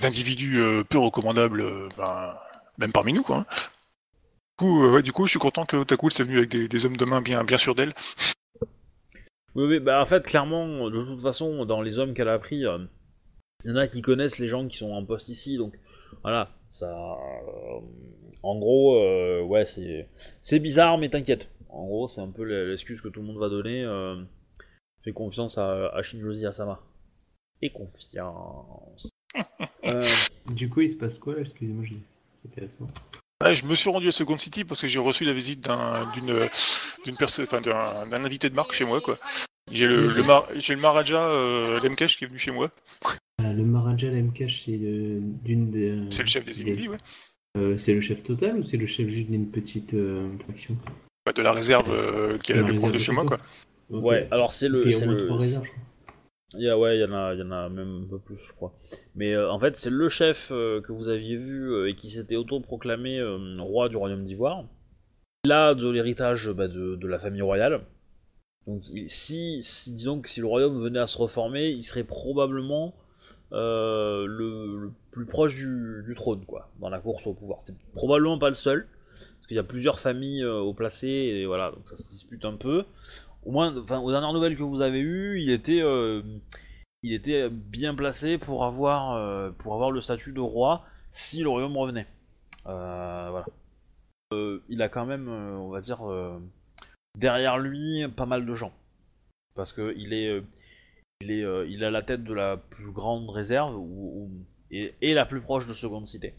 individus 0.01 0.59
peu 0.89 0.97
recommandables, 0.97 1.63
ben, 1.97 2.35
même 2.77 2.91
parmi 2.91 3.13
nous 3.13 3.23
quoi. 3.23 3.37
hein. 3.39 3.45
Du 4.59 4.65
coup, 4.67 4.83
euh, 4.83 4.91
ouais, 4.93 5.01
du 5.03 5.11
coup, 5.11 5.25
je 5.25 5.31
suis 5.31 5.39
content 5.39 5.65
que 5.65 5.77
Otaku 5.77 6.09
s'est 6.11 6.23
venu 6.23 6.37
avec 6.37 6.49
des, 6.51 6.67
des 6.67 6.85
hommes 6.85 6.95
de 6.97 7.05
main 7.05 7.21
bien 7.21 7.43
bien 7.43 7.57
sûrs 7.57 7.73
d'elle. 7.75 7.93
Oui, 9.55 9.65
oui, 9.65 9.79
bah 9.79 10.01
en 10.01 10.05
fait, 10.05 10.23
clairement, 10.25 10.89
de 10.89 11.03
toute 11.05 11.21
façon, 11.21 11.65
dans 11.65 11.81
les 11.81 11.99
hommes 11.99 12.13
qu'elle 12.13 12.29
a 12.29 12.39
pris, 12.39 12.65
euh, 12.65 12.79
il 13.65 13.69
y 13.69 13.73
en 13.73 13.77
a 13.77 13.87
qui 13.87 14.01
connaissent 14.01 14.39
les 14.39 14.47
gens 14.47 14.67
qui 14.67 14.77
sont 14.77 14.91
en 14.91 15.05
poste 15.05 15.29
ici, 15.29 15.57
donc 15.57 15.73
voilà, 16.23 16.49
ça. 16.71 16.87
euh, 16.87 17.79
en 18.43 18.57
gros, 18.59 18.95
euh, 18.99 19.41
ouais, 19.43 19.65
c'est 19.65 20.07
c'est 20.41 20.59
bizarre, 20.59 20.97
mais 20.97 21.09
t'inquiète. 21.09 21.47
En 21.69 21.85
gros, 21.85 22.07
c'est 22.07 22.21
un 22.21 22.29
peu 22.29 22.43
l'excuse 22.43 23.01
que 23.01 23.07
tout 23.09 23.21
le 23.21 23.27
monde 23.27 23.37
va 23.39 23.49
donner. 23.49 23.83
Euh, 23.83 24.21
fais 25.03 25.11
confiance 25.13 25.57
à, 25.57 25.87
à 25.89 26.01
Shinjozi 26.03 26.45
Asama. 26.45 26.79
Et 27.61 27.71
confiance. 27.71 29.09
Euh, 29.85 30.05
Du 30.51 30.69
coup, 30.69 30.79
il 30.81 30.89
se 30.89 30.95
passe 30.95 31.19
quoi 31.19 31.33
là? 31.35 31.41
Excusez-moi, 31.41 31.83
j'ai- 31.83 31.95
j'étais 31.95 32.12
Ouais, 33.43 33.55
je 33.55 33.65
me 33.65 33.75
suis 33.75 33.89
rendu 33.89 34.07
à 34.07 34.11
Second 34.11 34.37
City 34.37 34.63
parce 34.63 34.81
que 34.81 34.87
j'ai 34.87 34.99
reçu 34.99 35.25
la 35.25 35.33
visite 35.33 35.61
d'un 35.61 36.09
d'une 36.13 36.47
d'une 37.05 37.15
personne, 37.17 37.45
enfin 37.45 37.61
d'un 37.61 38.23
invité 38.23 38.49
de 38.49 38.55
marque 38.55 38.73
chez 38.73 38.85
moi 38.85 39.01
quoi. 39.01 39.17
J'ai 39.71 39.85
le, 39.87 40.11
le, 40.13 40.23
mar- 40.23 40.47
j'ai 40.55 40.75
le 40.75 40.81
Maharaja 40.81 41.25
euh, 41.25 41.79
Lemkesh 41.81 42.17
qui 42.17 42.25
est 42.25 42.27
venu 42.27 42.37
chez 42.37 42.51
moi. 42.51 42.69
Ah, 43.39 43.51
le 43.53 43.63
Maharaja 43.63 44.09
Lemkesh, 44.09 44.63
c'est 44.65 44.77
de- 44.77 45.19
d'une 45.43 45.71
des. 45.71 45.99
C'est 46.09 46.21
le 46.23 46.27
chef 46.27 46.45
des 46.45 46.61
Ivindi, 46.61 46.87
ouais. 46.89 46.97
Euh, 47.57 47.77
c'est 47.77 47.93
le 47.93 48.01
chef 48.01 48.23
total 48.23 48.57
ou 48.59 48.63
c'est 48.63 48.77
le 48.77 48.85
chef 48.85 49.07
juste 49.07 49.29
d'une 49.29 49.49
petite 49.49 49.93
euh, 49.93 50.27
faction 50.47 50.75
Bah, 51.25 51.33
de 51.33 51.41
la 51.41 51.53
réserve 51.53 51.91
euh, 51.91 52.37
qui 52.39 52.51
est 52.51 52.55
la 52.55 52.63
plus 52.63 52.75
proche 52.75 52.91
de 52.91 52.97
chez 52.97 53.11
moi, 53.13 53.25
quoi. 53.25 53.37
Ouais, 53.89 54.27
alors 54.31 54.51
c'est 54.53 54.67
Parce 54.69 54.79
le. 54.79 54.83
qu'il 54.83 54.91
y 54.91 54.95
a 54.95 54.97
c'est 54.99 55.05
au 55.05 55.07
moins 55.09 55.15
le- 55.17 55.25
trois 55.27 55.37
réserves, 55.37 55.65
je 55.65 55.71
crois. 55.71 55.83
Il 56.55 56.61
y 56.63 56.69
a, 56.69 56.77
ouais, 56.77 56.97
il 56.97 57.01
y 57.01 57.03
en 57.03 57.13
a, 57.13 57.33
y 57.33 57.41
en 57.41 57.51
a 57.51 57.69
même 57.69 58.03
un 58.03 58.07
peu 58.07 58.19
plus, 58.19 58.37
je 58.37 58.53
crois. 58.53 58.73
Mais 59.15 59.33
euh, 59.33 59.51
en 59.51 59.59
fait, 59.59 59.75
c'est 59.75 59.89
le 59.89 60.09
chef 60.09 60.49
euh, 60.51 60.81
que 60.81 60.91
vous 60.91 61.09
aviez 61.09 61.35
vu 61.35 61.71
euh, 61.71 61.89
et 61.89 61.95
qui 61.95 62.09
s'était 62.09 62.35
autoproclamé 62.35 63.21
roi 63.59 63.89
du 63.89 63.97
royaume 63.97 64.25
d'Ivoire. 64.25 64.63
Il 65.45 65.51
a 65.51 65.73
de 65.73 65.89
l'héritage 65.89 66.51
bah, 66.51 66.67
de, 66.67 67.07
la 67.07 67.19
famille 67.19 67.41
royale. 67.41 67.81
Donc, 68.67 68.83
si, 69.07 69.59
disons 69.87 70.21
que 70.21 70.29
si 70.29 70.39
le 70.39 70.45
royaume 70.45 70.81
venait 70.81 70.99
à 70.99 71.07
se 71.07 71.17
reformer, 71.17 71.69
il 71.69 71.83
serait 71.83 72.05
probablement 72.05 72.93
le, 73.51 74.89
plus 75.11 75.25
proche 75.25 75.55
du, 75.55 76.03
du 76.05 76.15
trône, 76.15 76.45
quoi, 76.45 76.69
dans 76.79 76.89
la 76.89 76.99
course 76.99 77.27
au 77.27 77.33
pouvoir. 77.33 77.59
C'est 77.61 77.75
probablement 77.93 78.37
pas 78.37 78.47
le 78.47 78.55
seul, 78.55 78.87
parce 79.11 79.47
qu'il 79.47 79.57
y 79.57 79.59
a 79.59 79.63
plusieurs 79.63 79.99
familles 79.99 80.45
au 80.45 80.73
placé, 80.73 81.07
et 81.07 81.45
voilà, 81.45 81.71
donc 81.71 81.89
ça 81.89 81.97
se 81.97 82.07
dispute 82.07 82.45
un 82.45 82.55
peu 82.55 82.85
au 83.45 83.51
moins, 83.51 83.75
enfin, 83.77 83.99
aux 83.99 84.11
dernières 84.11 84.33
nouvelles 84.33 84.57
que 84.57 84.63
vous 84.63 84.81
avez 84.81 84.99
eues, 84.99 85.41
il 85.41 85.49
était, 85.49 85.81
euh, 85.81 86.21
il 87.03 87.13
était 87.13 87.49
bien 87.49 87.95
placé 87.95 88.37
pour 88.37 88.65
avoir, 88.65 89.13
euh, 89.13 89.51
pour 89.51 89.73
avoir 89.73 89.91
le 89.91 90.01
statut 90.01 90.31
de 90.33 90.39
roi 90.41 90.83
si 91.11 91.41
le 91.43 91.49
royaume 91.49 91.77
revenait. 91.77 92.07
Euh, 92.67 93.27
voilà. 93.31 93.45
Euh, 94.33 94.61
il 94.69 94.81
a 94.81 94.89
quand 94.89 95.05
même, 95.05 95.27
euh, 95.27 95.57
on 95.57 95.69
va 95.69 95.81
dire, 95.81 96.01
derrière 97.17 97.57
lui 97.59 98.07
pas 98.09 98.25
mal 98.25 98.45
de 98.45 98.53
gens, 98.53 98.73
parce 99.55 99.73
que 99.73 99.93
il 99.97 100.13
est, 100.13 100.41
il 101.21 101.31
est, 101.31 101.69
il 101.69 101.83
a 101.83 101.91
la 101.91 102.01
tête 102.01 102.23
de 102.23 102.33
la 102.33 102.57
plus 102.57 102.91
grande 102.91 103.29
réserve 103.29 103.75
ou, 103.77 104.29
ou- 104.31 104.31
et 104.71 105.13
la 105.13 105.25
plus 105.25 105.41
proche 105.41 105.67
de 105.67 105.73
seconde 105.73 106.07
cité. 106.07 106.33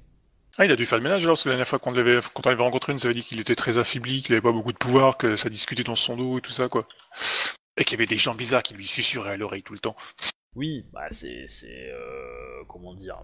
Ah, 0.58 0.64
il 0.64 0.70
a 0.70 0.76
dû 0.76 0.86
faire 0.86 0.98
le 0.98 1.04
ménage 1.04 1.22
alors, 1.24 1.34
parce 1.34 1.44
que 1.44 1.48
la 1.48 1.54
dernière 1.54 1.66
fois 1.66 1.78
qu'on 1.80 1.90
l'avait, 1.92 2.20
quand 2.32 2.46
on 2.46 2.50
l'avait 2.50 2.62
rencontré, 2.62 2.92
il 2.92 2.96
nous 2.96 3.06
avait 3.06 3.14
dit 3.14 3.24
qu'il 3.24 3.40
était 3.40 3.56
très 3.56 3.76
affaibli, 3.78 4.22
qu'il 4.22 4.34
avait 4.34 4.42
pas 4.42 4.52
beaucoup 4.52 4.72
de 4.72 4.78
pouvoir, 4.78 5.16
que 5.16 5.34
ça 5.36 5.48
discutait 5.50 5.82
dans 5.82 5.96
son 5.96 6.16
dos 6.16 6.38
et 6.38 6.40
tout 6.40 6.52
ça, 6.52 6.68
quoi. 6.68 6.86
Et 7.76 7.84
qu'il 7.84 7.92
y 7.92 7.96
avait 7.96 8.06
des 8.06 8.18
gens 8.18 8.34
bizarres 8.34 8.62
qui 8.62 8.74
lui 8.74 8.86
susurraient 8.86 9.32
à 9.32 9.36
l'oreille 9.36 9.64
tout 9.64 9.72
le 9.72 9.80
temps. 9.80 9.96
Oui, 10.54 10.84
bah 10.92 11.08
c'est, 11.10 11.46
c'est, 11.48 11.90
euh, 11.90 12.62
comment 12.68 12.94
dire, 12.94 13.18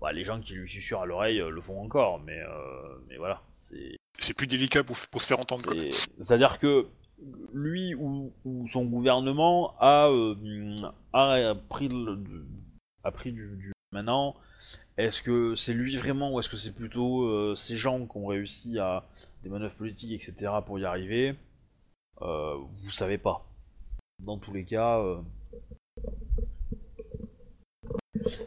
bah, 0.00 0.12
les 0.12 0.24
gens 0.24 0.40
qui 0.40 0.54
lui 0.54 0.68
susurrent 0.68 1.02
à 1.02 1.06
l'oreille 1.06 1.40
euh, 1.40 1.50
le 1.50 1.60
font 1.60 1.80
encore, 1.80 2.18
mais, 2.20 2.38
euh, 2.40 2.98
mais 3.08 3.16
voilà, 3.16 3.42
c'est, 3.58 3.96
C'est 4.18 4.34
plus 4.36 4.48
délicat 4.48 4.82
pour, 4.82 4.96
pour 5.12 5.22
se 5.22 5.28
faire 5.28 5.38
entendre, 5.38 5.62
quoi. 5.62 5.74
c'est- 5.74 6.10
c'est-à-dire 6.20 6.58
que 6.58 6.88
lui 7.52 7.94
ou, 7.94 8.32
ou 8.44 8.66
son 8.66 8.84
gouvernement 8.86 9.76
a, 9.78 10.08
euh, 10.08 10.34
a 11.12 11.54
pris, 11.68 11.86
le, 11.88 12.16
du- 12.16 12.44
a 13.04 13.12
pris 13.12 13.30
du, 13.30 13.46
du- 13.56 13.72
maintenant. 13.92 14.34
Est-ce 15.00 15.22
que 15.22 15.54
c'est 15.54 15.72
lui 15.72 15.96
vraiment 15.96 16.32
ou 16.32 16.40
est-ce 16.40 16.48
que 16.48 16.56
c'est 16.56 16.74
plutôt 16.74 17.22
euh, 17.22 17.54
ces 17.54 17.76
gens 17.76 18.06
qui 18.06 18.16
ont 18.18 18.26
réussi 18.26 18.78
à 18.78 19.04
des 19.42 19.48
manœuvres 19.48 19.74
politiques, 19.74 20.12
etc. 20.12 20.52
pour 20.66 20.78
y 20.78 20.84
arriver? 20.84 21.34
Euh, 22.20 22.56
Vous 22.84 22.90
savez 22.90 23.16
pas. 23.16 23.46
Dans 24.18 24.36
tous 24.36 24.52
les 24.52 24.64
cas, 24.64 24.98
euh, 24.98 25.20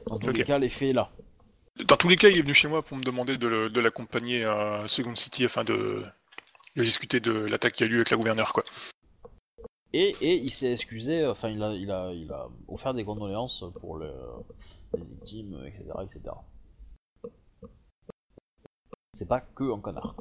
dans 0.08 0.20
tous 0.20 0.32
les 0.32 0.44
cas, 0.44 0.60
l'effet 0.60 0.90
est 0.90 0.94
là. 0.94 1.10
Dans 1.86 1.98
tous 1.98 2.08
les 2.08 2.18
cas, 2.18 2.30
il 2.30 2.38
est 2.38 2.44
venu 2.44 2.54
chez 2.54 2.68
moi 2.68 2.84
pour 2.84 2.98
me 2.98 3.04
demander 3.04 3.38
de, 3.38 3.80
l'accompagner 3.80 4.44
à 4.44 4.84
Second 4.88 5.16
City 5.16 5.46
afin 5.46 5.64
de, 5.64 6.04
de 6.76 6.84
discuter 6.84 7.20
de 7.20 7.32
l'attaque 7.32 7.74
qui 7.74 7.84
a 7.84 7.88
eu 7.88 7.90
lieu 7.90 7.96
avec 7.98 8.12
la 8.12 8.18
gouverneure, 8.18 8.54
quoi. 8.54 8.64
Et, 9.94 10.16
et 10.22 10.36
il 10.42 10.52
s'est 10.52 10.72
excusé, 10.72 11.26
enfin 11.26 11.50
il 11.50 11.62
a, 11.62 11.74
il, 11.74 11.92
a, 11.92 12.12
il 12.14 12.32
a 12.32 12.48
offert 12.68 12.94
des 12.96 13.06
condoléances 13.06 13.64
pour 13.80 13.98
le- 13.98 14.12
les 14.98 15.04
victimes, 15.04 15.64
etc. 15.68 15.84
etc. 16.04 16.36
C'est 19.16 19.28
pas 19.28 19.42
que 19.42 19.72
un 19.72 19.80
connard. 19.80 20.16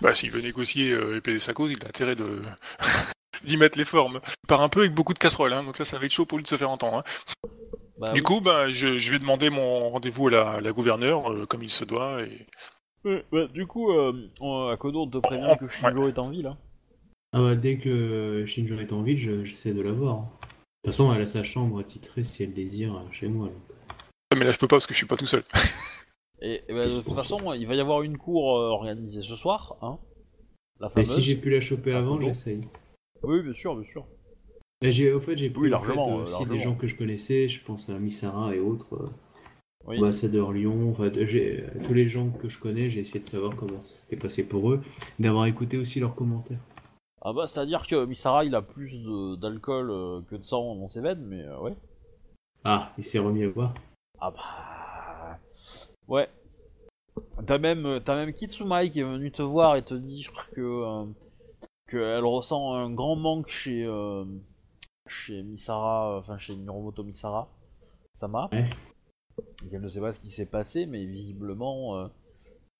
Bah, 0.00 0.14
s'il 0.14 0.30
veut 0.32 0.40
négocier 0.42 0.90
euh, 0.90 1.16
et 1.16 1.20
payer 1.20 1.38
sa 1.38 1.54
cause, 1.54 1.70
il 1.70 1.84
a 1.84 1.88
intérêt 1.88 2.16
de 2.16 2.42
d'y 3.44 3.56
mettre 3.56 3.78
les 3.78 3.84
formes. 3.84 4.20
Il 4.44 4.48
part 4.48 4.62
un 4.62 4.68
peu 4.68 4.80
avec 4.80 4.94
beaucoup 4.94 5.14
de 5.14 5.18
casseroles, 5.18 5.52
hein, 5.52 5.62
donc 5.62 5.78
là, 5.78 5.84
ça 5.84 5.98
va 5.98 6.06
être 6.06 6.12
chaud 6.12 6.26
pour 6.26 6.38
lui 6.38 6.42
de 6.44 6.48
se 6.48 6.56
faire 6.56 6.70
entendre. 6.70 6.98
hein. 6.98 7.04
Bah, 7.98 8.12
du 8.14 8.20
oui. 8.20 8.22
coup, 8.22 8.40
bah, 8.40 8.70
je, 8.70 8.98
je 8.98 9.12
vais 9.12 9.18
demander 9.20 9.50
mon 9.50 9.90
rendez-vous 9.90 10.26
à 10.28 10.30
la, 10.32 10.60
la 10.60 10.72
gouverneure, 10.72 11.32
euh, 11.32 11.46
comme 11.46 11.62
il 11.62 11.70
se 11.70 11.84
doit, 11.84 12.22
et 12.22 12.46
Ouais, 13.04 13.24
ouais, 13.32 13.48
du 13.48 13.66
coup, 13.66 13.90
euh, 13.92 14.28
on- 14.40 14.68
Akodo, 14.68 15.02
on 15.02 15.08
te 15.08 15.18
prévient 15.18 15.56
que 15.58 15.68
Shinjo 15.68 16.08
est 16.08 16.18
en 16.18 16.30
ville. 16.30 16.46
Hein. 16.46 16.58
Ah 17.32 17.40
bah, 17.40 17.54
dès 17.56 17.78
que 17.78 18.44
Shinjo 18.46 18.76
est 18.78 18.92
en 18.92 19.02
ville, 19.02 19.18
je- 19.18 19.44
j'essaie 19.44 19.72
de 19.74 19.80
la 19.82 19.92
voir. 19.92 20.14
hein. 20.16 20.28
De 20.84 20.90
toute 20.90 20.94
façon, 20.96 21.12
elle 21.12 21.22
a 21.22 21.26
sa 21.26 21.42
chambre 21.42 21.78
attitrée 21.80 22.24
si 22.24 22.42
elle 22.42 22.52
désire 22.52 22.94
euh, 22.96 23.12
chez 23.12 23.28
moi. 23.28 23.46
donc. 23.48 23.56
mais 24.38 24.44
là, 24.44 24.52
je 24.52 24.58
peux 24.58 24.66
pas 24.68 24.76
parce 24.76 24.86
que 24.86 24.94
je 24.94 24.98
suis 24.98 25.06
pas 25.06 25.16
tout 25.16 25.26
seul. 25.26 25.42
Et, 26.40 26.62
et 26.68 26.72
bah, 26.72 26.86
de 26.88 27.00
toute 27.00 27.14
façon, 27.14 27.52
il 27.54 27.66
va 27.66 27.74
y 27.74 27.80
avoir 27.80 28.02
une 28.02 28.18
cour 28.18 28.56
euh, 28.58 28.68
organisée 28.70 29.22
ce 29.22 29.36
soir. 29.36 29.76
Hein, 29.82 29.98
la 30.80 30.88
Mais 30.96 31.04
fameuse. 31.04 31.14
si 31.14 31.22
j'ai 31.22 31.36
pu 31.36 31.50
la 31.50 31.60
choper 31.60 31.92
avant, 31.92 32.20
j'essaye. 32.20 32.66
Oui, 33.22 33.42
bien 33.42 33.52
sûr, 33.52 33.76
bien 33.76 33.88
sûr. 33.90 34.04
Et 34.84 34.90
j'ai, 34.90 35.12
au 35.12 35.20
fait, 35.20 35.36
j'ai 35.36 35.50
pris 35.50 35.62
Oui, 35.62 35.68
en 35.68 35.72
largement, 35.72 36.04
fait, 36.06 36.10
euh, 36.12 36.22
aussi 36.24 36.32
largement. 36.32 36.52
des 36.54 36.58
gens 36.58 36.74
que 36.74 36.86
je 36.88 36.96
connaissais. 36.96 37.48
Je 37.48 37.62
pense 37.62 37.88
à 37.88 37.98
Misara 37.98 38.54
et 38.56 38.58
autres. 38.58 38.94
euh, 38.96 39.08
Oui. 39.86 39.98
Ambassadeur 39.98 40.52
Lyon. 40.52 40.90
Enfin, 40.90 41.10
tous 41.10 41.94
les 41.94 42.08
gens 42.08 42.30
que 42.30 42.48
je 42.48 42.58
connais, 42.58 42.88
j'ai 42.90 43.00
essayé 43.00 43.20
de 43.20 43.28
savoir 43.28 43.56
comment 43.56 43.80
ça 43.80 44.02
s'était 44.02 44.16
passé 44.16 44.44
pour 44.44 44.70
eux. 44.70 44.80
D'avoir 45.18 45.46
écouté 45.46 45.78
aussi 45.78 46.00
leurs 46.00 46.14
commentaires. 46.14 46.60
Ah 47.20 47.32
bah, 47.32 47.46
c'est-à-dire 47.46 47.86
que 47.86 48.04
Misara, 48.04 48.44
il 48.44 48.54
a 48.54 48.62
plus 48.62 49.02
d'alcool 49.40 49.90
euh, 49.90 50.20
que 50.28 50.36
de 50.36 50.42
sang 50.42 50.74
dans 50.76 50.88
ses 50.88 51.00
veines, 51.00 51.24
mais 51.24 51.42
euh, 51.42 51.58
ouais. 51.60 51.74
Ah, 52.64 52.92
il 52.98 53.04
s'est 53.04 53.18
remis 53.18 53.44
à 53.44 53.48
boire. 53.48 53.74
Ah 54.20 54.30
bah... 54.30 55.38
Ouais. 56.08 56.28
T'as 57.46 57.58
même, 57.58 58.00
t'as 58.04 58.16
même 58.16 58.32
Kitsumai 58.32 58.90
qui 58.90 59.00
est 59.00 59.04
venu 59.04 59.30
te 59.30 59.42
voir 59.42 59.76
et 59.76 59.82
te 59.82 59.94
dire 59.94 60.32
que 60.52 60.60
euh, 60.60 61.04
qu'elle 61.88 62.24
ressent 62.24 62.74
un 62.74 62.90
grand 62.90 63.16
manque 63.16 63.48
chez 63.48 63.84
euh, 63.84 64.24
chez 65.06 65.42
Misara, 65.42 66.18
enfin 66.18 66.38
chez 66.38 66.56
Miromoto 66.56 67.04
Misara, 67.04 67.48
Sama. 68.14 68.48
Ouais. 68.52 68.70
Qu'elle 69.70 69.80
ne 69.80 69.88
sait 69.88 70.00
pas 70.00 70.12
ce 70.12 70.20
qui 70.20 70.30
s'est 70.30 70.46
passé, 70.46 70.86
mais 70.86 71.04
visiblement 71.04 71.96
euh, 71.96 72.08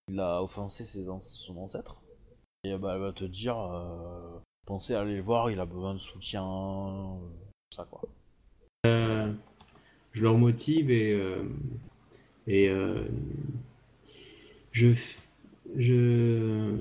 il 0.09 0.21
a 0.21 0.43
offensé 0.43 0.85
ses 0.85 1.07
son 1.21 1.57
ancêtre. 1.57 2.03
Et 2.65 2.73
euh, 2.73 2.79
bah, 2.79 2.93
elle 2.95 3.01
va 3.01 3.13
te 3.13 3.25
dire, 3.25 3.59
euh, 3.59 4.39
pensez 4.67 4.95
à 4.95 5.01
aller 5.01 5.17
le 5.17 5.23
voir, 5.23 5.51
il 5.51 5.61
a 5.61 5.67
besoin 5.67 5.95
de 5.95 5.99
soutien, 5.99 7.19
ça 7.75 7.89
je 8.85 10.23
leur 10.23 10.37
motive 10.37 10.91
et, 10.91 11.17
je, 14.73 14.95
je, 15.77 16.77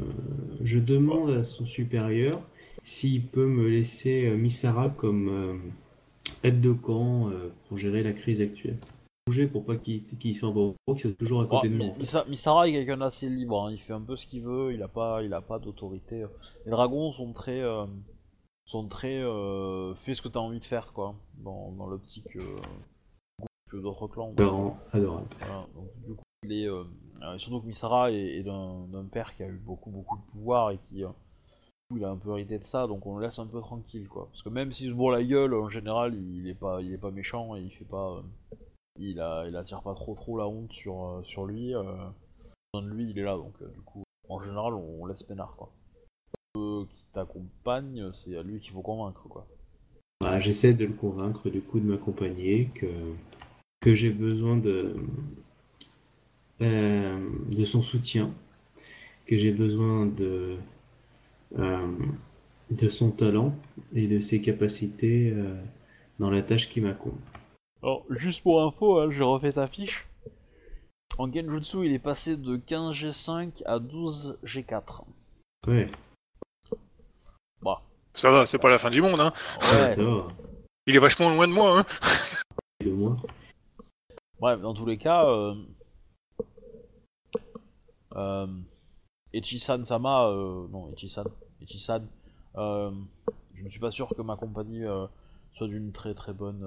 je 0.64 0.80
demande 0.80 1.31
à 1.31 1.43
son 1.43 1.65
supérieur 1.65 2.41
s'il 2.84 3.26
peut 3.26 3.45
me 3.45 3.69
laisser 3.69 4.30
Misara 4.31 4.89
comme 4.89 5.72
aide 6.43 6.60
de 6.60 6.73
camp 6.73 7.31
pour 7.68 7.77
gérer 7.77 8.03
la 8.03 8.11
crise 8.11 8.41
actuelle. 8.41 8.77
Bouger 9.27 9.48
pour 9.48 9.65
pas 9.65 9.77
qu'il 9.77 10.03
qu'il 10.06 10.35
soit 10.35 10.49
en 10.49 10.73
qu'il 10.93 10.99
soit 10.99 11.14
toujours 11.18 11.41
à 11.41 11.45
côté 11.45 11.69
de. 11.69 11.77
Misa- 11.77 12.27
Misara 12.27 12.68
est 12.68 12.72
quelqu'un 12.72 12.98
d'assez 12.98 13.30
libre, 13.30 13.65
hein, 13.65 13.72
il 13.72 13.80
fait 13.80 13.93
un 13.93 14.02
peu 14.02 14.15
ce 14.15 14.26
qu'il 14.26 14.41
veut, 14.41 14.73
il 14.73 14.81
a 14.81 14.88
pas, 14.88 15.22
il 15.23 15.34
a 15.34 15.41
pas 15.41 15.60
d'autorité. 15.60 16.26
Les 16.65 16.72
dragons 16.72 17.11
sont 17.11 17.31
très, 17.31 17.61
euh, 17.61 17.85
sont 18.65 18.88
très, 18.88 19.19
euh, 19.19 19.93
fais 19.93 20.15
ce 20.15 20.22
que 20.23 20.27
t'as 20.27 20.39
envie 20.39 20.60
de 20.60 20.65
faire 20.65 20.91
quoi, 20.93 21.14
dans, 21.38 21.72
dans 21.73 21.85
l'optique 21.85 22.35
euh, 22.35 22.56
que 23.69 23.77
d'autres 23.77 24.07
clans. 24.07 24.31
Adorable. 24.31 24.76
adorable. 24.91 25.27
Voilà, 25.39 25.68
donc 25.76 25.88
du 26.07 26.15
coup, 26.15 26.23
il 26.43 26.53
est, 26.53 26.68
surtout 27.38 27.61
que 27.61 27.68
Misara 27.68 28.11
est, 28.11 28.39
est 28.39 28.43
d'un 28.43 29.06
père 29.11 29.35
qui 29.35 29.43
a 29.43 29.48
eu 29.48 29.61
beaucoup 29.64 29.91
beaucoup 29.91 30.18
de 30.18 30.31
pouvoir 30.31 30.72
et 30.72 30.80
qui, 30.89 31.03
il 31.95 32.03
a 32.06 32.10
un 32.10 32.18
peu 32.18 32.31
hérité 32.31 32.57
de 32.57 32.64
ça, 32.64 32.88
donc 32.88 33.06
on 33.06 33.18
le 33.18 33.26
laisse 33.27 33.38
un 33.38 33.45
peu 33.45 33.60
tranquille 33.60 34.07
quoi. 34.07 34.27
Parce 34.31 34.41
que 34.41 34.49
même 34.49 34.72
s'il 34.72 34.88
se 34.88 34.93
bourre 34.93 35.11
la 35.11 35.23
gueule, 35.23 35.53
en 35.53 35.69
général, 35.69 36.15
il 36.15 36.48
est 36.48 36.56
pas, 36.56 36.81
il 36.81 36.91
est 36.91 36.98
pas 36.98 37.11
méchant 37.11 37.56
et 37.56 37.61
il 37.61 37.69
fait 37.69 37.85
pas, 37.85 38.14
euh, 38.18 38.56
il 39.00 39.20
a, 39.20 39.46
il 39.48 39.54
pas 39.54 39.96
trop 39.96 40.16
trop 40.16 40.38
la 40.38 40.48
honte 40.48 40.72
sur 40.72 41.04
euh, 41.04 41.24
sur 41.24 41.46
lui. 41.46 41.76
Euh, 41.76 41.84
de 42.74 42.88
lui, 42.88 43.10
il 43.10 43.20
est 43.20 43.24
là, 43.24 43.36
donc 43.36 43.54
euh, 43.62 43.68
du 43.68 43.82
coup, 43.82 44.04
en 44.30 44.42
général, 44.42 44.74
on, 44.74 45.06
laisse 45.06 45.24
peinard 45.24 45.56
quoi. 45.58 45.72
Qui 46.56 47.06
t'accompagnent, 47.14 48.12
c'est 48.14 48.38
à 48.38 48.44
lui 48.44 48.60
qu'il 48.60 48.72
faut 48.72 48.82
convaincre 48.82 49.28
quoi. 49.28 49.46
Voilà, 50.22 50.40
J'essaie 50.40 50.74
de 50.74 50.86
le 50.86 50.94
convaincre 50.94 51.50
du 51.50 51.62
coup 51.62 51.80
de 51.80 51.86
m'accompagner, 51.86 52.70
que, 52.76 53.94
j'ai 53.94 54.12
besoin 54.12 54.56
de, 54.58 54.96
son 57.66 57.82
soutien, 57.82 58.32
que 59.26 59.38
j'ai 59.38 59.52
besoin 59.52 60.06
de, 60.06 60.58
de 61.58 62.90
son 62.90 63.12
talent 63.12 63.56
et 63.96 64.08
de 64.08 64.20
ses 64.20 64.42
capacités 64.42 65.34
dans 66.20 66.30
la 66.30 66.42
tâche 66.42 66.70
qui 66.70 66.80
m'incombe. 66.80 67.18
Alors, 67.84 68.06
juste 68.12 68.44
pour 68.44 68.62
info, 68.62 68.99
hein, 68.99 69.10
j'ai 69.12 69.24
refait 69.24 69.53
ta 69.53 69.68
fiche. 69.68 70.08
En 71.18 71.32
Genjutsu, 71.32 71.86
il 71.86 71.94
est 71.94 71.99
passé 71.99 72.38
de 72.38 72.56
15 72.58 72.94
G5 72.95 73.64
à 73.66 73.80
12 73.80 74.40
G4. 74.44 75.03
Ouais, 75.68 75.91
Bah, 77.62 77.82
Ça 78.14 78.30
va, 78.32 78.45
c'est 78.45 78.60
pas 78.60 78.70
la 78.70 78.80
fin 78.80 78.90
du 78.90 79.02
monde, 79.02 79.20
hein. 79.20 79.34
ouais. 79.62 79.95
ça 79.95 80.03
va, 80.03 80.28
Il 80.86 80.95
est 80.95 80.99
vachement 80.99 81.30
loin 81.30 81.48
de 81.48 81.53
moi, 81.53 81.80
hein. 81.80 81.86
de 82.82 82.91
moi. 82.91 83.18
Bref, 84.40 84.62
dans 84.62 84.74
tous 84.74 84.86
les 84.86 84.98
cas, 84.98 85.26
euh... 85.28 85.56
euh... 88.16 88.48
Echisan 89.34 89.86
Sama, 89.86 90.28
euh... 90.28 90.68
non, 90.70 90.91
Echisan, 90.94 91.26
Echisan, 91.62 92.03
euh... 92.56 92.91
je 93.56 93.64
ne 93.64 93.70
suis 93.70 93.80
pas 93.80 93.91
sûr 93.91 94.10
que 94.10 94.22
ma 94.22 94.36
compagnie 94.36 94.86
euh, 94.86 95.08
soit 95.53 95.68
d'une 95.68 95.91
très 95.91 96.14
très 96.14 96.34
bonne. 96.34 96.64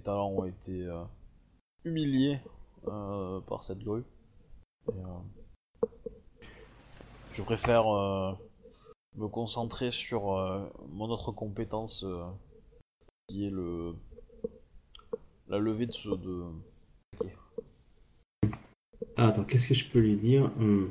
Talents 0.00 0.30
ont 0.30 0.44
été 0.44 0.84
euh, 0.86 1.02
humiliés 1.84 2.38
euh, 2.88 3.40
par 3.40 3.62
cette 3.62 3.80
grue. 3.80 4.04
Et, 4.88 4.98
euh, 4.98 5.88
Je 7.32 7.42
préfère 7.42 7.84
me 9.16 9.28
concentrer 9.28 9.92
sur 9.92 10.22
mon 10.88 11.10
autre 11.10 11.32
compétence 11.32 12.04
qui 13.28 13.46
est 13.46 13.50
le 13.50 13.94
la 15.48 15.58
levée 15.58 15.86
de 15.86 15.92
ce 15.92 16.08
de 16.08 16.44
attends, 19.16 19.44
qu'est-ce 19.44 19.68
que 19.68 19.74
je 19.74 19.88
peux 19.88 20.00
lui 20.00 20.16
dire 20.16 20.50
Hmm. 20.56 20.88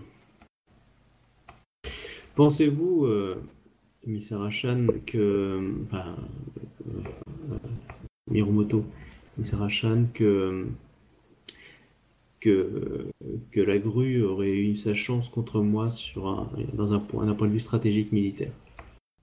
Pensez-vous, 2.36 3.07
Misara-chan, 4.06 4.88
que. 5.06 5.86
Miromoto, 8.30 8.84
Misara-chan, 9.38 10.06
que. 10.14 10.68
Que, 12.41 13.10
que 13.51 13.60
la 13.60 13.77
grue 13.80 14.23
aurait 14.23 14.56
eu 14.56 14.77
sa 14.77 14.93
chance 14.93 15.27
contre 15.27 15.60
moi 15.60 15.89
sur 15.89 16.26
un, 16.26 16.49
dans 16.72 16.93
un, 16.93 16.99
point- 16.99 17.26
d'un 17.26 17.35
point 17.35 17.47
de 17.47 17.51
vue 17.51 17.60
stratégique 17.60 18.14
militaire. 18.14 18.53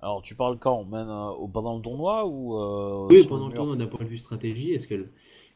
Alors 0.03 0.21
tu 0.21 0.35
parles 0.35 0.59
quand? 0.59 0.85
Même 0.85 1.09
euh, 1.09 1.31
au 1.31 1.49
pendant 1.49 1.77
le 1.77 1.83
tournoi 1.83 2.27
ou 2.27 2.59
euh, 2.59 3.07
Oui, 3.09 3.25
pendant 3.27 3.49
le 3.49 3.55
tournoi, 3.55 3.75
d'un 3.77 3.87
point 3.87 4.05
de 4.05 4.11
vue 4.11 4.19
stratégie, 4.19 4.73
est-ce 4.73 4.87
qu'elle, 4.87 5.09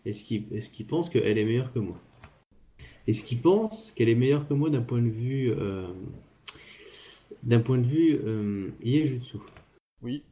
est-ce 0.06 0.24
qu'il, 0.24 0.47
qu'il 0.48 0.86
pense 0.86 1.10
qu'elle 1.10 1.36
est 1.36 1.44
meilleure 1.44 1.70
que 1.74 1.81
moi? 1.81 1.98
Est-ce 3.06 3.22
qu'il 3.24 3.43
pense 3.43 3.93
qu'elle 3.93 4.09
est 4.09 4.14
meilleure 4.14 4.48
que 4.48 4.55
moi 4.55 4.70
d'un 4.70 4.81
point 4.81 5.02
de 5.02 5.10
vue, 5.10 5.52
euh, 5.52 5.86
d'un 7.43 7.60
point 7.60 7.77
de 7.77 7.86
vue 7.86 8.18
euh, 8.24 8.70
Iejutsu 8.82 9.36
Oui. 10.02 10.22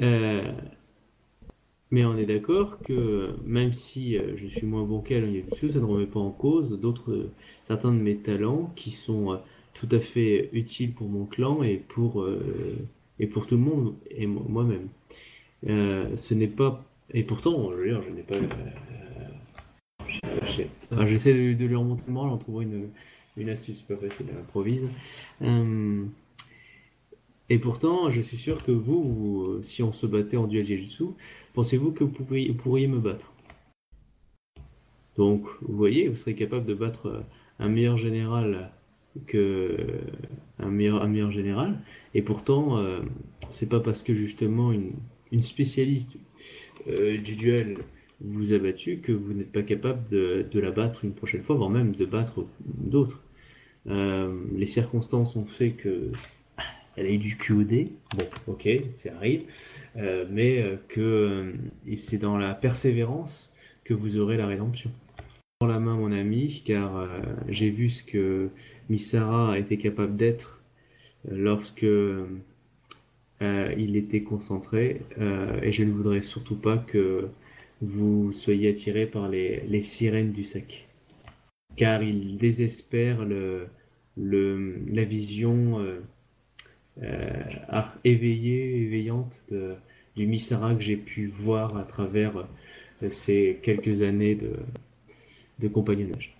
Euh, 0.00 0.52
mais 1.90 2.04
on 2.04 2.16
est 2.18 2.26
d'accord 2.26 2.78
que 2.84 3.30
même 3.44 3.72
si 3.72 4.18
euh, 4.18 4.36
je 4.36 4.46
suis 4.46 4.66
moins 4.66 4.84
bon 4.84 5.00
qu'elle 5.00 5.24
en 5.24 5.56
ça 5.70 5.80
ne 5.80 5.84
remet 5.84 6.06
pas 6.06 6.20
en 6.20 6.30
cause 6.30 6.78
d'autres, 6.80 7.28
certains 7.62 7.92
de 7.92 7.98
mes 8.00 8.16
talents 8.16 8.72
qui 8.76 8.90
sont 8.90 9.32
euh, 9.32 9.36
tout 9.74 9.88
à 9.92 10.00
fait 10.00 10.50
utiles 10.52 10.92
pour 10.92 11.08
mon 11.08 11.24
clan 11.26 11.62
et 11.62 11.76
pour, 11.78 12.22
euh, 12.22 12.76
et 13.18 13.26
pour 13.26 13.46
tout 13.46 13.56
le 13.56 13.62
monde 13.62 13.94
et 14.10 14.26
mo- 14.26 14.44
moi-même. 14.48 14.88
Euh, 15.68 16.16
ce 16.16 16.34
n'est 16.34 16.48
pas. 16.48 16.84
Et 17.14 17.24
pourtant, 17.24 17.70
je 17.72 17.76
veux 17.76 17.88
dire, 17.88 18.02
je 18.02 18.10
n'ai 18.10 18.22
pas. 18.22 18.36
euh, 18.36 18.48
euh, 20.92 21.06
J'essaie 21.06 21.34
de, 21.34 21.54
de 21.54 21.64
lui 21.66 21.76
remonter 21.76 22.04
le 22.06 22.12
moral 22.12 22.30
en 22.30 22.38
trouvant 22.38 22.60
une, 22.60 22.88
une 23.36 23.48
astuce, 23.50 23.82
pas 23.82 23.96
facile, 23.96 24.26
à 24.34 24.38
improvise. 24.40 24.88
Euh, 25.42 26.04
et 27.50 27.58
pourtant, 27.58 28.10
je 28.10 28.20
suis 28.20 28.36
sûr 28.36 28.62
que 28.62 28.72
vous, 28.72 29.58
si 29.62 29.82
on 29.82 29.92
se 29.92 30.04
battait 30.06 30.36
en 30.36 30.46
duel 30.46 30.66
Jujutsu, 30.66 31.04
pensez-vous 31.58 31.90
que 31.90 32.04
vous 32.04 32.12
pourriez, 32.54 32.86
me 32.86 33.00
battre? 33.00 33.32
Donc, 35.16 35.42
vous 35.60 35.76
voyez, 35.76 36.06
vous 36.06 36.14
serez 36.14 36.36
capable 36.36 36.64
de 36.66 36.74
battre 36.74 37.06
euh, 37.08 37.20
un 37.58 37.68
meilleur 37.68 37.96
général 37.96 38.70
que 39.26 39.76
un 40.60 40.70
meilleur, 40.70 41.32
général. 41.32 41.80
Et 42.14 42.22
pourtant, 42.22 42.78
euh, 42.78 43.00
c'est 43.50 43.68
pas 43.68 43.80
parce 43.80 44.04
que 44.04 44.14
justement 44.14 44.70
une, 44.70 45.42
spécialiste 45.42 46.12
euh, 46.86 47.18
du 47.18 47.34
duel 47.34 47.78
vous 48.20 48.52
a 48.52 48.58
battu 48.58 48.98
que 48.98 49.10
vous 49.10 49.32
n'êtes 49.32 49.50
pas 49.50 49.64
capable 49.64 50.08
de, 50.10 50.60
la 50.60 50.70
battre 50.70 51.04
une 51.04 51.12
prochaine 51.12 51.42
fois, 51.42 51.56
voire 51.56 51.70
même 51.70 51.92
de 51.92 52.04
battre 52.04 52.46
d'autres. 52.60 53.24
Les 53.86 54.66
circonstances 54.66 55.34
ont 55.34 55.46
fait 55.46 55.72
que 55.72 56.12
elle 56.98 57.06
a 57.06 57.10
eu 57.10 57.18
du 57.18 57.36
QOD. 57.36 57.88
Bon, 58.16 58.24
ok, 58.48 58.68
ça 58.92 59.10
arrive. 59.16 59.44
Euh, 59.96 60.26
mais 60.30 60.60
euh, 60.60 60.76
que 60.88 61.00
euh, 61.00 61.52
c'est 61.96 62.18
dans 62.18 62.36
la 62.36 62.54
persévérance 62.54 63.52
que 63.84 63.94
vous 63.94 64.18
aurez 64.18 64.36
la 64.36 64.46
rédemption. 64.46 64.90
Dans 65.60 65.68
la 65.68 65.78
main, 65.78 65.96
mon 65.96 66.12
ami, 66.12 66.62
car 66.64 67.08
j'ai 67.48 67.70
vu 67.70 67.88
ce 67.88 68.04
que 68.04 68.50
Misara 68.88 69.54
a 69.54 69.58
été 69.58 69.76
capable 69.76 70.14
d'être 70.14 70.62
lorsque 71.28 71.84
il 73.40 73.96
était 73.96 74.22
concentré, 74.22 75.00
et 75.62 75.72
je 75.72 75.82
ne 75.82 75.90
voudrais 75.90 76.22
surtout 76.22 76.54
pas 76.54 76.76
que 76.78 77.26
vous 77.82 78.30
soyez 78.30 78.68
attiré 78.68 79.06
par 79.06 79.28
les, 79.28 79.82
sirènes 79.82 80.30
du 80.30 80.44
sac, 80.44 80.86
car 81.74 82.04
il 82.04 82.36
désespère 82.36 83.24
le, 83.24 83.66
la 84.16 85.02
vision 85.02 85.84
éveillée, 88.04 88.82
éveillante 88.82 89.40
de, 89.50 89.74
du 90.16 90.26
Misara 90.26 90.74
que 90.74 90.80
j'ai 90.80 90.96
pu 90.96 91.26
voir 91.26 91.76
à 91.76 91.84
travers 91.84 92.36
euh, 93.02 93.10
ces 93.10 93.58
quelques 93.62 94.02
années 94.02 94.34
de, 94.34 94.52
de 95.58 95.68
compagnonnage. 95.68 96.36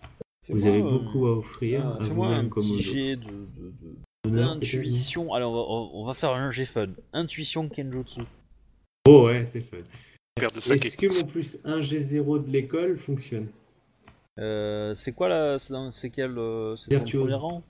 Vous 0.49 0.67
avez 0.67 0.81
euh, 0.81 0.89
beaucoup 0.91 1.27
à 1.27 1.37
offrir 1.37 1.83
ah, 1.85 1.99
à 2.03 2.05
un 2.39 2.49
comme 2.49 2.63
petit 2.65 2.83
jet 2.83 3.17
de, 3.17 4.31
d'intuition. 4.31 5.33
Allez, 5.35 5.45
on 5.45 5.53
va, 5.53 5.59
on- 5.61 5.91
on 5.95 6.05
va 6.05 6.15
faire 6.15 6.31
un 6.33 6.51
jet 6.51 6.65
fun. 6.65 6.89
Intuition 7.13 7.69
Kenjutsu. 7.69 8.23
Oh 9.07 9.27
ouais, 9.27 9.45
c'est 9.45 9.61
fun. 9.61 9.79
Est-ce 10.71 10.97
que 10.97 11.07
mon 11.07 11.27
plus 11.27 11.59
1 11.65 11.81
G0 11.81 12.45
de 12.47 12.51
l'école 12.51 12.97
fonctionne? 12.97 13.49
Euh, 14.39 14.95
c'est 14.95 15.13
quoi 15.13 15.29
là? 15.29 15.59
C'est 15.59 15.73
dans- 15.73 15.91
c'est 15.93 16.11
quel 16.11 16.39
euh, 16.39 16.77
C'est 16.77 16.91
ton 16.91 17.05
premier 17.23 17.35
rang? 17.35 17.63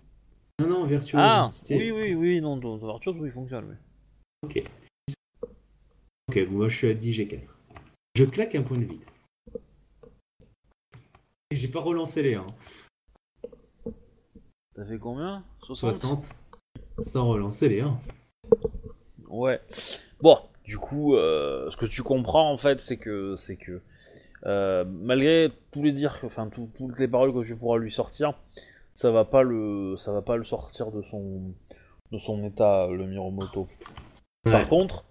Non, 0.61 0.69
non, 0.69 0.85
virtuose. 0.87 1.21
Ah 1.23 1.47
Oui, 1.71 1.91
oui, 1.93 2.15
oui, 2.15 2.41
non, 2.41 2.59
ton 2.59 2.77
Virtuose, 2.79 3.17
oui, 3.19 3.29
il 3.29 3.33
fonctionne. 3.33 3.77
Oui. 4.43 4.57
Ok. 4.59 4.65
Ok, 6.29 6.49
moi 6.51 6.69
je 6.69 6.77
suis 6.77 6.91
à 6.91 6.95
10 6.95 7.13
G4. 7.13 7.41
Je 8.17 8.25
claque 8.25 8.55
un 8.55 8.63
point 8.63 8.77
de 8.79 8.85
vide. 8.85 9.01
Et 11.51 11.55
J'ai 11.57 11.69
pas 11.69 11.81
relancé 11.81 12.23
les 12.23 12.35
1. 12.35 12.47
T'as 14.75 14.85
fait 14.85 14.99
combien? 14.99 15.45
60 15.63 15.95
60. 15.95 16.29
sans 16.99 17.29
relancer 17.29 17.69
les 17.69 17.81
1. 17.81 17.99
Ouais. 19.29 19.61
Bon, 20.21 20.39
du 20.65 20.77
coup, 20.79 21.15
euh, 21.15 21.71
ce 21.71 21.77
que 21.77 21.87
tu 21.87 22.03
comprends 22.03 22.51
en 22.53 22.57
fait, 22.57 22.81
c'est 22.81 22.97
que 22.99 23.37
c'est 23.37 23.57
que 23.57 23.81
euh, 24.47 24.85
malgré 24.85 25.51
tous 25.71 25.83
les 25.83 25.93
dires, 25.93 26.19
enfin 26.25 26.49
tout- 26.49 26.71
toutes 26.77 26.99
les 26.99 27.09
paroles 27.09 27.33
que 27.33 27.45
tu 27.47 27.57
pourras 27.57 27.79
lui 27.79 27.91
sortir, 27.91 28.35
ça 28.99 29.13
va 29.13 29.25
pas 29.25 29.45
le, 29.45 29.95
ça 29.97 30.13
va 30.13 30.23
pas 30.23 30.37
le 30.37 30.43
sortir 30.43 30.91
de 30.91 31.03
son, 31.03 31.55
de 32.11 32.19
son 32.19 32.43
état, 32.43 32.89
le 32.89 33.07
Miromoto. 33.07 33.69
Par 34.43 34.67
contre, 34.67 35.05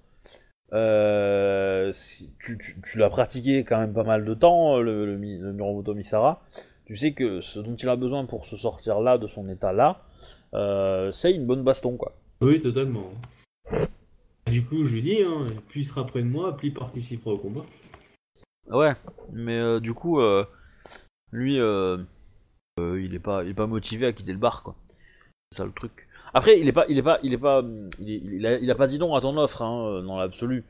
euh, 0.74 1.94
si 1.94 2.34
tu, 2.38 2.58
tu- 2.58 2.82
tu 2.82 2.98
l'as 2.98 3.10
pratiqué 3.10 3.64
quand 3.64 3.80
même 3.80 3.94
pas 3.94 4.04
mal 4.04 4.26
de 4.26 4.34
temps, 4.34 4.80
le, 4.80 5.06
le, 5.06 5.18
Mi- 5.18 5.38
le 5.38 5.54
Miromoto 5.54 5.94
Misara, 5.94 6.42
tu 6.86 6.98
sais 6.98 7.14
que 7.14 7.40
ce 7.40 7.62
dont 7.62 7.76
il 7.78 7.88
a 7.88 7.96
besoin 7.96 8.26
pour 8.26 8.46
se 8.46 8.58
sortir 8.58 9.00
là, 9.00 9.18
de 9.18 9.26
son 9.28 9.48
état 9.48 9.72
là, 9.72 10.02
euh, 10.54 11.10
c'est 11.14 11.32
une 11.32 11.46
bonne 11.46 11.64
baston 11.64 11.96
quoi. 11.96 12.12
Oui, 12.42 12.60
totalement. 12.60 13.14
Du 14.48 14.66
coup, 14.66 14.84
je 14.84 14.96
lui 14.96 15.02
dis, 15.02 15.22
hein, 15.24 15.48
plus 15.70 15.82
il 15.82 15.86
sera 15.86 16.06
près 16.06 16.20
de 16.24 16.28
moi, 16.28 16.58
plus 16.58 16.68
il 16.70 16.74
participera 16.74 17.32
au 17.32 17.38
combat. 17.38 17.66
Ouais, 18.70 18.96
mais 19.32 19.58
euh, 19.58 19.80
du 19.80 19.94
coup, 19.94 20.20
euh, 20.20 20.46
lui, 21.32 21.58
euh, 22.80 22.94
euh, 22.94 23.02
il 23.02 23.16
est 23.16 23.20
pas, 23.20 23.68
motivé 23.68 24.06
à 24.06 24.14
quitter 24.14 24.32
le 24.32 24.38
bar, 24.38 24.64
quoi. 24.64 24.76
C'est 25.52 25.60
ça 25.60 25.66
le 25.66 25.72
truc. 25.72 26.08
Après, 26.34 26.60
il 26.60 26.68
est 26.68 26.74
pas, 26.74 26.86
il 26.90 26.98
est 26.98 27.04
pas, 27.04 27.20
il 27.24 27.34
est 27.34 27.38
pas, 27.38 27.64
il, 28.00 28.46
est- 28.46 28.60
il 28.62 28.72
a, 28.72 28.76
pas 28.76 28.88
dit 28.88 29.00
non 29.00 29.16
à 29.16 29.22
ton 29.22 29.38
offre, 29.38 29.62
hein, 29.62 29.88
euh, 29.88 30.02
dans 30.02 30.18
l'absolu. 30.18 30.66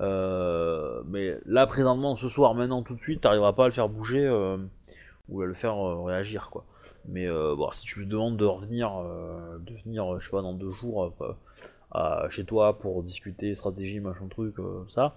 Euh, 0.00 1.02
mais 1.06 1.36
là, 1.46 1.66
présentement, 1.66 2.16
ce 2.16 2.28
soir, 2.28 2.54
maintenant, 2.54 2.82
tout 2.82 2.94
de 2.94 3.00
suite, 3.00 3.20
t'arriveras 3.20 3.52
pas 3.52 3.64
à 3.64 3.66
le 3.66 3.72
faire 3.72 3.88
bouger 3.88 4.26
euh, 4.26 4.56
ou 5.28 5.42
à 5.42 5.46
le 5.46 5.54
faire 5.54 5.76
euh, 5.76 6.02
réagir, 6.02 6.48
quoi. 6.50 6.64
Mais 7.06 7.26
euh, 7.26 7.54
bon, 7.54 7.70
si 7.70 7.82
tu 7.82 8.00
lui 8.00 8.06
demandes 8.06 8.36
de 8.36 8.44
revenir, 8.44 8.96
euh, 8.96 9.58
de 9.58 9.74
venir, 9.84 10.14
euh, 10.14 10.20
je 10.20 10.24
sais 10.24 10.30
pas, 10.30 10.42
dans 10.42 10.54
deux 10.54 10.70
jours, 10.70 11.12
euh, 11.94 12.28
chez 12.30 12.44
toi 12.44 12.78
pour 12.78 13.02
discuter 13.02 13.54
stratégie, 13.54 14.00
machin 14.00 14.26
truc, 14.28 14.58
euh, 14.58 14.84
ça. 14.88 15.16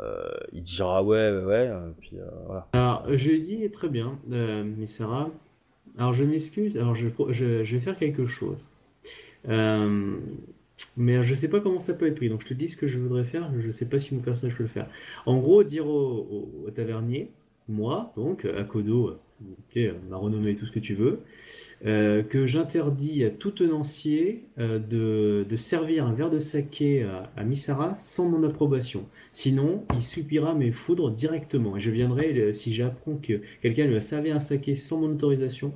Euh, 0.00 0.30
il 0.52 0.62
dira 0.62 1.02
ouais, 1.02 1.30
ouais, 1.30 1.44
ouais, 1.44 1.68
euh, 1.68 1.90
euh. 2.12 2.60
Alors, 2.74 3.04
je 3.16 3.30
lui 3.30 3.40
dit, 3.40 3.70
très 3.70 3.88
bien, 3.88 4.18
euh, 4.30 4.64
alors 5.98 6.12
je 6.12 6.24
m'excuse, 6.24 6.76
alors 6.76 6.94
je, 6.94 7.06
vais 7.06 7.80
faire 7.80 7.96
quelque 7.96 8.26
chose. 8.26 8.68
Euh, 9.48 10.16
mais 10.96 11.22
je 11.22 11.34
sais 11.34 11.48
pas 11.48 11.60
comment 11.60 11.80
ça 11.80 11.94
peut 11.94 12.06
être 12.06 12.16
pris, 12.16 12.28
donc 12.28 12.42
je 12.42 12.46
te 12.46 12.54
dis 12.54 12.68
ce 12.68 12.76
que 12.76 12.86
je 12.86 12.98
voudrais 12.98 13.24
faire, 13.24 13.50
je 13.58 13.70
sais 13.70 13.86
pas 13.86 13.98
si 13.98 14.14
mon 14.14 14.20
personnage 14.20 14.56
peut 14.56 14.64
le 14.64 14.68
faire. 14.68 14.88
En 15.24 15.38
gros, 15.38 15.64
dire 15.64 15.86
au, 15.86 16.66
tavernier, 16.74 17.30
moi, 17.68 18.12
donc, 18.16 18.44
à 18.44 18.62
Kodo, 18.64 19.18
ok, 19.40 19.80
ma 20.08 20.16
renommée 20.16 20.50
et 20.50 20.56
tout 20.56 20.66
ce 20.66 20.72
que 20.72 20.78
tu 20.78 20.94
veux, 20.94 21.20
euh, 21.84 22.22
que 22.22 22.46
j'interdis 22.46 23.24
à 23.24 23.30
tout 23.30 23.50
tenancier 23.50 24.44
euh, 24.58 24.78
de, 24.78 25.56
servir 25.56 26.06
un 26.06 26.12
verre 26.12 26.30
de 26.30 26.38
saké 26.38 27.02
à, 27.02 27.30
à 27.36 27.44
Misara 27.44 27.96
sans 27.96 28.28
mon 28.28 28.42
approbation. 28.44 29.06
Sinon, 29.32 29.84
il 29.94 30.02
subira 30.02 30.54
mes 30.54 30.72
foudres 30.72 31.10
directement. 31.10 31.76
Et 31.76 31.80
je 31.80 31.90
viendrai, 31.90 32.32
euh, 32.38 32.52
si 32.52 32.72
j'apprends 32.72 33.16
que 33.16 33.40
quelqu'un 33.62 33.86
lui 33.86 33.96
a 33.96 34.00
servi 34.00 34.30
un 34.30 34.38
saké 34.38 34.74
sans 34.74 34.98
mon 34.98 35.10
autorisation, 35.10 35.72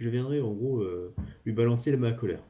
je 0.00 0.08
viendrai 0.08 0.40
en 0.40 0.52
gros 0.52 0.80
euh, 0.80 1.14
lui 1.44 1.52
balancer 1.52 1.96
ma 1.96 2.10
colère. 2.12 2.40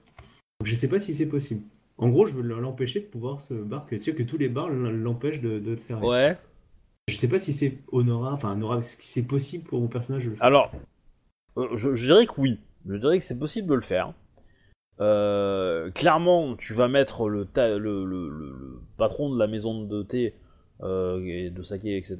Donc, 0.60 0.66
je 0.66 0.74
sais 0.74 0.88
pas 0.88 1.00
si 1.00 1.12
c'est 1.14 1.26
possible. 1.28 1.62
En 1.98 2.08
gros, 2.08 2.24
je 2.26 2.32
veux 2.32 2.42
l'empêcher 2.42 3.00
de 3.00 3.04
pouvoir 3.06 3.42
se 3.42 3.52
bar, 3.52 3.86
que, 3.86 3.98
sûr 3.98 4.14
que 4.14 4.22
tous 4.22 4.38
les 4.38 4.48
bars 4.48 4.70
l'empêchent 4.70 5.40
de, 5.40 5.58
de 5.58 5.70
le 5.72 5.76
servir. 5.76 6.08
Ouais. 6.08 6.38
Je 7.08 7.16
sais 7.16 7.28
pas 7.28 7.38
si 7.38 7.52
c'est 7.52 7.78
honorable, 7.92 8.34
enfin 8.34 8.52
honorable, 8.52 8.82
si 8.82 8.96
c'est 9.00 9.26
possible 9.26 9.64
pour 9.64 9.80
mon 9.80 9.88
personnage 9.88 10.24
de 10.24 10.30
le 10.30 10.36
faire. 10.36 10.44
Alors, 10.46 10.70
euh, 11.58 11.68
je, 11.74 11.94
je 11.94 12.06
dirais 12.06 12.24
que 12.26 12.32
oui. 12.38 12.58
Je 12.88 12.96
dirais 12.96 13.18
que 13.18 13.24
c'est 13.24 13.38
possible 13.38 13.68
de 13.68 13.74
le 13.74 13.80
faire. 13.82 14.14
Euh, 15.00 15.90
clairement, 15.90 16.56
tu 16.56 16.72
vas 16.74 16.88
mettre 16.88 17.28
le, 17.28 17.44
ta- 17.46 17.76
le, 17.78 18.04
le- 18.04 18.28
le- 18.28 18.52
le 18.52 18.80
patron 18.96 19.32
de 19.32 19.38
la 19.38 19.46
maison 19.46 19.84
de 19.84 20.02
thé 20.02 20.34
euh, 20.82 21.20
et 21.24 21.50
de 21.50 21.62
saké, 21.62 21.96
etc. 21.96 22.16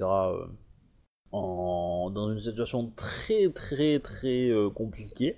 en, 1.32 2.10
dans 2.10 2.32
une 2.32 2.40
situation 2.40 2.90
très 2.96 3.48
très 3.50 3.98
très 4.00 4.50
euh, 4.50 4.70
compliquée. 4.70 5.36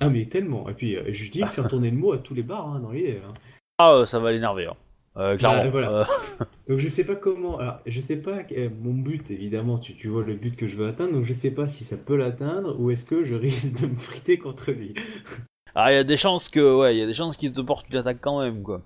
Ah 0.00 0.08
mais 0.08 0.26
tellement. 0.26 0.68
Et 0.68 0.74
puis 0.74 0.96
euh, 0.96 1.04
je 1.12 1.30
dis 1.30 1.42
faire 1.44 1.68
tourner 1.68 1.90
le 1.90 1.96
mot 1.96 2.12
à 2.12 2.18
tous 2.18 2.34
les 2.34 2.42
bars 2.42 2.66
hein, 2.68 2.80
dans 2.80 2.90
l'idée. 2.90 3.20
hein. 3.24 3.34
Ah, 3.78 3.92
euh, 3.94 4.06
ça 4.06 4.18
va 4.18 4.32
l'énerver. 4.32 4.66
Hein. 4.66 4.76
Euh, 5.16 5.36
clairement. 5.36 5.64
Bah, 5.64 5.70
voilà. 5.70 5.92
Euh, 6.00 6.04
Donc 6.68 6.78
je 6.78 6.88
sais 6.88 7.04
pas 7.04 7.14
comment. 7.14 7.58
Alors 7.58 7.78
je 7.86 8.00
sais 8.00 8.16
pas 8.16 8.40
mon 8.80 8.94
but 8.94 9.30
évidemment. 9.30 9.78
Tu, 9.78 9.94
tu 9.94 10.08
vois 10.08 10.24
le 10.24 10.34
but 10.34 10.56
que 10.56 10.66
je 10.66 10.76
veux 10.76 10.88
atteindre. 10.88 11.12
Donc 11.12 11.24
je 11.24 11.32
sais 11.32 11.50
pas 11.50 11.68
si 11.68 11.84
ça 11.84 11.96
peut 11.96 12.16
l'atteindre 12.16 12.78
ou 12.80 12.90
est-ce 12.90 13.04
que 13.04 13.24
je 13.24 13.34
risque 13.46 13.80
de 13.80 13.86
me 13.86 13.96
friter 13.96 14.38
contre 14.38 14.70
lui. 14.72 14.94
ah, 15.74 15.92
il 15.92 15.96
y 15.96 15.98
a 15.98 16.04
des 16.04 16.16
chances 16.16 16.48
que, 16.48 16.78
ouais, 16.80 16.96
il 16.96 16.98
y 16.98 17.02
a 17.02 17.06
des 17.06 17.14
chances 17.14 17.36
qu'il 17.36 17.52
te 17.52 17.60
porte 17.60 17.86
une 17.90 17.96
attaque 17.96 18.18
quand 18.20 18.40
même, 18.40 18.62
quoi. 18.62 18.82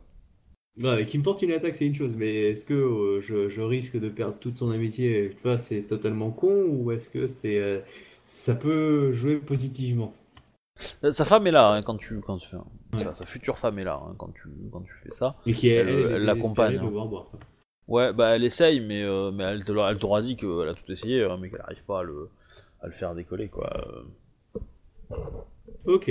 Ouais, 0.78 1.07
qui 1.07 1.19
me 1.19 1.23
porte 1.23 1.43
une 1.43 1.53
attaque 1.53 1.74
c'est 1.74 1.86
une 1.86 1.94
chose, 1.94 2.15
mais 2.15 2.35
est-ce 2.51 2.65
que 2.65 2.74
euh, 2.74 3.20
je, 3.23 3.48
je 3.48 3.61
risque 3.62 3.98
de 3.98 4.09
perdre 4.11 4.39
toute 4.39 4.59
son 4.59 4.70
amitié? 4.70 5.31
Tu 5.36 5.43
vois, 5.43 5.57
c'est 5.59 5.82
totalement 5.82 6.31
con 6.31 6.65
ou 6.69 6.90
est-ce 6.93 7.09
que 7.11 7.27
c'est 7.27 7.59
euh, 7.59 7.81
ça 8.24 8.55
peut 8.55 9.12
jouer 9.12 9.36
positivement? 9.36 10.12
Euh, 11.05 11.11
Sa 11.12 11.24
femme 11.24 11.47
est 11.47 11.51
là 11.53 11.69
hein, 11.73 11.82
quand 11.82 11.97
tu, 11.97 12.20
quand 12.20 12.39
tu 12.39 12.48
fais. 12.48 12.57
Sa, 12.97 13.15
sa 13.15 13.24
future 13.27 13.59
femme 13.59 13.78
est 13.78 13.85
là 13.85 14.01
hein, 14.03 14.15
quand 14.19 14.32
tu, 14.35 14.48
quand 14.73 14.82
tu 14.82 14.93
fais 15.03 15.11
ça. 15.12 15.36
Et 15.47 15.55
qui 15.55 15.69
est, 15.70 15.78
Elle, 15.78 16.23
l'accompagne, 16.24 16.74
désespérée 16.74 16.78
de 16.78 16.82
hein. 16.82 16.85
le 16.85 16.90
voir 16.93 17.07
boire. 17.09 17.24
quoi. 17.31 17.40
Ouais, 17.89 18.12
bah 18.12 18.36
elle 18.36 18.44
essaye, 18.44 18.81
mais, 18.81 19.03
euh, 19.03 19.31
mais 19.32 19.44
elle 19.44 19.65
te 19.65 19.73
l'a- 19.73 19.90
elle 19.90 19.98
t'aura 19.98 20.23
dit 20.23 20.36
qu'elle 20.36 20.69
a 20.69 20.74
tout 20.74 20.90
essayé, 20.93 21.24
hein, 21.24 21.36
mais 21.40 21.51
qu'elle 21.51 21.61
arrive 21.62 21.82
pas 21.85 22.01
à 22.01 22.03
le, 22.05 22.31
à 22.81 22.86
le 22.86 22.93
faire 22.93 23.15
décoller, 23.15 23.48
quoi. 23.48 23.70
Euh, 23.77 24.03
Ok. 25.86 26.11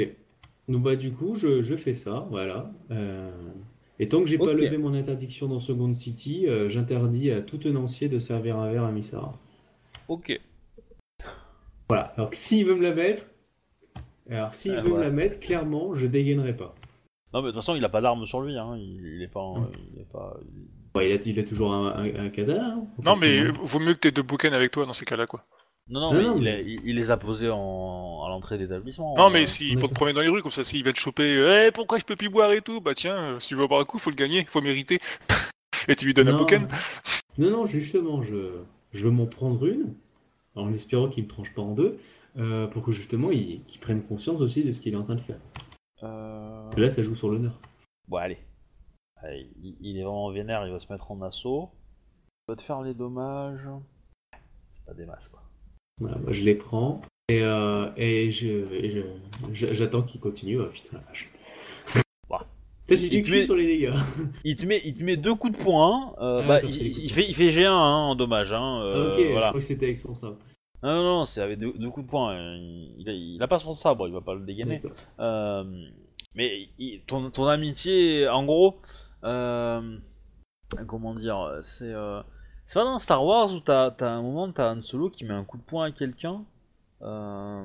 Donc 0.67 0.81
bah 0.83 0.95
du 0.95 1.11
coup 1.11 1.35
je, 1.35 1.61
je 1.61 1.75
fais 1.75 1.93
ça, 1.93 2.25
voilà. 2.31 2.71
Euh, 2.91 3.31
Et 3.99 4.09
tant 4.09 4.19
que 4.21 4.25
j'ai 4.27 4.37
pas 4.37 4.53
levé 4.53 4.77
mon 4.77 4.93
interdiction 4.93 5.47
dans 5.47 5.59
Second 5.59 5.93
City, 5.93 6.47
euh, 6.47 6.67
j'interdis 6.69 7.31
à 7.31 7.41
tout 7.41 7.57
tenancier 7.57 8.09
de 8.09 8.19
servir 8.19 8.57
un 8.57 8.69
verre 8.69 8.83
à 8.83 8.91
Misara. 8.91 9.33
Ok. 10.09 10.39
Voilà. 11.87 12.13
Alors 12.17 12.29
que 12.29 12.35
s'il 12.35 12.65
veut 12.65 12.75
me 12.75 12.83
la 12.83 12.93
mettre, 12.93 13.27
alors 14.29 14.53
s'il 14.53 14.73
Ah, 14.77 14.81
veut 14.81 14.91
me 14.91 14.99
la 14.99 15.09
mettre, 15.11 15.39
clairement, 15.39 15.95
je 15.95 16.07
dégainerai 16.07 16.55
pas. 16.55 16.75
Non, 17.33 17.41
mais 17.41 17.47
de 17.47 17.51
toute 17.51 17.55
façon, 17.55 17.75
il 17.75 17.83
a 17.85 17.89
pas 17.89 18.01
d'arme 18.01 18.25
sur 18.25 18.41
lui, 18.41 18.57
hein. 18.57 18.75
Il, 18.77 19.05
il 19.17 19.21
est 19.23 19.27
pas. 19.27 19.39
en- 19.41 19.61
Mm. 19.61 19.71
il 19.93 20.01
est 20.01 20.11
pas 20.11 20.37
il- 20.95 21.11
a, 21.11 21.15
il 21.25 21.39
a 21.39 21.43
toujours 21.43 21.73
un, 21.73 21.87
un, 21.87 22.25
un 22.25 22.29
cadavre. 22.29 22.61
hein, 22.63 22.87
Non, 23.05 23.15
mais 23.17 23.45
vaut 23.47 23.79
mieux 23.79 23.93
que 23.93 23.99
t'aies 23.99 24.11
deux 24.11 24.21
bouquins 24.23 24.51
avec 24.53 24.71
toi 24.71 24.85
dans 24.85 24.93
ces 24.93 25.05
cas-là, 25.05 25.25
quoi. 25.25 25.43
Non, 25.87 25.99
non, 25.99 26.13
mais, 26.13 26.23
non, 26.23 26.35
il, 26.37 26.43
mais- 26.43 26.51
a- 26.51 26.59
il- 26.61 26.81
il 26.83 26.95
les 26.95 27.11
a 27.11 27.17
posés 27.17 27.49
en, 27.51 28.23
à 28.25 28.29
l'entrée 28.29 28.57
d'établissement. 28.57 29.15
Non, 29.15 29.27
euh. 29.27 29.29
mais 29.29 29.45
si 29.45 29.65
pour 29.73 29.73
te 29.73 29.81
d'accord. 29.81 29.91
promener 29.93 30.13
dans 30.13 30.21
les 30.21 30.29
rues, 30.29 30.41
comme 30.41 30.51
ça, 30.51 30.63
s'il 30.63 30.83
va 30.83 30.91
te 30.93 30.97
choper, 30.99 31.67
eh, 31.67 31.71
pourquoi 31.71 31.99
je 31.99 32.05
peux 32.05 32.15
plus 32.15 32.29
boire 32.29 32.51
et 32.53 32.61
tout, 32.61 32.81
bah 32.81 32.93
tiens, 32.95 33.15
euh, 33.15 33.39
si 33.39 33.49
tu 33.49 33.55
veux 33.55 33.67
boire 33.67 33.81
un 33.81 33.85
coup, 33.85 33.99
faut 33.99 34.09
le 34.09 34.15
gagner, 34.15 34.45
faut 34.45 34.61
mériter. 34.61 34.99
et 35.87 35.95
tu 35.95 36.05
lui 36.05 36.13
donnes 36.15 36.29
un 36.29 36.37
bouquin. 36.37 36.67
Non, 37.37 37.51
non, 37.51 37.65
justement, 37.65 38.23
je, 38.23 38.61
je 38.93 39.03
veux 39.05 39.11
m'en 39.11 39.27
prendre 39.27 39.63
une, 39.67 39.93
en 40.55 40.73
espérant 40.73 41.07
qu'il 41.09 41.23
me 41.25 41.29
tranche 41.29 41.53
pas 41.53 41.61
en 41.61 41.73
deux, 41.75 41.99
euh, 42.37 42.65
pour 42.67 42.83
que 42.83 42.91
justement 42.91 43.29
il, 43.31 43.63
qu'il 43.65 43.79
prenne 43.79 44.01
conscience 44.03 44.41
aussi 44.41 44.63
de 44.63 44.71
ce 44.71 44.81
qu'il 44.81 44.93
est 44.93 44.97
en 44.97 45.03
train 45.03 45.15
de 45.15 45.21
faire. 45.21 45.39
Euh... 46.01 46.63
Parce 46.63 46.75
que 46.75 46.81
là, 46.81 46.89
ça 46.89 47.03
joue 47.03 47.15
sur 47.15 47.29
l'honneur. 47.29 47.59
Bon, 48.07 48.17
allez. 48.17 48.39
Allez, 49.17 49.49
il, 49.61 49.75
il 49.81 49.97
est 49.99 50.03
vraiment 50.03 50.31
vénère, 50.31 50.65
il 50.65 50.71
va 50.73 50.79
se 50.79 50.91
mettre 50.91 51.11
en 51.11 51.21
assaut. 51.21 51.69
Il 52.47 52.51
va 52.51 52.55
te 52.55 52.61
faire 52.63 52.81
les 52.81 52.93
dommages. 52.93 53.67
C'est 54.77 54.85
pas 54.85 54.93
des 54.93 55.05
masses, 55.05 55.29
quoi. 55.29 55.41
Voilà, 55.99 56.17
bah, 56.17 56.31
je 56.31 56.43
les 56.43 56.55
prends 56.55 57.01
et, 57.29 57.41
euh, 57.41 57.89
et 57.97 58.31
j'attends 59.53 60.01
qu'il 60.03 60.19
continue. 60.19 60.59
Oh, 60.59 60.65
putain, 60.65 60.97
la 60.97 60.99
vache. 61.07 61.29
Il 62.87 63.23
te 63.23 63.31
met- 63.31 63.43
sur 63.45 63.55
les 63.55 63.65
dégâts. 63.65 63.93
Il 64.43 64.55
te 64.55 64.65
met, 64.67 64.79
il 64.85 64.93
te 64.95 65.03
met 65.03 65.17
deux 65.17 65.33
coups 65.33 65.57
de 65.57 65.63
poing. 65.63 66.13
euh, 66.21 66.41
Ah, 66.43 66.47
bah, 66.47 66.61
il, 66.63 67.11
fait, 67.11 67.25
il 67.27 67.33
fait 67.35 67.49
G1 67.49 67.65
hein, 67.65 67.71
en 67.81 68.13
dommage. 68.15 68.53
Hein, 68.53 68.79
euh, 68.83 69.13
ok, 69.15 69.19
je 69.27 69.39
crois 69.39 69.53
que 69.53 69.59
c'était 69.61 69.85
avec 69.87 69.97
son 69.97 70.13
sabre. 70.13 70.37
Non, 70.83 70.93
non, 70.97 71.03
non, 71.03 71.25
c'est 71.25 71.41
avec 71.41 71.57
deux, 71.57 71.73
deux 71.73 71.89
coups 71.89 72.05
de 72.05 72.11
poing. 72.11 72.35
euh, 72.35 72.57
Il, 72.99 73.09
a, 73.09 73.13
il 73.13 73.41
a 73.41 73.47
pas 73.47 73.57
son 73.57 73.73
sabre, 73.73 74.07
il 74.07 74.13
va 74.13 74.21
pas 74.21 74.35
le 74.35 74.41
dégainer. 74.41 74.83
Euh, 75.19 75.63
mais 76.35 76.69
ton, 77.07 77.31
ton 77.31 77.47
amitié, 77.47 78.27
en 78.27 78.43
gros, 78.45 78.75
comment 80.85 81.15
dire, 81.15 81.59
c'est 81.63 81.91
c'est 82.65 82.79
pas 82.79 82.85
dans 82.85 82.99
Star 82.99 83.23
Wars 83.23 83.53
où 83.53 83.59
t'as 83.59 83.87
as 83.99 84.05
un 84.05 84.21
moment, 84.21 84.51
t'as 84.51 84.73
Han 84.73 84.81
Solo 84.81 85.09
qui 85.09 85.25
met 85.25 85.33
un 85.33 85.43
coup 85.43 85.57
de 85.57 85.63
poing 85.63 85.85
à 85.85 85.91
quelqu'un. 85.91 86.41
Euh, 87.01 87.63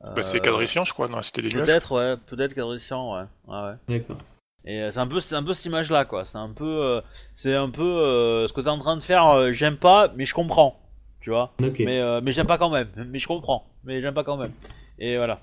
Bah, 0.00 0.22
c'est 0.22 0.36
euh, 0.36 0.40
Cadrician, 0.40 0.84
je 0.84 0.92
crois, 0.92 1.08
dans 1.08 1.16
la 1.16 1.22
Cité 1.22 1.42
des 1.42 1.48
Nuages. 1.48 1.66
Peut-être, 1.66 1.92
ouais, 1.92 2.16
peut-être 2.26 2.54
Cadrician, 2.54 3.14
ouais. 3.14 3.24
ouais, 3.48 3.62
ouais. 3.62 3.74
D'accord. 3.98 4.18
Et 4.66 4.80
euh, 4.82 4.90
c'est 4.90 4.98
un 5.00 5.06
peu, 5.06 5.20
c'est 5.20 5.34
un 5.34 5.42
peu 5.42 5.52
cette 5.54 5.66
image-là, 5.66 6.04
quoi. 6.04 6.24
C'est 6.24 6.38
un 6.38 6.50
peu, 6.50 6.64
euh, 6.64 7.00
c'est 7.34 7.54
un 7.54 7.68
peu 7.70 7.82
euh, 7.82 8.46
ce 8.48 8.52
que 8.52 8.60
t'es 8.60 8.68
en 8.68 8.78
train 8.78 8.96
de 8.96 9.02
faire. 9.02 9.28
euh, 9.28 9.52
j'aime 9.52 9.76
pas, 9.76 10.10
mais 10.16 10.24
je 10.24 10.34
comprends, 10.34 10.80
tu 11.20 11.30
vois. 11.30 11.52
Euh, 11.62 12.20
mais 12.22 12.32
j'aime 12.32 12.46
pas 12.46 12.56
quand 12.58 12.70
même. 12.70 12.88
Mais 13.08 13.18
je 13.18 13.26
comprends, 13.26 13.66
mais 13.84 14.00
j'aime 14.00 14.14
pas 14.14 14.24
quand 14.24 14.36
même. 14.38 14.52
Et 14.98 15.16
voilà. 15.16 15.40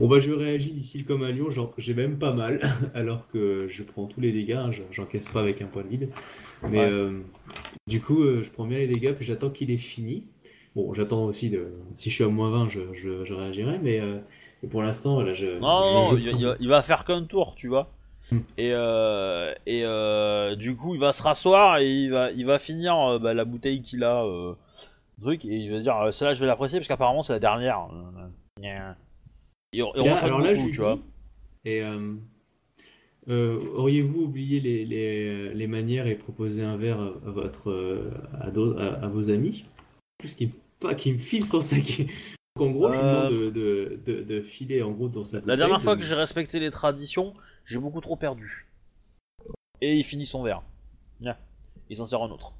Bon 0.00 0.08
bah 0.08 0.18
je 0.18 0.32
réagis 0.32 0.72
d'ici 0.72 1.04
comme 1.04 1.22
un 1.22 1.30
lion, 1.30 1.50
genre 1.50 1.72
j'ai 1.78 1.94
même 1.94 2.18
pas 2.18 2.32
mal, 2.32 2.60
alors 2.94 3.28
que 3.28 3.68
je 3.68 3.82
prends 3.84 4.06
tous 4.06 4.20
les 4.20 4.32
dégâts, 4.32 4.52
hein, 4.54 4.72
je- 4.72 4.82
j'encaisse 4.90 5.28
pas 5.28 5.40
avec 5.40 5.62
un 5.62 5.66
point 5.66 5.84
de 5.84 5.88
vide. 5.88 6.08
Mais 6.68 6.78
Ouais. 6.80 6.86
euh, 6.90 7.20
du 7.86 8.00
coup 8.00 8.22
euh, 8.24 8.42
je 8.42 8.50
prends 8.50 8.66
bien 8.66 8.78
les 8.78 8.88
dégâts, 8.88 9.12
puis 9.12 9.24
j'attends 9.24 9.50
qu'il 9.50 9.70
ait 9.70 9.76
fini. 9.76 10.24
Bon 10.74 10.92
j'attends 10.94 11.24
aussi 11.26 11.48
de. 11.48 11.68
Si 11.94 12.10
je 12.10 12.14
suis 12.16 12.24
à 12.24 12.28
moins 12.28 12.50
20 12.50 12.68
je, 12.68 12.80
je, 12.92 13.24
je 13.24 13.34
réagirai, 13.34 13.78
mais 13.78 14.00
euh, 14.00 14.18
pour 14.68 14.82
l'instant, 14.82 15.14
voilà, 15.14 15.32
je. 15.32 15.60
Non, 15.60 15.84
je- 15.84 15.94
non, 15.94 16.04
je 16.06 16.16
il, 16.16 16.44
va- 16.44 16.56
il 16.58 16.82
faire 16.82 17.04
qu'un 17.04 17.22
tour, 17.22 17.54
tu 17.54 17.68
vois. 17.68 17.88
Hmm. 18.32 18.38
Et, 18.58 18.70
et 19.66 20.56
du 20.56 20.74
coup, 20.76 20.94
il 20.94 21.00
va 21.00 21.12
se 21.12 21.22
rasseoir 21.22 21.78
et 21.78 21.88
il 21.88 22.10
va, 22.10 22.32
il 22.32 22.46
va 22.46 22.58
finir 22.58 23.20
bah, 23.20 23.32
la 23.32 23.44
bouteille 23.44 23.80
qu'il 23.82 24.02
a, 24.02 24.24
truc, 25.22 25.44
et 25.44 25.54
il 25.56 25.70
va 25.70 25.78
dire 25.78 26.12
celle-là, 26.12 26.34
je 26.34 26.40
vais 26.40 26.46
l'apprécier 26.46 26.80
parce 26.80 26.88
qu'apparemment 26.88 27.22
c'est 27.22 27.34
la 27.34 27.38
dernière. 27.38 27.86
Là, 29.78 30.16
alors 30.18 30.40
là, 30.40 30.54
beaucoup, 30.54 30.60
je 30.60 30.66
lui 30.66 30.70
tu 30.70 30.70
dis, 30.72 30.76
vois. 30.78 30.98
Et 31.64 31.82
euh, 31.82 32.14
euh, 33.28 33.58
auriez-vous 33.74 34.22
oublié 34.22 34.60
les, 34.60 34.84
les, 34.84 35.54
les 35.54 35.66
manières 35.66 36.06
et 36.06 36.14
proposé 36.14 36.62
un 36.62 36.76
verre 36.76 37.00
à, 37.00 37.10
votre 37.30 37.70
euh, 37.70 38.10
à, 38.40 38.50
d'au- 38.50 38.76
à- 38.78 38.94
à 38.94 39.08
vos 39.08 39.30
amis? 39.30 39.64
Plus 40.18 40.34
qu'il 40.34 40.50
pas 40.80 40.94
qu'il 40.94 41.14
me 41.14 41.18
file 41.18 41.44
son 41.46 41.60
sac. 41.60 42.02
Donc 42.56 42.68
en 42.68 42.70
gros, 42.70 42.92
je 42.92 42.98
demande 42.98 43.32
de, 43.32 43.46
de, 43.48 43.98
de, 44.06 44.22
de 44.22 44.40
filer 44.42 44.82
en 44.82 44.90
gros 44.92 45.08
dans 45.08 45.24
sa 45.24 45.40
La 45.40 45.56
dernière 45.56 45.78
de- 45.78 45.82
fois 45.82 45.96
que 45.96 46.02
j'ai 46.02 46.14
respecté 46.14 46.60
les 46.60 46.70
traditions, 46.70 47.32
j'ai 47.64 47.78
beaucoup 47.78 48.00
trop 48.00 48.16
perdu. 48.16 48.66
Et 49.80 49.96
il 49.96 50.04
finit 50.04 50.26
son 50.26 50.42
verre. 50.42 50.62
Il 51.90 51.96
s'en 51.96 52.06
sert 52.06 52.22
un 52.22 52.30
autre. 52.30 52.52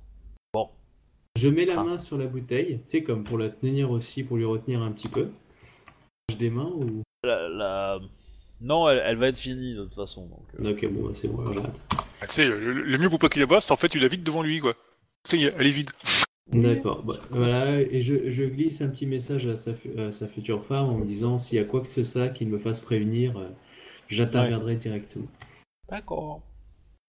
Je 1.36 1.49
mets 1.49 1.65
la 1.65 1.81
Ah. 1.81 1.85
main 1.85 1.99
sur 1.99 2.16
la 2.16 2.27
bouteille, 2.27 2.78
tu 2.86 2.99
sais, 2.99 3.03
comme 3.03 3.24
pour 3.24 3.39
la 3.39 3.49
tenir 3.49 3.91
aussi, 3.91 4.23
pour 4.23 4.36
lui 4.36 4.45
retenir 4.45 4.82
un 4.82 4.93
petit 4.93 5.09
peu. 5.09 5.31
Des 6.39 6.51
mains 6.51 6.71
ou? 6.75 7.03
La, 7.23 7.49
la- 7.49 8.01
Non, 8.61 8.89
elle, 8.89 9.03
elle 9.05 9.17
va 9.19 9.29
être 9.29 9.39
finie 9.39 9.75
de 9.75 9.85
toute 9.85 9.95
façon. 9.95 10.27
Donc, 10.27 10.47
euh, 10.61 10.73
Ok, 10.73 10.87
bon, 10.91 11.13
c'est 11.15 11.29
bon, 11.29 11.53
j'arrête. 11.53 11.83
Ah, 12.21 12.27
Tu 12.27 12.33
sais, 12.35 12.47
le, 12.49 12.73
le 12.73 12.99
mieux 12.99 13.11
pour 13.11 13.19
pas 13.19 13.29
qu'il 13.29 13.41
la 13.41 13.47
bosse, 13.47 13.71
en 13.71 13.77
fait, 13.77 13.89
tu 13.89 13.99
la 13.99 14.09
vides 14.09 14.23
devant 14.25 14.43
lui, 14.43 14.59
quoi. 14.59 14.75
Tu 15.29 15.39
sais, 15.39 15.53
elle 15.57 15.67
est 15.67 15.71
vide. 15.71 15.91
D'accord, 16.53 17.03
bah, 17.03 17.19
voilà, 17.31 17.81
et 17.81 18.03
je, 18.03 18.31
je 18.31 18.45
glisse 18.45 18.81
un 18.83 18.89
petit 18.89 19.07
message 19.07 19.47
à 19.47 19.57
sa, 19.57 19.75
fu- 19.75 19.99
à 19.99 20.13
sa 20.13 20.29
future 20.29 20.65
femme 20.67 20.87
en 20.87 20.99
me 20.99 21.05
disant 21.07 21.39
s'il 21.39 21.57
y 21.57 21.61
a 21.61 21.65
quoi 21.65 21.81
que 21.81 21.89
ce 21.89 22.05
soit 22.05 22.29
qu'il 22.29 22.49
me 22.49 22.59
fasse 22.59 22.81
prévenir, 22.81 23.37
euh, 23.39 23.49
j'interviendrai 24.09 24.77
directement. 24.77 25.27
D'accord. 25.89 26.43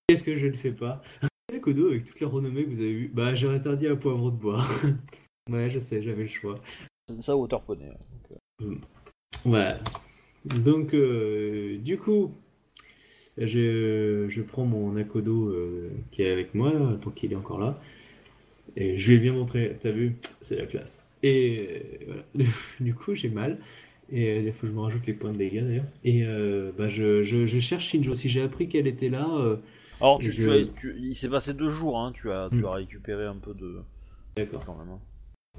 Qu'est-ce 0.08 0.24
que 0.24 0.38
je 0.38 0.48
ne 0.48 0.54
fais 0.54 0.72
pas? 0.72 1.02
Kodo, 1.62 1.88
avec 1.90 2.06
toute 2.06 2.20
la 2.22 2.28
renommée 2.28 2.64
que 2.64 2.70
vous 2.70 2.80
avez 2.80 2.92
eue, 2.92 3.08
bah 3.14 3.34
j'ai 3.36 3.50
interdit 3.50 3.88
un 3.88 3.96
poivron 3.96 4.30
de 4.30 4.36
bois. 4.38 4.64
ouais, 5.50 5.70
je 5.70 5.80
sais, 5.80 6.02
j'avais 6.02 6.24
le 6.24 6.30
choix. 6.30 6.56
C'est 7.10 7.22
ça, 7.22 7.36
hauteur 7.36 7.62
poney. 7.64 7.92
Voilà. 9.44 9.80
Donc, 10.46 10.94
euh, 10.94 11.78
du 11.80 11.98
coup, 11.98 12.34
je, 13.38 14.28
je 14.30 14.42
prends 14.42 14.66
mon 14.66 14.96
Akodo 14.98 15.50
euh, 15.50 15.90
qui 16.12 16.22
est 16.24 16.32
avec 16.32 16.54
moi, 16.56 16.72
tant 17.02 17.12
qu'il 17.12 17.34
est 17.34 17.36
encore 17.36 17.60
là. 17.60 17.80
Et 18.76 18.98
je 18.98 19.10
lui 19.10 19.18
ai 19.18 19.20
bien 19.20 19.34
montré, 19.34 19.78
t'as 19.82 19.92
vu, 19.92 20.18
c'est 20.42 20.58
la 20.58 20.66
classe. 20.66 21.04
Et 21.24 21.68
euh, 21.70 22.06
voilà. 22.08 22.24
Du 22.80 22.94
coup, 22.96 23.16
j'ai 23.16 23.30
mal. 23.30 23.60
Et 24.12 24.40
il 24.40 24.54
faut 24.54 24.62
que 24.62 24.68
je 24.68 24.74
me 24.74 24.82
rajoute 24.82 25.06
les 25.08 25.14
points 25.14 25.32
de 25.34 25.38
dégâts 25.38 25.64
d'ailleurs. 25.64 25.86
Et 26.04 26.26
euh, 26.26 26.72
bah, 26.78 26.90
je, 26.90 27.24
je, 27.24 27.46
je 27.46 27.60
cherche 27.60 27.88
Shinjo. 27.90 28.16
Si 28.16 28.30
j'ai 28.30 28.42
appris 28.42 28.68
qu'elle 28.70 28.88
était 28.88 29.10
là, 29.10 29.28
Alors, 30.00 30.20
tu, 30.22 30.32
Je- 30.32 30.44
tu 30.44 30.52
as- 30.52 30.66
tu- 30.68 30.96
il 30.98 31.16
s'est 31.16 31.28
passé 31.30 31.54
deux 31.54 31.68
jours, 31.70 32.00
hein, 32.00 32.12
tu, 32.14 32.32
as, 32.32 32.50
tu 32.50 32.58
Hmm. 32.58 32.66
as 32.66 32.72
récupéré 32.72 33.26
un 33.26 33.36
peu 33.38 33.54
de. 33.54 33.84
d'accord. 34.36 34.66
quand 34.66 34.76
même. 34.78 34.90
hein. 34.90 35.00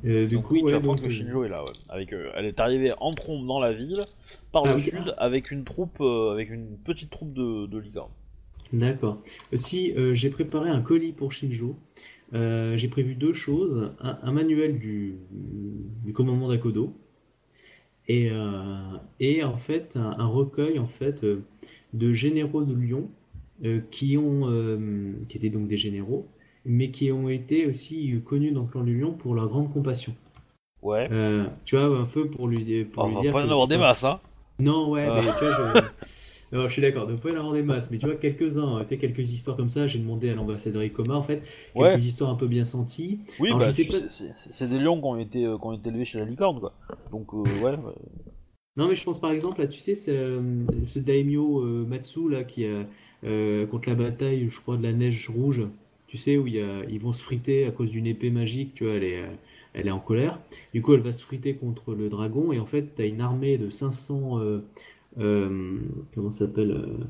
Du 0.02 0.26
donc, 0.28 0.44
coup, 0.44 0.54
oui, 0.54 0.62
ouais, 0.62 0.70
tu 0.70 0.74
apprends 0.74 0.94
donc, 0.94 1.00
que 1.00 1.06
euh, 1.06 1.10
Shinjo 1.10 1.44
est 1.44 1.48
là, 1.48 1.64
ouais. 1.64 1.72
Avec, 1.88 2.12
euh, 2.12 2.30
elle 2.34 2.46
est 2.46 2.60
arrivée 2.60 2.92
en 2.98 3.10
trompe 3.12 3.46
dans 3.46 3.58
la 3.60 3.72
ville, 3.72 4.00
par 4.52 4.64
Ah 4.64 4.72
le 4.72 4.76
oui. 4.76 4.80
sud, 4.80 5.14
avec 5.18 5.50
une 5.50 5.64
troupe, 5.64 6.00
euh, 6.00 6.30
avec 6.32 6.50
une 6.50 6.78
petite 6.78 7.10
troupe 7.10 7.32
de, 7.32 7.66
de 7.66 7.78
licornes. 7.78 8.12
D'accord. 8.72 9.22
Si 9.54 9.92
euh, 9.92 10.14
j'ai 10.14 10.30
préparé 10.30 10.70
un 10.70 10.80
colis 10.80 11.12
pour 11.12 11.32
Shinjo, 11.32 11.76
euh, 12.34 12.76
j'ai 12.76 12.88
prévu 12.88 13.14
deux 13.14 13.32
choses. 13.32 13.92
Un, 14.00 14.18
un 14.22 14.32
manuel 14.32 14.78
du, 14.78 15.18
du 16.04 16.12
commandement 16.12 16.48
d'Akodo 16.48 16.92
et, 18.08 18.30
euh, 18.30 18.96
et 19.20 19.42
en 19.44 19.56
fait 19.56 19.96
un, 19.96 20.14
un 20.18 20.26
recueil 20.26 20.78
en 20.78 20.86
fait 20.86 21.24
euh, 21.24 21.42
de 21.92 22.12
généraux 22.12 22.64
de 22.64 22.74
Lyon 22.74 23.10
euh, 23.64 23.80
qui 23.90 24.16
ont 24.16 24.48
euh, 24.50 25.12
qui 25.28 25.36
étaient 25.38 25.50
donc 25.50 25.66
des 25.68 25.78
généraux, 25.78 26.28
mais 26.66 26.90
qui 26.90 27.10
ont 27.12 27.28
été 27.28 27.66
aussi 27.66 28.20
connus 28.24 28.52
dans 28.52 28.62
le 28.62 28.68
clan 28.68 28.82
du 28.84 28.98
Lion 28.98 29.12
pour 29.12 29.34
leur 29.34 29.48
grande 29.48 29.72
compassion. 29.72 30.14
Ouais. 30.82 31.08
Euh, 31.10 31.44
tu 31.64 31.76
vois, 31.76 31.98
un 31.98 32.04
peu 32.04 32.26
pour 32.28 32.48
lui, 32.48 32.84
pour 32.84 33.04
Oh, 33.04 33.08
lui 33.08 33.12
on 33.14 33.16
va 33.16 33.22
dire 33.22 33.32
pas 33.32 33.44
en 33.46 33.50
avoir 33.50 33.68
des 33.68 33.78
masses, 33.78 34.04
hein. 34.04 34.20
non, 34.58 34.90
ouais, 34.90 35.06
Ah. 35.08 35.20
mais 35.24 35.32
tu 35.38 35.44
vois, 35.44 35.52
je... 35.74 35.80
Alors, 36.52 36.68
je 36.68 36.74
suis 36.74 36.82
d'accord, 36.82 37.08
pas 37.08 37.30
y 37.30 37.32
en 37.32 37.38
avoir 37.38 37.54
des 37.54 37.62
masses, 37.64 37.90
mais 37.90 37.98
tu 37.98 38.06
vois, 38.06 38.14
quelques-uns, 38.14 38.80
tu 38.82 38.90
sais, 38.90 38.98
quelques 38.98 39.32
histoires 39.32 39.56
comme 39.56 39.68
ça, 39.68 39.88
j'ai 39.88 39.98
demandé 39.98 40.30
à 40.30 40.34
l'ambassadeur 40.36 40.84
Ikoma, 40.84 41.14
en 41.16 41.22
fait, 41.22 41.42
quelques 41.74 41.76
Ouais. 41.76 41.98
histoires 42.00 42.30
un 42.30 42.36
peu 42.36 42.46
bien 42.46 42.64
senties. 42.64 43.18
Oui, 43.40 43.50
bah, 43.52 43.58
pas- 43.58 43.72
c'est- 43.72 44.68
des 44.68 44.78
lions 44.78 44.96
qui 45.00 45.04
ont 45.06 45.16
été, 45.18 45.44
euh, 45.44 45.58
qui 45.58 45.66
ont 45.66 45.72
été 45.72 45.88
élevés 45.88 46.04
chez 46.04 46.18
la 46.20 46.24
licorne, 46.24 46.60
quoi. 46.60 46.72
Donc, 47.10 47.34
euh, 47.34 47.38
ouais. 47.64 47.72
ouais. 47.72 47.76
Non, 48.76 48.88
mais 48.88 48.94
je 48.94 49.02
pense 49.02 49.20
par 49.20 49.32
exemple, 49.32 49.60
là, 49.60 49.66
tu 49.66 49.80
sais, 49.80 49.94
euh, 50.08 50.40
ce 50.86 50.98
daimyo 51.00 51.62
euh, 51.64 51.84
Matsu, 51.84 52.28
là, 52.30 52.44
qui 52.44 52.64
a, 52.66 52.84
euh, 53.24 53.66
contre 53.66 53.88
la 53.88 53.96
bataille, 53.96 54.46
je 54.48 54.60
crois, 54.60 54.76
de 54.76 54.84
la 54.84 54.92
neige 54.92 55.28
rouge, 55.28 55.62
tu 56.06 56.18
sais, 56.18 56.36
où 56.36 56.46
il 56.46 56.54
y 56.54 56.60
a, 56.60 56.84
ils 56.88 57.00
vont 57.00 57.12
se 57.12 57.22
friter 57.22 57.66
à 57.66 57.70
cause 57.70 57.90
d'une 57.90 58.06
épée 58.06 58.30
magique, 58.30 58.74
tu 58.74 58.84
vois, 58.84 58.94
elle 58.94 59.04
est, 59.04 59.22
euh, 59.22 59.28
elle 59.74 59.88
est 59.88 59.92
en 59.92 60.00
colère. 60.00 60.40
Du 60.74 60.82
coup, 60.82 60.94
elle 60.94 61.00
va 61.00 61.12
se 61.12 61.22
friter 61.22 61.54
contre 61.54 61.94
le 61.94 62.08
dragon, 62.08 62.52
et 62.52 62.58
en 62.58 62.66
fait, 62.66 62.94
tu 62.96 63.02
as 63.02 63.06
une 63.06 63.20
armée 63.20 63.58
de 63.58 63.70
500, 63.70 64.40
euh, 64.40 64.60
euh, 65.18 65.78
comment 66.14 66.30
ça 66.30 66.46
s'appelle 66.46 66.72
euh, 66.72 67.04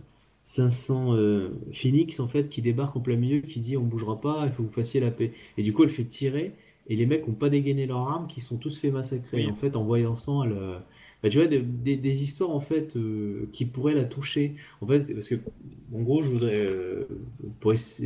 500 0.44 1.14
euh, 1.14 1.50
phoenix, 1.72 2.20
en 2.20 2.28
fait, 2.28 2.48
qui 2.48 2.62
débarquent 2.62 2.96
en 2.96 3.00
plein 3.00 3.16
milieu, 3.16 3.40
qui 3.40 3.60
dit 3.60 3.76
on 3.76 3.84
bougera 3.84 4.20
pas, 4.20 4.44
il 4.46 4.52
faut 4.52 4.62
que 4.62 4.68
vous 4.68 4.74
fassiez 4.74 5.00
la 5.00 5.10
paix. 5.10 5.32
Et 5.56 5.62
du 5.62 5.72
coup, 5.72 5.84
elle 5.84 5.90
fait 5.90 6.04
tirer, 6.04 6.52
et 6.88 6.96
les 6.96 7.06
mecs 7.06 7.26
ont 7.28 7.32
pas 7.32 7.50
dégainé 7.50 7.86
leurs 7.86 8.08
armes, 8.08 8.26
qui 8.26 8.40
sont 8.40 8.56
tous 8.56 8.78
fait 8.78 8.90
massacrer. 8.90 9.44
Oui. 9.44 9.50
En 9.50 9.54
fait, 9.54 9.76
en 9.76 9.84
voyant 9.84 10.16
ça, 10.16 10.32
elle, 10.44 10.56
bah, 11.22 11.28
tu 11.30 11.38
vois, 11.38 11.46
des, 11.46 11.60
des- 11.60 11.96
des 11.96 12.22
histoires 12.22 12.50
en 12.50 12.60
fait 12.60 12.96
euh, 12.96 13.48
qui 13.52 13.64
pourraient 13.66 13.94
la 13.94 14.04
toucher. 14.04 14.54
En 14.80 14.86
fait, 14.86 15.12
parce 15.14 15.28
que 15.28 15.36
en 15.94 16.02
gros, 16.02 16.22
je 16.22 16.30
voudrais 16.30 16.56
euh, 16.56 17.06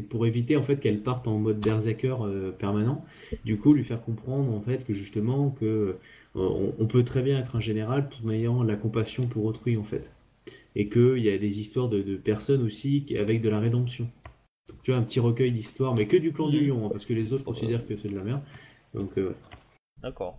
pour, 0.09 0.27
éviter 0.27 0.57
en 0.57 0.63
fait 0.63 0.77
qu'elle 0.81 1.01
parte 1.03 1.27
en 1.29 1.39
mode 1.39 1.61
berserker 1.61 2.17
euh, 2.23 2.51
permanent. 2.53 3.05
Du 3.45 3.59
coup, 3.59 3.73
lui 3.75 3.85
faire 3.85 4.03
comprendre 4.03 4.53
en 4.53 4.61
fait 4.61 4.85
que 4.85 4.93
justement 4.93 5.51
que 5.51 5.97
on, 6.35 6.73
on 6.79 6.87
peut 6.87 7.03
très 7.05 7.23
bien 7.23 7.39
être 7.39 7.57
un 7.57 7.61
général 7.61 8.09
tout 8.11 8.27
en 8.27 8.31
ayant 8.31 8.63
la 8.63 8.77
compassion 8.77 9.27
pour 9.27 9.45
autrui 9.45 9.77
en 9.77 9.85
fait, 9.85 10.13
et 10.77 10.89
qu'il 10.89 11.19
y 11.19 11.31
a 11.31 11.39
des 11.39 11.61
histoires 11.61 11.89
de, 11.89 12.03
de 12.03 12.17
personnes 12.17 12.63
aussi 12.63 13.07
avec 13.19 13.43
de 13.43 13.49
la 13.51 13.61
rédemption. 13.61 14.09
Tu 14.83 14.93
vois, 14.93 15.01
un 15.01 15.05
petit 15.05 15.21
recueil 15.21 15.53
d'histoires, 15.53 15.95
mais 15.95 16.07
que 16.07 16.17
du 16.17 16.33
clan 16.33 16.49
du 16.51 16.61
Mhm. 16.61 16.69
lion, 16.69 16.87
hein, 16.87 16.91
parce 16.91 17.07
que 17.07 17.15
les 17.15 17.33
autres 17.33 17.45
considèrent 17.45 17.87
que 17.87 17.97
c'est 17.97 18.09
de 18.09 18.17
la 18.17 18.25
merde. 18.25 18.43
Donc, 18.95 19.11
D'accord. 20.03 20.37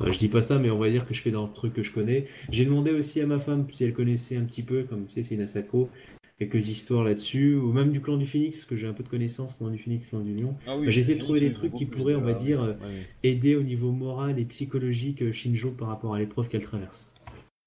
Ouais, 0.00 0.12
je 0.12 0.18
dis 0.18 0.28
pas 0.28 0.42
ça, 0.42 0.58
mais 0.58 0.70
on 0.70 0.78
va 0.78 0.90
dire 0.90 1.06
que 1.06 1.14
je 1.14 1.22
fais 1.22 1.30
dans 1.30 1.46
le 1.46 1.52
truc 1.52 1.72
que 1.72 1.82
je 1.82 1.90
connais. 1.92 2.26
J'ai 2.50 2.64
demandé 2.66 2.90
aussi 2.90 3.20
à 3.20 3.26
ma 3.26 3.38
femme 3.38 3.66
si 3.72 3.82
elle 3.84 3.94
connaissait 3.94 4.36
un 4.36 4.44
petit 4.44 4.62
peu, 4.62 4.84
comme 4.84 5.06
tu 5.06 5.14
sais, 5.14 5.22
c'est 5.22 5.36
Nasako, 5.36 5.88
quelques 6.38 6.68
histoires 6.68 7.02
là-dessus, 7.02 7.54
ou 7.54 7.72
même 7.72 7.90
du 7.92 8.02
clan 8.02 8.18
du 8.18 8.26
Phoenix, 8.26 8.56
parce 8.58 8.66
que 8.66 8.76
j'ai 8.76 8.86
un 8.86 8.92
peu 8.92 9.02
de 9.02 9.08
connaissances, 9.08 9.54
clan 9.54 9.70
du 9.70 9.78
Phoenix, 9.78 10.10
clan 10.10 10.20
du 10.20 10.34
Lion. 10.34 10.54
Ah 10.66 10.76
Bah, 10.76 10.82
j'ai 10.90 11.00
essayé 11.00 11.16
de 11.18 11.22
trouver 11.24 11.40
des 11.40 11.50
trucs 11.52 11.72
qui 11.72 11.86
pourraient, 11.86 12.14
on 12.14 12.20
va 12.20 12.34
dire, 12.34 12.60
ouais, 12.60 12.66
euh, 12.68 12.72
ouais. 12.72 13.02
Aider 13.22 13.56
au 13.56 13.62
niveau 13.62 13.90
moral 13.90 14.38
et 14.38 14.44
psychologique 14.44 15.22
euh, 15.22 15.32
Shinjo 15.32 15.70
par 15.70 15.88
rapport 15.88 16.14
à 16.14 16.18
l'épreuve 16.18 16.48
qu'elle 16.48 16.62
traverse. 16.64 17.10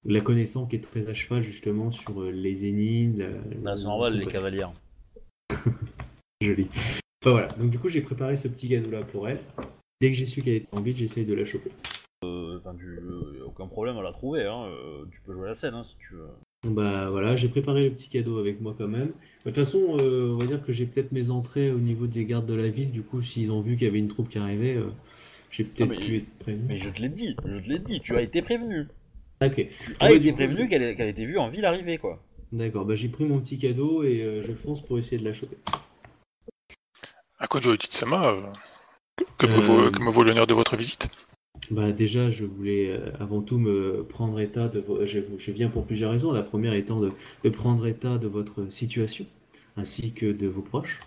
La 0.06 0.20
connaissance 0.20 0.68
qui 0.70 0.76
est 0.76 0.80
très 0.80 1.08
à 1.08 1.14
cheval 1.14 1.42
justement 1.42 1.90
sur 1.90 2.22
euh, 2.22 2.30
les 2.30 2.64
énigmes. 2.64 3.18
la- 3.18 3.28
Bah, 3.28 3.76
c'est 3.76 3.82
la- 3.82 3.88
normal, 3.88 4.18
les 4.18 4.26
cavalières. 4.26 4.72
Joli. 6.40 6.68
Enfin 7.22 7.32
voilà, 7.32 7.48
donc 7.48 7.70
du 7.70 7.78
coup 7.78 7.88
j'ai 7.88 8.00
préparé 8.00 8.36
ce 8.36 8.48
petit 8.48 8.68
cadeau 8.68 8.90
là 8.90 9.02
pour 9.02 9.28
elle. 9.28 9.40
Dès 10.00 10.10
que 10.10 10.16
j'ai 10.16 10.24
su 10.24 10.40
qu'elle 10.40 10.54
était 10.54 10.68
en 10.72 10.80
ville, 10.80 10.96
j'essaye 10.96 11.26
de 11.26 11.34
la 11.34 11.44
choper. 11.44 11.70
Euh, 12.24 12.58
Enfin, 12.58 12.76
euh, 12.84 13.44
aucun 13.46 13.66
problème 13.66 13.96
à 13.96 14.02
la 14.02 14.12
trouver, 14.12 14.44
hein. 14.44 14.64
euh, 14.66 15.04
tu 15.10 15.20
peux 15.24 15.32
jouer 15.32 15.48
la 15.48 15.54
scène, 15.54 15.72
hein, 15.74 15.84
si 15.84 15.96
tu 15.96 16.14
veux. 16.14 16.28
Bah 16.66 17.08
voilà, 17.08 17.36
j'ai 17.36 17.48
préparé 17.48 17.84
le 17.88 17.94
petit 17.94 18.10
cadeau 18.10 18.38
avec 18.38 18.60
moi 18.60 18.74
quand 18.76 18.88
même. 18.88 19.06
De 19.08 19.12
toute 19.44 19.54
façon, 19.54 19.96
euh, 20.00 20.28
on 20.28 20.36
va 20.36 20.44
dire 20.44 20.62
que 20.62 20.72
j'ai 20.72 20.84
peut-être 20.84 21.12
mes 21.12 21.30
entrées 21.30 21.70
au 21.70 21.78
niveau 21.78 22.06
des 22.06 22.26
gardes 22.26 22.44
de 22.44 22.52
la 22.52 22.68
ville. 22.68 22.90
Du 22.90 23.00
coup, 23.02 23.22
s'ils 23.22 23.50
ont 23.50 23.62
vu 23.62 23.76
qu'il 23.76 23.86
y 23.86 23.90
avait 23.90 23.98
une 23.98 24.08
troupe 24.08 24.28
qui 24.28 24.36
arrivait, 24.36 24.76
euh, 24.76 24.90
j'ai 25.50 25.64
peut-être 25.64 25.92
Ah, 25.96 26.04
pu 26.04 26.16
être 26.18 26.38
prévenu. 26.40 26.64
Mais 26.68 26.76
je 26.78 26.90
te 26.90 27.00
l'ai 27.00 27.08
dit, 27.08 27.34
je 27.46 27.58
te 27.58 27.66
l'ai 27.68 27.78
dit, 27.78 28.00
tu 28.00 28.14
as 28.14 28.20
été 28.20 28.42
prévenu. 28.42 28.86
Ok, 29.42 29.54
Tu 29.54 29.96
Ah 30.00 30.04
as 30.04 30.10
ouais, 30.10 30.16
été 30.18 30.34
prévenu 30.34 30.64
je- 30.64 30.68
qu'elle 30.68 30.94
qu'elle 30.96 31.06
a 31.06 31.10
été 31.10 31.24
vue 31.24 31.38
en 31.38 31.48
ville 31.48 31.64
arriver, 31.64 31.96
quoi. 31.96 32.22
d'accord. 32.52 32.84
Bah 32.84 32.94
j'ai 32.94 33.08
pris 33.08 33.24
mon 33.24 33.40
petit 33.40 33.56
cadeau 33.56 34.02
et 34.02 34.22
euh, 34.22 34.42
je 34.42 34.52
fonce 34.52 34.82
pour 34.82 34.98
essayer 34.98 35.16
de 35.16 35.24
la 35.24 35.32
choper. 35.32 35.56
À 37.38 37.46
quoi 37.46 37.60
de 37.60 37.74
Sama 37.88 38.36
que 39.38 39.46
me 39.46 40.10
vaut 40.10 40.22
l'honneur 40.22 40.46
de 40.46 40.52
votre 40.52 40.76
visite? 40.76 41.08
Bah 41.70 41.92
déjà, 41.92 42.30
je 42.30 42.44
voulais 42.44 42.90
euh, 42.90 43.12
avant 43.20 43.42
tout 43.42 43.58
me 43.58 44.04
prendre 44.08 44.40
état 44.40 44.68
de. 44.68 44.84
Je, 45.06 45.20
je 45.38 45.52
viens 45.52 45.68
pour 45.68 45.86
plusieurs 45.86 46.10
raisons. 46.10 46.32
La 46.32 46.42
première 46.42 46.74
étant 46.74 47.00
de, 47.00 47.12
de 47.44 47.50
prendre 47.50 47.86
état 47.86 48.18
de 48.18 48.26
votre 48.26 48.70
situation 48.72 49.26
ainsi 49.76 50.12
que 50.12 50.26
de 50.26 50.48
vos 50.48 50.62
proches. 50.62 50.98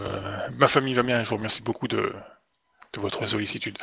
Euh, 0.00 0.48
Ma 0.58 0.66
famille 0.66 0.94
va 0.94 1.02
bien, 1.02 1.22
je 1.22 1.28
vous 1.28 1.36
remercie 1.36 1.62
beaucoup 1.62 1.88
de, 1.88 2.12
de 2.94 3.00
votre 3.00 3.26
sollicitude. 3.28 3.78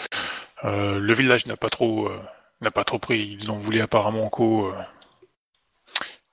Euh, 0.63 0.97
le 0.99 1.13
village 1.13 1.45
n'a 1.45 1.57
pas 1.57 1.69
trop 1.69 2.09
euh, 2.09 2.19
n'a 2.61 2.71
pas 2.71 2.83
trop 2.83 2.99
pris, 2.99 3.37
ils 3.39 3.51
en 3.51 3.57
voulaient 3.57 3.81
apparemment 3.81 4.29
qu'au... 4.29 4.67
Euh... 4.67 4.73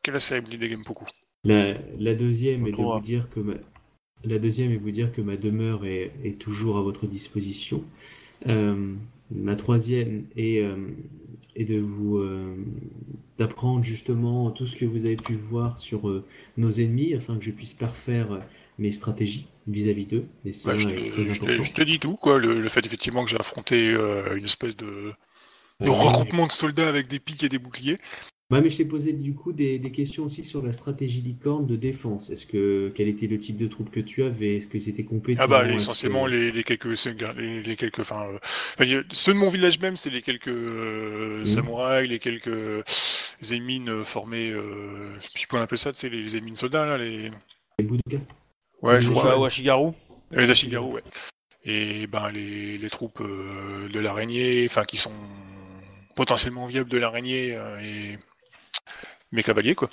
Quelle 0.03 0.17
est 0.17 0.77
beaucoup 0.77 1.07
La, 1.45 1.75
la 1.99 2.15
deuxième 2.15 2.67
est 2.67 2.71
de 2.71 2.77
Retour 2.77 2.95
à- 2.95 2.97
vous 2.97 3.05
dire 3.05 3.29
que 3.31 3.41
ma, 3.41 3.55
la 4.25 4.39
deuxième 4.39 4.73
est 4.73 4.77
de 4.77 4.83
vous 4.83 4.91
dire 4.91 5.13
que 5.13 5.21
ma 5.21 5.37
demeure 5.37 5.85
est, 5.85 6.13
est 6.25 6.39
toujours 6.41 6.79
à 6.79 6.83
votre 6.83 7.07
disposition. 7.07 7.85
Euh, 8.49 8.95
ma 9.35 9.57
troisième 9.57 10.27
est, 10.37 10.61
euh, 10.63 10.77
est 11.57 11.65
de 11.65 11.79
vous 11.79 12.19
euh, 12.19 12.57
d'apprendre 13.39 13.83
justement 13.83 14.51
tout 14.51 14.67
ce 14.67 14.77
que 14.77 14.85
vous 14.85 15.07
avez 15.07 15.17
pu 15.17 15.35
voir 15.35 15.79
sur 15.79 16.09
euh, 16.09 16.25
nos 16.57 16.71
ennemis 16.71 17.15
afin 17.15 17.37
que 17.39 17.45
je 17.45 17.51
puisse 17.51 17.73
parfaire 17.75 18.43
mes 18.79 18.93
stratégies 18.93 19.49
vis-à-vis 19.67 20.07
d'eux. 20.07 20.25
Ouais, 20.45 20.79
je, 20.79 20.89
te, 20.89 20.95
très 20.95 21.25
je 21.25 21.41
te- 21.41 21.45
important. 21.45 21.63
je 21.63 21.73
te 21.73 21.83
dis 21.83 21.99
tout, 21.99 22.17
quoi. 22.17 22.39
Le, 22.39 22.61
le 22.61 22.69
fait 22.69 22.85
effectivement 22.85 23.25
que 23.25 23.31
j'ai 23.31 23.39
affronté 23.39 23.91
euh, 23.91 24.37
une 24.37 24.45
espèce 24.45 24.77
de, 24.77 25.13
de 25.81 25.91
regroupement 25.91 26.47
de 26.47 26.53
soldats 26.53 26.89
avec 26.89 27.09
des 27.09 27.19
pics 27.19 27.43
et 27.45 27.49
des 27.49 27.59
boucliers. 27.59 27.99
Ouais, 28.53 28.61
mais 28.61 28.71
je 28.71 28.77
t'ai 28.77 28.85
posé 28.85 29.13
du 29.13 29.35
coup 29.35 29.53
des, 29.53 29.79
des 29.79 29.91
questions 29.91 30.25
aussi 30.25 30.45
sur 30.45 30.63
la 30.63 30.73
stratégie 30.73 31.21
licorne 31.23 31.67
de 31.67 31.77
défense. 31.77 32.31
Est-ce 32.31 32.47
que 32.47 32.93
quel 32.95 33.09
était 33.09 33.27
le 33.27 33.39
type 33.39 33.57
de 33.57 33.67
troupes 33.67 33.91
que 33.91 34.01
tu 34.01 34.23
avais? 34.23 34.57
Est-ce 34.59 34.67
qu'ils 34.69 34.89
étaient 34.89 35.05
compétents? 35.05 35.43
Ah 35.45 35.47
bah 35.47 35.67
essentiellement 35.69 36.27
que- 36.27 36.31
les, 36.31 36.53
les 36.53 36.63
quelques 36.65 36.85
les, 37.37 37.63
les 37.63 37.77
quelques 37.77 38.01
enfin 38.01 38.27
euh, 38.81 39.03
ceux 39.13 39.33
de 39.33 39.39
mon 39.39 39.49
village 39.49 39.79
même 39.81 39.97
c'est 39.97 40.11
les 40.11 40.23
quelques 40.23 40.49
euh, 40.49 41.45
samouraïs 41.45 42.09
les 42.09 42.19
quelques 42.19 42.85
émines 43.51 43.89
euh, 43.89 44.05
formés 44.05 44.51
euh, 44.51 45.15
je 45.35 45.41
sais 45.41 45.47
pas 45.47 45.51
comment 45.51 45.61
on 45.63 45.65
appelle 45.65 45.79
ça 45.79 45.91
c'est 45.95 46.09
les 46.11 46.37
émines 46.37 46.55
soldats 46.55 46.85
là 46.87 46.99
les 46.99 47.31
les 47.79 47.85
Bouddhas 47.85 48.19
ouais 48.83 49.01
je 49.01 49.09
Les 49.09 49.15
crois 49.15 49.35
Ouais, 49.37 49.43
Washigaru. 49.43 49.93
les 50.33 50.51
Ashigaru 50.51 50.93
ouais. 50.95 51.03
Et 51.65 52.07
ben 52.07 52.31
les, 52.31 52.77
les 52.79 52.91
troupes 52.91 53.21
euh, 53.21 53.89
de 53.89 53.99
l'araignée 54.01 54.67
enfin 54.69 54.85
qui 54.85 54.97
sont 54.97 55.13
potentiellement 56.15 56.67
viables 56.67 56.91
de 56.91 56.99
l'araignée 56.99 57.55
euh, 57.57 57.81
et 57.81 58.19
mes 59.33 59.43
cavaliers 59.43 59.75
quoi 59.75 59.91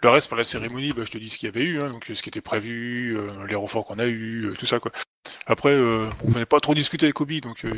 le 0.00 0.10
reste 0.10 0.28
pour 0.28 0.36
la 0.36 0.44
cérémonie, 0.44 0.92
bah, 0.92 1.02
je 1.04 1.10
te 1.10 1.18
dis 1.18 1.28
ce 1.28 1.36
qu'il 1.38 1.46
y 1.46 1.50
avait 1.50 1.64
eu, 1.64 1.80
hein, 1.80 1.90
donc 1.90 2.04
ce 2.14 2.22
qui 2.22 2.28
était 2.28 2.40
prévu, 2.40 3.18
euh, 3.18 3.26
les 3.48 3.56
renforts 3.56 3.84
qu'on 3.84 3.98
a 3.98 4.06
eu, 4.06 4.44
euh, 4.46 4.54
tout 4.56 4.64
ça 4.64 4.78
quoi. 4.78 4.92
Après, 5.46 5.72
euh, 5.72 6.08
on 6.24 6.30
n'avait 6.30 6.46
pas 6.46 6.60
trop 6.60 6.72
discuté 6.72 7.06
avec 7.06 7.20
Obi, 7.20 7.40
donc 7.40 7.64
euh, 7.64 7.74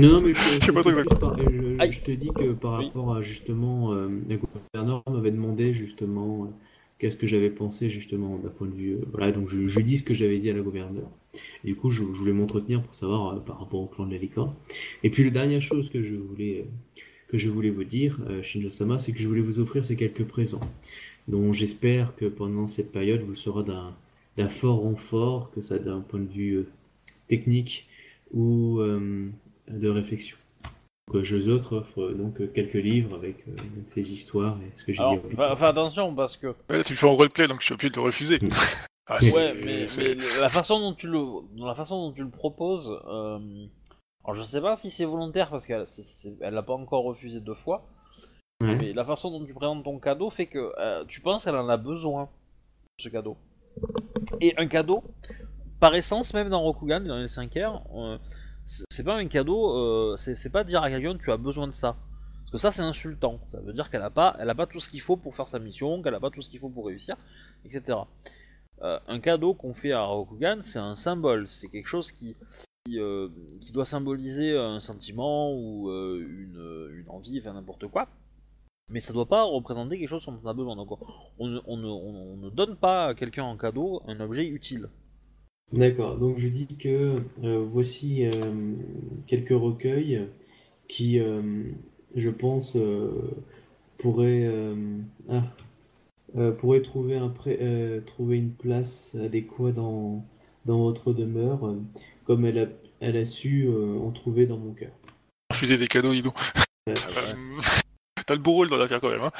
Non, 0.00 0.08
non, 0.14 0.20
mais 0.20 0.34
je, 0.34 0.40
Je 0.40 0.66
sais 0.66 0.72
pas 0.72 0.82
par- 0.82 1.36
je- 1.38 2.00
te 2.00 2.10
dis 2.10 2.28
que 2.36 2.52
par 2.54 2.80
Oui. 2.80 2.86
rapport 2.86 3.14
à 3.14 3.22
justement, 3.22 3.92
euh, 3.92 4.08
le 4.28 4.36
gouverneur 4.36 5.04
m'avait 5.08 5.30
demandé 5.30 5.74
justement 5.74 6.46
euh, 6.46 6.48
qu'est-ce 6.98 7.16
que 7.16 7.28
j'avais 7.28 7.50
pensé 7.50 7.88
justement 7.88 8.36
d'un 8.38 8.48
point 8.50 8.66
de 8.66 8.74
vue. 8.74 8.94
euh, 8.94 9.04
voilà, 9.12 9.30
donc 9.30 9.48
je, 9.48 9.68
je 9.68 9.78
dis 9.80 9.98
ce 9.98 10.02
que 10.02 10.14
j'avais 10.14 10.38
dit 10.38 10.50
à 10.50 10.54
la 10.54 10.60
gouverneure. 10.62 11.08
Et 11.62 11.68
du 11.68 11.76
coup, 11.76 11.88
je, 11.90 11.98
je 12.02 12.18
voulais 12.18 12.32
m'entretenir 12.32 12.82
pour 12.82 12.96
savoir 12.96 13.36
euh, 13.36 13.38
par 13.38 13.60
rapport 13.60 13.78
au 13.80 13.86
clan 13.86 14.06
de 14.06 14.12
la 14.12 14.18
licorne. 14.18 14.54
Et 15.04 15.10
puis 15.10 15.22
la 15.22 15.30
dernière 15.30 15.62
chose 15.62 15.88
que 15.88 16.02
je 16.02 16.16
voulais, 16.16 16.66
euh, 16.66 17.00
que 17.32 17.38
je 17.38 17.48
voulais 17.48 17.70
vous 17.70 17.84
dire, 17.84 18.18
euh, 18.28 18.42
Shinjo-sama, 18.42 18.98
c'est 18.98 19.12
que 19.12 19.18
je 19.18 19.26
voulais 19.26 19.40
vous 19.40 19.58
offrir 19.58 19.84
ces 19.84 19.96
quelques 19.96 20.24
présents. 20.24 20.60
Donc 21.26 21.54
j'espère 21.54 22.14
que 22.14 22.26
pendant 22.26 22.66
cette 22.66 22.92
période, 22.92 23.22
vous 23.22 23.34
serez 23.34 23.64
d'un 23.64 23.96
d'un 24.36 24.48
fort 24.48 24.80
renfort, 24.80 25.50
que 25.50 25.60
ça 25.60 25.78
d'un 25.78 26.00
point 26.00 26.20
de 26.20 26.28
vue 26.28 26.54
euh, 26.54 26.66
technique 27.28 27.86
ou 28.32 28.80
euh, 28.80 29.28
de 29.68 29.88
réflexion. 29.88 30.36
Donc, 31.12 31.24
je 31.24 31.36
vous 31.36 31.48
offre 31.48 32.12
donc 32.12 32.52
quelques 32.54 32.74
livres 32.74 33.14
avec 33.16 33.36
euh, 33.46 33.56
donc, 33.56 33.84
ces 33.88 34.12
histoires 34.12 34.56
et 34.62 34.78
ce 34.78 34.84
que 34.84 34.92
j'ai 34.92 35.02
dit. 35.02 35.36
Fais 35.36 35.64
attention 35.64 36.14
parce 36.14 36.36
que. 36.36 36.48
ouais, 36.70 36.84
tu 36.84 36.92
le 36.92 36.98
fais 36.98 37.06
en 37.06 37.14
roleplay, 37.14 37.48
donc 37.48 37.60
je 37.60 37.66
suis 37.66 37.74
obligé 37.74 37.90
de 37.90 37.96
le 37.96 38.02
refuser. 38.02 38.38
Mm. 38.40 38.48
Ah, 39.06 39.18
Ouais, 39.34 39.52
mais, 39.62 39.86
la 40.40 40.48
façon 40.48 40.78
dont 40.78 40.94
tu 40.94 41.08
le, 41.08 41.18
dans 41.56 41.66
la 41.66 41.74
façon 41.74 42.06
dont 42.06 42.12
tu 42.12 42.22
le 42.22 42.30
proposes, 42.30 42.96
euh, 43.08 43.38
alors 44.24 44.34
je 44.34 44.42
sais 44.44 44.60
pas 44.60 44.76
si 44.76 44.90
c'est 44.90 45.04
volontaire 45.04 45.50
parce 45.50 45.66
qu'elle 45.66 45.86
c'est- 45.86 46.02
c'est- 46.02 46.36
elle 46.40 46.54
l'a 46.54 46.62
pas 46.62 46.74
encore 46.74 47.04
refusé 47.04 47.40
deux 47.40 47.54
fois, 47.54 47.84
Ouais. 48.60 48.76
mais 48.76 48.92
la 48.92 49.04
façon 49.04 49.30
dont 49.30 49.44
tu 49.44 49.52
présentes 49.54 49.84
ton 49.84 49.98
cadeau 49.98 50.30
fait 50.30 50.46
que 50.46 50.72
euh, 50.78 51.04
tu 51.06 51.20
penses 51.20 51.44
qu'elle 51.44 51.56
en 51.56 51.68
a 51.68 51.76
besoin, 51.76 52.28
ce 52.98 53.08
cadeau. 53.08 53.36
Et 54.40 54.54
un 54.58 54.66
cadeau, 54.66 55.02
par 55.80 55.94
essence, 55.94 56.34
même 56.34 56.48
dans 56.50 56.62
Rokugan, 56.62 57.00
dans 57.00 57.16
les 57.18 57.28
5 57.28 57.52
r 57.56 57.82
euh, 57.96 58.18
c'est 58.64 58.84
c'est 58.92 59.02
pas 59.04 59.16
un 59.16 59.26
cadeau, 59.26 59.76
euh, 59.76 60.16
c'est 60.16 60.36
c'est 60.36 60.50
pas 60.50 60.62
dire 60.62 60.82
à 60.82 60.90
quelqu'un 60.90 61.16
tu 61.18 61.32
as 61.32 61.36
besoin 61.36 61.66
de 61.66 61.72
ça. 61.72 61.96
Parce 62.42 62.50
que 62.52 62.58
ça 62.58 62.70
c'est 62.70 62.82
insultant, 62.82 63.40
ça 63.50 63.58
veut 63.60 63.72
dire 63.72 63.90
qu'elle 63.90 64.02
a 64.02 64.10
pas, 64.10 64.36
elle 64.38 64.50
a 64.50 64.54
pas 64.54 64.66
tout 64.66 64.78
ce 64.78 64.88
qu'il 64.90 65.00
faut 65.00 65.16
pour 65.16 65.34
faire 65.34 65.48
sa 65.48 65.58
mission, 65.58 66.02
qu'elle 66.02 66.14
a 66.14 66.20
pas 66.20 66.30
tout 66.30 66.42
ce 66.42 66.50
qu'il 66.50 66.60
faut 66.60 66.68
pour 66.68 66.86
réussir, 66.86 67.16
etc. 67.64 67.98
Euh, 68.82 68.98
un 69.08 69.20
cadeau 69.20 69.54
qu'on 69.54 69.74
fait 69.74 69.92
à 69.92 70.02
Rokugan, 70.04 70.58
c'est 70.62 70.78
un 70.78 70.94
symbole, 70.94 71.48
c'est 71.48 71.68
quelque 71.68 71.86
chose 71.88 72.12
qui, 72.12 72.36
qui, 72.84 72.98
euh, 72.98 73.28
qui 73.60 73.72
doit 73.72 73.84
symboliser 73.84 74.56
un 74.56 74.80
sentiment 74.80 75.52
ou 75.54 75.88
euh, 75.90 76.18
une, 76.20 76.98
une 77.00 77.08
envie, 77.08 77.38
enfin 77.38 77.52
n'importe 77.52 77.86
quoi. 77.88 78.08
Mais 78.90 79.00
ça 79.00 79.12
doit 79.12 79.26
pas 79.26 79.44
représenter 79.44 79.98
quelque 79.98 80.08
chose 80.08 80.26
dont 80.26 80.38
on 80.42 80.48
a 80.48 80.52
besoin. 80.54 80.76
On, 81.38 81.48
ne- 81.48 81.60
on 81.66 81.76
ne- 81.76 81.86
on- 81.86 82.32
on 82.34 82.36
ne 82.36 82.50
donne 82.50 82.76
pas 82.76 83.06
à 83.08 83.14
quelqu'un 83.14 83.44
en 83.44 83.56
cadeau 83.56 84.02
un 84.06 84.20
objet 84.20 84.46
utile. 84.46 84.88
D'accord, 85.72 86.18
donc 86.18 86.36
je 86.36 86.48
dis 86.48 86.66
que 86.78 87.16
euh, 87.44 87.64
voici 87.66 88.26
euh, 88.26 88.30
quelques 89.26 89.50
recueils 89.58 90.28
qui, 90.88 91.18
euh, 91.18 91.40
je 92.14 92.28
pense, 92.28 92.76
euh, 92.76 93.30
pourraient, 93.96 94.44
euh, 94.44 94.74
ah, 95.30 95.44
euh, 96.36 96.52
pourraient 96.52 96.82
trouver, 96.82 97.16
un 97.16 97.28
pré- 97.28 97.58
euh, 97.62 98.00
trouver 98.02 98.38
une 98.38 98.52
place 98.52 99.14
adéquate 99.14 99.74
dans, 99.74 100.24
votre 100.66 101.14
demeure, 101.14 101.66
euh, 101.66 101.80
comme 102.24 102.44
elle 102.44 102.58
a, 102.58 102.66
elle 103.00 103.16
a 103.16 103.24
su 103.24 103.66
euh, 103.66 103.98
en 103.98 104.10
trouver 104.12 104.46
dans 104.46 104.56
mon 104.58 104.72
cœur. 104.74 104.90
refuser 105.50 105.76
des 105.78 105.88
cadeaux, 105.88 106.12
dis 106.12 106.22
donc. 106.22 106.36
Ouais. 106.86 106.94
Euh, 106.94 107.60
T'as 108.26 108.34
le 108.34 108.40
beau 108.40 108.52
rôle 108.52 108.68
dans 108.68 108.76
l'affaire 108.76 109.00
quand 109.00 109.10
même, 109.10 109.22
hein. 109.22 109.32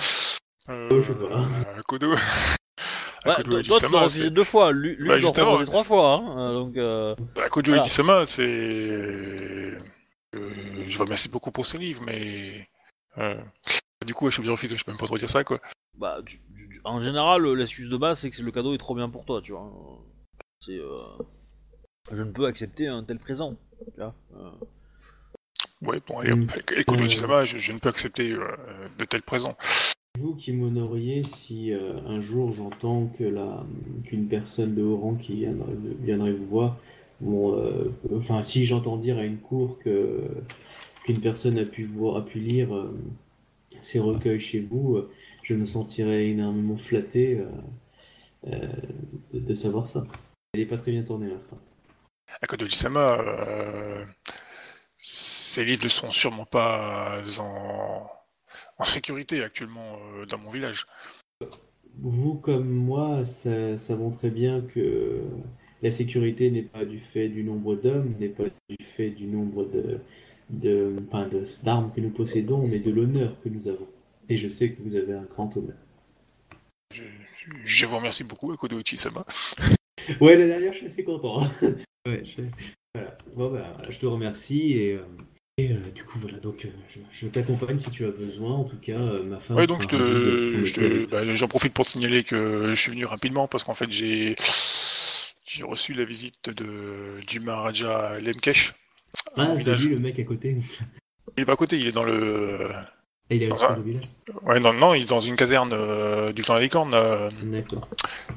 Euh, 0.69 0.89
Oh, 0.93 1.01
je 1.01 1.13
sais 1.13 1.19
pas. 1.19 1.25
euh, 1.25 1.81
Kodo. 1.87 2.15
Ouais, 3.25 3.35
Kodo 3.37 3.51
toi, 3.51 3.63
toi, 3.63 3.79
tu 3.79 3.85
l'as 3.85 3.89
c'est- 3.91 4.05
refusé 4.05 4.31
deux 4.31 4.45
fois, 4.45 4.73
lui, 4.73 4.97
lui 4.97 5.09
Bah, 5.09 5.19
trois 5.65 5.85
fois. 5.85 6.15
Hein, 6.15 6.39
euh, 6.39 6.53
donc, 6.55 6.77
euh, 6.77 7.11
Bah, 7.37 7.49
Kojo 7.49 7.73
Voilà. 7.73 8.27
C'est. 8.27 8.43
euh, 8.43 9.79
je 10.35 10.99
vous 10.99 11.05
remercie 11.05 11.29
beaucoup 11.29 11.51
pour 11.53 11.67
ce 11.67 11.77
livre, 11.77 12.03
mais. 12.05 12.69
euh, 13.19 13.41
Du 14.05 14.15
coup, 14.15 14.27
je 14.27 14.33
suis 14.33 14.41
obligé 14.41 14.49
de 14.49 14.53
refuser, 14.53 14.77
je 14.79 14.85
peux 14.85 14.91
même 14.91 14.99
pas 14.99 15.07
trop 15.07 15.19
dire 15.19 15.31
ça, 15.31 15.45
quoi. 15.45 15.61
bah, 15.97 16.19
tu- 16.27 16.41
tu- 16.57 16.69
tu- 16.69 16.81
en 16.85 17.01
général, 17.01 17.45
l'excuse 17.55 17.91
de 17.91 17.97
base, 17.97 18.19
c'est 18.21 18.31
que 18.31 18.43
le 18.43 18.51
cadeau 18.51 18.75
est 18.75 18.79
trop 18.79 18.95
bien 18.97 19.09
pour 19.09 19.25
toi, 19.25 19.41
tu 19.43 19.53
vois. 19.53 19.71
C'est, 20.61 20.79
euh, 20.79 21.01
je 22.11 22.23
ne 22.23 22.31
peux 22.31 22.47
accepter 22.47 22.87
un 22.89 23.05
tel 23.05 23.19
présent. 23.19 23.57
Vois 23.97 24.15
euh. 24.37 24.51
Ouais, 25.83 26.01
bon, 26.07 26.23
et, 26.23 26.85
Kodo 26.85 27.03
Euh. 27.03 27.07
Ejisama, 27.07 27.45
je, 27.45 27.59
je 27.59 27.73
ne 27.73 27.79
peux 27.79 27.89
accepter 27.89 28.33
euh, 28.33 28.47
de 28.99 29.05
tels 29.05 29.23
présents. 29.23 29.57
Vous 30.19 30.35
qui 30.35 30.53
m'honoriez 30.53 31.23
si 31.23 31.73
euh, 31.73 31.99
un 32.07 32.21
jour 32.21 32.53
j'entends 32.53 33.07
que 33.19 33.25
la 33.25 33.65
qu'une 34.05 34.29
personne 34.29 34.75
de 34.75 34.83
haut 34.83 34.97
rang 34.97 35.15
qui 35.15 35.37
viendrait, 35.37 35.73
viendrait 36.01 36.33
vous 36.33 36.47
voir, 36.47 36.77
bon, 37.21 37.57
euh, 37.57 37.91
enfin 38.15 38.43
si 38.43 38.67
j'entends 38.67 38.99
dire 38.99 39.19
à 39.19 39.25
une 39.25 39.39
cour 39.39 39.79
que 39.79 40.21
qu'une 41.05 41.21
personne 41.21 41.59
a 41.59 41.65
pu 41.65 41.85
voir, 41.87 42.17
a 42.17 42.25
pu 42.25 42.39
lire 42.39 42.77
euh, 42.77 42.95
ces 43.81 43.99
recueils 43.99 44.39
chez 44.41 44.61
vous, 44.61 44.97
euh, 44.97 45.11
je 45.43 45.55
me 45.55 45.67
sentirais 45.67 46.29
énormément 46.29 46.77
flatté 46.77 47.39
euh, 47.39 47.47
euh, 48.49 48.69
de, 49.33 49.41
de 49.41 49.55
savoir 49.55 49.87
ça. 49.89 50.07
Elle 50.53 50.61
n'est 50.61 50.67
pas 50.67 50.77
très 50.77 50.93
bien 50.93 51.03
tournée 51.03 51.29
la 51.29 51.39
fin. 51.39 51.57
À 52.43 52.47
Kodo 52.47 52.67
Ejisama, 52.67 53.19
euh, 53.21 54.05
ces 54.99 55.65
livres 55.65 55.85
ne 55.85 55.89
sont 55.89 56.11
sûrement 56.11 56.45
pas 56.45 57.23
en, 57.39 58.11
en 58.79 58.85
sécurité 58.85 59.43
actuellement 59.45 59.97
euh, 60.17 60.27
dans 60.27 60.39
mon 60.39 60.51
village. 60.51 60.87
Vous 61.99 62.35
comme 62.35 62.69
moi, 62.69 63.25
ça, 63.25 63.79
ça 63.79 63.95
montrait 63.95 64.31
bien 64.31 64.61
que 64.61 65.21
la 65.83 65.93
sécurité 65.93 66.51
n'est 66.51 66.63
pas 66.63 66.85
du 66.85 66.99
fait 66.99 67.29
du 67.29 67.45
nombre 67.45 67.77
d'hommes, 67.77 68.15
n'est 68.19 68.29
pas 68.29 68.45
du 68.69 68.85
fait 68.85 69.11
du 69.11 69.27
nombre 69.27 69.65
de, 69.67 70.01
de, 70.51 70.97
enfin, 71.09 71.29
de- 71.29 71.45
d'armes 71.63 71.93
que 71.95 72.01
nous 72.01 72.11
possédons, 72.11 72.67
mais 72.67 72.81
de 72.81 72.91
l'honneur 72.91 73.37
que 73.43 73.49
nous 73.51 73.69
avons. 73.69 73.89
Et 74.29 74.37
je 74.37 74.49
sais 74.49 74.73
que 74.73 74.83
vous 74.83 74.97
avez 74.97 75.15
un 75.15 75.23
grand 75.25 75.57
honneur. 75.57 75.77
Je, 76.93 77.05
je 77.65 77.87
vous 77.87 77.97
remercie 77.97 78.25
beaucoup, 78.25 78.57
Kodo 78.57 78.81
Ejisama. 78.81 79.25
Ouais, 80.21 80.37
la 80.37 80.47
dernière, 80.47 80.73
je 80.73 80.79
suis 80.79 80.87
assez 80.87 81.05
content. 81.05 81.47
Ouais, 82.07 82.23
je... 82.25 82.43
Voilà. 82.95 83.17
Bon, 83.35 83.51
bah, 83.51 83.73
voilà, 83.77 83.91
je 83.91 83.99
te 83.99 84.07
remercie 84.07 84.75
et, 84.75 84.93
euh, 84.95 85.05
et 85.59 85.73
euh, 85.73 85.91
du 85.95 86.05
coup, 86.05 86.19
voilà, 86.19 86.39
donc 86.39 86.65
euh, 86.65 86.69
je, 86.91 86.99
je 87.13 87.27
t'accompagne 87.27 87.79
si 87.79 87.91
tu 87.91 88.05
as 88.05 88.11
besoin. 88.11 88.53
En 88.53 88.65
tout 88.65 88.77
cas, 88.77 88.99
ma 88.99 89.41
femme 89.41 89.57
Ouais, 89.57 89.67
donc 89.67 89.83
je 89.83 89.87
te, 90.75 91.07
bah, 91.07 91.35
j'en 91.35 91.49
profite 91.49 91.73
pour 91.73 91.85
te 91.87 91.91
signaler 91.91 92.23
que 92.25 92.75
je 92.75 92.81
suis 92.81 92.91
venu 92.91 93.05
rapidement 93.07 93.49
parce 93.49 93.65
qu'en 93.65 93.75
fait 93.75 93.91
j'ai, 93.91 94.35
j'ai 95.47 95.63
reçu 95.65 95.95
la 95.95 96.05
visite 96.05 96.51
de 96.51 97.21
du 97.27 97.41
Maharaja 97.41 98.19
Lemkesh. 98.21 98.75
Ah, 99.37 99.55
c'est 99.57 99.75
lui 99.77 99.89
le 99.89 99.99
mec 99.99 100.19
à 100.19 100.25
côté. 100.25 100.57
Il 101.39 101.43
est 101.43 101.47
pas 101.47 101.53
à 101.53 101.57
côté, 101.57 101.79
il 101.79 101.87
est 101.87 101.93
dans 101.93 102.05
le, 102.05 102.69
Et 103.31 103.37
il 103.37 103.43
est 103.43 103.49
Ah. 103.51 103.69
resté 103.69 103.81
au 103.81 103.83
village. 103.83 104.09
ouais, 104.43 104.61
non, 104.61 104.75
non, 104.75 104.93
il 104.95 105.05
est 105.05 105.09
dans 105.09 105.21
une 105.21 105.37
caserne 105.37 106.33
du 106.33 106.43
clan 106.43 106.55
de 106.55 106.59
la 106.59 106.65
Licorne 106.65 106.93
euh, 106.95 107.31
D'accord. 107.45 107.89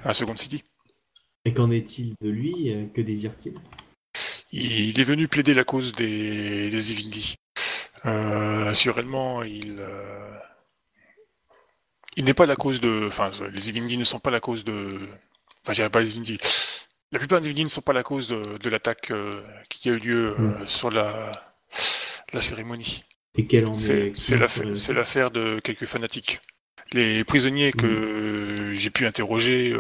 à 0.06 0.14
Second 0.14 0.38
City. 0.38 0.64
Et 1.46 1.54
qu'en 1.54 1.72
est-il 1.72 2.16
de 2.22 2.30
lui 2.30 2.72
euh, 2.74 2.86
Que 2.94 3.02
désire-t-il? 3.02 3.54
Il 4.52 5.00
est 5.00 5.04
venu 5.04 5.28
plaider 5.28 5.54
la 5.54 5.64
cause 5.64 5.94
des, 5.94 6.70
des 6.70 6.92
Ivindi. 6.92 7.36
Euh, 8.06 8.68
assurément, 8.68 9.44
il, 9.44 9.78
euh, 9.80 10.38
il 12.16 12.26
n'est 12.26 12.34
pas 12.34 12.46
la 12.46 12.56
cause 12.56 12.80
de, 12.80 13.06
enfin, 13.08 13.32
les 13.52 13.70
Ivindi 13.70 13.98
ne 13.98 14.04
sont 14.04 14.20
pas 14.20 14.32
la 14.32 14.40
cause 14.40 14.64
de, 14.64 15.00
enfin, 15.64 15.74
je 15.74 15.74
dirais 15.74 15.90
pas 15.90 16.00
les 16.00 16.12
Ivindi. 16.12 16.38
La 17.12 17.20
plupart 17.20 17.42
des 17.42 17.48
Ivindi 17.48 17.64
ne 17.66 17.70
sont 17.70 17.82
pas 17.82 17.94
la 17.94 18.04
cause 18.04 18.30
de, 18.30 18.58
de 18.58 18.70
l'attaque 18.70 19.12
euh, 19.12 19.44
qui 19.70 19.90
a 19.90 19.94
eu 19.94 19.98
lieu 20.00 20.36
euh, 20.40 20.62
Mm. 20.62 20.68
sur 20.68 20.90
la, 20.90 21.32
la 22.34 22.40
cérémonie. 22.40 23.04
Et 23.38 23.46
quelle 23.48 23.68
en 23.68 23.74
C'est 23.74 24.08
est 24.08 24.16
c'est 24.16 24.94
l'affaire 24.94 25.32
de 25.32 25.60
quelques 25.60 25.86
fanatiques. 25.86 26.40
Les 26.94 27.24
prisonniers 27.26 27.74
que 27.74 28.72
j'ai 28.74 28.90
pu 28.92 29.06
interroger 29.06 29.76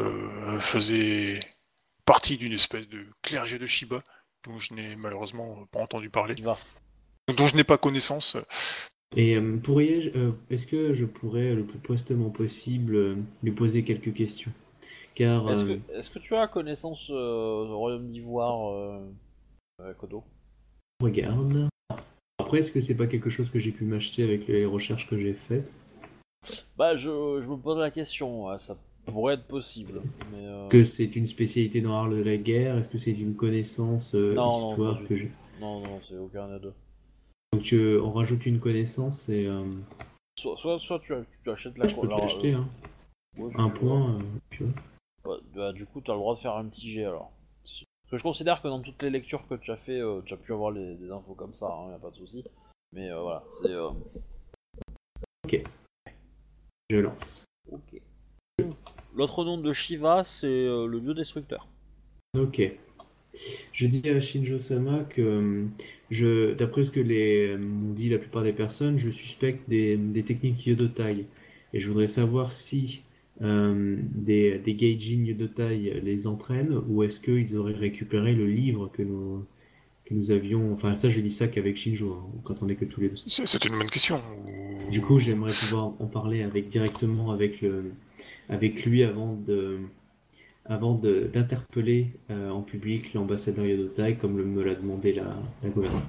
faisaient 0.59 1.39
partie 2.05 2.37
d'une 2.37 2.53
espèce 2.53 2.87
de 2.89 3.05
clergé 3.21 3.57
de 3.57 3.65
Shiba 3.65 4.01
dont 4.45 4.59
je 4.59 4.73
n'ai 4.73 4.95
malheureusement 4.95 5.65
pas 5.71 5.79
entendu 5.79 6.09
parler, 6.09 6.35
dont 6.35 7.47
je 7.47 7.55
n'ai 7.55 7.63
pas 7.63 7.77
connaissance. 7.77 8.37
Et 9.15 9.35
euh, 9.35 9.57
pourriez-je, 9.57 10.09
euh, 10.17 10.31
est-ce 10.49 10.67
que 10.67 10.93
je 10.93 11.05
pourrais 11.05 11.53
le 11.53 11.63
plus 11.63 11.79
prestement 11.79 12.29
possible 12.29 12.95
euh, 12.95 13.15
lui 13.43 13.51
poser 13.51 13.83
quelques 13.83 14.13
questions? 14.13 14.51
Car 15.15 15.49
Est-ce 15.49 15.63
euh, 15.65 15.77
que, 15.77 15.93
est-ce 15.93 16.09
que 16.09 16.19
tu 16.19 16.35
as 16.35 16.47
connaissance 16.47 17.09
euh, 17.11 17.65
du 17.65 17.71
royaume 17.71 18.11
d'Ivoire, 18.11 18.73
euh, 18.73 18.99
euh, 19.81 19.93
Kodo? 19.93 20.23
regarde. 21.01 21.69
Après, 22.37 22.59
est-ce 22.59 22.71
que 22.71 22.81
c'est 22.81 22.95
pas 22.95 23.07
quelque 23.07 23.29
chose 23.29 23.49
que 23.49 23.59
j'ai 23.59 23.71
pu 23.71 23.85
m'acheter 23.85 24.23
avec 24.23 24.47
les 24.47 24.65
recherches 24.65 25.09
que 25.09 25.17
j'ai 25.17 25.33
faites? 25.33 25.73
Bah, 26.77 26.95
je, 26.95 27.09
je 27.41 27.47
me 27.47 27.57
pose 27.57 27.77
la 27.77 27.91
question, 27.91 28.47
ouais, 28.47 28.59
ça 28.59 28.77
pourrait 29.05 29.35
être 29.35 29.47
possible. 29.47 30.01
Mais, 30.31 30.45
euh, 30.45 30.67
Que 30.69 30.83
c'est 30.83 31.15
une 31.15 31.27
spécialité 31.27 31.81
dans 31.81 31.91
l'art 31.93 32.09
de 32.09 32.21
la 32.21 32.37
guerre 32.37 32.77
Est-ce 32.77 32.89
que 32.89 32.97
c'est 32.97 33.11
une 33.13 33.35
connaissance 33.35 34.15
euh, 34.15 34.33
Non, 34.35 34.45
non, 34.47 34.69
histoire 34.69 34.95
du 34.97 35.07
que 35.07 35.15
j'ai 35.17 35.31
Non, 35.59 35.79
non, 35.79 36.01
c'est 36.07 36.17
aucun 36.17 36.47
des 36.49 36.59
deux. 36.59 36.73
Donc 37.53 37.61
tu- 37.63 37.97
on 37.99 38.11
rajoute 38.11 38.45
une 38.45 38.59
connaissance 38.59 39.29
et 39.29 39.45
euh, 39.45 39.63
Soit, 40.37 40.57
soit, 40.57 40.79
soit 40.79 40.99
tu, 40.99 41.13
tu 41.43 41.49
achètes 41.49 41.77
la 41.77 41.87
je 41.87 41.95
peux 41.95 42.07
l'acheter. 42.07 42.53
euh, 42.53 42.57
Hein. 42.59 42.67
ouais, 43.37 43.51
Un 43.55 43.69
point. 43.69 44.15
euh, 44.19 44.19
vois. 44.59 44.69
Bah, 45.23 45.37
bah, 45.55 45.73
du 45.73 45.85
coup, 45.85 46.01
tu 46.01 46.11
as 46.11 46.13
le 46.13 46.19
droit 46.19 46.35
de 46.35 46.39
faire 46.39 46.55
un 46.55 46.65
petit 46.65 46.89
jet 46.91 47.05
alors. 47.05 47.31
Parce 47.63 48.11
que 48.11 48.17
je 48.17 48.23
considère 48.23 48.61
que 48.61 48.67
dans 48.67 48.81
toutes 48.81 49.01
les 49.01 49.09
lectures 49.09 49.47
que 49.47 49.55
tu 49.55 49.71
as 49.71 49.77
fait, 49.77 49.99
euh, 49.99 50.21
tu 50.25 50.33
as 50.33 50.37
pu 50.37 50.53
avoir 50.53 50.71
les, 50.71 50.95
des 50.95 51.09
infos 51.09 51.33
comme 51.33 51.55
ça, 51.55 51.67
hein, 51.67 51.91
y 51.91 51.95
a 51.95 51.99
pas 51.99 52.11
de 52.11 52.15
souci. 52.17 52.43
Mais 52.93 53.09
euh, 53.09 53.21
voilà, 53.21 53.43
c'est. 53.61 53.71
euh, 53.71 53.89
Je 56.89 56.97
lance. 56.97 57.45
Ok. 57.71 58.01
L'autre 59.15 59.45
nom 59.45 59.57
de 59.57 59.71
Shiva, 59.73 60.23
c'est 60.25 60.47
euh, 60.47 60.87
le 60.87 60.99
dieu 60.99 61.13
destructeur. 61.13 61.67
Ok. 62.37 62.61
Je 63.73 63.87
dis 63.87 64.09
à 64.09 64.19
Shinjo-sama 64.19 65.05
que, 65.09 65.21
euh, 65.21 65.65
je, 66.11 66.53
d'après 66.53 66.83
ce 66.83 66.91
que 66.91 66.99
les, 66.99 67.49
euh, 67.49 67.57
m'ont 67.57 67.93
dit 67.93 68.09
la 68.09 68.17
plupart 68.17 68.43
des 68.43 68.53
personnes, 68.53 68.97
je 68.97 69.09
suspecte 69.09 69.69
des, 69.69 69.97
des 69.97 70.23
techniques 70.23 70.65
Yodotai. 70.65 71.25
Et 71.73 71.79
je 71.79 71.87
voudrais 71.89 72.07
savoir 72.07 72.51
si 72.51 73.03
euh, 73.41 73.97
des, 74.01 74.57
des 74.59 74.75
Gaijin 74.75 75.25
Yodotai 75.25 76.01
les 76.01 76.27
entraînent 76.27 76.81
ou 76.87 77.03
est-ce 77.03 77.19
qu'ils 77.19 77.57
auraient 77.57 77.73
récupéré 77.73 78.33
le 78.33 78.47
livre 78.47 78.89
que 78.93 79.03
nous, 79.03 79.45
que 80.05 80.13
nous 80.13 80.31
avions. 80.31 80.71
Enfin, 80.73 80.95
ça, 80.95 81.09
je 81.09 81.19
dis 81.19 81.31
ça 81.31 81.47
qu'avec 81.47 81.75
Shinjo, 81.75 82.13
hein, 82.13 82.39
quand 82.43 82.55
on 82.61 82.69
est 82.69 82.75
que 82.75 82.85
tous 82.85 83.01
les 83.01 83.09
deux. 83.09 83.17
C'est 83.27 83.45
c'est 83.45 83.65
une 83.65 83.77
bonne 83.77 83.89
question. 83.89 84.21
Du 84.89 85.01
coup, 85.01 85.19
j'aimerais 85.19 85.53
pouvoir 85.53 85.93
en 85.99 86.05
parler 86.05 86.43
avec, 86.43 86.69
directement 86.69 87.31
avec, 87.31 87.61
le, 87.61 87.91
avec 88.49 88.85
lui 88.85 89.03
avant 89.03 89.33
de, 89.33 89.79
avant 90.65 90.95
de- 90.95 91.29
d'interpeller 91.31 92.11
euh, 92.31 92.49
en 92.49 92.61
public 92.61 93.13
l'ambassadeur 93.13 93.65
Yodotai, 93.65 94.15
comme 94.15 94.37
le- 94.37 94.45
me 94.45 94.63
l'a 94.63 94.75
demandé 94.75 95.13
la, 95.13 95.35
la 95.63 95.69
gouverneure. 95.69 96.01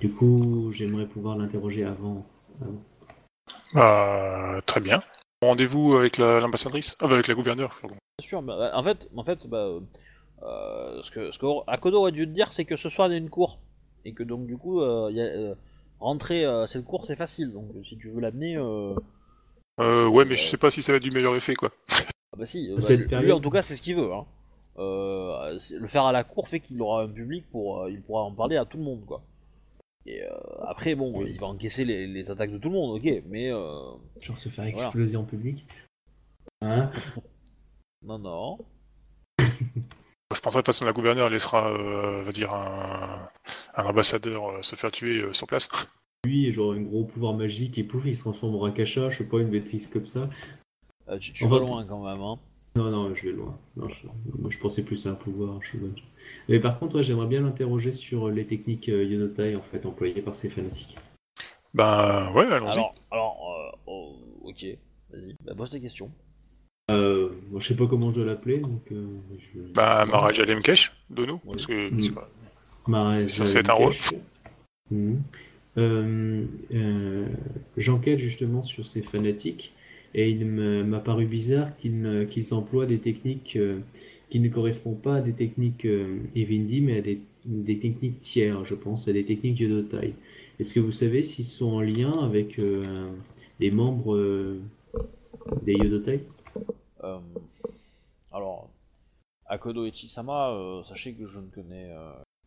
Du 0.00 0.10
coup, 0.10 0.70
j'aimerais 0.72 1.06
pouvoir 1.06 1.36
l'interroger 1.36 1.84
avant. 1.84 2.26
avant. 2.60 2.82
Bah, 3.74 4.60
très 4.66 4.80
bien. 4.80 5.02
Rendez-vous 5.42 5.94
avec 5.94 6.18
la- 6.18 6.40
l'ambassadrice 6.40 6.96
Ah, 7.00 7.08
bah, 7.08 7.14
avec 7.14 7.28
la 7.28 7.34
gouverneure, 7.34 7.76
pardon. 7.80 7.96
Bien 8.18 8.26
sûr, 8.28 8.42
bah, 8.42 8.72
en 8.74 8.82
fait, 8.82 9.08
en 9.16 9.24
fait 9.24 9.46
bah, 9.46 9.68
euh, 10.42 11.02
ce 11.02 11.10
que, 11.10 11.30
ce 11.30 11.38
que 11.38 11.46
Akodo 11.66 11.98
aurait 12.00 12.12
dû 12.12 12.26
te 12.26 12.32
dire, 12.32 12.52
c'est 12.52 12.64
que 12.64 12.76
ce 12.76 12.88
soir 12.88 13.08
il 13.08 13.12
y 13.12 13.14
a 13.14 13.18
une 13.18 13.30
cour. 13.30 13.58
Et 14.04 14.12
que 14.12 14.22
donc, 14.22 14.46
du 14.46 14.56
coup, 14.56 14.80
euh, 14.80 15.08
il 15.10 15.16
y 15.16 15.20
a, 15.20 15.24
euh, 15.24 15.54
rentrer 16.00 16.44
à 16.44 16.66
cette 16.66 16.84
cour, 16.84 17.04
c'est 17.04 17.16
facile. 17.16 17.52
Donc, 17.52 17.66
si 17.84 17.96
tu 17.96 18.10
veux 18.10 18.20
l'amener. 18.20 18.56
Euh... 19.80 20.04
Euh, 20.04 20.08
ouais, 20.08 20.24
mais 20.24 20.36
je 20.36 20.44
sais 20.44 20.56
pas 20.56 20.70
si 20.70 20.82
ça 20.82 20.92
va 20.92 20.96
être 20.96 21.02
du 21.02 21.10
meilleur 21.10 21.36
effet, 21.36 21.54
quoi. 21.54 21.70
Ah 21.90 22.36
bah 22.38 22.46
si, 22.46 22.70
euh, 22.70 22.78
bah, 23.10 23.20
lui, 23.20 23.32
en 23.32 23.40
tout 23.40 23.50
cas, 23.50 23.62
c'est 23.62 23.76
ce 23.76 23.82
qu'il 23.82 23.96
veut. 23.96 24.12
Hein. 24.12 24.24
Euh, 24.78 25.58
le 25.78 25.88
faire 25.88 26.04
à 26.04 26.12
la 26.12 26.24
cour 26.24 26.48
fait 26.48 26.60
qu'il 26.60 26.80
aura 26.82 27.02
un 27.02 27.08
public 27.08 27.44
pour. 27.50 27.82
euh, 27.82 27.90
il 27.90 28.02
pourra 28.02 28.22
en 28.22 28.32
parler 28.32 28.56
à 28.56 28.64
tout 28.64 28.76
le 28.78 28.84
monde, 28.84 29.04
quoi. 29.06 29.22
Et 30.06 30.22
euh, 30.22 30.28
après, 30.66 30.94
bon, 30.94 31.12
Oui. 31.14 31.30
il 31.34 31.40
va 31.40 31.46
encaisser 31.46 31.84
les, 31.84 32.06
les 32.06 32.30
attaques 32.30 32.52
de 32.52 32.58
tout 32.58 32.68
le 32.68 32.74
monde, 32.74 32.96
ok, 32.98 33.22
mais. 33.26 33.50
Euh... 33.50 33.80
Genre 34.20 34.38
se 34.38 34.48
faire 34.48 34.64
Voilà. 34.64 34.70
exploser 34.70 35.16
en 35.16 35.24
public. 35.24 35.66
Hein 36.62 36.90
Non, 38.02 38.18
non. 38.18 38.58
Je 39.38 40.40
penserais 40.40 40.60
de 40.60 40.64
toute 40.64 40.66
façon 40.74 40.84
la 40.84 40.92
gouverneure 40.92 41.30
laissera, 41.30 41.70
euh, 41.70 42.22
va 42.22 42.32
dire, 42.32 42.52
un, 42.52 43.28
un 43.74 43.84
ambassadeur 43.84 44.50
euh, 44.50 44.62
se 44.62 44.76
faire 44.76 44.92
tuer 44.92 45.22
euh, 45.22 45.32
sur 45.32 45.46
place. 45.46 45.68
Lui, 46.26 46.50
genre 46.50 46.72
un 46.72 46.80
gros 46.80 47.04
pouvoir 47.04 47.34
magique 47.34 47.78
et 47.78 47.84
pouf, 47.84 48.02
il 48.04 48.16
se 48.16 48.22
transforme 48.22 48.56
en 48.56 48.58
Rakasha, 48.58 49.10
je 49.10 49.18
sais 49.18 49.24
pas, 49.24 49.38
une 49.38 49.50
bêtise 49.50 49.86
comme 49.86 50.06
ça. 50.06 50.28
Euh, 51.08 51.18
tu 51.18 51.44
vas 51.44 51.50
va- 51.50 51.58
loin 51.60 51.84
quand 51.84 52.04
même, 52.04 52.20
hein. 52.20 52.36
Non, 52.74 52.90
non, 52.90 53.14
je 53.14 53.26
vais 53.28 53.32
loin. 53.32 53.56
Non, 53.76 53.88
je- 53.88 54.06
Moi, 54.38 54.50
je 54.50 54.58
pensais 54.58 54.82
plus 54.82 55.06
à 55.06 55.10
un 55.10 55.14
pouvoir. 55.14 55.60
Je... 55.62 55.76
Mais 56.48 56.58
par 56.58 56.78
contre, 56.80 56.96
ouais, 56.96 57.04
j'aimerais 57.04 57.28
bien 57.28 57.40
l'interroger 57.42 57.92
sur 57.92 58.28
les 58.28 58.44
techniques 58.44 58.88
euh, 58.88 59.04
Yonotai, 59.04 59.54
en 59.54 59.62
fait, 59.62 59.86
employées 59.86 60.20
par 60.20 60.34
ces 60.34 60.50
fanatiques. 60.50 60.98
Ben, 61.74 62.32
ouais, 62.32 62.44
allons-y. 62.46 62.72
Alors, 62.72 62.94
alors 63.12 63.72
euh, 63.76 63.76
oh, 63.86 64.16
ok, 64.42 64.66
vas-y, 65.10 65.36
bah, 65.44 65.54
pose 65.56 65.70
tes 65.70 65.80
questions. 65.80 66.10
Euh, 66.90 67.30
moi, 67.50 67.60
je 67.60 67.68
sais 67.68 67.76
pas 67.76 67.86
comment 67.86 68.10
je 68.10 68.16
dois 68.16 68.26
l'appeler, 68.26 68.58
donc... 68.58 68.82
Euh, 68.90 69.06
je... 69.38 69.60
Bah, 69.72 70.04
Maharaja 70.06 70.44
Lemkesh, 70.44 70.92
de 71.10 71.24
nous, 71.24 71.38
parce 71.38 71.66
que 71.66 71.90
c'est 72.02 72.12
pas- 72.14 72.28
un 72.90 73.74
rôle. 73.74 73.92
Euh, 75.78 76.46
euh, 76.72 77.28
J'enquête 77.76 78.18
justement 78.18 78.62
sur 78.62 78.86
ces 78.86 79.02
fanatiques 79.02 79.74
et 80.14 80.30
il 80.30 80.46
m'a 80.46 81.00
paru 81.00 81.26
bizarre 81.26 81.76
qu'ils 81.76 82.54
emploient 82.54 82.86
des 82.86 83.00
techniques 83.00 83.56
euh, 83.56 83.80
qui 84.30 84.40
ne 84.40 84.48
correspondent 84.48 85.02
pas 85.02 85.16
à 85.16 85.20
des 85.20 85.34
techniques 85.34 85.86
Evendi, 86.34 86.80
mais 86.80 86.98
à 86.98 87.02
des, 87.02 87.78
techniques 87.78 88.20
tiers, 88.20 88.64
je 88.64 88.74
pense, 88.74 89.08
à 89.08 89.12
des 89.12 89.24
techniques 89.24 89.60
Yodotai. 89.60 90.14
Est-ce 90.58 90.72
que 90.74 90.80
vous 90.80 90.92
savez 90.92 91.22
s'ils 91.22 91.46
sont 91.46 91.66
en 91.66 91.80
lien 91.80 92.12
avec 92.24 92.58
des 93.60 93.70
membres 93.70 94.56
des 95.62 95.74
Yodotai 95.74 96.24
alors, 98.32 98.68
Akodo 99.46 99.86
et 99.86 99.92
Chisama, 99.92 100.82
sachez 100.84 101.14
que 101.14 101.26
je 101.26 101.38
ne 101.38 101.46
connais 101.46 101.90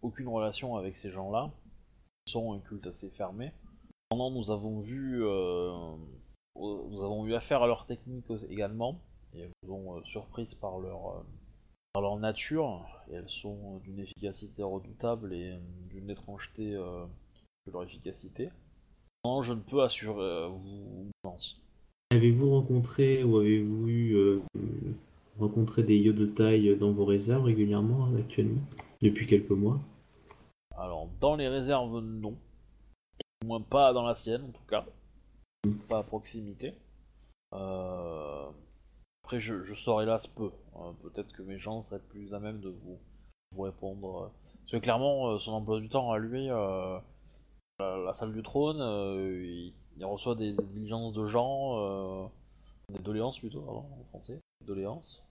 aucune 0.01 0.27
relation 0.27 0.75
avec 0.75 0.97
ces 0.97 1.11
gens-là. 1.11 1.51
Sont 2.29 2.53
un 2.53 2.59
culte 2.59 2.85
assez 2.85 3.09
fermé. 3.09 3.51
Pendant, 4.09 4.29
nous 4.29 4.51
avons 4.51 4.79
vu, 4.79 5.25
euh, 5.25 5.71
euh, 6.57 6.77
nous 6.91 7.03
avons 7.03 7.25
eu 7.25 7.33
affaire 7.33 7.63
à 7.63 7.67
leurs 7.67 7.87
techniques 7.87 8.29
aussi- 8.29 8.45
également, 8.51 8.99
et 9.33 9.39
elles 9.39 9.51
nous 9.63 9.73
ont 9.73 9.97
euh, 9.97 10.01
surprises 10.05 10.53
par 10.53 10.77
leur, 10.77 11.07
euh, 11.07 11.23
par 11.91 12.03
leur 12.03 12.17
nature, 12.17 12.85
et 13.09 13.15
elles 13.15 13.29
sont 13.29 13.77
d'une 13.83 13.97
efficacité 13.97 14.61
redoutable 14.61 15.33
et 15.33 15.57
d'une 15.89 16.07
étrangeté 16.11 16.73
que 17.65 17.71
leur 17.71 17.81
efficacité. 17.81 18.49
Non, 19.25 19.41
je 19.41 19.53
ne 19.53 19.61
peux 19.61 19.81
assurer 19.81 20.49
vous. 20.49 21.09
Avez-vous 22.11 22.51
rencontré 22.51 23.23
ou 23.23 23.37
avez-vous 23.37 23.87
eu 23.87 24.39
rencontré 25.39 25.81
des 25.81 25.97
Yodotai 25.97 26.75
dans 26.75 26.91
vos 26.91 27.05
réserves 27.05 27.45
régulièrement 27.45 28.07
actuellement 28.19 28.61
Depuis 29.01 29.25
quelques 29.25 29.49
mois? 29.49 29.79
Alors, 30.79 31.09
dans 31.19 31.35
les 31.35 31.49
réserves, 31.49 31.99
non. 31.99 32.37
Au 33.43 33.45
moins 33.45 33.61
pas 33.61 33.91
dans 33.91 34.03
la 34.03 34.15
sienne, 34.15 34.45
en 34.45 34.51
tout 34.51 34.65
cas. 34.67 34.85
Pas 35.89 35.99
à 35.99 36.03
proximité. 36.03 36.73
Euh, 37.53 38.49
Après, 39.23 39.41
je, 39.41 39.61
je 39.61 39.73
sors 39.73 40.01
hélas 40.01 40.25
peu. 40.27 40.51
Euh, 40.77 40.91
Peut-être 41.01 41.33
que 41.33 41.41
mes 41.41 41.59
gens 41.59 41.81
seraient 41.81 41.99
plus 41.99 42.33
à 42.33 42.39
même 42.39 42.61
de 42.61 42.69
vous, 42.69 42.97
répondre. 43.61 44.31
Parce 44.61 44.71
que 44.71 44.77
clairement, 44.77 45.31
euh, 45.31 45.39
son 45.39 45.51
emploi 45.51 45.81
du 45.81 45.89
temps 45.89 46.11
à 46.13 46.17
lui, 46.17 46.47
la, 46.47 48.13
salle 48.13 48.31
du 48.31 48.41
trône, 48.41 48.77
il, 48.77 49.73
reçoit 50.05 50.35
des, 50.35 50.53
diligences 50.53 51.13
de 51.13 51.25
gens, 51.25 52.31
des 52.89 52.99
doléances 52.99 53.39
plutôt, 53.39 53.61
pardon, 53.61 53.85
en 53.99 54.03
français. 54.05 54.39
Doléances. 54.65 55.25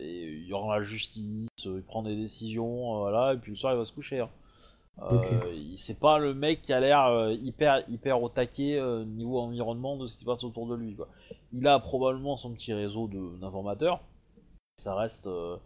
Et 0.00 0.32
il 0.46 0.54
rend 0.54 0.72
la 0.72 0.82
justice, 0.82 1.48
euh, 1.66 1.76
il 1.78 1.82
prend 1.82 2.02
des 2.02 2.16
décisions, 2.16 2.94
euh, 2.96 2.98
voilà, 3.10 3.34
et 3.34 3.38
puis 3.38 3.52
le 3.52 3.56
soir 3.56 3.72
il 3.74 3.78
va 3.78 3.84
se 3.84 3.92
coucher. 3.92 4.20
hein. 4.20 4.30
Euh, 5.02 5.74
C'est 5.76 5.98
pas 5.98 6.18
le 6.18 6.34
mec 6.34 6.62
qui 6.62 6.72
a 6.72 6.78
l'air 6.78 7.06
euh, 7.06 7.32
hyper 7.32 7.82
hyper 7.90 8.22
au 8.22 8.28
taquet 8.28 8.78
euh, 8.78 9.04
niveau 9.04 9.40
environnement 9.40 9.96
de 9.96 10.06
ce 10.06 10.14
qui 10.14 10.20
se 10.20 10.24
passe 10.24 10.44
autour 10.44 10.68
de 10.68 10.76
lui. 10.76 10.94
Quoi. 10.94 11.08
Il 11.52 11.66
a 11.66 11.80
probablement 11.80 12.36
son 12.36 12.52
petit 12.52 12.72
réseau 12.72 13.08
d'informateurs. 13.40 14.00
Ça 14.76 14.94
reste, 14.94 15.26
euh, 15.26 15.56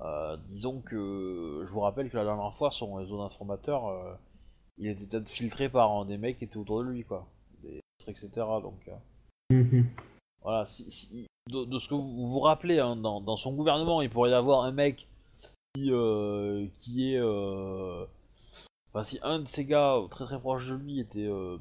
euh, 0.00 0.36
disons 0.46 0.80
que 0.80 1.64
je 1.66 1.70
vous 1.70 1.80
rappelle 1.80 2.08
que 2.10 2.16
la 2.16 2.24
dernière 2.24 2.54
fois 2.54 2.70
son 2.70 2.94
réseau 2.94 3.18
d'informateurs, 3.18 3.88
euh, 3.88 4.14
il 4.78 4.86
était 4.88 5.22
filtré 5.26 5.68
par 5.68 6.02
euh, 6.02 6.04
des 6.06 6.16
mecs 6.16 6.38
qui 6.38 6.44
étaient 6.44 6.56
autour 6.56 6.82
de 6.82 6.88
lui, 6.88 7.04
quoi, 7.04 7.26
des 7.62 7.80
etc. 8.06 8.28
Donc 8.62 8.88
euh, 8.88 8.92
Mhm. 9.50 9.86
voilà, 10.42 10.64
si, 10.66 10.90
si- 10.90 11.26
de, 11.48 11.78
ce 11.78 11.88
que 11.88 11.94
vous 11.94 12.30
vous 12.30 12.40
rappelez, 12.40 12.78
hein, 12.78 12.96
dans, 12.96 13.36
son 13.36 13.52
gouvernement, 13.52 14.02
il 14.02 14.10
pourrait 14.10 14.30
y 14.30 14.34
avoir 14.34 14.64
un 14.64 14.72
mec 14.72 15.06
qui, 15.74 15.92
euh, 15.92 16.66
est, 16.98 17.16
euh, 17.16 18.04
enfin, 18.92 19.04
si 19.04 19.18
un 19.22 19.40
de 19.40 19.48
ces 19.48 19.64
gars 19.64 19.96
très 20.10 20.24
très 20.24 20.40
proche 20.40 20.68
de 20.68 20.74
lui 20.74 21.00
était, 21.00 21.26
euh, 21.26 21.58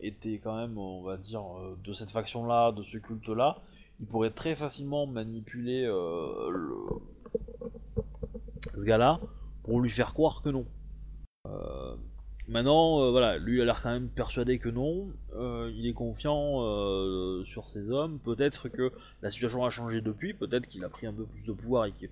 était 0.00 0.38
quand 0.38 0.56
même, 0.56 0.78
on 0.78 1.02
va 1.02 1.16
dire, 1.16 1.44
de 1.84 1.92
cette 1.92 2.10
faction-là, 2.10 2.72
de 2.72 2.82
ce 2.82 2.98
culte-là, 2.98 3.58
il 4.00 4.06
pourrait 4.06 4.30
très 4.30 4.56
facilement 4.56 5.06
manipuler 5.06 5.84
le... 5.84 6.76
ce 8.76 8.84
gars-là 8.84 9.20
pour 9.62 9.80
lui 9.80 9.90
faire 9.90 10.12
croire 10.12 10.42
que 10.42 10.48
non. 10.48 10.66
Maintenant, 12.46 13.00
euh, 13.00 13.10
voilà, 13.10 13.38
lui 13.38 13.62
a 13.62 13.64
l'air 13.64 13.80
quand 13.82 13.90
même 13.90 14.10
persuadé 14.10 14.58
que 14.58 14.68
non. 14.68 15.10
Euh, 15.34 15.72
il 15.74 15.86
est 15.86 15.94
confiant 15.94 16.60
euh, 16.60 17.42
sur 17.46 17.70
ses 17.70 17.90
hommes. 17.90 18.18
Peut-être 18.18 18.68
que 18.68 18.92
la 19.22 19.30
situation 19.30 19.64
a 19.64 19.70
changé 19.70 20.02
depuis. 20.02 20.34
Peut-être 20.34 20.68
qu'il 20.68 20.84
a 20.84 20.90
pris 20.90 21.06
un 21.06 21.14
peu 21.14 21.24
plus 21.24 21.42
de 21.42 21.52
pouvoir 21.52 21.86
et 21.86 21.92
que, 21.92 22.06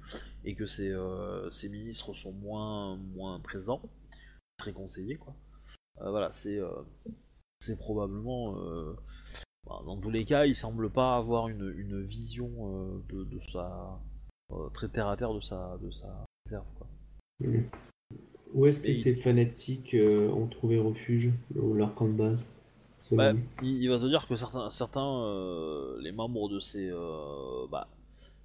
et 0.45 0.57
euh, 0.81 1.51
ses 1.51 1.69
ministres 1.69 2.15
sont 2.15 2.33
moins, 2.33 2.99
présents, 3.41 3.83
très 4.57 4.73
conseillés, 4.73 5.17
quoi. 5.17 5.35
Voilà, 6.01 6.33
c'est 6.33 6.59
probablement. 7.77 8.55
bah, 9.67 9.83
dans 9.85 9.99
tous 9.99 10.11
les 10.11 10.25
cas, 10.25 10.47
il 10.47 10.57
semble 10.57 10.89
pas 10.91 11.17
avoir 11.17 11.49
une, 11.49 12.03
vision 12.07 13.03
de, 13.11 13.39
sa 13.53 14.01
très 14.73 14.89
terre 14.89 15.09
à 15.09 15.17
terre 15.19 15.35
de 15.35 15.43
sa 15.43 15.77
réserve, 16.47 16.67
quoi. 16.79 16.89
Mhm. 17.41 17.69
Où 18.55 18.67
est-ce 18.67 18.81
que 18.81 18.89
Et- 18.89 18.95
ces 18.95 19.15
fanatiques 19.15 19.95
euh, 19.95 20.29
ont 20.31 20.47
trouvé 20.47 20.79
refuge 20.79 21.31
ou 21.57 21.75
leur 21.75 21.95
camp 21.95 22.07
de 22.07 22.13
base 22.13 22.49
Bah, 23.13 23.33
il, 23.63 23.83
il 23.83 23.89
va 23.89 23.99
te 23.99 24.07
dire 24.07 24.27
que 24.29 24.37
certains, 24.37 24.69
certains 24.71 25.25
euh, 25.25 25.99
les 26.01 26.13
membres 26.13 26.49
de 26.49 26.61
ces, 26.61 26.89
euh, 26.91 27.67
bah, 27.71 27.89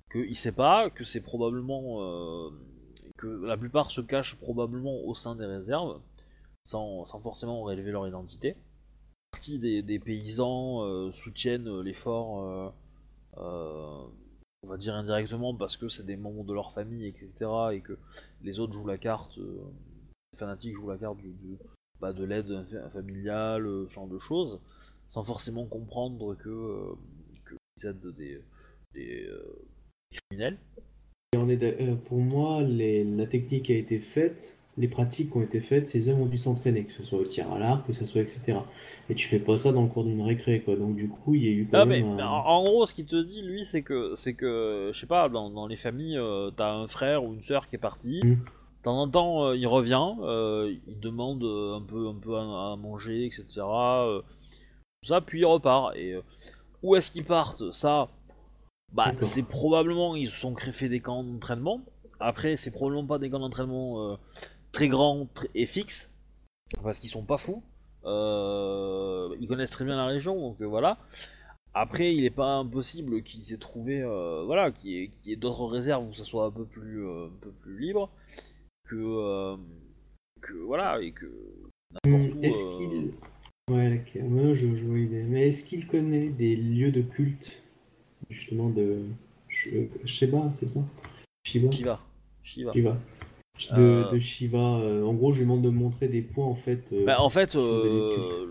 que 0.10 0.20
il 0.20 0.36
sait 0.36 0.52
pas, 0.52 0.90
que 0.90 1.04
c'est 1.04 1.22
probablement, 1.22 2.02
euh, 2.02 2.50
que 3.18 3.28
la 3.46 3.58
plupart 3.58 3.92
se 3.92 4.02
cachent 4.02 4.36
probablement 4.36 5.00
au 5.06 5.14
sein 5.16 5.36
des 5.36 5.46
réserves, 5.46 6.00
sans, 6.64 7.06
sans 7.06 7.20
forcément 7.20 7.64
révéler 7.64 7.92
leur 7.92 8.08
identité. 8.08 8.50
Une 8.50 9.32
partie 9.32 9.60
des, 9.60 9.82
des 9.82 10.00
paysans 10.00 11.12
soutiennent 11.12 11.82
l'effort, 11.82 12.74
on 13.36 14.68
va 14.68 14.78
dire 14.78 14.96
indirectement 14.96 15.54
parce 15.56 15.78
que 15.78 15.90
c'est 15.90 16.06
des 16.06 16.18
membres 16.18 16.44
de 16.44 16.54
leur 16.54 16.74
famille, 16.74 17.06
etc., 17.08 17.34
et 17.74 17.82
que 17.82 17.98
les 18.42 18.60
autres 18.60 18.74
jouent 18.74 18.88
la 18.88 18.98
carte, 18.98 19.38
euh, 19.38 19.62
fanatiques 20.38 20.76
jouent 20.76 20.90
la 20.90 20.98
carte 20.98 21.18
du, 21.18 21.30
du- 21.30 21.58
bah, 22.00 22.14
de 22.14 22.24
l'aide 22.24 22.64
fa- 22.72 22.90
familiale, 22.90 23.66
euh, 23.66 23.86
ce 23.90 23.94
genre 23.94 24.08
de 24.08 24.20
choses, 24.20 24.60
sans 25.10 25.24
forcément 25.24 25.66
comprendre 25.66 26.36
que, 26.36 26.50
euh, 26.50 26.94
que 27.46 27.56
ils 27.82 27.88
aident 27.88 28.14
des, 28.16 28.42
des 28.94 29.26
euh, 29.30 29.66
criminels. 30.12 30.58
Et 31.34 31.38
on 31.38 31.50
est 31.50 31.62
euh, 31.64 31.96
pour 31.96 32.20
moi, 32.20 32.62
les- 32.62 33.04
la 33.04 33.26
technique 33.28 33.70
a 33.70 33.76
été 33.76 34.00
faite, 34.00 34.56
les 34.78 34.88
pratiques 34.88 35.36
ont 35.36 35.42
été 35.42 35.60
faites, 35.60 35.88
ces 35.88 36.08
hommes 36.08 36.22
ont 36.22 36.26
dû 36.28 36.38
s'entraîner, 36.38 36.84
que 36.86 36.94
ce 36.94 37.04
soit 37.04 37.20
au 37.20 37.26
tir 37.26 37.52
à 37.52 37.58
l'arc, 37.60 37.86
que 37.88 37.94
ce 37.94 38.06
soit 38.06 38.22
etc. 38.22 38.60
Et 39.10 39.16
tu 39.16 39.28
fais 39.28 39.40
pas 39.40 39.58
ça 39.58 39.72
dans 39.72 39.82
le 39.82 39.90
cours 39.90 40.04
d'une 40.06 40.22
récré, 40.22 40.62
quoi. 40.62 40.76
Donc 40.76 40.96
du 40.96 41.10
coup, 41.10 41.34
il 41.34 41.44
y 41.44 41.48
a 41.48 41.52
eu 41.52 41.68
quand 41.70 41.80
Ah 41.80 41.86
même 41.86 42.06
mais 42.06 42.22
un- 42.22 42.26
en, 42.28 42.64
gros, 42.64 42.86
ce 42.86 42.94
qu'il 42.94 43.08
te 43.08 43.22
dit, 43.22 43.42
lui, 43.42 43.66
c'est 43.66 43.82
que, 43.82 44.14
c'est 44.16 44.36
que, 44.36 44.92
je 44.94 45.00
sais 45.00 45.08
pas, 45.08 45.30
dans, 45.30 45.50
dans 45.50 45.66
les 45.68 45.78
familles, 45.78 46.20
t'as 46.56 46.72
un 46.74 46.88
frère 46.88 47.24
ou 47.24 47.34
une 47.34 47.42
sœur 47.42 47.68
qui 47.68 47.76
est 47.76 47.80
parti. 47.80 48.22
Mm. 48.24 48.36
De 48.88 48.90
temps 48.90 49.02
en 49.02 49.10
temps, 49.10 49.44
euh, 49.44 49.58
il 49.58 49.68
revient, 49.68 50.14
euh, 50.22 50.74
il 50.88 50.98
demande 51.02 51.44
euh, 51.44 51.76
un 51.76 51.82
peu, 51.82 52.08
un 52.08 52.14
peu 52.14 52.38
à, 52.38 52.72
à 52.72 52.76
manger, 52.78 53.26
etc. 53.26 53.44
euh, 53.58 54.22
tout 54.22 55.10
ça, 55.10 55.20
puis 55.20 55.40
il 55.42 55.46
repart. 55.46 55.94
Et 55.98 56.14
euh, 56.14 56.22
où 56.84 56.96
est-ce 56.96 57.12
qu'ils 57.12 57.26
partent? 57.26 57.70
Ça, 57.74 58.08
bah, 58.94 59.12
c'est 59.20 59.44
probablement 59.44 60.16
ils 60.16 60.30
se 60.30 60.40
sont 60.40 60.54
créés 60.54 60.72
fait 60.72 60.88
des 60.88 61.02
camps 61.02 61.22
d'entraînement. 61.22 61.82
Après, 62.22 62.56
c'est 62.56 62.72
probablement 62.72 63.06
pas 63.06 63.20
des 63.20 63.30
camps 63.30 63.42
d'entraînement 63.42 64.12
euh, 64.12 64.16
très 64.72 64.88
grands 64.88 65.28
et 65.54 65.66
fixes, 65.66 66.10
parce 66.82 67.00
qu'ils 67.00 67.10
sont 67.10 67.26
pas 67.26 67.38
fous. 67.38 67.62
Euh, 68.06 69.36
ils 69.42 69.50
connaissent 69.50 69.72
très 69.72 69.84
bien 69.84 69.98
la 69.98 70.06
région, 70.06 70.40
donc 70.40 70.62
euh, 70.62 70.66
voilà. 70.66 70.98
Après, 71.74 72.16
il 72.16 72.24
est 72.24 72.30
pas 72.30 72.54
impossible 72.54 73.22
qu'ils 73.24 73.52
aient 73.52 73.58
trouvé, 73.58 74.02
euh, 74.02 74.44
voilà, 74.46 74.72
qu'il 74.72 74.92
y 74.92 75.04
ait, 75.04 75.12
ait 75.34 75.36
d'autres 75.36 75.66
réserves 75.66 76.08
où 76.08 76.14
ça 76.14 76.24
soit 76.24 76.46
un 76.46 76.52
peu 76.52 76.64
plus, 76.64 77.06
euh, 77.06 77.26
un 77.26 77.40
peu 77.42 77.52
plus 77.52 77.78
libre, 77.80 78.10
que, 78.88 78.96
euh, 78.96 79.58
que 80.42 80.54
voilà, 80.54 81.02
et 81.02 81.12
que 81.12 81.26
n'importe 82.06 82.34
Hmm, 82.36 82.38
où, 82.40 82.44
Est-ce 82.44 82.66
euh, 82.66 82.78
qu'il. 82.78 83.14
Ouais, 83.70 84.02
ok. 84.06 84.22
Moi, 84.24 84.54
je, 84.54 84.76
je 84.76 84.86
vois 84.86 84.98
l'idée. 84.98 85.24
Mais 85.24 85.50
est-ce 85.50 85.64
qu'il 85.64 85.88
connaît 85.88 86.30
des 86.30 86.56
lieux 86.56 86.92
de 86.92 87.02
culte, 87.02 87.62
justement, 88.30 88.70
de. 88.70 89.04
Sh- 89.50 89.90
Sheba, 90.06 90.52
c'est 90.52 90.68
ça? 90.68 90.80
Shiva? 91.44 91.72
Shiva, 91.72 92.00
Shiva. 92.44 92.74
Shiva. 92.74 92.98
De, 93.76 93.82
Euh. 93.82 94.12
de 94.12 94.20
Shiva. 94.20 94.78
euh, 94.80 95.04
en 95.04 95.14
gros, 95.14 95.32
je 95.32 95.40
lui 95.40 95.46
demande 95.46 95.64
de 95.64 95.70
me 95.70 95.78
montrer 95.80 96.08
des 96.08 96.22
points, 96.22 96.46
en 96.46 96.56
fait. 96.56 96.92
euh, 96.94 97.06
Bah, 97.06 97.22
en 97.22 97.30
fait, 97.30 97.56
euh, 97.56 98.46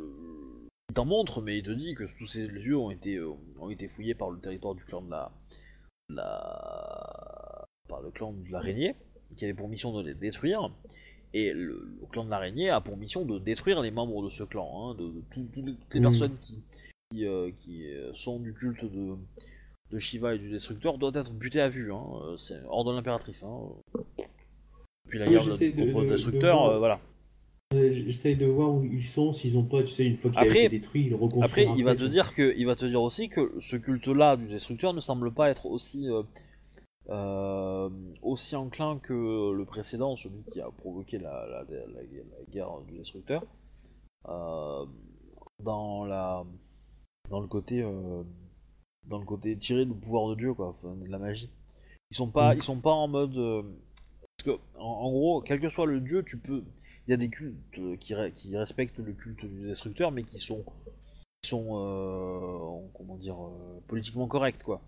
il 0.90 0.94
t'en 0.94 1.04
montre, 1.04 1.40
mais 1.42 1.58
il 1.58 1.62
te 1.62 1.70
dit 1.70 1.94
que 1.94 2.04
tous 2.18 2.26
ces 2.26 2.46
lieux 2.46 2.76
ont 2.76 2.90
été, 2.90 3.16
euh, 3.16 3.30
ont 3.60 3.70
été 3.70 3.86
fouillés 3.88 4.14
par 4.14 4.30
le 4.30 4.38
territoire 4.40 4.74
du 4.74 4.84
clan 4.84 5.00
de 5.02 5.10
la, 5.10 5.30
de 6.10 6.16
la- 6.16 7.64
par 7.88 8.00
le 8.02 8.10
clan 8.10 8.32
de 8.32 8.50
l'araignée, 8.50 8.94
qui 9.36 9.44
avait 9.44 9.54
pour 9.54 9.68
mission 9.68 9.92
de 9.92 10.06
les 10.06 10.14
détruire. 10.14 10.70
Et 11.34 11.52
le, 11.52 11.86
le 12.00 12.06
clan 12.10 12.24
de 12.24 12.30
l'araignée 12.30 12.70
a 12.70 12.80
pour 12.80 12.96
mission 12.96 13.24
de 13.24 13.38
détruire 13.38 13.82
les 13.82 13.90
membres 13.90 14.22
de 14.24 14.30
ce 14.30 14.44
clan, 14.44 14.90
hein, 14.90 14.94
de, 14.94 15.04
de 15.08 15.22
tout- 15.32 15.46
tout- 15.52 15.62
toutes 15.62 15.94
les 15.94 16.00
Mhm. 16.00 16.06
personnes 16.06 16.36
qui, 16.42 16.54
qui, 17.10 17.26
euh, 17.26 17.50
qui, 17.60 17.92
euh, 17.92 18.12
sont 18.14 18.38
du 18.38 18.54
culte 18.54 18.84
de, 18.84 19.14
de 19.90 19.98
Shiva 19.98 20.34
et 20.34 20.38
du 20.38 20.48
destructeur 20.50 20.98
doivent 20.98 21.16
être 21.16 21.32
butées 21.32 21.60
à 21.60 21.68
vue. 21.68 21.92
Hein, 21.92 22.04
euh, 22.24 22.36
c'est 22.36 22.60
hors 22.68 22.84
de 22.84 22.92
l'impératrice. 22.92 23.42
Hein. 23.42 23.58
Depuis 25.04 25.18
la 25.18 25.26
guerre 25.26 25.42
j'essaie 25.42 25.70
de- 25.72 25.84
contre 25.84 26.00
le 26.00 26.06
de- 26.06 26.12
destructeur, 26.12 26.64
euh, 26.64 26.78
voilà. 26.78 27.00
J'essaye 27.74 28.36
de 28.36 28.46
voir 28.46 28.72
où 28.72 28.84
ils 28.84 29.04
sont, 29.04 29.32
s'ils 29.32 29.58
ont 29.58 29.64
pas, 29.64 29.82
tu 29.82 29.88
sais, 29.92 30.06
une 30.06 30.16
fois 30.16 30.30
qu'il 30.30 30.38
a 30.40 30.46
été 30.46 30.68
détruit, 30.68 31.06
ils 31.06 31.14
reconstruisent. 31.14 31.44
Après, 31.44 31.66
il 31.76 31.84
va 31.84 31.96
te 31.96 32.04
dire 32.04 32.34
que, 32.34 32.54
il 32.56 32.64
va 32.64 32.76
te 32.76 32.86
dire 32.86 33.02
aussi 33.02 33.28
que 33.28 33.52
ce 33.60 33.74
culte-là 33.76 34.36
du 34.36 34.46
destructeur 34.46 34.94
ne 34.94 35.00
semble 35.00 35.32
pas 35.32 35.50
être 35.50 35.66
aussi, 35.66 36.08
euh, 36.08 36.22
euh, 37.10 37.88
aussi 38.22 38.56
enclin 38.56 38.98
que 38.98 39.52
le 39.52 39.64
précédent, 39.64 40.16
celui 40.16 40.42
qui 40.50 40.60
a 40.60 40.70
provoqué 40.70 41.18
la, 41.18 41.46
la, 41.46 41.62
la- 41.64 41.86
la 41.86 42.44
guerre 42.50 42.80
du 42.88 42.98
destructeur, 42.98 43.42
euh, 44.28 44.84
dans 45.62 46.04
la, 46.04 46.44
dans 47.30 47.40
le 47.40 47.46
côté, 47.46 47.82
euh, 47.82 48.22
dans 49.04 49.18
le 49.18 49.24
côté 49.24 49.56
tiré 49.56 49.84
du 49.86 49.94
pouvoir 49.94 50.28
de 50.30 50.34
Dieu, 50.34 50.52
quoi, 50.54 50.68
enfin, 50.70 50.94
de 50.94 51.08
la 51.08 51.18
magie. 51.18 51.50
Ils 52.10 52.16
sont 52.16 52.30
pas, 52.30 52.54
Mm. 52.54 52.58
ils 52.58 52.62
sont 52.62 52.80
pas 52.80 52.92
en 52.92 53.08
mode, 53.08 53.34
parce 53.34 54.56
que 54.56 54.60
en, 54.78 54.84
en 54.84 55.10
gros, 55.10 55.40
quel 55.42 55.60
que 55.60 55.68
soit 55.68 55.86
le 55.86 56.00
dieu, 56.00 56.22
tu 56.24 56.38
peux, 56.38 56.62
il 57.06 57.10
y 57.10 57.14
a 57.14 57.16
des 57.16 57.28
cultes 57.30 57.56
qui, 58.00 58.14
re- 58.14 58.32
qui 58.32 58.56
respectent 58.56 58.98
le 58.98 59.12
culte 59.12 59.44
du 59.44 59.66
destructeur, 59.68 60.10
mais 60.10 60.24
qui 60.24 60.38
sont 60.38 60.64
qui 61.42 61.50
sont 61.50 62.82
comment 62.94 63.16
dire 63.16 63.36
politiquement 63.86 64.26
corrects 64.26 64.62
quoi. 64.64 64.80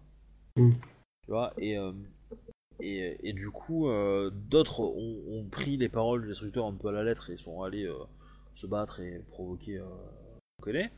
Mm. 0.57 0.73
Tu 1.29 1.33
vois 1.33 1.53
et, 1.59 1.77
euh, 1.77 1.93
et 2.81 3.19
et 3.23 3.33
du 3.35 3.51
coup 3.51 3.91
euh, 3.91 4.31
d'autres 4.31 4.81
ont, 4.81 5.19
ont 5.31 5.45
pris 5.45 5.77
les 5.77 5.91
paroles 5.91 6.23
du 6.23 6.29
destructeur 6.29 6.65
un 6.65 6.73
peu 6.73 6.89
à 6.89 6.93
la 6.93 7.05
lettre 7.05 7.29
et 7.29 7.37
sont 7.37 7.61
allés 7.63 7.85
euh, 7.85 7.99
se 8.55 8.67
battre 8.67 9.01
et 9.01 9.23
provoquer 9.29 9.79
on 9.83 10.63
connaît. 10.63 10.91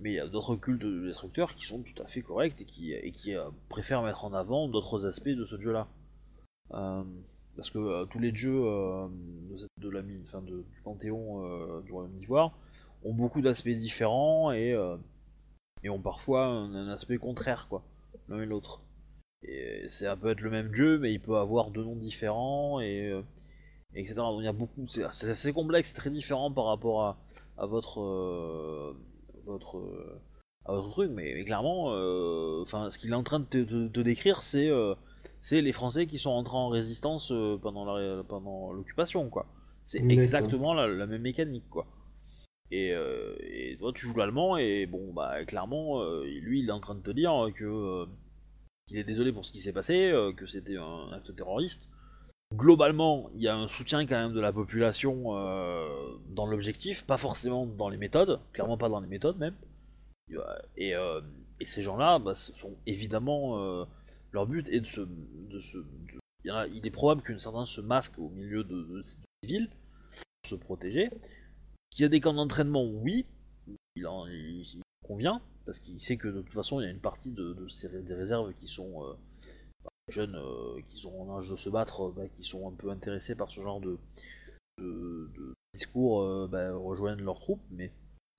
Mais 0.00 0.12
il 0.12 0.14
y 0.14 0.20
a 0.20 0.28
d'autres 0.28 0.54
cultes 0.54 0.78
du 0.84 1.06
destructeur 1.08 1.56
qui 1.56 1.64
sont 1.66 1.82
tout 1.82 2.00
à 2.00 2.06
fait 2.06 2.22
corrects 2.22 2.60
et 2.60 3.10
qui 3.10 3.34
préfèrent 3.68 4.04
mettre 4.04 4.24
en 4.24 4.32
avant 4.32 4.68
d'autres 4.68 5.06
aspects 5.06 5.28
de 5.28 5.44
ce 5.44 5.56
dieu-là. 5.56 5.88
Parce 6.70 7.70
que 7.70 8.04
tous 8.04 8.20
les 8.20 8.30
dieux 8.30 8.60
de, 8.60 9.68
de 9.78 9.88
la 9.90 10.02
de- 10.02 10.62
du 10.62 10.80
panthéon 10.84 11.80
du 11.80 11.90
royaume 11.90 12.16
d'Ivoire 12.20 12.52
ont 13.04 13.12
beaucoup 13.12 13.40
d'aspects 13.40 13.68
différents 13.70 14.52
et, 14.52 14.76
et 15.82 15.90
ont 15.90 16.00
parfois 16.00 16.46
un, 16.46 16.72
un 16.76 16.88
aspect 16.90 17.18
contraire, 17.18 17.66
quoi, 17.68 17.82
l'un 18.28 18.40
et 18.40 18.46
l'autre. 18.46 18.80
Et 19.42 19.86
ça 19.88 20.16
peut 20.16 20.30
être 20.30 20.40
le 20.40 20.50
même 20.50 20.70
dieu, 20.72 20.98
mais 20.98 21.12
il 21.12 21.20
peut 21.20 21.36
avoir 21.36 21.70
deux 21.70 21.84
noms 21.84 21.96
différents 21.96 22.80
et, 22.80 23.06
euh, 23.06 23.22
et 23.94 24.00
etc. 24.00 24.14
Donc 24.16 24.40
il 24.40 24.44
y 24.44 24.48
a 24.48 24.52
beaucoup, 24.52 24.86
c'est 24.88 25.04
assez 25.04 25.52
complexe, 25.52 25.94
très 25.94 26.10
différent 26.10 26.50
par 26.50 26.66
rapport 26.66 27.04
à, 27.04 27.18
à 27.56 27.66
votre 27.66 28.00
euh, 28.00 28.96
votre 29.46 29.78
euh, 29.78 30.20
à 30.64 30.72
votre 30.72 30.90
truc, 30.90 31.10
mais, 31.12 31.32
mais 31.34 31.44
clairement, 31.44 31.92
euh, 31.92 32.62
enfin, 32.62 32.90
ce 32.90 32.98
qu'il 32.98 33.10
est 33.10 33.14
en 33.14 33.22
train 33.22 33.40
de 33.40 33.44
te, 33.44 34.00
décrire, 34.00 34.42
c'est 34.42 34.68
euh, 34.68 34.94
c'est 35.40 35.62
les 35.62 35.72
Français 35.72 36.06
qui 36.06 36.18
sont 36.18 36.30
entrés 36.30 36.56
en 36.56 36.68
résistance 36.68 37.32
euh, 37.32 37.56
pendant 37.56 37.84
la 37.84 38.22
pendant 38.24 38.72
l'occupation, 38.72 39.30
quoi. 39.30 39.46
C'est 39.86 40.04
exactement 40.10 40.74
la, 40.74 40.86
la 40.86 41.06
même 41.06 41.22
mécanique, 41.22 41.68
quoi. 41.70 41.86
Et, 42.70 42.92
euh, 42.92 43.34
et 43.40 43.76
toi, 43.78 43.92
tu 43.94 44.06
joues 44.06 44.16
l'allemand, 44.16 44.58
et 44.58 44.84
bon, 44.84 45.12
bah, 45.14 45.44
clairement, 45.46 46.02
euh, 46.02 46.24
lui, 46.24 46.60
il 46.60 46.68
est 46.68 46.72
en 46.72 46.80
train 46.80 46.94
de 46.94 47.00
te 47.00 47.10
dire 47.10 47.48
que 47.56 47.64
euh, 47.64 48.06
qu'il 48.88 48.98
est 48.98 49.04
désolé 49.04 49.32
pour 49.32 49.44
ce 49.44 49.52
qui 49.52 49.58
s'est 49.58 49.72
passé, 49.72 50.10
euh, 50.10 50.32
que 50.32 50.46
c'était 50.46 50.76
un 50.76 51.12
acte 51.12 51.34
terroriste. 51.34 51.86
Globalement, 52.54 53.30
il 53.34 53.42
y 53.42 53.48
a 53.48 53.54
un 53.54 53.68
soutien 53.68 54.06
quand 54.06 54.18
même 54.18 54.32
de 54.32 54.40
la 54.40 54.52
population 54.52 55.36
euh, 55.36 55.86
dans 56.30 56.46
l'objectif, 56.46 57.04
pas 57.06 57.18
forcément 57.18 57.66
dans 57.66 57.90
les 57.90 57.98
méthodes, 57.98 58.40
clairement 58.52 58.78
pas 58.78 58.88
dans 58.88 59.00
les 59.00 59.06
méthodes 59.08 59.38
même. 59.38 59.54
Et, 60.76 60.94
euh, 60.94 61.20
et 61.60 61.66
ces 61.66 61.82
gens-là, 61.82 62.18
bah, 62.18 62.34
sont 62.34 62.74
évidemment 62.86 63.86
leur 64.32 64.46
but 64.46 64.66
est 64.68 64.80
de 64.80 64.86
se, 64.86 65.00
il, 66.44 66.86
est 66.86 66.90
probable 66.90 67.22
qu'une 67.22 67.40
certaine 67.40 67.66
se 67.66 67.80
masque 67.80 68.18
au 68.18 68.28
milieu 68.30 68.64
de, 68.64 68.82
de- 68.82 68.98
de 68.98 69.02
civils, 69.42 69.68
se 70.46 70.54
protéger. 70.54 71.10
Qu'il 71.90 72.02
y 72.02 72.06
a 72.06 72.08
des 72.08 72.20
camps 72.20 72.34
d'entraînement, 72.34 72.84
oui, 72.84 73.26
il 73.96 74.06
en 74.06 74.26
il 74.26 74.64
convient, 75.06 75.40
parce 75.68 75.80
qu'il 75.80 76.00
sait 76.00 76.16
que 76.16 76.28
de 76.28 76.40
toute 76.40 76.54
façon, 76.54 76.80
il 76.80 76.84
y 76.84 76.86
a 76.86 76.90
une 76.90 76.98
partie 76.98 77.30
de, 77.30 77.52
de 77.52 77.68
ces, 77.68 77.90
des 77.90 78.14
réserves 78.14 78.54
qui 78.54 78.68
sont 78.68 79.04
euh, 79.04 79.12
bah, 79.84 79.90
jeunes, 80.08 80.34
euh, 80.34 80.80
qui 80.88 80.98
sont 80.98 81.12
en 81.20 81.36
âge 81.36 81.50
de 81.50 81.56
se 81.56 81.68
battre, 81.68 82.06
euh, 82.06 82.12
bah, 82.16 82.22
qui 82.38 82.42
sont 82.42 82.66
un 82.66 82.72
peu 82.72 82.88
intéressés 82.88 83.34
par 83.34 83.50
ce 83.50 83.60
genre 83.60 83.78
de, 83.78 83.98
de- 84.78 85.28
de 85.36 85.54
discours, 85.74 86.22
euh, 86.22 86.48
bah, 86.50 86.72
rejoignent 86.74 87.22
leurs 87.22 87.38
troupes, 87.38 87.60
mais, 87.70 87.90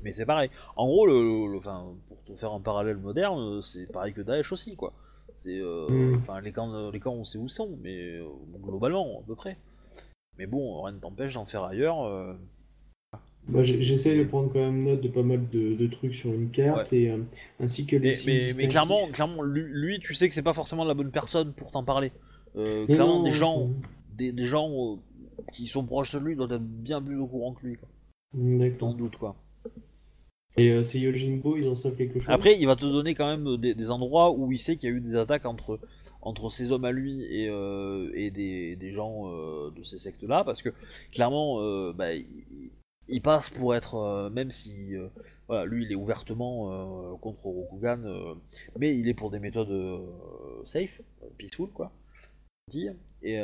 mais 0.01 0.11
c'est 0.13 0.25
pareil. 0.25 0.49
En 0.75 0.87
gros, 0.87 1.05
le, 1.05 1.59
pour 2.07 2.23
te 2.23 2.33
faire 2.35 2.51
un 2.51 2.61
parallèle 2.61 2.97
moderne, 2.97 3.61
c'est 3.61 3.85
pareil 3.85 4.13
que 4.13 4.21
Daesh 4.21 4.51
aussi, 4.51 4.75
quoi. 4.75 4.91
C'est, 5.37 5.59
euh, 5.59 5.85
Mm. 5.87 6.15
enfin, 6.15 6.41
les 6.41 6.51
camps, 6.51 6.89
les 6.89 6.99
camps, 6.99 7.13
on 7.13 7.25
sait 7.25 7.37
où 7.37 7.43
ils 7.45 7.49
sont, 7.51 7.77
mais 7.83 8.19
bon, 8.21 8.57
globalement, 8.59 9.19
à 9.19 9.23
peu 9.27 9.35
près. 9.35 9.55
Mais 10.39 10.47
bon, 10.47 10.81
rien 10.81 10.93
ne 10.95 10.99
t'empêche 10.99 11.35
d'en 11.35 11.45
faire 11.45 11.63
ailleurs. 11.63 12.07
Moi, 13.51 13.63
j'essaie 13.63 14.15
de 14.15 14.23
prendre 14.23 14.51
quand 14.53 14.59
même 14.59 14.83
note 14.83 15.01
de 15.01 15.07
pas 15.07 15.23
mal 15.23 15.41
de, 15.49 15.73
de 15.73 15.87
trucs 15.87 16.13
sur 16.13 16.31
une 16.31 16.51
carte 16.51 16.93
et 16.93 17.09
euh, 17.09 17.17
ainsi 17.59 17.85
que 17.87 17.95
les 17.95 18.15
Mais, 18.27 18.49
mais, 18.55 18.67
clairement, 18.67 19.07
clairement 19.07 19.41
lui, 19.41 19.99
tu 19.99 20.13
sais 20.13 20.29
que 20.29 20.35
c'est 20.35 20.43
pas 20.43 20.53
forcément 20.53 20.85
la 20.85 20.93
bonne 20.93 21.11
personne 21.11 21.53
pour 21.53 21.71
t'en 21.71 21.83
parler. 21.83 22.11
Euh, 22.55 22.85
clairement, 22.85 23.19
non, 23.19 23.23
des 23.23 23.31
gens, 23.31 23.69
des, 24.15 24.31
des 24.31 24.45
gens 24.45 24.69
euh, 24.69 24.95
qui 25.53 25.65
sont 25.65 25.83
proches 25.83 26.13
de 26.13 26.19
lui 26.19 26.35
doivent 26.35 26.51
être 26.53 26.63
bien 26.63 27.01
plus 27.01 27.17
au 27.17 27.25
courant 27.25 27.53
que 27.53 27.65
lui, 27.65 27.77
quoi. 27.77 27.89
Sans 28.79 28.93
doute, 28.93 29.15
quoi. 29.17 29.35
Et 30.57 30.83
ces 30.83 30.99
Yojimbo, 30.99 31.57
ils 31.57 31.67
en 31.67 31.75
savent 31.75 31.95
quelque 31.95 32.19
chose? 32.19 32.29
Après, 32.29 32.59
il 32.59 32.65
va 32.67 32.75
te 32.75 32.85
donner 32.85 33.15
quand 33.15 33.27
même 33.27 33.57
des, 33.57 33.73
des 33.73 33.91
endroits 33.91 34.31
où 34.31 34.51
il 34.51 34.57
sait 34.57 34.75
qu'il 34.75 34.89
y 34.89 34.91
a 34.91 34.95
eu 34.95 34.99
des 34.99 35.15
attaques 35.15 35.45
entre, 35.45 35.79
entre 36.21 36.49
ses 36.49 36.71
hommes 36.71 36.85
à 36.85 36.91
lui 36.91 37.23
et, 37.23 37.45
et 38.13 38.31
des, 38.31 38.75
des 38.75 38.91
gens 38.91 39.31
de 39.71 39.83
ces 39.83 39.99
sectes-là, 39.99 40.43
parce 40.43 40.61
que 40.61 40.69
clairement, 41.11 41.93
bah, 41.93 42.13
il, 42.13 42.71
il 43.09 43.21
passe 43.21 43.49
pour 43.49 43.75
être, 43.75 43.95
euh, 43.95 44.29
même 44.29 44.51
si, 44.51 44.95
euh, 44.95 45.65
lui, 45.65 45.85
il 45.85 45.91
est 45.91 45.95
ouvertement 45.95 47.13
euh, 47.13 47.17
contre 47.17 47.45
Rokugan, 47.45 48.35
mais 48.77 48.97
il 48.97 49.07
est 49.07 49.13
pour 49.13 49.31
des 49.31 49.39
méthodes 49.39 50.07
safe, 50.65 51.01
peaceful, 51.37 51.69
quoi, 51.69 51.91
dit, 52.69 52.89
et 53.23 53.41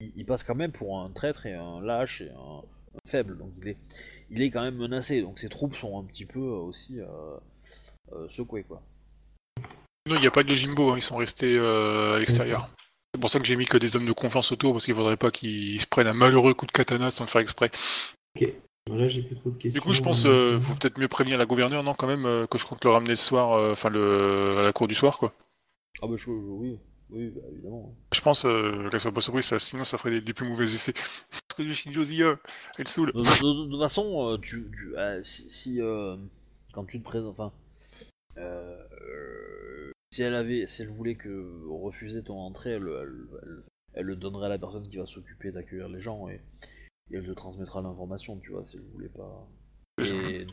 il, 0.00 0.24
passe 0.26 0.42
quand 0.42 0.54
même 0.54 0.72
pour 0.72 1.00
un 1.00 1.10
traître 1.10 1.46
et 1.46 1.54
un 1.54 1.80
lâche 1.80 2.22
et 2.22 2.30
un, 2.30 2.62
faible, 3.06 3.38
donc 3.38 3.52
il 3.62 3.68
est, 3.68 3.78
il 4.30 4.42
est 4.42 4.50
quand 4.50 4.60
même 4.60 4.76
menacé, 4.76 5.22
donc 5.22 5.38
ses 5.38 5.48
troupes 5.48 5.74
sont 5.76 5.98
un 5.98 6.04
petit 6.04 6.26
peu 6.26 6.40
aussi 6.40 6.98
secouées, 8.28 8.64
quoi. 8.64 8.82
Non, 10.08 10.16
il 10.16 10.20
n'y 10.20 10.26
a 10.26 10.32
pas 10.32 10.42
de 10.42 10.52
Jimbo, 10.52 10.90
hein, 10.90 10.96
ils 10.96 11.02
sont 11.02 11.16
restés 11.16 11.58
à 11.58 12.18
l'extérieur. 12.18 12.74
C'est 13.14 13.20
pour 13.20 13.28
ça 13.28 13.38
que 13.38 13.44
j'ai 13.44 13.56
mis 13.56 13.66
que 13.66 13.76
des 13.76 13.94
hommes 13.94 14.06
de 14.06 14.12
confiance 14.12 14.52
autour, 14.52 14.72
parce 14.72 14.86
qu'il 14.86 14.94
faudrait 14.94 15.18
pas 15.18 15.30
qu'ils 15.30 15.80
se 15.80 15.86
prennent 15.86 16.06
un 16.06 16.14
malheureux 16.14 16.54
coup 16.54 16.66
de 16.66 16.72
katana 16.72 17.10
sans 17.10 17.24
le 17.24 17.30
faire 17.30 17.42
exprès. 17.42 17.70
Là, 18.90 19.06
j'ai 19.08 19.22
plus 19.22 19.36
trop 19.36 19.50
de 19.50 19.56
questions. 19.56 19.80
Du 19.80 19.86
coup, 19.86 19.94
je 19.94 20.02
pense 20.02 20.26
euh, 20.26 20.60
faut 20.60 20.74
peut-être 20.74 20.98
mieux 20.98 21.08
prévenir 21.08 21.38
la 21.38 21.46
gouverneure, 21.46 21.82
non, 21.82 21.94
quand 21.94 22.06
même, 22.08 22.26
euh, 22.26 22.46
que 22.46 22.58
je 22.58 22.66
compte 22.66 22.84
le 22.84 22.90
ramener 22.90 23.10
le 23.10 23.16
soir, 23.16 23.52
euh, 23.52 23.72
enfin 23.72 23.90
le 23.90 24.58
à 24.58 24.62
la 24.62 24.72
cour 24.72 24.88
du 24.88 24.94
soir, 24.94 25.18
quoi. 25.18 25.32
Ah 26.02 26.06
bah 26.06 26.16
je, 26.16 26.30
oui, 26.30 26.78
oui, 27.10 27.30
bah, 27.30 27.42
évidemment. 27.52 27.94
Je 28.12 28.20
pense 28.20 28.44
euh, 28.44 28.88
qu'elle 28.90 29.00
soit 29.00 29.12
pas 29.12 29.20
surprise, 29.20 29.44
ça, 29.44 29.58
sinon 29.58 29.84
ça 29.84 29.98
ferait 29.98 30.10
des, 30.10 30.20
des 30.20 30.32
plus 30.32 30.48
mauvais 30.48 30.74
effets. 30.74 30.94
Parce 31.30 31.68
que 31.68 31.72
Shinjo 31.72 32.02
elle 32.78 32.88
saoule. 32.88 33.12
De, 33.12 33.20
de- 33.20 33.24
de- 33.24 33.66
de 33.66 33.70
toute 33.70 33.80
façon, 33.80 34.32
euh, 34.32 34.38
tu, 34.38 34.68
tu- 34.76 34.96
euh, 34.96 35.22
si, 35.22 35.48
si, 35.48 35.80
euh, 35.80 36.16
quand 36.72 36.84
tu 36.84 36.98
te 36.98 37.04
présentes, 37.04 37.32
enfin, 37.38 37.52
euh, 38.38 38.76
euh, 39.02 39.92
si 40.12 40.22
elle 40.22 40.34
avait, 40.34 40.66
si 40.66 40.82
elle 40.82 40.88
voulait 40.90 41.14
que 41.14 41.66
refuser 41.68 42.22
ton 42.22 42.38
entrée, 42.38 42.72
elle, 42.72 42.88
elle- 42.88 43.26
elle- 43.42 43.62
elle 43.94 44.06
le 44.06 44.16
donnerait 44.16 44.46
à 44.46 44.50
la 44.50 44.58
personne 44.58 44.88
qui 44.88 44.96
va 44.96 45.06
s'occuper 45.06 45.52
d'accueillir 45.52 45.88
les 45.88 46.00
gens 46.00 46.28
et, 46.28 46.40
et 47.12 47.16
elle 47.16 47.26
te 47.26 47.32
transmettra 47.32 47.82
l'information, 47.82 48.38
tu 48.40 48.52
vois, 48.52 48.64
si 48.64 48.76
elle 48.76 48.82
voulait 48.92 49.08
pas. 49.08 49.48
Et, 50.00 50.46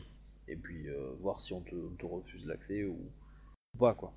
et 0.48 0.56
puis 0.56 0.88
euh, 0.88 1.12
voir 1.20 1.40
si 1.40 1.52
on 1.54 1.62
te, 1.62 1.74
on 1.74 1.96
te 1.96 2.06
refuse 2.06 2.46
l'accès 2.46 2.84
ou, 2.84 3.12
ou 3.74 3.78
pas, 3.78 3.94
quoi. 3.94 4.14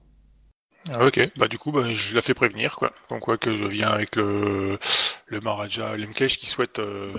Ah, 0.90 1.06
ok, 1.06 1.32
bah 1.38 1.48
du 1.50 1.58
coup, 1.58 1.72
bah, 1.72 1.92
je 1.94 2.16
la 2.16 2.22
fais 2.22 2.34
prévenir, 2.34 2.76
quoi. 2.78 2.94
Donc 3.10 3.22
quoi 3.22 3.38
que 3.38 3.56
je 3.56 3.66
viens 3.66 3.90
avec 3.90 4.16
le, 4.16 4.78
le 5.28 5.40
Maharaja 5.42 5.96
Lemkesh 5.98 6.38
qui 6.38 6.46
souhaite 6.46 6.80
euh, 6.80 7.14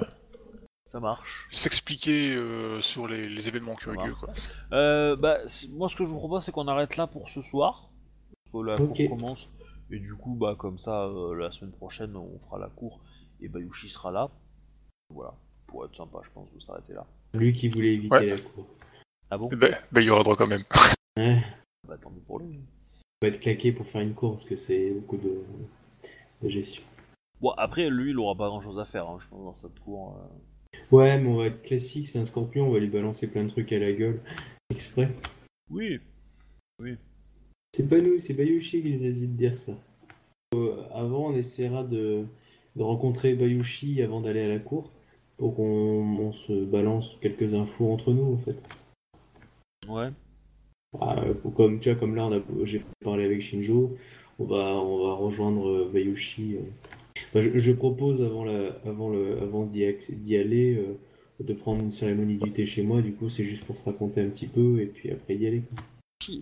Ça 0.87 0.99
marche. 0.99 1.51
s'expliquer 1.51 2.35
euh, 2.35 2.81
sur 2.83 3.07
les, 3.09 3.29
les 3.29 3.49
événements 3.49 3.77
qui 3.77 3.89
ont 3.89 3.95
eu 3.95 3.99
lieu, 3.99 4.15
quoi. 4.15 4.29
Euh, 4.73 5.17
bah, 5.17 5.39
moi, 5.71 5.89
ce 5.89 5.97
que 5.97 6.05
je 6.05 6.11
vous 6.11 6.19
propose, 6.19 6.45
c'est 6.45 6.53
qu'on 6.53 6.69
arrête 6.69 6.97
là 6.97 7.07
pour 7.07 7.31
ce 7.31 7.43
soir. 7.43 7.91
Parce 8.53 8.65
que 8.65 8.71
la 8.71 8.79
Ok. 8.79 8.81
cour 8.81 9.05
commence. 9.05 9.51
Et 9.91 9.99
du 9.99 10.15
coup, 10.15 10.35
bah, 10.35 10.57
comme 10.59 10.79
ça, 10.79 11.05
euh, 11.07 11.35
la 11.35 11.51
semaine 11.51 11.73
prochaine, 11.73 12.17
on 12.17 12.39
fera 12.41 12.59
la 12.59 12.69
cour. 12.69 13.01
Et 13.41 13.49
Bayushi 13.49 13.89
sera 13.89 14.11
là. 14.11 14.31
Voilà. 15.13 15.35
Pour 15.67 15.85
être 15.85 15.95
sympa, 15.97 16.19
je 16.25 16.31
pense, 16.31 16.53
de 16.53 16.61
s'arrêter 16.61 16.93
là. 16.93 17.07
Lui 17.35 17.53
qui 17.53 17.69
voulait 17.69 17.95
éviter 17.95 18.15
Ouais. 18.15 18.27
la 18.27 18.39
cour. 18.39 18.67
Ah 19.31 19.39
bon? 19.39 19.49
Bah, 19.53 19.69
bah, 19.91 20.01
il 20.01 20.05
y 20.07 20.11
aura 20.11 20.23
droit 20.23 20.37
quand 20.37 20.47
même. 20.47 20.65
Ouais. 21.17 21.41
Bah, 21.87 21.97
tant 21.97 22.11
mieux 22.11 22.21
pour 22.27 22.41
lui. 22.41 22.55
Il 22.55 22.61
va 23.23 23.29
être 23.29 23.39
claqué 23.41 23.71
pour 23.71 23.87
faire 23.87 24.01
une 24.01 24.15
cour 24.15 24.33
parce 24.33 24.45
que 24.45 24.57
c'est 24.57 24.91
beaucoup 24.91 25.17
de, 25.17 25.45
de 26.43 26.49
gestion. 26.49 26.83
Bon, 27.41 27.51
après, 27.51 27.89
lui, 27.89 28.11
il 28.11 28.19
aura 28.19 28.35
pas 28.35 28.49
grand 28.49 28.61
chose 28.61 28.81
à 28.81 28.85
faire, 28.85 29.09
hein, 29.09 29.19
je 29.21 29.29
pense, 29.29 29.45
dans 29.45 29.55
cette 29.55 29.79
cour. 29.81 30.17
euh. 30.19 30.79
Ouais, 30.91 31.17
mais 31.19 31.29
on 31.29 31.37
va 31.37 31.47
être 31.47 31.63
classique, 31.63 32.09
c'est 32.09 32.19
un 32.19 32.25
scorpion, 32.25 32.67
on 32.69 32.73
va 32.73 32.81
lui 32.81 32.89
balancer 32.89 33.31
plein 33.31 33.45
de 33.45 33.51
trucs 33.51 33.73
à 33.73 33.79
la 33.79 33.93
gueule. 33.93 34.21
Exprès. 34.71 35.09
Oui. 35.71 36.01
C'est 37.73 37.89
pas 37.89 38.01
nous, 38.01 38.19
c'est 38.19 38.35
Bayushi 38.35 38.83
qui 38.83 38.97
nous 38.97 39.05
a 39.07 39.11
dit 39.11 39.27
de 39.29 39.37
dire 39.37 39.57
ça. 39.57 39.73
Euh, 40.55 40.83
avant, 40.93 41.29
on 41.29 41.35
essaiera 41.37 41.85
de, 41.85 42.25
de 42.77 42.83
rencontrer 42.83 43.35
Bayushi 43.35 44.03
avant 44.03 44.21
d'aller 44.21 44.43
à 44.43 44.49
la 44.49 44.59
cour 44.59 44.91
pour 45.37 45.55
qu'on 45.57 46.19
on 46.21 46.33
se 46.33 46.65
balance 46.65 47.17
quelques 47.21 47.55
infos 47.55 47.93
entre 47.93 48.13
nous 48.13 48.35
en 48.35 48.39
fait. 48.39 48.63
Ouais. 49.89 50.11
Ah, 51.01 51.17
euh, 51.25 51.35
comme 51.57 51.81
tu 51.81 51.91
vois, 51.91 51.99
comme 51.99 52.15
là, 52.15 52.27
on 52.27 52.33
a- 52.33 52.65
j'ai 52.65 52.85
parlé 53.05 53.25
avec 53.25 53.41
Shinjo, 53.43 53.97
on 54.39 54.45
va, 54.45 54.57
on 54.77 55.07
va 55.09 55.15
rejoindre 55.15 55.69
euh, 55.69 55.91
Bayushi. 55.93 56.57
euh. 56.57 56.61
Enfin, 57.31 57.41
je, 57.41 57.59
je 57.59 57.73
propose 57.73 58.23
avant, 58.23 58.45
la, 58.45 58.73
avant, 58.87 59.11
le, 59.11 59.41
avant 59.43 59.65
d'y, 59.65 59.85
aller 60.37 60.77
euh, 60.77 60.97
de 61.41 61.53
prendre 61.53 61.83
une 61.83 61.91
cérémonie 61.91 62.37
du 62.37 62.53
thé 62.53 62.65
chez 62.67 62.83
moi. 62.83 63.03
Du 63.03 63.13
coup, 63.13 63.29
c'est 63.29 63.43
juste 63.45 63.65
pour 63.65 63.77
se 63.77 63.85
raconter 63.85 64.21
un 64.21 64.29
petit 64.29 64.47
peu 64.47 64.81
et 64.81 64.87
puis 64.87 65.11
après 65.11 65.35
d'y 65.35 65.47
aller. 65.49 65.63
quoi. 65.63 65.85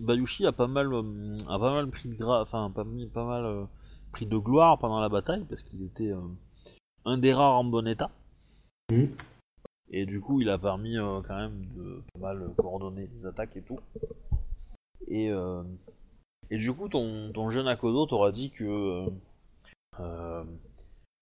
Bayushi- 0.01 0.45
a 0.45 0.51
pas 0.51 0.67
mal, 0.67 0.93
euh, 0.93 1.35
a 1.49 1.57
pas 1.59 1.73
mal 1.73 1.89
pris 1.89 2.09
de 2.09 2.15
gra... 2.15 2.41
enfin, 2.43 2.71
pas, 2.73 2.85
pas 3.13 3.25
mal 3.25 3.67
pris 4.11 4.27
de 4.27 4.37
gloire 4.37 4.77
pendant 4.77 4.99
la 5.01 5.09
bataille 5.09 5.45
parce 5.49 5.63
qu'il 5.63 5.83
était 5.83 6.11
un 7.05 7.17
des 7.17 7.33
rares 7.33 7.55
en 7.55 7.63
bon 7.63 7.87
état. 7.87 8.11
Mhm. 8.91 9.15
Et 9.91 10.05
du 10.05 10.19
coup, 10.19 10.41
il 10.41 10.49
a 10.49 10.57
permis 10.57 10.97
euh, 10.97 11.21
quand 11.21 11.37
même 11.37 11.65
de 11.75 12.01
pas 12.13 12.33
mal 12.33 12.49
coordonner 12.57 13.07
les 13.13 13.25
attaques 13.27 13.55
et 13.55 13.61
tout. 13.61 13.79
Et, 15.07 15.29
euh, 15.29 15.63
du 16.49 16.73
coup, 16.73 16.89
ton, 16.89 17.49
jeune 17.49 17.67
Akodo 17.67 18.05
t'aura 18.05 18.31
dit 18.31 18.51
que 18.51 19.05
euh, 19.99 20.43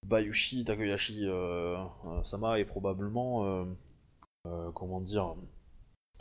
Bayushi 0.07 0.63
Takeyashi 0.63 1.25
euh, 1.25 1.77
Sama 2.23 2.59
est 2.59 2.65
probablement, 2.65 3.65
comment 4.73 5.01
dire, 5.01 5.35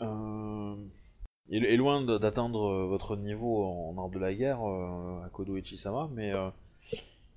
euh, 0.03 0.77
est, 1.51 1.77
loin 1.77 2.03
d'atteindre 2.03 2.87
votre 2.87 3.17
niveau 3.17 3.65
en, 3.65 3.99
art 3.99 4.11
de 4.11 4.19
la 4.19 4.35
guerre, 4.35 4.61
Akodo 5.25 5.57
Ichisama, 5.57 6.09
mais, 6.13 6.33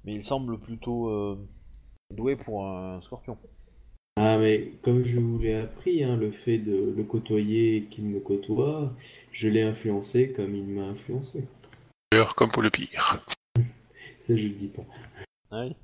mais 0.05 0.13
il 0.13 0.23
semble 0.23 0.59
plutôt 0.59 1.37
doué 2.11 2.35
pour 2.35 2.67
un 2.67 3.01
scorpion. 3.01 3.37
Ah, 4.15 4.37
mais 4.37 4.71
comme 4.83 5.03
je 5.03 5.19
vous 5.19 5.39
l'ai 5.39 5.55
appris, 5.55 6.03
hein, 6.03 6.15
le 6.17 6.31
fait 6.31 6.59
de 6.59 6.93
le 6.95 7.03
côtoyer 7.03 7.77
et 7.77 7.83
qu'il 7.85 8.05
me 8.05 8.19
côtoie, 8.19 8.93
je 9.31 9.49
l'ai 9.49 9.63
influencé 9.63 10.31
comme 10.33 10.55
il 10.55 10.65
m'a 10.67 10.83
influencé. 10.83 11.43
D'ailleurs, 12.11 12.35
comme 12.35 12.51
pour 12.51 12.61
le 12.61 12.69
pire. 12.69 13.25
Ça, 14.19 14.35
je 14.37 14.47
le 14.47 14.53
dis 14.53 14.67
pas. 14.69 14.85
Ouais. 15.51 15.75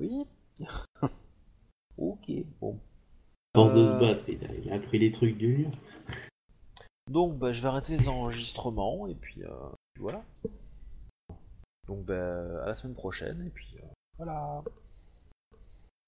Oui. 0.00 0.24
ok, 1.98 2.30
bon. 2.60 2.78
Force 3.54 3.74
de 3.74 3.86
se 3.86 3.92
Euh. 3.92 3.98
battre, 4.00 4.24
il 4.28 4.42
a, 4.46 4.54
il 4.54 4.70
a 4.70 4.74
appris 4.76 4.98
les 4.98 5.10
trucs 5.12 5.36
du 5.36 5.54
lion. 5.64 5.70
Donc 7.10 7.36
bah, 7.38 7.52
je 7.52 7.60
vais 7.60 7.68
arrêter 7.68 7.92
les 7.98 8.08
enregistrements 8.08 9.06
et 9.08 9.14
puis, 9.14 9.44
euh, 9.44 9.50
voilà. 9.98 10.24
Donc 11.86 12.04
bah, 12.06 12.62
à 12.62 12.68
la 12.68 12.74
semaine 12.74 12.94
prochaine 12.94 13.44
et 13.46 13.50
puis 13.50 13.76
euh, 13.78 13.86
voilà. 14.16 14.62